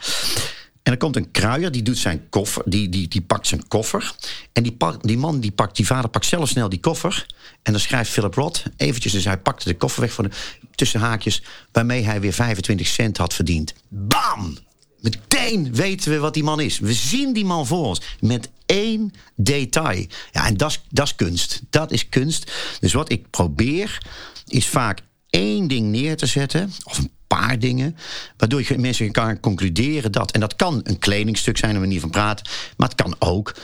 en 0.85 0.93
er 0.93 0.99
komt 0.99 1.17
een 1.17 1.31
kruier, 1.31 1.73
die 1.73 1.83
doet 1.83 1.99
zijn 1.99 2.29
koffer, 2.29 2.63
die, 2.67 2.89
die, 2.89 3.09
die 3.09 3.21
pakt 3.21 3.47
zijn 3.47 3.69
koffer. 3.69 4.15
En 4.53 4.63
die, 4.63 4.77
die 5.01 5.19
man, 5.19 5.41
die, 5.41 5.53
pakt, 5.53 5.77
die 5.77 5.87
vader 5.87 6.11
pakt 6.11 6.27
zelf 6.27 6.49
snel 6.49 6.69
die 6.69 6.81
koffer. 6.81 7.27
En 7.63 7.73
dan 7.73 7.81
schrijft 7.81 8.11
Philip 8.11 8.35
Roth 8.35 8.63
eventjes, 8.77 9.13
dus 9.13 9.25
hij 9.25 9.39
pakte 9.39 9.69
de 9.69 9.77
koffer 9.77 10.01
weg 10.01 10.13
van 10.13 10.25
de, 10.25 10.31
tussen 10.75 11.01
haakjes, 11.01 11.43
waarmee 11.73 12.05
hij 12.05 12.21
weer 12.21 12.33
25 12.33 12.87
cent 12.87 13.17
had 13.17 13.35
verdiend. 13.35 13.75
Bam! 13.89 14.57
Meteen 15.01 15.75
weten 15.75 16.11
we 16.11 16.19
wat 16.19 16.35
die 16.35 16.45
man 16.45 16.61
is. 16.61 16.79
We 16.79 16.93
zien 16.93 17.33
die 17.33 17.45
man 17.45 17.67
voor 17.67 17.85
ons. 17.85 18.01
Met 18.21 18.51
één 18.67 19.13
detail. 19.35 20.07
Ja, 20.33 20.47
en 20.47 20.57
dat 20.57 20.81
is 20.91 21.15
kunst. 21.15 21.63
Dat 21.71 21.93
is 21.93 22.09
kunst. 22.09 22.53
Dus 22.81 22.93
wat 22.93 23.11
ik 23.11 23.31
probeer, 23.31 23.99
is 24.47 24.67
vaak 24.67 25.01
één 25.35 25.69
ding 25.69 25.91
neer 25.91 26.17
te 26.17 26.27
zetten. 26.27 26.73
Of 26.85 26.99
een 26.99 27.11
paar 27.27 27.59
dingen. 27.59 27.97
Waardoor 28.37 28.63
je 28.69 28.79
mensen 28.79 29.13
kan 29.13 29.41
concluderen 29.41 30.13
dat. 30.13 30.31
En 30.31 30.41
dat 30.41 30.57
kan 30.57 30.81
een 30.83 30.99
kledingstuk 30.99 31.59
zijn, 31.59 31.75
een 31.75 31.81
manier 31.81 32.01
van 32.01 32.11
praten. 32.11 32.47
Maar 32.77 32.89
het 32.89 33.03
kan 33.03 33.17
ook. 33.19 33.55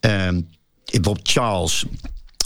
Um, 0.00 0.48
bijvoorbeeld 0.84 1.28
Charles. 1.28 1.84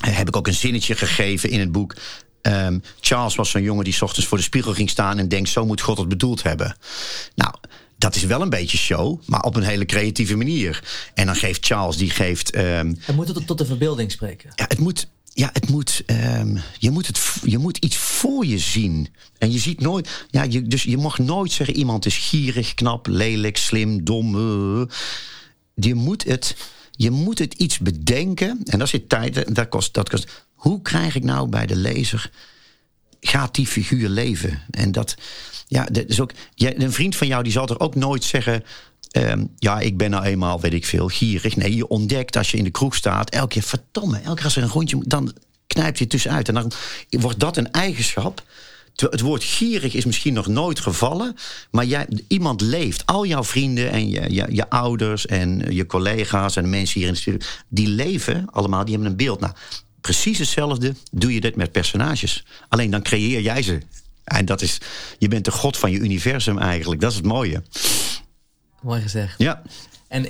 Heb 0.00 0.28
ik 0.28 0.36
ook 0.36 0.46
een 0.46 0.54
zinnetje 0.54 0.94
gegeven 0.94 1.50
in 1.50 1.60
het 1.60 1.72
boek. 1.72 1.94
Um, 2.42 2.82
Charles 3.00 3.34
was 3.34 3.50
zo'n 3.50 3.62
jongen 3.62 3.84
die 3.84 3.92
s 3.92 4.02
ochtends 4.02 4.28
voor 4.28 4.38
de 4.38 4.44
spiegel 4.44 4.72
ging 4.72 4.90
staan 4.90 5.18
en 5.18 5.28
denkt: 5.28 5.48
zo 5.48 5.66
moet 5.66 5.80
God 5.80 5.98
het 5.98 6.08
bedoeld 6.08 6.42
hebben. 6.42 6.76
Nou, 7.34 7.54
dat 7.98 8.14
is 8.14 8.24
wel 8.24 8.42
een 8.42 8.50
beetje 8.50 8.78
show, 8.78 9.20
maar 9.26 9.42
op 9.42 9.56
een 9.56 9.62
hele 9.62 9.84
creatieve 9.84 10.36
manier. 10.36 10.82
En 11.14 11.26
dan 11.26 11.36
geeft 11.36 11.66
Charles, 11.66 11.96
die 11.96 12.10
geeft. 12.10 12.56
Um, 12.56 12.98
het 13.00 13.16
moet 13.16 13.26
tot, 13.26 13.46
tot 13.46 13.58
de 13.58 13.66
verbeelding 13.66 14.12
spreken. 14.12 14.52
Ja, 14.54 14.64
het 14.68 14.78
moet 14.78 15.06
ja, 15.34 15.50
het 15.52 15.68
moet, 15.68 16.02
um, 16.06 16.58
je, 16.78 16.90
moet 16.90 17.06
het, 17.06 17.36
je 17.42 17.58
moet 17.58 17.76
iets 17.76 17.96
voor 17.96 18.46
je 18.46 18.58
zien. 18.58 19.08
En 19.38 19.52
je 19.52 19.58
ziet 19.58 19.80
nooit. 19.80 20.26
Ja, 20.30 20.42
je, 20.42 20.62
dus 20.62 20.82
je 20.82 20.96
mag 20.96 21.18
nooit 21.18 21.52
zeggen: 21.52 21.76
iemand 21.76 22.06
is 22.06 22.16
gierig, 22.16 22.74
knap, 22.74 23.06
lelijk, 23.06 23.56
slim, 23.56 24.04
dom. 24.04 24.34
Uh. 24.34 24.82
Je 25.74 25.94
moet 25.94 26.24
het. 26.24 26.56
Je 26.90 27.10
moet 27.10 27.38
het 27.38 27.54
iets 27.54 27.78
bedenken. 27.78 28.60
En 28.64 28.78
dat 28.78 28.88
zit 28.88 29.08
tijd. 29.08 29.54
Dat 29.54 29.68
kost, 29.68 29.94
dat 29.94 30.08
kost. 30.08 30.44
Hoe 30.54 30.82
krijg 30.82 31.14
ik 31.14 31.24
nou 31.24 31.48
bij 31.48 31.66
de 31.66 31.76
lezer. 31.76 32.30
Gaat 33.20 33.54
die 33.54 33.66
figuur 33.66 34.08
leven? 34.08 34.62
En 34.70 34.92
dat. 34.92 35.14
Ja, 35.66 35.84
dat 35.84 36.08
is 36.08 36.20
ook. 36.20 36.32
een 36.54 36.92
vriend 36.92 37.16
van 37.16 37.26
jou 37.26 37.42
die 37.42 37.52
zal 37.52 37.68
er 37.68 37.80
ook 37.80 37.94
nooit 37.94 38.24
zeggen. 38.24 38.64
Um, 39.12 39.52
ja, 39.56 39.80
ik 39.80 39.96
ben 39.96 40.10
nou 40.10 40.24
eenmaal, 40.24 40.60
weet 40.60 40.72
ik 40.72 40.86
veel, 40.86 41.08
gierig. 41.08 41.56
Nee, 41.56 41.76
je 41.76 41.88
ontdekt 41.88 42.36
als 42.36 42.50
je 42.50 42.56
in 42.56 42.64
de 42.64 42.70
kroeg 42.70 42.94
staat, 42.94 43.30
elke 43.30 43.48
keer, 43.48 43.62
verdomme, 43.62 44.16
elke 44.18 44.34
keer 44.34 44.44
als 44.44 44.56
er 44.56 44.62
een 44.62 44.68
rondje 44.68 44.98
dan 45.06 45.32
knijpt 45.66 45.98
je 45.98 46.06
tussenuit. 46.06 46.48
En 46.48 46.54
dan 46.54 46.72
wordt 47.10 47.40
dat 47.40 47.56
een 47.56 47.70
eigenschap. 47.70 48.42
Het 48.94 49.20
woord 49.20 49.44
gierig 49.44 49.94
is 49.94 50.04
misschien 50.04 50.32
nog 50.32 50.46
nooit 50.46 50.80
gevallen, 50.80 51.36
maar 51.70 51.84
jij, 51.84 52.08
iemand 52.28 52.60
leeft. 52.60 53.06
Al 53.06 53.26
jouw 53.26 53.44
vrienden 53.44 53.90
en 53.90 54.08
je, 54.08 54.34
je, 54.34 54.46
je 54.50 54.70
ouders 54.70 55.26
en 55.26 55.74
je 55.74 55.86
collega's 55.86 56.56
en 56.56 56.62
de 56.62 56.68
mensen 56.68 56.98
hier 56.98 57.08
in 57.08 57.14
de 57.14 57.20
studio, 57.20 57.46
die 57.68 57.88
leven 57.88 58.46
allemaal, 58.50 58.84
die 58.84 58.94
hebben 58.94 59.10
een 59.10 59.16
beeld. 59.16 59.40
Nou, 59.40 59.52
precies 60.00 60.38
hetzelfde 60.38 60.94
doe 61.10 61.34
je 61.34 61.40
dit 61.40 61.56
met 61.56 61.72
personages. 61.72 62.44
Alleen 62.68 62.90
dan 62.90 63.02
creëer 63.02 63.40
jij 63.40 63.62
ze. 63.62 63.78
En 64.24 64.44
dat 64.44 64.62
is, 64.62 64.78
je 65.18 65.28
bent 65.28 65.44
de 65.44 65.50
god 65.50 65.76
van 65.76 65.90
je 65.90 65.98
universum 65.98 66.58
eigenlijk. 66.58 67.00
Dat 67.00 67.10
is 67.10 67.16
het 67.16 67.26
mooie. 67.26 67.62
Mooi 68.84 69.00
gezegd. 69.00 69.34
Ja. 69.38 69.62
En 70.08 70.26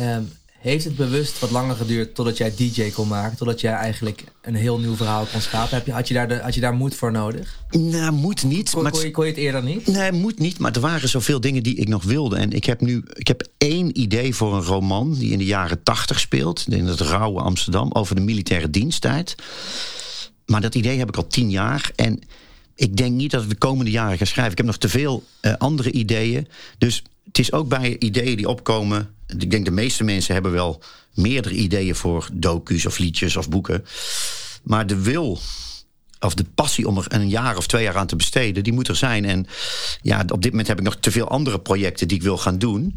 um, 0.00 0.32
heeft 0.58 0.84
het 0.84 0.96
bewust 0.96 1.38
wat 1.38 1.50
langer 1.50 1.76
geduurd 1.76 2.14
totdat 2.14 2.36
jij 2.36 2.52
DJ 2.56 2.90
kon 2.90 3.08
maken? 3.08 3.36
Totdat 3.36 3.60
jij 3.60 3.72
eigenlijk 3.72 4.24
een 4.42 4.54
heel 4.54 4.78
nieuw 4.78 4.96
verhaal 4.96 5.26
kon 5.32 5.40
schapen? 5.40 5.76
Heb 5.76 5.86
je, 5.86 5.92
had, 5.92 6.08
je 6.08 6.14
daar 6.14 6.28
de, 6.28 6.38
had 6.38 6.54
je 6.54 6.60
daar 6.60 6.74
moed 6.74 6.94
voor 6.94 7.12
nodig? 7.12 7.58
Nou, 7.70 8.12
moet 8.12 8.44
niet. 8.44 8.70
Kon, 8.70 8.82
maar 8.82 8.92
kon, 8.92 9.00
je, 9.00 9.10
kon 9.10 9.24
je 9.24 9.30
het 9.30 9.40
eerder 9.40 9.62
niet? 9.62 9.86
Nee, 9.86 10.12
moet 10.12 10.38
niet. 10.38 10.58
Maar 10.58 10.72
er 10.72 10.80
waren 10.80 11.08
zoveel 11.08 11.40
dingen 11.40 11.62
die 11.62 11.76
ik 11.76 11.88
nog 11.88 12.04
wilde. 12.04 12.36
En 12.36 12.52
ik 12.52 12.64
heb 12.64 12.80
nu 12.80 13.02
ik 13.12 13.28
heb 13.28 13.48
één 13.58 14.00
idee 14.00 14.34
voor 14.34 14.54
een 14.54 14.62
roman 14.62 15.14
die 15.14 15.32
in 15.32 15.38
de 15.38 15.44
jaren 15.44 15.82
tachtig 15.82 16.20
speelt. 16.20 16.64
In 16.68 16.86
het 16.86 17.00
rauwe 17.00 17.40
Amsterdam. 17.40 17.92
Over 17.92 18.14
de 18.14 18.20
militaire 18.20 18.70
diensttijd. 18.70 19.34
Maar 20.46 20.60
dat 20.60 20.74
idee 20.74 20.98
heb 20.98 21.08
ik 21.08 21.16
al 21.16 21.26
tien 21.26 21.50
jaar. 21.50 21.90
En 21.96 22.22
ik 22.80 22.96
denk 22.96 23.14
niet 23.14 23.30
dat 23.30 23.42
ik 23.42 23.48
de 23.48 23.54
komende 23.54 23.90
jaren 23.90 24.18
ga 24.18 24.24
schrijven. 24.24 24.52
Ik 24.52 24.58
heb 24.58 24.66
nog 24.66 24.76
te 24.76 24.88
veel 24.88 25.24
uh, 25.42 25.54
andere 25.58 25.90
ideeën. 25.90 26.48
Dus 26.78 27.02
het 27.24 27.38
is 27.38 27.52
ook 27.52 27.68
bij 27.68 27.96
ideeën 27.98 28.36
die 28.36 28.48
opkomen. 28.48 29.14
Ik 29.26 29.50
denk 29.50 29.64
de 29.64 29.70
meeste 29.70 30.04
mensen 30.04 30.34
hebben 30.34 30.52
wel 30.52 30.82
meerdere 31.14 31.54
ideeën 31.54 31.94
voor 31.94 32.28
docu's 32.32 32.86
of 32.86 32.98
liedjes 32.98 33.36
of 33.36 33.48
boeken. 33.48 33.84
Maar 34.62 34.86
de 34.86 35.02
wil 35.02 35.38
of 36.20 36.34
de 36.34 36.44
passie 36.54 36.88
om 36.88 36.98
er 36.98 37.06
een 37.08 37.28
jaar 37.28 37.56
of 37.56 37.66
twee 37.66 37.82
jaar 37.82 37.96
aan 37.96 38.06
te 38.06 38.16
besteden, 38.16 38.64
die 38.64 38.72
moet 38.72 38.88
er 38.88 38.96
zijn. 38.96 39.24
En 39.24 39.46
ja, 40.02 40.24
op 40.28 40.42
dit 40.42 40.50
moment 40.50 40.68
heb 40.68 40.78
ik 40.78 40.84
nog 40.84 40.96
te 40.96 41.10
veel 41.10 41.28
andere 41.28 41.60
projecten 41.60 42.08
die 42.08 42.16
ik 42.16 42.22
wil 42.22 42.38
gaan 42.38 42.58
doen. 42.58 42.96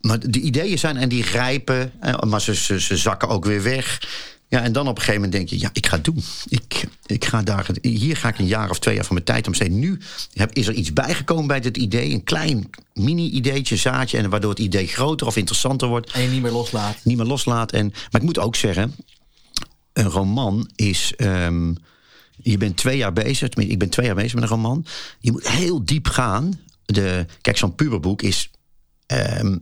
Maar 0.00 0.30
de 0.30 0.40
ideeën 0.40 0.78
zijn 0.78 0.96
en 0.96 1.08
die 1.08 1.24
rijpen, 1.24 1.92
eh, 2.00 2.20
maar 2.20 2.40
ze, 2.40 2.80
ze 2.80 2.96
zakken 2.96 3.28
ook 3.28 3.44
weer 3.44 3.62
weg. 3.62 4.00
Ja, 4.48 4.62
en 4.62 4.72
dan 4.72 4.88
op 4.88 4.96
een 4.96 5.02
gegeven 5.02 5.20
moment 5.20 5.32
denk 5.32 5.48
je, 5.48 5.58
ja, 5.58 5.70
ik 5.72 5.86
ga 5.86 5.96
het 5.96 6.04
doen. 6.04 6.22
Ik, 6.48 6.84
ik 7.06 7.24
ga 7.24 7.42
daar, 7.42 7.68
hier 7.82 8.16
ga 8.16 8.28
ik 8.28 8.38
een 8.38 8.46
jaar 8.46 8.70
of 8.70 8.78
twee 8.78 8.94
jaar 8.94 9.04
van 9.04 9.14
mijn 9.14 9.26
tijd 9.26 9.46
om 9.46 9.54
steden. 9.54 9.78
Nu 9.78 9.98
heb, 10.32 10.52
is 10.52 10.66
er 10.66 10.74
iets 10.74 10.92
bijgekomen 10.92 11.46
bij 11.46 11.60
dit 11.60 11.76
idee. 11.76 12.12
Een 12.12 12.24
klein 12.24 12.70
mini-ideetje, 12.94 13.76
zaadje. 13.76 14.18
En 14.18 14.30
waardoor 14.30 14.50
het 14.50 14.58
idee 14.58 14.86
groter 14.86 15.26
of 15.26 15.36
interessanter 15.36 15.88
wordt. 15.88 16.10
En 16.12 16.22
je 16.22 16.28
niet 16.28 16.42
meer 16.42 16.50
loslaat. 16.52 16.96
Niet 17.04 17.16
meer 17.16 17.26
loslaat. 17.26 17.72
En, 17.72 17.86
maar 17.86 18.20
ik 18.20 18.26
moet 18.26 18.38
ook 18.38 18.56
zeggen, 18.56 18.94
een 19.92 20.08
roman 20.08 20.70
is. 20.74 21.12
ehm, 21.16 21.72
je 22.42 22.58
bent 22.58 22.76
twee 22.76 22.96
jaar 22.96 23.12
bezig. 23.12 23.48
Ik 23.48 23.78
ben 23.78 23.88
twee 23.88 24.06
jaar 24.06 24.14
bezig 24.14 24.34
met 24.34 24.42
een 24.42 24.48
roman. 24.48 24.86
Je 25.20 25.32
moet 25.32 25.48
heel 25.48 25.84
diep 25.84 26.06
gaan. 26.08 26.60
De, 26.84 27.26
kijk, 27.40 27.56
zo'n 27.56 27.74
puberboek 27.74 28.22
is. 28.22 28.50
ehm, 29.06 29.56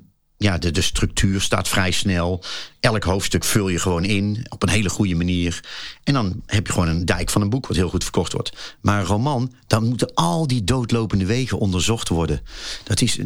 ja, 0.44 0.58
de, 0.58 0.70
de 0.70 0.80
structuur 0.82 1.40
staat 1.40 1.68
vrij 1.68 1.90
snel. 1.90 2.42
Elk 2.80 3.04
hoofdstuk 3.04 3.44
vul 3.44 3.68
je 3.68 3.78
gewoon 3.78 4.04
in 4.04 4.46
op 4.48 4.62
een 4.62 4.68
hele 4.68 4.88
goede 4.88 5.14
manier. 5.14 5.60
En 6.02 6.14
dan 6.14 6.42
heb 6.46 6.66
je 6.66 6.72
gewoon 6.72 6.88
een 6.88 7.04
dijk 7.04 7.30
van 7.30 7.42
een 7.42 7.50
boek 7.50 7.66
wat 7.66 7.76
heel 7.76 7.88
goed 7.88 8.02
verkocht 8.02 8.32
wordt. 8.32 8.76
Maar 8.80 9.00
een 9.00 9.06
roman, 9.06 9.52
dan 9.66 9.84
moeten 9.88 10.14
al 10.14 10.46
die 10.46 10.64
doodlopende 10.64 11.26
wegen 11.26 11.58
onderzocht 11.58 12.08
worden. 12.08 12.40
Dat 12.84 13.00
is, 13.00 13.18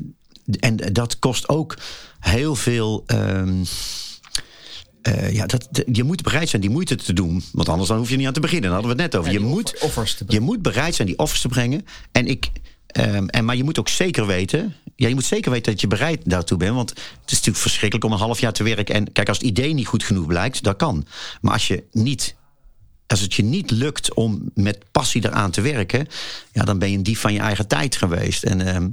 en 0.61 0.77
dat 0.77 1.19
kost 1.19 1.49
ook 1.49 1.77
heel 2.21 2.55
veel. 2.57 3.03
ehm, 3.07 3.64
eh, 5.03 5.33
ja, 5.33 5.47
dat, 5.47 5.69
je 5.93 6.05
moet 6.05 6.23
bereid 6.23 6.49
zijn 6.49 6.62
die 6.62 6.71
moeite 6.71 6.97
te 6.97 7.12
doen. 7.12 7.43
Want 7.53 7.69
anders 7.69 7.89
dan 7.89 7.99
hoef 7.99 8.11
je 8.11 8.16
niet 8.16 8.27
aan 8.27 8.33
te 8.33 8.41
beginnen. 8.41 8.71
Daar 8.71 8.79
hadden 8.81 8.97
we 8.97 9.03
het 9.03 9.12
net 9.12 9.21
over. 9.21 9.33
Ja, 9.33 9.39
je, 9.39 9.45
moet, 9.45 9.73
offer- 9.73 9.83
offers 9.89 10.14
te 10.14 10.25
je 10.29 10.41
moet 10.41 10.62
bereid 10.62 10.95
zijn 10.95 11.09
die 11.09 11.19
offers 11.19 11.41
te 11.41 11.49
brengen. 11.49 11.85
En 12.12 12.27
ik, 12.27 12.51
ehm, 12.89 13.26
en, 13.26 13.45
maar 13.45 13.57
je 13.57 13.64
moet 13.64 13.78
ook 13.78 13.89
zeker 13.89 14.26
weten. 14.26 14.74
Ja, 14.97 15.09
je 15.09 15.14
moet 15.14 15.24
zeker 15.24 15.51
weten 15.51 15.72
dat 15.72 15.80
je 15.80 15.86
bereid 15.86 16.20
daartoe 16.24 16.59
bent. 16.59 16.74
Want 16.74 16.91
het 16.91 17.01
is 17.26 17.32
natuurlijk 17.32 17.59
verschrikkelijk 17.59 18.05
om 18.05 18.12
een 18.12 18.18
half 18.18 18.41
jaar 18.41 18.53
te 18.53 18.62
werken. 18.62 18.95
En 18.95 19.12
kijk, 19.12 19.28
als 19.28 19.39
het 19.39 19.47
idee 19.47 19.72
niet 19.72 19.86
goed 19.86 20.03
genoeg 20.03 20.26
blijkt, 20.26 20.62
dat 20.62 20.76
kan. 20.76 21.07
Maar 21.41 21.53
als 21.53 21.68
je 21.68 21.84
niet. 21.93 22.36
Als 23.07 23.20
het 23.20 23.34
je 23.34 23.43
niet 23.43 23.70
lukt 23.70 24.14
om 24.14 24.51
met 24.55 24.84
passie 24.91 25.24
eraan 25.24 25.51
te 25.51 25.61
werken, 25.61 26.07
ja, 26.53 26.64
dan 26.64 26.78
ben 26.78 26.91
je 26.91 26.97
een 26.97 27.03
dief 27.03 27.20
van 27.20 27.32
je 27.32 27.39
eigen 27.39 27.66
tijd 27.66 27.97
geweest. 27.97 28.43
En, 28.43 28.61
ehm, 28.61 28.89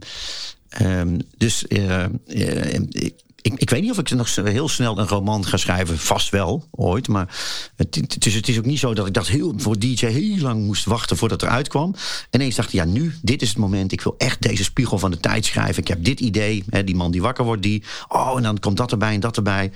ehm, 0.69 1.19
dus 1.37 1.67
eh, 1.67 2.03
eh, 2.03 2.81
ik, 2.89 3.13
ik, 3.45 3.53
ik 3.59 3.69
weet 3.69 3.81
niet 3.81 3.91
of 3.91 3.97
ik 3.97 4.09
nog 4.09 4.35
heel 4.35 4.69
snel 4.69 4.99
een 4.99 5.07
roman 5.07 5.45
ga 5.45 5.57
schrijven. 5.57 5.97
Vast 5.97 6.29
wel, 6.29 6.67
ooit. 6.71 7.07
Maar 7.07 7.35
het, 7.75 7.95
het, 7.95 8.25
is, 8.25 8.33
het 8.33 8.47
is 8.47 8.57
ook 8.57 8.65
niet 8.65 8.79
zo 8.79 8.93
dat 8.93 9.07
ik 9.07 9.13
dat 9.13 9.27
heel, 9.27 9.53
voor 9.57 9.79
DJ 9.79 10.05
heel 10.05 10.37
lang 10.37 10.65
moest 10.65 10.85
wachten 10.85 11.17
voordat 11.17 11.41
het 11.41 11.49
eruit 11.49 11.67
kwam. 11.67 11.95
En 12.29 12.39
ineens 12.39 12.55
dacht 12.55 12.67
ik, 12.67 12.73
ja, 12.73 12.85
nu, 12.85 13.13
dit 13.21 13.41
is 13.41 13.49
het 13.49 13.57
moment. 13.57 13.91
Ik 13.91 14.01
wil 14.01 14.15
echt 14.17 14.41
deze 14.41 14.63
spiegel 14.63 14.99
van 14.99 15.11
de 15.11 15.19
tijd 15.19 15.45
schrijven. 15.45 15.81
Ik 15.81 15.87
heb 15.87 16.03
dit 16.03 16.19
idee. 16.19 16.63
Hè, 16.69 16.83
die 16.83 16.95
man 16.95 17.11
die 17.11 17.21
wakker 17.21 17.45
wordt, 17.45 17.63
die. 17.63 17.83
Oh, 18.07 18.33
en 18.37 18.43
dan 18.43 18.59
komt 18.59 18.77
dat 18.77 18.91
erbij 18.91 19.13
en 19.13 19.19
dat 19.19 19.37
erbij. 19.37 19.71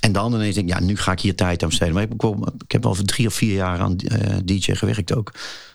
En 0.00 0.12
dan 0.12 0.34
ineens 0.34 0.54
denk 0.54 0.68
ik, 0.68 0.74
ja, 0.74 0.80
nu 0.80 0.96
ga 0.96 1.12
ik 1.12 1.20
hier 1.20 1.34
tijd 1.34 1.62
aan 1.62 1.68
besteden. 1.68 1.94
Maar 1.94 2.02
ik 2.02 2.20
heb, 2.20 2.52
ik 2.64 2.72
heb 2.72 2.86
al 2.86 2.94
voor 2.94 3.04
drie 3.04 3.26
of 3.26 3.34
vier 3.34 3.54
jaar 3.54 3.78
aan 3.78 3.96
eh, 3.96 4.36
DJ 4.44 4.74
gewerkt 4.74 5.14
ook. 5.14 5.32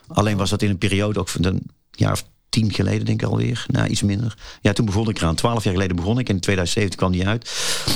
Alleen 0.08 0.38
was 0.38 0.50
dat 0.50 0.62
in 0.62 0.70
een 0.70 0.78
periode 0.78 1.20
ook 1.20 1.30
van 1.30 1.46
een 1.46 1.62
jaar 1.92 2.12
of 2.12 2.24
tien 2.62 2.74
geleden, 2.74 3.06
denk 3.06 3.22
ik 3.22 3.28
alweer. 3.28 3.66
Nou, 3.68 3.88
iets 3.88 4.02
minder. 4.02 4.38
Ja, 4.62 4.74
toen 4.74 4.86
begon 4.86 5.10
ik 5.10 5.18
eraan. 5.18 5.36
Twaalf 5.36 5.64
jaar 5.64 5.74
geleden 5.74 5.96
begon 5.96 6.20
ik. 6.20 6.30
In 6.30 6.40
2017 6.40 7.00
kwam 7.00 7.12
die 7.12 7.28
uit. 7.28 7.50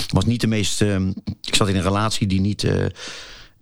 Was 0.08 0.26
niet 0.26 0.42
de 0.42 0.48
meest... 0.48 0.82
ehm, 0.82 1.08
ik 1.42 1.56
zat 1.56 1.68
in 1.68 1.76
een 1.76 1.82
relatie 1.82 2.28
die 2.28 2.42
niet... 2.42 2.64
eh, 2.64 2.86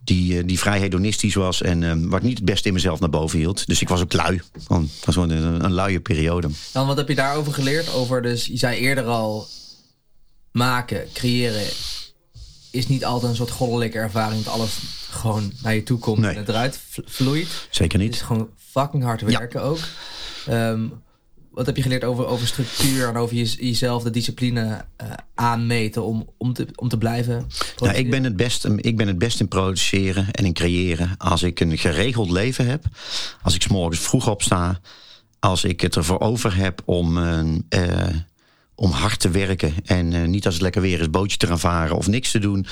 die, 0.04 0.38
eh, 0.38 0.48
die 0.48 0.60
vrij 0.60 0.80
hedonistisch 0.80 1.34
was 1.34 1.62
en 1.62 1.84
ehm, 1.84 2.16
ik 2.16 2.22
niet 2.22 2.38
het 2.38 2.46
beste 2.46 2.68
in 2.68 2.74
mezelf 2.74 3.00
naar 3.00 3.10
boven 3.10 3.40
hield. 3.40 3.68
Dus 3.68 3.82
ik 3.82 3.90
was 3.90 4.02
ook 4.02 4.14
lui. 4.14 4.42
Het 4.54 5.06
was 5.06 5.14
gewoon 5.16 5.30
een, 5.30 5.64
een 5.64 5.74
luie 5.74 6.00
periode. 6.00 6.50
Dan, 6.72 6.88
wat 6.88 6.98
heb 6.98 7.08
je 7.08 7.16
daarover 7.16 7.54
geleerd? 7.54 7.94
Over 7.94 8.22
dus, 8.22 8.46
je 8.46 8.58
zei 8.58 8.78
eerder 8.78 9.04
al, 9.04 9.48
maken, 10.52 11.08
creëren 11.14 11.68
is 12.72 12.88
niet 12.88 13.06
altijd 13.06 13.30
een 13.32 13.38
soort 13.38 13.52
goddelijke 13.52 13.98
ervaring 13.98 14.44
dat 14.44 14.54
alles 14.54 14.80
gewoon 15.10 15.52
naar 15.62 15.76
je 15.76 15.84
toe 15.84 16.00
komt 16.00 16.18
Nee. 16.20 16.32
en 16.32 16.38
het 16.38 16.50
eruit 16.50 16.80
vloeit. 17.06 17.68
Zeker 17.70 18.00
Het 18.00 18.10
is 18.10 18.16
niet. 18.16 18.26
gewoon 18.28 18.50
fucking 18.72 19.04
hard 19.04 19.22
werken 19.22 19.62
ook. 19.64 19.80
Ehm, 20.48 20.88
wat 21.52 21.66
heb 21.66 21.76
je 21.76 21.82
geleerd 21.82 22.04
over, 22.04 22.26
over 22.26 22.48
structuur 22.48 23.08
en 23.08 23.16
over 23.18 23.36
je, 23.36 23.56
jezelf 23.68 24.04
de 24.04 24.10
discipline 24.10 24.86
eh, 24.96 25.08
aanmeten 25.36 26.04
om, 26.04 26.30
om, 26.38 26.54
te, 26.54 26.68
om 26.76 26.90
te 26.90 26.98
blijven? 26.98 27.48
Nou, 27.78 27.94
ik, 27.96 28.10
ben 28.10 28.24
het 28.24 28.36
best, 28.36 28.66
ik 28.76 28.98
ben 28.98 29.08
het 29.08 29.18
best 29.18 29.40
in 29.40 29.48
produceren 29.48 30.32
en 30.32 30.46
in 30.46 30.54
creëren 30.54 31.16
als 31.18 31.44
ik 31.44 31.60
een 31.60 31.78
geregeld 31.78 32.30
leven 32.32 32.68
heb. 32.68 32.84
Als 33.42 33.56
ik 33.56 33.62
's 33.62 33.68
morgens 33.68 34.00
vroeg 34.00 34.28
opsta. 34.30 34.80
Als 35.40 35.64
ik 35.64 35.82
het 35.82 35.96
ervoor 35.96 36.20
over 36.20 36.56
heb 36.56 36.82
om, 36.86 37.18
eh, 37.70 38.08
om 38.80 38.92
hard 38.92 39.20
te 39.20 39.30
werken. 39.30 39.74
En 39.86 40.14
eh, 40.14 40.28
niet 40.28 40.46
als 40.46 40.54
het 40.54 40.64
lekker 40.64 40.82
weer 40.82 41.00
is 41.00 41.10
bootje 41.10 41.38
te 41.38 41.48
gaan 41.48 41.60
varen 41.60 41.96
of 41.96 42.08
niks 42.08 42.32
te 42.32 42.40
doen. 42.40 42.66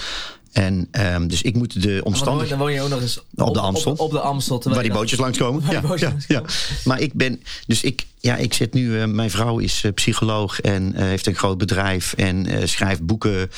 En 0.57 0.87
ehm, 0.91 1.27
dus 1.27 1.41
ik 1.41 1.55
moet 1.55 1.81
de 1.81 2.01
omstandigheden... 2.03 2.57
dan 2.57 2.67
woon 2.67 2.75
je 2.75 2.81
ook 2.81 2.89
nog 2.89 3.01
eens 3.01 3.19
Op 3.35 3.53
de 3.53 3.59
Amstel. 3.59 3.91
Op, 3.91 3.99
op 3.99 4.11
de 4.11 4.19
Amstel. 4.19 4.61
Waar 4.63 4.83
die 4.83 4.91
bootjes 4.91 5.19
langskomen. 5.19 5.61
Die 5.61 5.71
Ja, 5.71 5.81
bootjes 5.81 6.01
ja, 6.01 6.09
langskomen. 6.09 6.43
ja. 6.49 6.79
Maar 6.83 6.99
ik 7.01 7.13
ben, 7.13 7.41
dus 7.67 7.83
ik, 7.83 8.05
ja, 8.19 8.35
ik 8.35 8.53
zit 8.53 8.73
nu, 8.73 8.99
eh, 9.01 9.05
mijn 9.07 9.29
vrouw 9.31 9.57
is 9.57 9.83
eh, 9.83 9.93
psycholoog 9.93 10.59
en 10.61 10.93
eh, 10.95 11.03
heeft 11.05 11.27
een 11.27 11.35
groot 11.35 11.57
bedrijf 11.57 12.13
en 12.13 12.67
schrijft 12.69 13.05
boeken. 13.05 13.49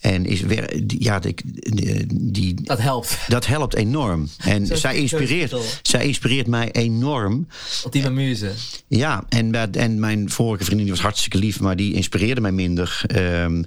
En 0.00 0.26
is 0.26 0.40
weer, 0.40 0.80
die- 0.84 1.02
ja, 1.04 1.18
die, 1.18 1.34
die, 1.74 2.06
die- 2.32 2.62
Dat 2.62 2.78
helpt. 2.78 3.18
dat 3.28 3.46
helpt 3.46 3.74
enorm. 3.74 4.28
En 4.38 4.66
Zo- 4.66 4.74
zij, 4.74 4.96
inspireert, 4.96 5.54
zij 5.82 6.06
inspireert 6.06 6.46
mij 6.46 6.70
enorm. 6.72 7.46
Ultieme 7.84 8.10
muze. 8.10 8.50
Ja, 8.86 9.24
en, 9.28 9.72
en 9.72 9.98
mijn 10.00 10.30
vorige 10.30 10.64
vriendin 10.64 10.84
die 10.86 10.94
was 10.94 11.04
hartstikke 11.04 11.38
lief, 11.38 11.60
maar 11.60 11.76
die 11.76 11.94
inspireerde 11.94 12.40
mij 12.40 12.52
minder. 12.52 13.02
Ehm, 13.06 13.62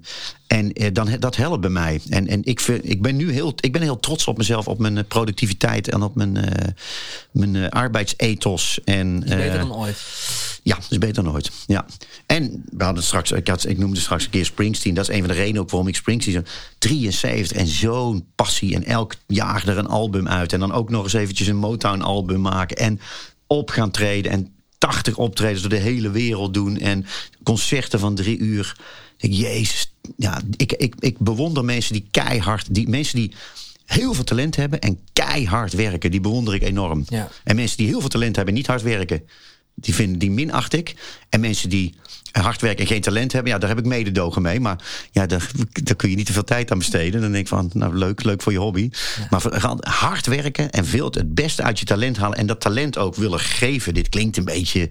en 0.48 0.74
dan, 0.94 1.10
dat 1.20 1.36
helpt 1.36 1.62
bij 1.62 1.70
mij. 1.70 2.02
En, 2.10 2.28
en 2.28 2.42
ik, 2.44 2.60
vind, 2.60 2.77
ik, 2.82 3.02
ben 3.02 3.16
nu 3.16 3.32
heel, 3.32 3.54
ik 3.60 3.72
ben 3.72 3.82
heel 3.82 4.00
trots 4.00 4.28
op 4.28 4.38
mezelf, 4.38 4.68
op 4.68 4.80
mijn 4.80 4.98
eh, 4.98 5.04
productiviteit 5.08 5.90
en 5.90 6.02
op 6.02 6.16
mijn, 6.16 6.38
eh, 6.38 6.68
mijn 7.32 7.56
eh, 7.56 7.70
arbeidsethos. 7.70 8.80
En, 8.84 9.24
Is 9.24 9.30
beter 9.30 9.54
eh, 9.54 9.60
dan 9.60 9.76
ooit. 9.76 9.98
ja, 10.64 10.76
dat 10.76 10.92
is 10.92 10.98
beter 10.98 11.24
dan 11.24 11.34
ooit. 11.34 11.52
Ja. 11.68 11.86
En 12.26 12.64
we 12.72 12.84
hadden 12.84 13.04
straks, 13.04 13.32
ik, 13.32 13.48
had, 13.48 13.68
ik 13.68 13.78
noemde 13.78 14.00
straks 14.00 14.24
een 14.24 14.30
keer 14.30 14.46
Springsteen. 14.46 14.94
Dat 14.94 15.10
is 15.10 15.16
een 15.16 15.20
van 15.20 15.28
de 15.28 15.34
redenen 15.34 15.62
ook 15.62 15.70
waarom 15.70 15.88
ik 15.88 15.96
Springsteen 15.96 16.34
zo 16.34 16.42
73 16.78 17.58
en 17.58 17.68
zo'n 17.68 18.26
passie. 18.36 18.76
En 18.76 18.84
elk 18.84 19.14
jaar 19.28 19.68
er 19.68 19.78
een 19.78 19.88
album 19.88 20.28
uit. 20.28 20.54
En 20.54 20.60
dan 20.60 20.72
ook 20.72 20.90
nog 20.90 21.04
eens 21.04 21.14
eventjes 21.14 21.48
een 21.48 21.58
Motown 21.58 22.02
album 22.02 22.42
maken. 22.42 22.78
En 22.78 23.00
op 23.48 23.70
gaan 23.70 23.92
treden. 23.92 24.32
En 24.32 24.56
80 24.78 25.18
optredens 25.18 25.62
door 25.62 25.70
de 25.70 25.76
hele 25.76 26.12
wereld 26.12 26.54
doen. 26.54 26.78
En 26.78 27.06
concerten 27.44 28.00
van 28.00 28.16
drie 28.16 28.38
uur. 28.38 28.76
Ik, 29.18 29.32
Jezus, 29.34 29.94
ja, 30.18 30.42
ik, 30.58 30.74
ik, 30.74 30.96
ik 31.00 31.20
bewonder 31.20 31.66
mensen 31.66 31.94
die 31.94 32.08
keihard, 32.12 32.76
die 32.76 32.90
mensen 32.90 33.16
die 33.16 33.34
heel 33.86 34.14
veel 34.14 34.24
talent 34.24 34.56
hebben 34.56 34.80
en 34.80 35.00
keihard 35.14 35.74
werken. 35.74 36.12
Die 36.12 36.22
bewonder 36.22 36.54
ik 36.54 36.62
enorm. 36.62 37.04
Ja. 37.08 37.30
En 37.44 37.56
mensen 37.56 37.78
die 37.78 37.88
heel 37.88 38.00
veel 38.00 38.10
talent 38.10 38.36
hebben 38.36 38.54
en 38.54 38.60
niet 38.60 38.70
hard 38.70 38.82
werken, 38.82 39.22
die, 39.76 39.94
vinden, 39.94 40.20
die 40.20 40.32
minacht 40.32 40.74
ik. 40.74 40.96
En 41.30 41.40
mensen 41.40 41.70
die 41.70 41.96
hard 42.32 42.62
werken 42.62 42.80
en 42.80 42.88
geen 42.88 43.02
talent 43.02 43.32
hebben, 43.32 43.52
ja, 43.52 43.58
daar 43.58 43.70
heb 43.70 43.80
ik 43.80 43.86
mededogen 43.86 44.42
mee. 44.42 44.60
Maar 44.60 44.84
ja, 45.12 45.26
daar, 45.26 45.52
daar 45.84 45.96
kun 45.96 46.10
je 46.10 46.16
niet 46.16 46.26
te 46.26 46.34
veel 46.34 46.44
tijd 46.44 46.72
aan 46.72 46.78
besteden. 46.78 47.22
Dan 47.22 47.32
denk 47.32 47.44
ik 47.44 47.48
van, 47.48 47.70
nou 47.74 47.96
leuk, 47.96 48.24
leuk 48.24 48.42
voor 48.42 48.52
je 48.52 48.58
hobby. 48.58 48.90
Maar 49.30 49.42
voor- 49.42 49.78
hard 49.80 50.26
werken 50.26 50.72
en 50.72 50.86
veel 50.86 51.06
het 51.06 51.36
beste 51.36 51.64
uit 51.64 51.80
je 51.80 51.86
talent 51.86 52.18
halen. 52.18 52.38
En 52.38 52.48
dat 52.48 52.62
talent 52.62 52.98
ook 52.98 53.16
willen 53.16 53.40
geven. 53.40 53.94
Dit 53.94 54.10
klinkt 54.10 54.38
een 54.38 54.46
beetje, 54.46 54.90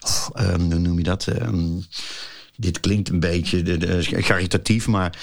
oh, 0.00 0.26
ehm, 0.32 0.60
hoe 0.60 0.78
noem 0.78 0.98
je 0.98 1.04
dat? 1.04 1.26
Ehm, 1.26 1.76
dit 2.56 2.80
klinkt 2.80 3.08
een 3.08 3.20
beetje 3.20 3.62
de, 3.62 4.20
caritatief, 4.20 4.86
maar 4.86 5.18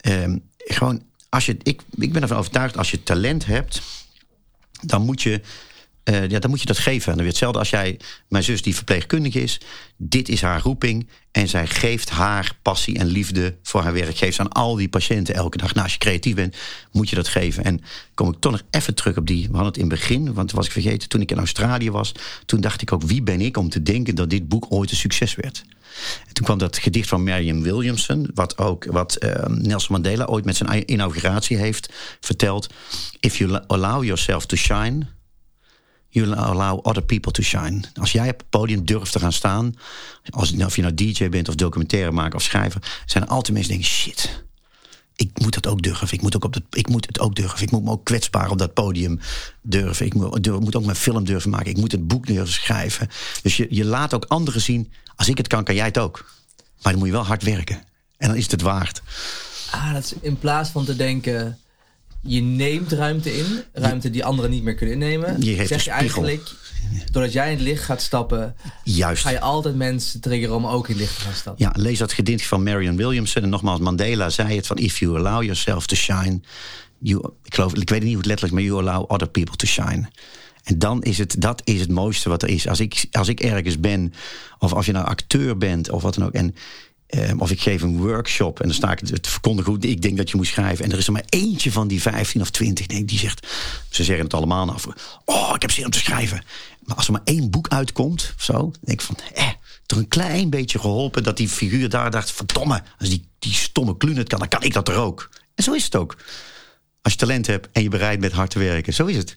ehm, 0.00 0.38
gewoon, 0.56 1.02
als 1.28 1.46
je, 1.46 1.56
ik, 1.62 1.82
ik 1.96 2.12
ben 2.12 2.22
ervan 2.22 2.38
overtuigd, 2.38 2.76
als 2.76 2.90
je 2.90 3.02
talent 3.02 3.46
hebt, 3.46 3.82
dan 4.80 5.02
moet 5.02 5.22
je, 5.22 5.40
eh, 6.06 6.28
ja, 6.28 6.38
dan 6.38 6.50
moet 6.50 6.60
je 6.60 6.66
dat 6.66 6.78
geven. 6.78 7.06
En 7.06 7.12
dan 7.12 7.16
weer 7.16 7.26
hetzelfde 7.26 7.58
als 7.58 7.70
jij, 7.70 7.98
mijn 8.28 8.44
zus 8.44 8.62
die 8.62 8.74
verpleegkundige 8.74 9.42
is, 9.42 9.60
dit 9.96 10.28
is 10.28 10.40
haar 10.40 10.60
roeping. 10.60 11.08
En 11.32 11.48
zij 11.48 11.66
geeft 11.66 12.10
haar 12.10 12.56
passie 12.62 12.98
en 12.98 13.06
liefde 13.06 13.56
voor 13.62 13.82
haar 13.82 13.92
werk. 13.92 14.16
Geeft 14.16 14.38
aan 14.38 14.52
al 14.52 14.74
die 14.74 14.88
patiënten 14.88 15.34
elke 15.34 15.56
dag. 15.56 15.70
Nou, 15.72 15.82
als 15.82 15.92
je 15.92 15.98
creatief 15.98 16.34
bent, 16.34 16.56
moet 16.92 17.08
je 17.08 17.16
dat 17.16 17.28
geven. 17.28 17.64
En 17.64 17.80
kom 18.14 18.28
ik 18.28 18.36
toch 18.38 18.52
nog 18.52 18.62
even 18.70 18.94
terug 18.94 19.16
op 19.16 19.26
die. 19.26 19.42
We 19.42 19.52
hadden 19.52 19.66
het 19.66 19.76
in 19.76 19.90
het 19.90 19.98
begin, 19.98 20.34
want 20.34 20.52
was 20.52 20.66
ik 20.66 20.72
vergeten. 20.72 21.08
Toen 21.08 21.20
ik 21.20 21.30
in 21.30 21.38
Australië 21.38 21.90
was, 21.90 22.12
toen 22.44 22.60
dacht 22.60 22.82
ik 22.82 22.92
ook: 22.92 23.02
wie 23.02 23.22
ben 23.22 23.40
ik 23.40 23.56
om 23.56 23.68
te 23.68 23.82
denken 23.82 24.14
dat 24.14 24.30
dit 24.30 24.48
boek 24.48 24.66
ooit 24.68 24.90
een 24.90 24.96
succes 24.96 25.34
werd? 25.34 25.64
En 26.26 26.34
toen 26.34 26.44
kwam 26.44 26.58
dat 26.58 26.78
gedicht 26.78 27.08
van 27.08 27.24
Marion 27.24 27.62
Williamson, 27.62 28.30
wat 28.34 28.58
ook 28.58 28.84
wat 28.84 29.16
eh, 29.16 29.46
Nelson 29.46 29.92
Mandela 29.92 30.24
ooit 30.24 30.44
met 30.44 30.56
zijn 30.56 30.92
inauguratie 30.92 31.56
heeft 31.56 31.92
verteld. 32.20 32.66
If 33.20 33.36
you 33.36 33.60
allow 33.66 34.04
yourself 34.04 34.46
to 34.46 34.56
shine, 34.56 35.06
you 36.16 36.34
allow 36.34 36.78
other 36.82 37.02
people 37.02 37.32
to 37.32 37.42
shine. 37.42 37.80
Als 38.00 38.12
jij 38.12 38.28
op 38.28 38.38
het 38.38 38.50
podium 38.50 38.84
durft 38.84 39.12
te 39.12 39.18
gaan 39.18 39.32
staan, 39.32 39.74
als, 40.30 40.52
of 40.52 40.76
je 40.76 40.82
nou 40.82 40.94
DJ 40.94 41.28
bent 41.28 41.48
of 41.48 41.54
documentaire 41.54 42.12
maker 42.12 42.34
of 42.34 42.42
schrijver, 42.42 43.02
zijn 43.06 43.24
er 43.24 43.30
altijd 43.30 43.54
mensen 43.54 43.72
die 43.72 43.82
denken: 43.82 43.98
shit. 43.98 44.44
Ik 45.16 45.30
moet 45.34 45.54
dat 45.54 45.66
ook 45.66 45.82
durven. 45.82 46.08
Ik 46.10 46.22
moet, 46.22 46.36
ook 46.36 46.44
op 46.44 46.52
dat, 46.52 46.62
ik 46.70 46.88
moet 46.88 47.06
het 47.06 47.20
ook 47.20 47.34
durven. 47.34 47.62
Ik 47.62 47.70
moet 47.70 47.84
me 47.84 47.90
ook 47.90 48.04
kwetsbaar 48.04 48.50
op 48.50 48.58
dat 48.58 48.74
podium 48.74 49.20
durven. 49.60 50.06
Ik 50.06 50.14
moet, 50.14 50.44
durf- 50.44 50.60
moet 50.60 50.76
ook 50.76 50.84
mijn 50.84 50.96
film 50.96 51.24
durven 51.24 51.50
maken. 51.50 51.70
Ik 51.70 51.76
moet 51.76 51.92
het 51.92 52.06
boek 52.06 52.26
durven 52.26 52.52
schrijven. 52.52 53.08
Dus 53.42 53.56
je, 53.56 53.66
je 53.70 53.84
laat 53.84 54.14
ook 54.14 54.24
anderen 54.24 54.60
zien. 54.60 54.92
Als 55.16 55.28
ik 55.28 55.36
het 55.36 55.46
kan, 55.46 55.64
kan 55.64 55.74
jij 55.74 55.84
het 55.84 55.98
ook. 55.98 56.34
Maar 56.82 56.92
dan 56.92 56.98
moet 56.98 57.06
je 57.06 57.14
wel 57.14 57.24
hard 57.24 57.42
werken. 57.42 57.82
En 58.16 58.28
dan 58.28 58.36
is 58.36 58.42
het 58.42 58.52
het 58.52 58.62
waard. 58.62 59.02
Ah, 59.70 59.92
dat 59.92 60.04
is 60.04 60.12
in 60.20 60.38
plaats 60.38 60.70
van 60.70 60.84
te 60.84 60.96
denken, 60.96 61.58
je 62.22 62.40
neemt 62.40 62.92
ruimte 62.92 63.36
in, 63.36 63.46
ruimte 63.72 64.10
die 64.10 64.24
anderen 64.24 64.50
niet 64.50 64.62
meer 64.62 64.74
kunnen 64.74 64.94
innemen. 64.94 65.42
Je 65.42 65.54
geeft 65.54 65.68
zeg 65.68 65.84
je 65.84 65.90
eigenlijk, 65.90 66.50
doordat 67.10 67.32
jij 67.32 67.50
in 67.50 67.56
het 67.56 67.66
licht 67.66 67.82
gaat 67.82 68.02
stappen, 68.02 68.54
Juist. 68.84 69.22
ga 69.22 69.30
je 69.30 69.40
altijd 69.40 69.74
mensen 69.74 70.20
triggeren 70.20 70.56
om 70.56 70.66
ook 70.66 70.88
in 70.88 70.94
het 70.94 71.02
licht 71.02 71.14
te 71.14 71.20
gaan 71.20 71.34
stappen. 71.34 71.64
Ja, 71.64 71.72
lees 71.82 71.98
dat 71.98 72.12
gedicht 72.12 72.46
van 72.46 72.62
Marion 72.62 72.96
Williamson. 72.96 73.42
En 73.42 73.48
nogmaals, 73.48 73.80
Mandela 73.80 74.30
zei 74.30 74.56
het 74.56 74.66
van... 74.66 74.76
If 74.76 74.98
you 74.98 75.16
allow 75.16 75.42
yourself 75.42 75.86
to 75.86 75.96
shine, 75.96 76.40
you, 76.98 77.30
ik, 77.42 77.54
geloof, 77.54 77.74
ik 77.74 77.90
weet 77.90 78.00
niet 78.00 78.08
hoe 78.08 78.18
het 78.18 78.26
letterlijk 78.26 78.58
is, 78.58 78.64
maar 78.64 78.76
you 78.76 78.88
allow 78.88 79.10
other 79.10 79.28
people 79.28 79.56
to 79.56 79.66
shine. 79.66 80.08
En 80.64 80.78
dan 80.78 81.02
is 81.02 81.18
het, 81.18 81.34
dat 81.38 81.60
is 81.64 81.80
het 81.80 81.90
mooiste 81.90 82.28
wat 82.28 82.42
er 82.42 82.48
is. 82.48 82.68
Als 82.68 82.80
ik, 82.80 83.06
als 83.10 83.28
ik 83.28 83.40
ergens 83.40 83.80
ben, 83.80 84.14
of 84.58 84.72
als 84.72 84.86
je 84.86 84.92
nou 84.92 85.06
acteur 85.06 85.58
bent 85.58 85.90
of 85.90 86.02
wat 86.02 86.14
dan 86.14 86.24
ook. 86.24 86.32
En, 86.32 86.54
eh, 87.06 87.30
of 87.38 87.50
ik 87.50 87.60
geef 87.60 87.82
een 87.82 87.98
workshop 87.98 88.60
en 88.60 88.66
dan 88.66 88.76
sta 88.76 88.92
ik 88.92 88.98
het 88.98 89.28
verkondigen 89.28 89.72
hoe 89.72 89.80
ik 89.80 90.02
denk 90.02 90.16
dat 90.16 90.30
je 90.30 90.36
moet 90.36 90.46
schrijven. 90.46 90.84
En 90.84 90.92
er 90.92 90.98
is 90.98 91.06
er 91.06 91.12
maar 91.12 91.24
eentje 91.28 91.72
van 91.72 91.88
die 91.88 92.02
15 92.02 92.40
of 92.40 92.50
20 92.50 92.86
nee, 92.86 93.04
die 93.04 93.18
zegt, 93.18 93.46
ze 93.90 94.04
zeggen 94.04 94.24
het 94.24 94.34
allemaal 94.34 94.72
af. 94.72 94.86
Oh, 95.24 95.52
ik 95.54 95.62
heb 95.62 95.70
zin 95.70 95.84
om 95.84 95.90
te 95.90 95.98
schrijven. 95.98 96.42
Maar 96.84 96.96
als 96.96 97.06
er 97.06 97.12
maar 97.12 97.20
één 97.24 97.50
boek 97.50 97.68
uitkomt, 97.68 98.32
of 98.36 98.42
zo, 98.42 98.72
denk 98.80 99.00
ik 99.00 99.06
van, 99.06 99.16
eh, 99.34 99.48
toch 99.86 99.98
een 99.98 100.08
klein 100.08 100.50
beetje 100.50 100.78
geholpen 100.78 101.22
dat 101.22 101.36
die 101.36 101.48
figuur 101.48 101.88
daar 101.88 102.10
dacht: 102.10 102.30
verdomme, 102.32 102.82
als 102.98 103.08
die, 103.08 103.28
die 103.38 103.52
stomme 103.52 103.96
kluun 103.96 104.16
het 104.16 104.28
kan, 104.28 104.38
dan 104.38 104.48
kan 104.48 104.62
ik 104.62 104.72
dat 104.72 104.88
er 104.88 104.96
ook. 104.96 105.30
En 105.54 105.64
zo 105.64 105.72
is 105.72 105.84
het 105.84 105.96
ook. 105.96 106.16
Als 107.02 107.12
je 107.12 107.18
talent 107.18 107.46
hebt 107.46 107.68
en 107.72 107.82
je 107.82 107.88
bereid 107.88 108.20
bent 108.20 108.32
hard 108.32 108.50
te 108.50 108.58
werken, 108.58 108.94
zo 108.94 109.06
is 109.06 109.16
het. 109.16 109.36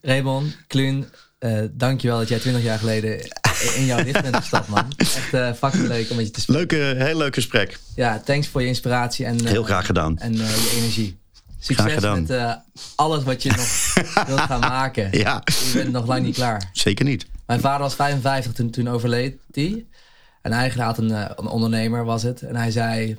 Raymond, 0.00 0.56
Kluun, 0.66 1.08
uh, 1.40 1.64
dankjewel 1.70 2.18
dat 2.18 2.28
jij 2.28 2.38
20 2.38 2.62
jaar 2.62 2.78
geleden 2.78 3.20
in 3.76 3.84
jouw 3.84 4.02
licht 4.02 4.22
bent 4.22 4.36
gestapt, 4.36 4.68
man. 4.68 4.92
Echt 4.96 5.34
uh, 5.34 5.52
fucking 5.52 5.86
leuk 5.86 6.10
om 6.10 6.16
met 6.16 6.26
je 6.26 6.32
te 6.32 6.40
spreken. 6.40 6.78
Leuke, 6.78 7.04
heel 7.04 7.16
leuk 7.16 7.34
gesprek. 7.34 7.78
Ja, 7.94 8.20
thanks 8.24 8.48
voor 8.48 8.60
je 8.60 8.66
inspiratie. 8.66 9.26
En, 9.26 9.42
uh, 9.42 9.50
heel 9.50 9.62
graag 9.62 9.86
gedaan. 9.86 10.18
En 10.18 10.32
je 10.32 10.72
energie. 10.76 11.18
Succes 11.58 12.00
met 12.00 12.60
alles 12.94 13.24
wat 13.24 13.42
je 13.42 13.50
nog 13.50 13.94
wilt 14.28 14.40
gaan 14.40 14.60
maken. 14.60 15.08
Ja. 15.18 15.42
Je 15.44 15.70
bent 15.74 15.92
nog 15.92 16.06
lang 16.06 16.24
niet 16.24 16.34
klaar. 16.34 16.70
Zeker 16.72 17.04
niet. 17.04 17.26
Mijn 17.46 17.60
vader 17.60 17.80
was 17.80 17.94
55 17.94 18.52
toen, 18.52 18.70
toen 18.70 18.88
overleed 18.88 19.36
hij. 19.50 19.86
Een 20.42 20.52
eigenaar 20.52 20.86
had 20.86 20.98
een, 20.98 21.10
een 21.10 21.46
ondernemer 21.46 22.04
was 22.04 22.22
het. 22.22 22.42
En 22.42 22.56
hij 22.56 22.70
zei 22.70 23.16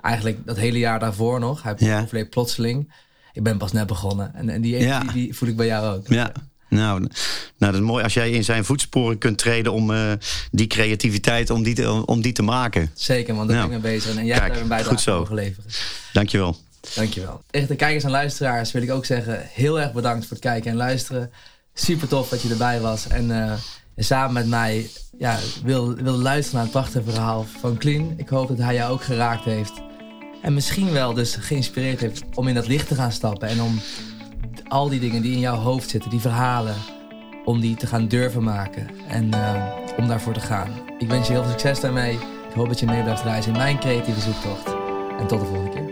eigenlijk 0.00 0.46
dat 0.46 0.56
hele 0.56 0.78
jaar 0.78 0.98
daarvoor 0.98 1.40
nog. 1.40 1.62
Hij 1.62 2.00
overleed 2.02 2.30
plotseling 2.30 2.92
ik 3.32 3.42
ben 3.42 3.58
pas 3.58 3.72
net 3.72 3.86
begonnen. 3.86 4.34
En, 4.34 4.48
en 4.48 4.60
die, 4.60 4.78
die, 4.78 5.12
die, 5.12 5.34
voel 5.34 5.48
ik 5.48 5.56
bij 5.56 5.66
jou 5.66 5.96
ook. 5.96 6.08
Ja. 6.08 6.32
Nou, 6.72 7.00
nou, 7.00 7.08
dat 7.58 7.74
is 7.74 7.80
mooi 7.80 8.04
als 8.04 8.14
jij 8.14 8.30
in 8.30 8.44
zijn 8.44 8.64
voetsporen 8.64 9.18
kunt 9.18 9.38
treden 9.38 9.72
om 9.72 9.90
uh, 9.90 10.12
die 10.50 10.66
creativiteit, 10.66 11.50
om 11.50 11.62
die, 11.62 11.74
te, 11.74 12.06
om 12.06 12.22
die 12.22 12.32
te 12.32 12.42
maken. 12.42 12.90
Zeker, 12.94 13.34
want 13.34 13.48
daar 13.48 13.56
nou, 13.56 13.68
ben 13.68 13.76
ik 13.76 13.82
mee 13.82 13.92
bezig. 13.92 14.16
En 14.16 14.24
jij 14.24 14.36
hebt 14.36 14.52
daar 14.52 14.62
een 14.62 14.68
bijdrage 14.68 15.10
voor 15.10 15.26
geleverd. 15.26 15.82
Dankjewel. 16.12 16.56
Dankjewel. 16.94 17.42
Tegen 17.50 17.68
de 17.68 17.76
kijkers 17.76 18.04
en 18.04 18.10
luisteraars 18.10 18.72
wil 18.72 18.82
ik 18.82 18.90
ook 18.90 19.04
zeggen, 19.04 19.48
heel 19.52 19.80
erg 19.80 19.92
bedankt 19.92 20.26
voor 20.26 20.36
het 20.36 20.44
kijken 20.44 20.70
en 20.70 20.76
luisteren. 20.76 21.30
Super 21.74 22.08
tof 22.08 22.28
dat 22.28 22.42
je 22.42 22.48
erbij 22.48 22.80
was. 22.80 23.08
En 23.08 23.30
uh, 23.30 23.52
samen 23.96 24.32
met 24.32 24.46
mij 24.46 24.90
ja, 25.18 25.38
wil, 25.64 25.94
wil 25.94 26.16
luisteren 26.16 26.54
naar 26.54 26.62
het 26.62 26.72
prachtige 26.72 27.10
verhaal 27.10 27.46
van 27.60 27.78
Clean. 27.78 28.14
Ik 28.16 28.28
hoop 28.28 28.48
dat 28.48 28.58
hij 28.58 28.74
jou 28.74 28.92
ook 28.92 29.02
geraakt 29.04 29.44
heeft. 29.44 29.72
En 30.42 30.54
misschien 30.54 30.92
wel 30.92 31.14
dus 31.14 31.36
geïnspireerd 31.40 32.00
heeft 32.00 32.22
om 32.34 32.48
in 32.48 32.54
dat 32.54 32.66
licht 32.66 32.88
te 32.88 32.94
gaan 32.94 33.12
stappen. 33.12 33.48
En 33.48 33.62
om 33.62 33.80
al 34.72 34.88
die 34.88 35.00
dingen 35.00 35.22
die 35.22 35.32
in 35.32 35.38
jouw 35.38 35.56
hoofd 35.56 35.90
zitten, 35.90 36.10
die 36.10 36.20
verhalen, 36.20 36.74
om 37.44 37.60
die 37.60 37.76
te 37.76 37.86
gaan 37.86 38.08
durven 38.08 38.42
maken. 38.42 38.88
En 39.08 39.30
uh, 39.34 39.98
om 39.98 40.08
daarvoor 40.08 40.32
te 40.32 40.40
gaan. 40.40 40.70
Ik 40.98 41.08
wens 41.08 41.26
je 41.26 41.32
heel 41.32 41.42
veel 41.42 41.50
succes 41.50 41.80
daarmee. 41.80 42.12
Ik 42.48 42.54
hoop 42.54 42.68
dat 42.68 42.80
je 42.80 42.86
mee 42.86 43.02
blijft 43.02 43.22
reizen 43.22 43.52
in 43.52 43.58
mijn 43.58 43.78
creatieve 43.78 44.20
zoektocht. 44.20 44.74
En 45.18 45.26
tot 45.26 45.40
de 45.40 45.46
volgende 45.46 45.70
keer. 45.70 45.91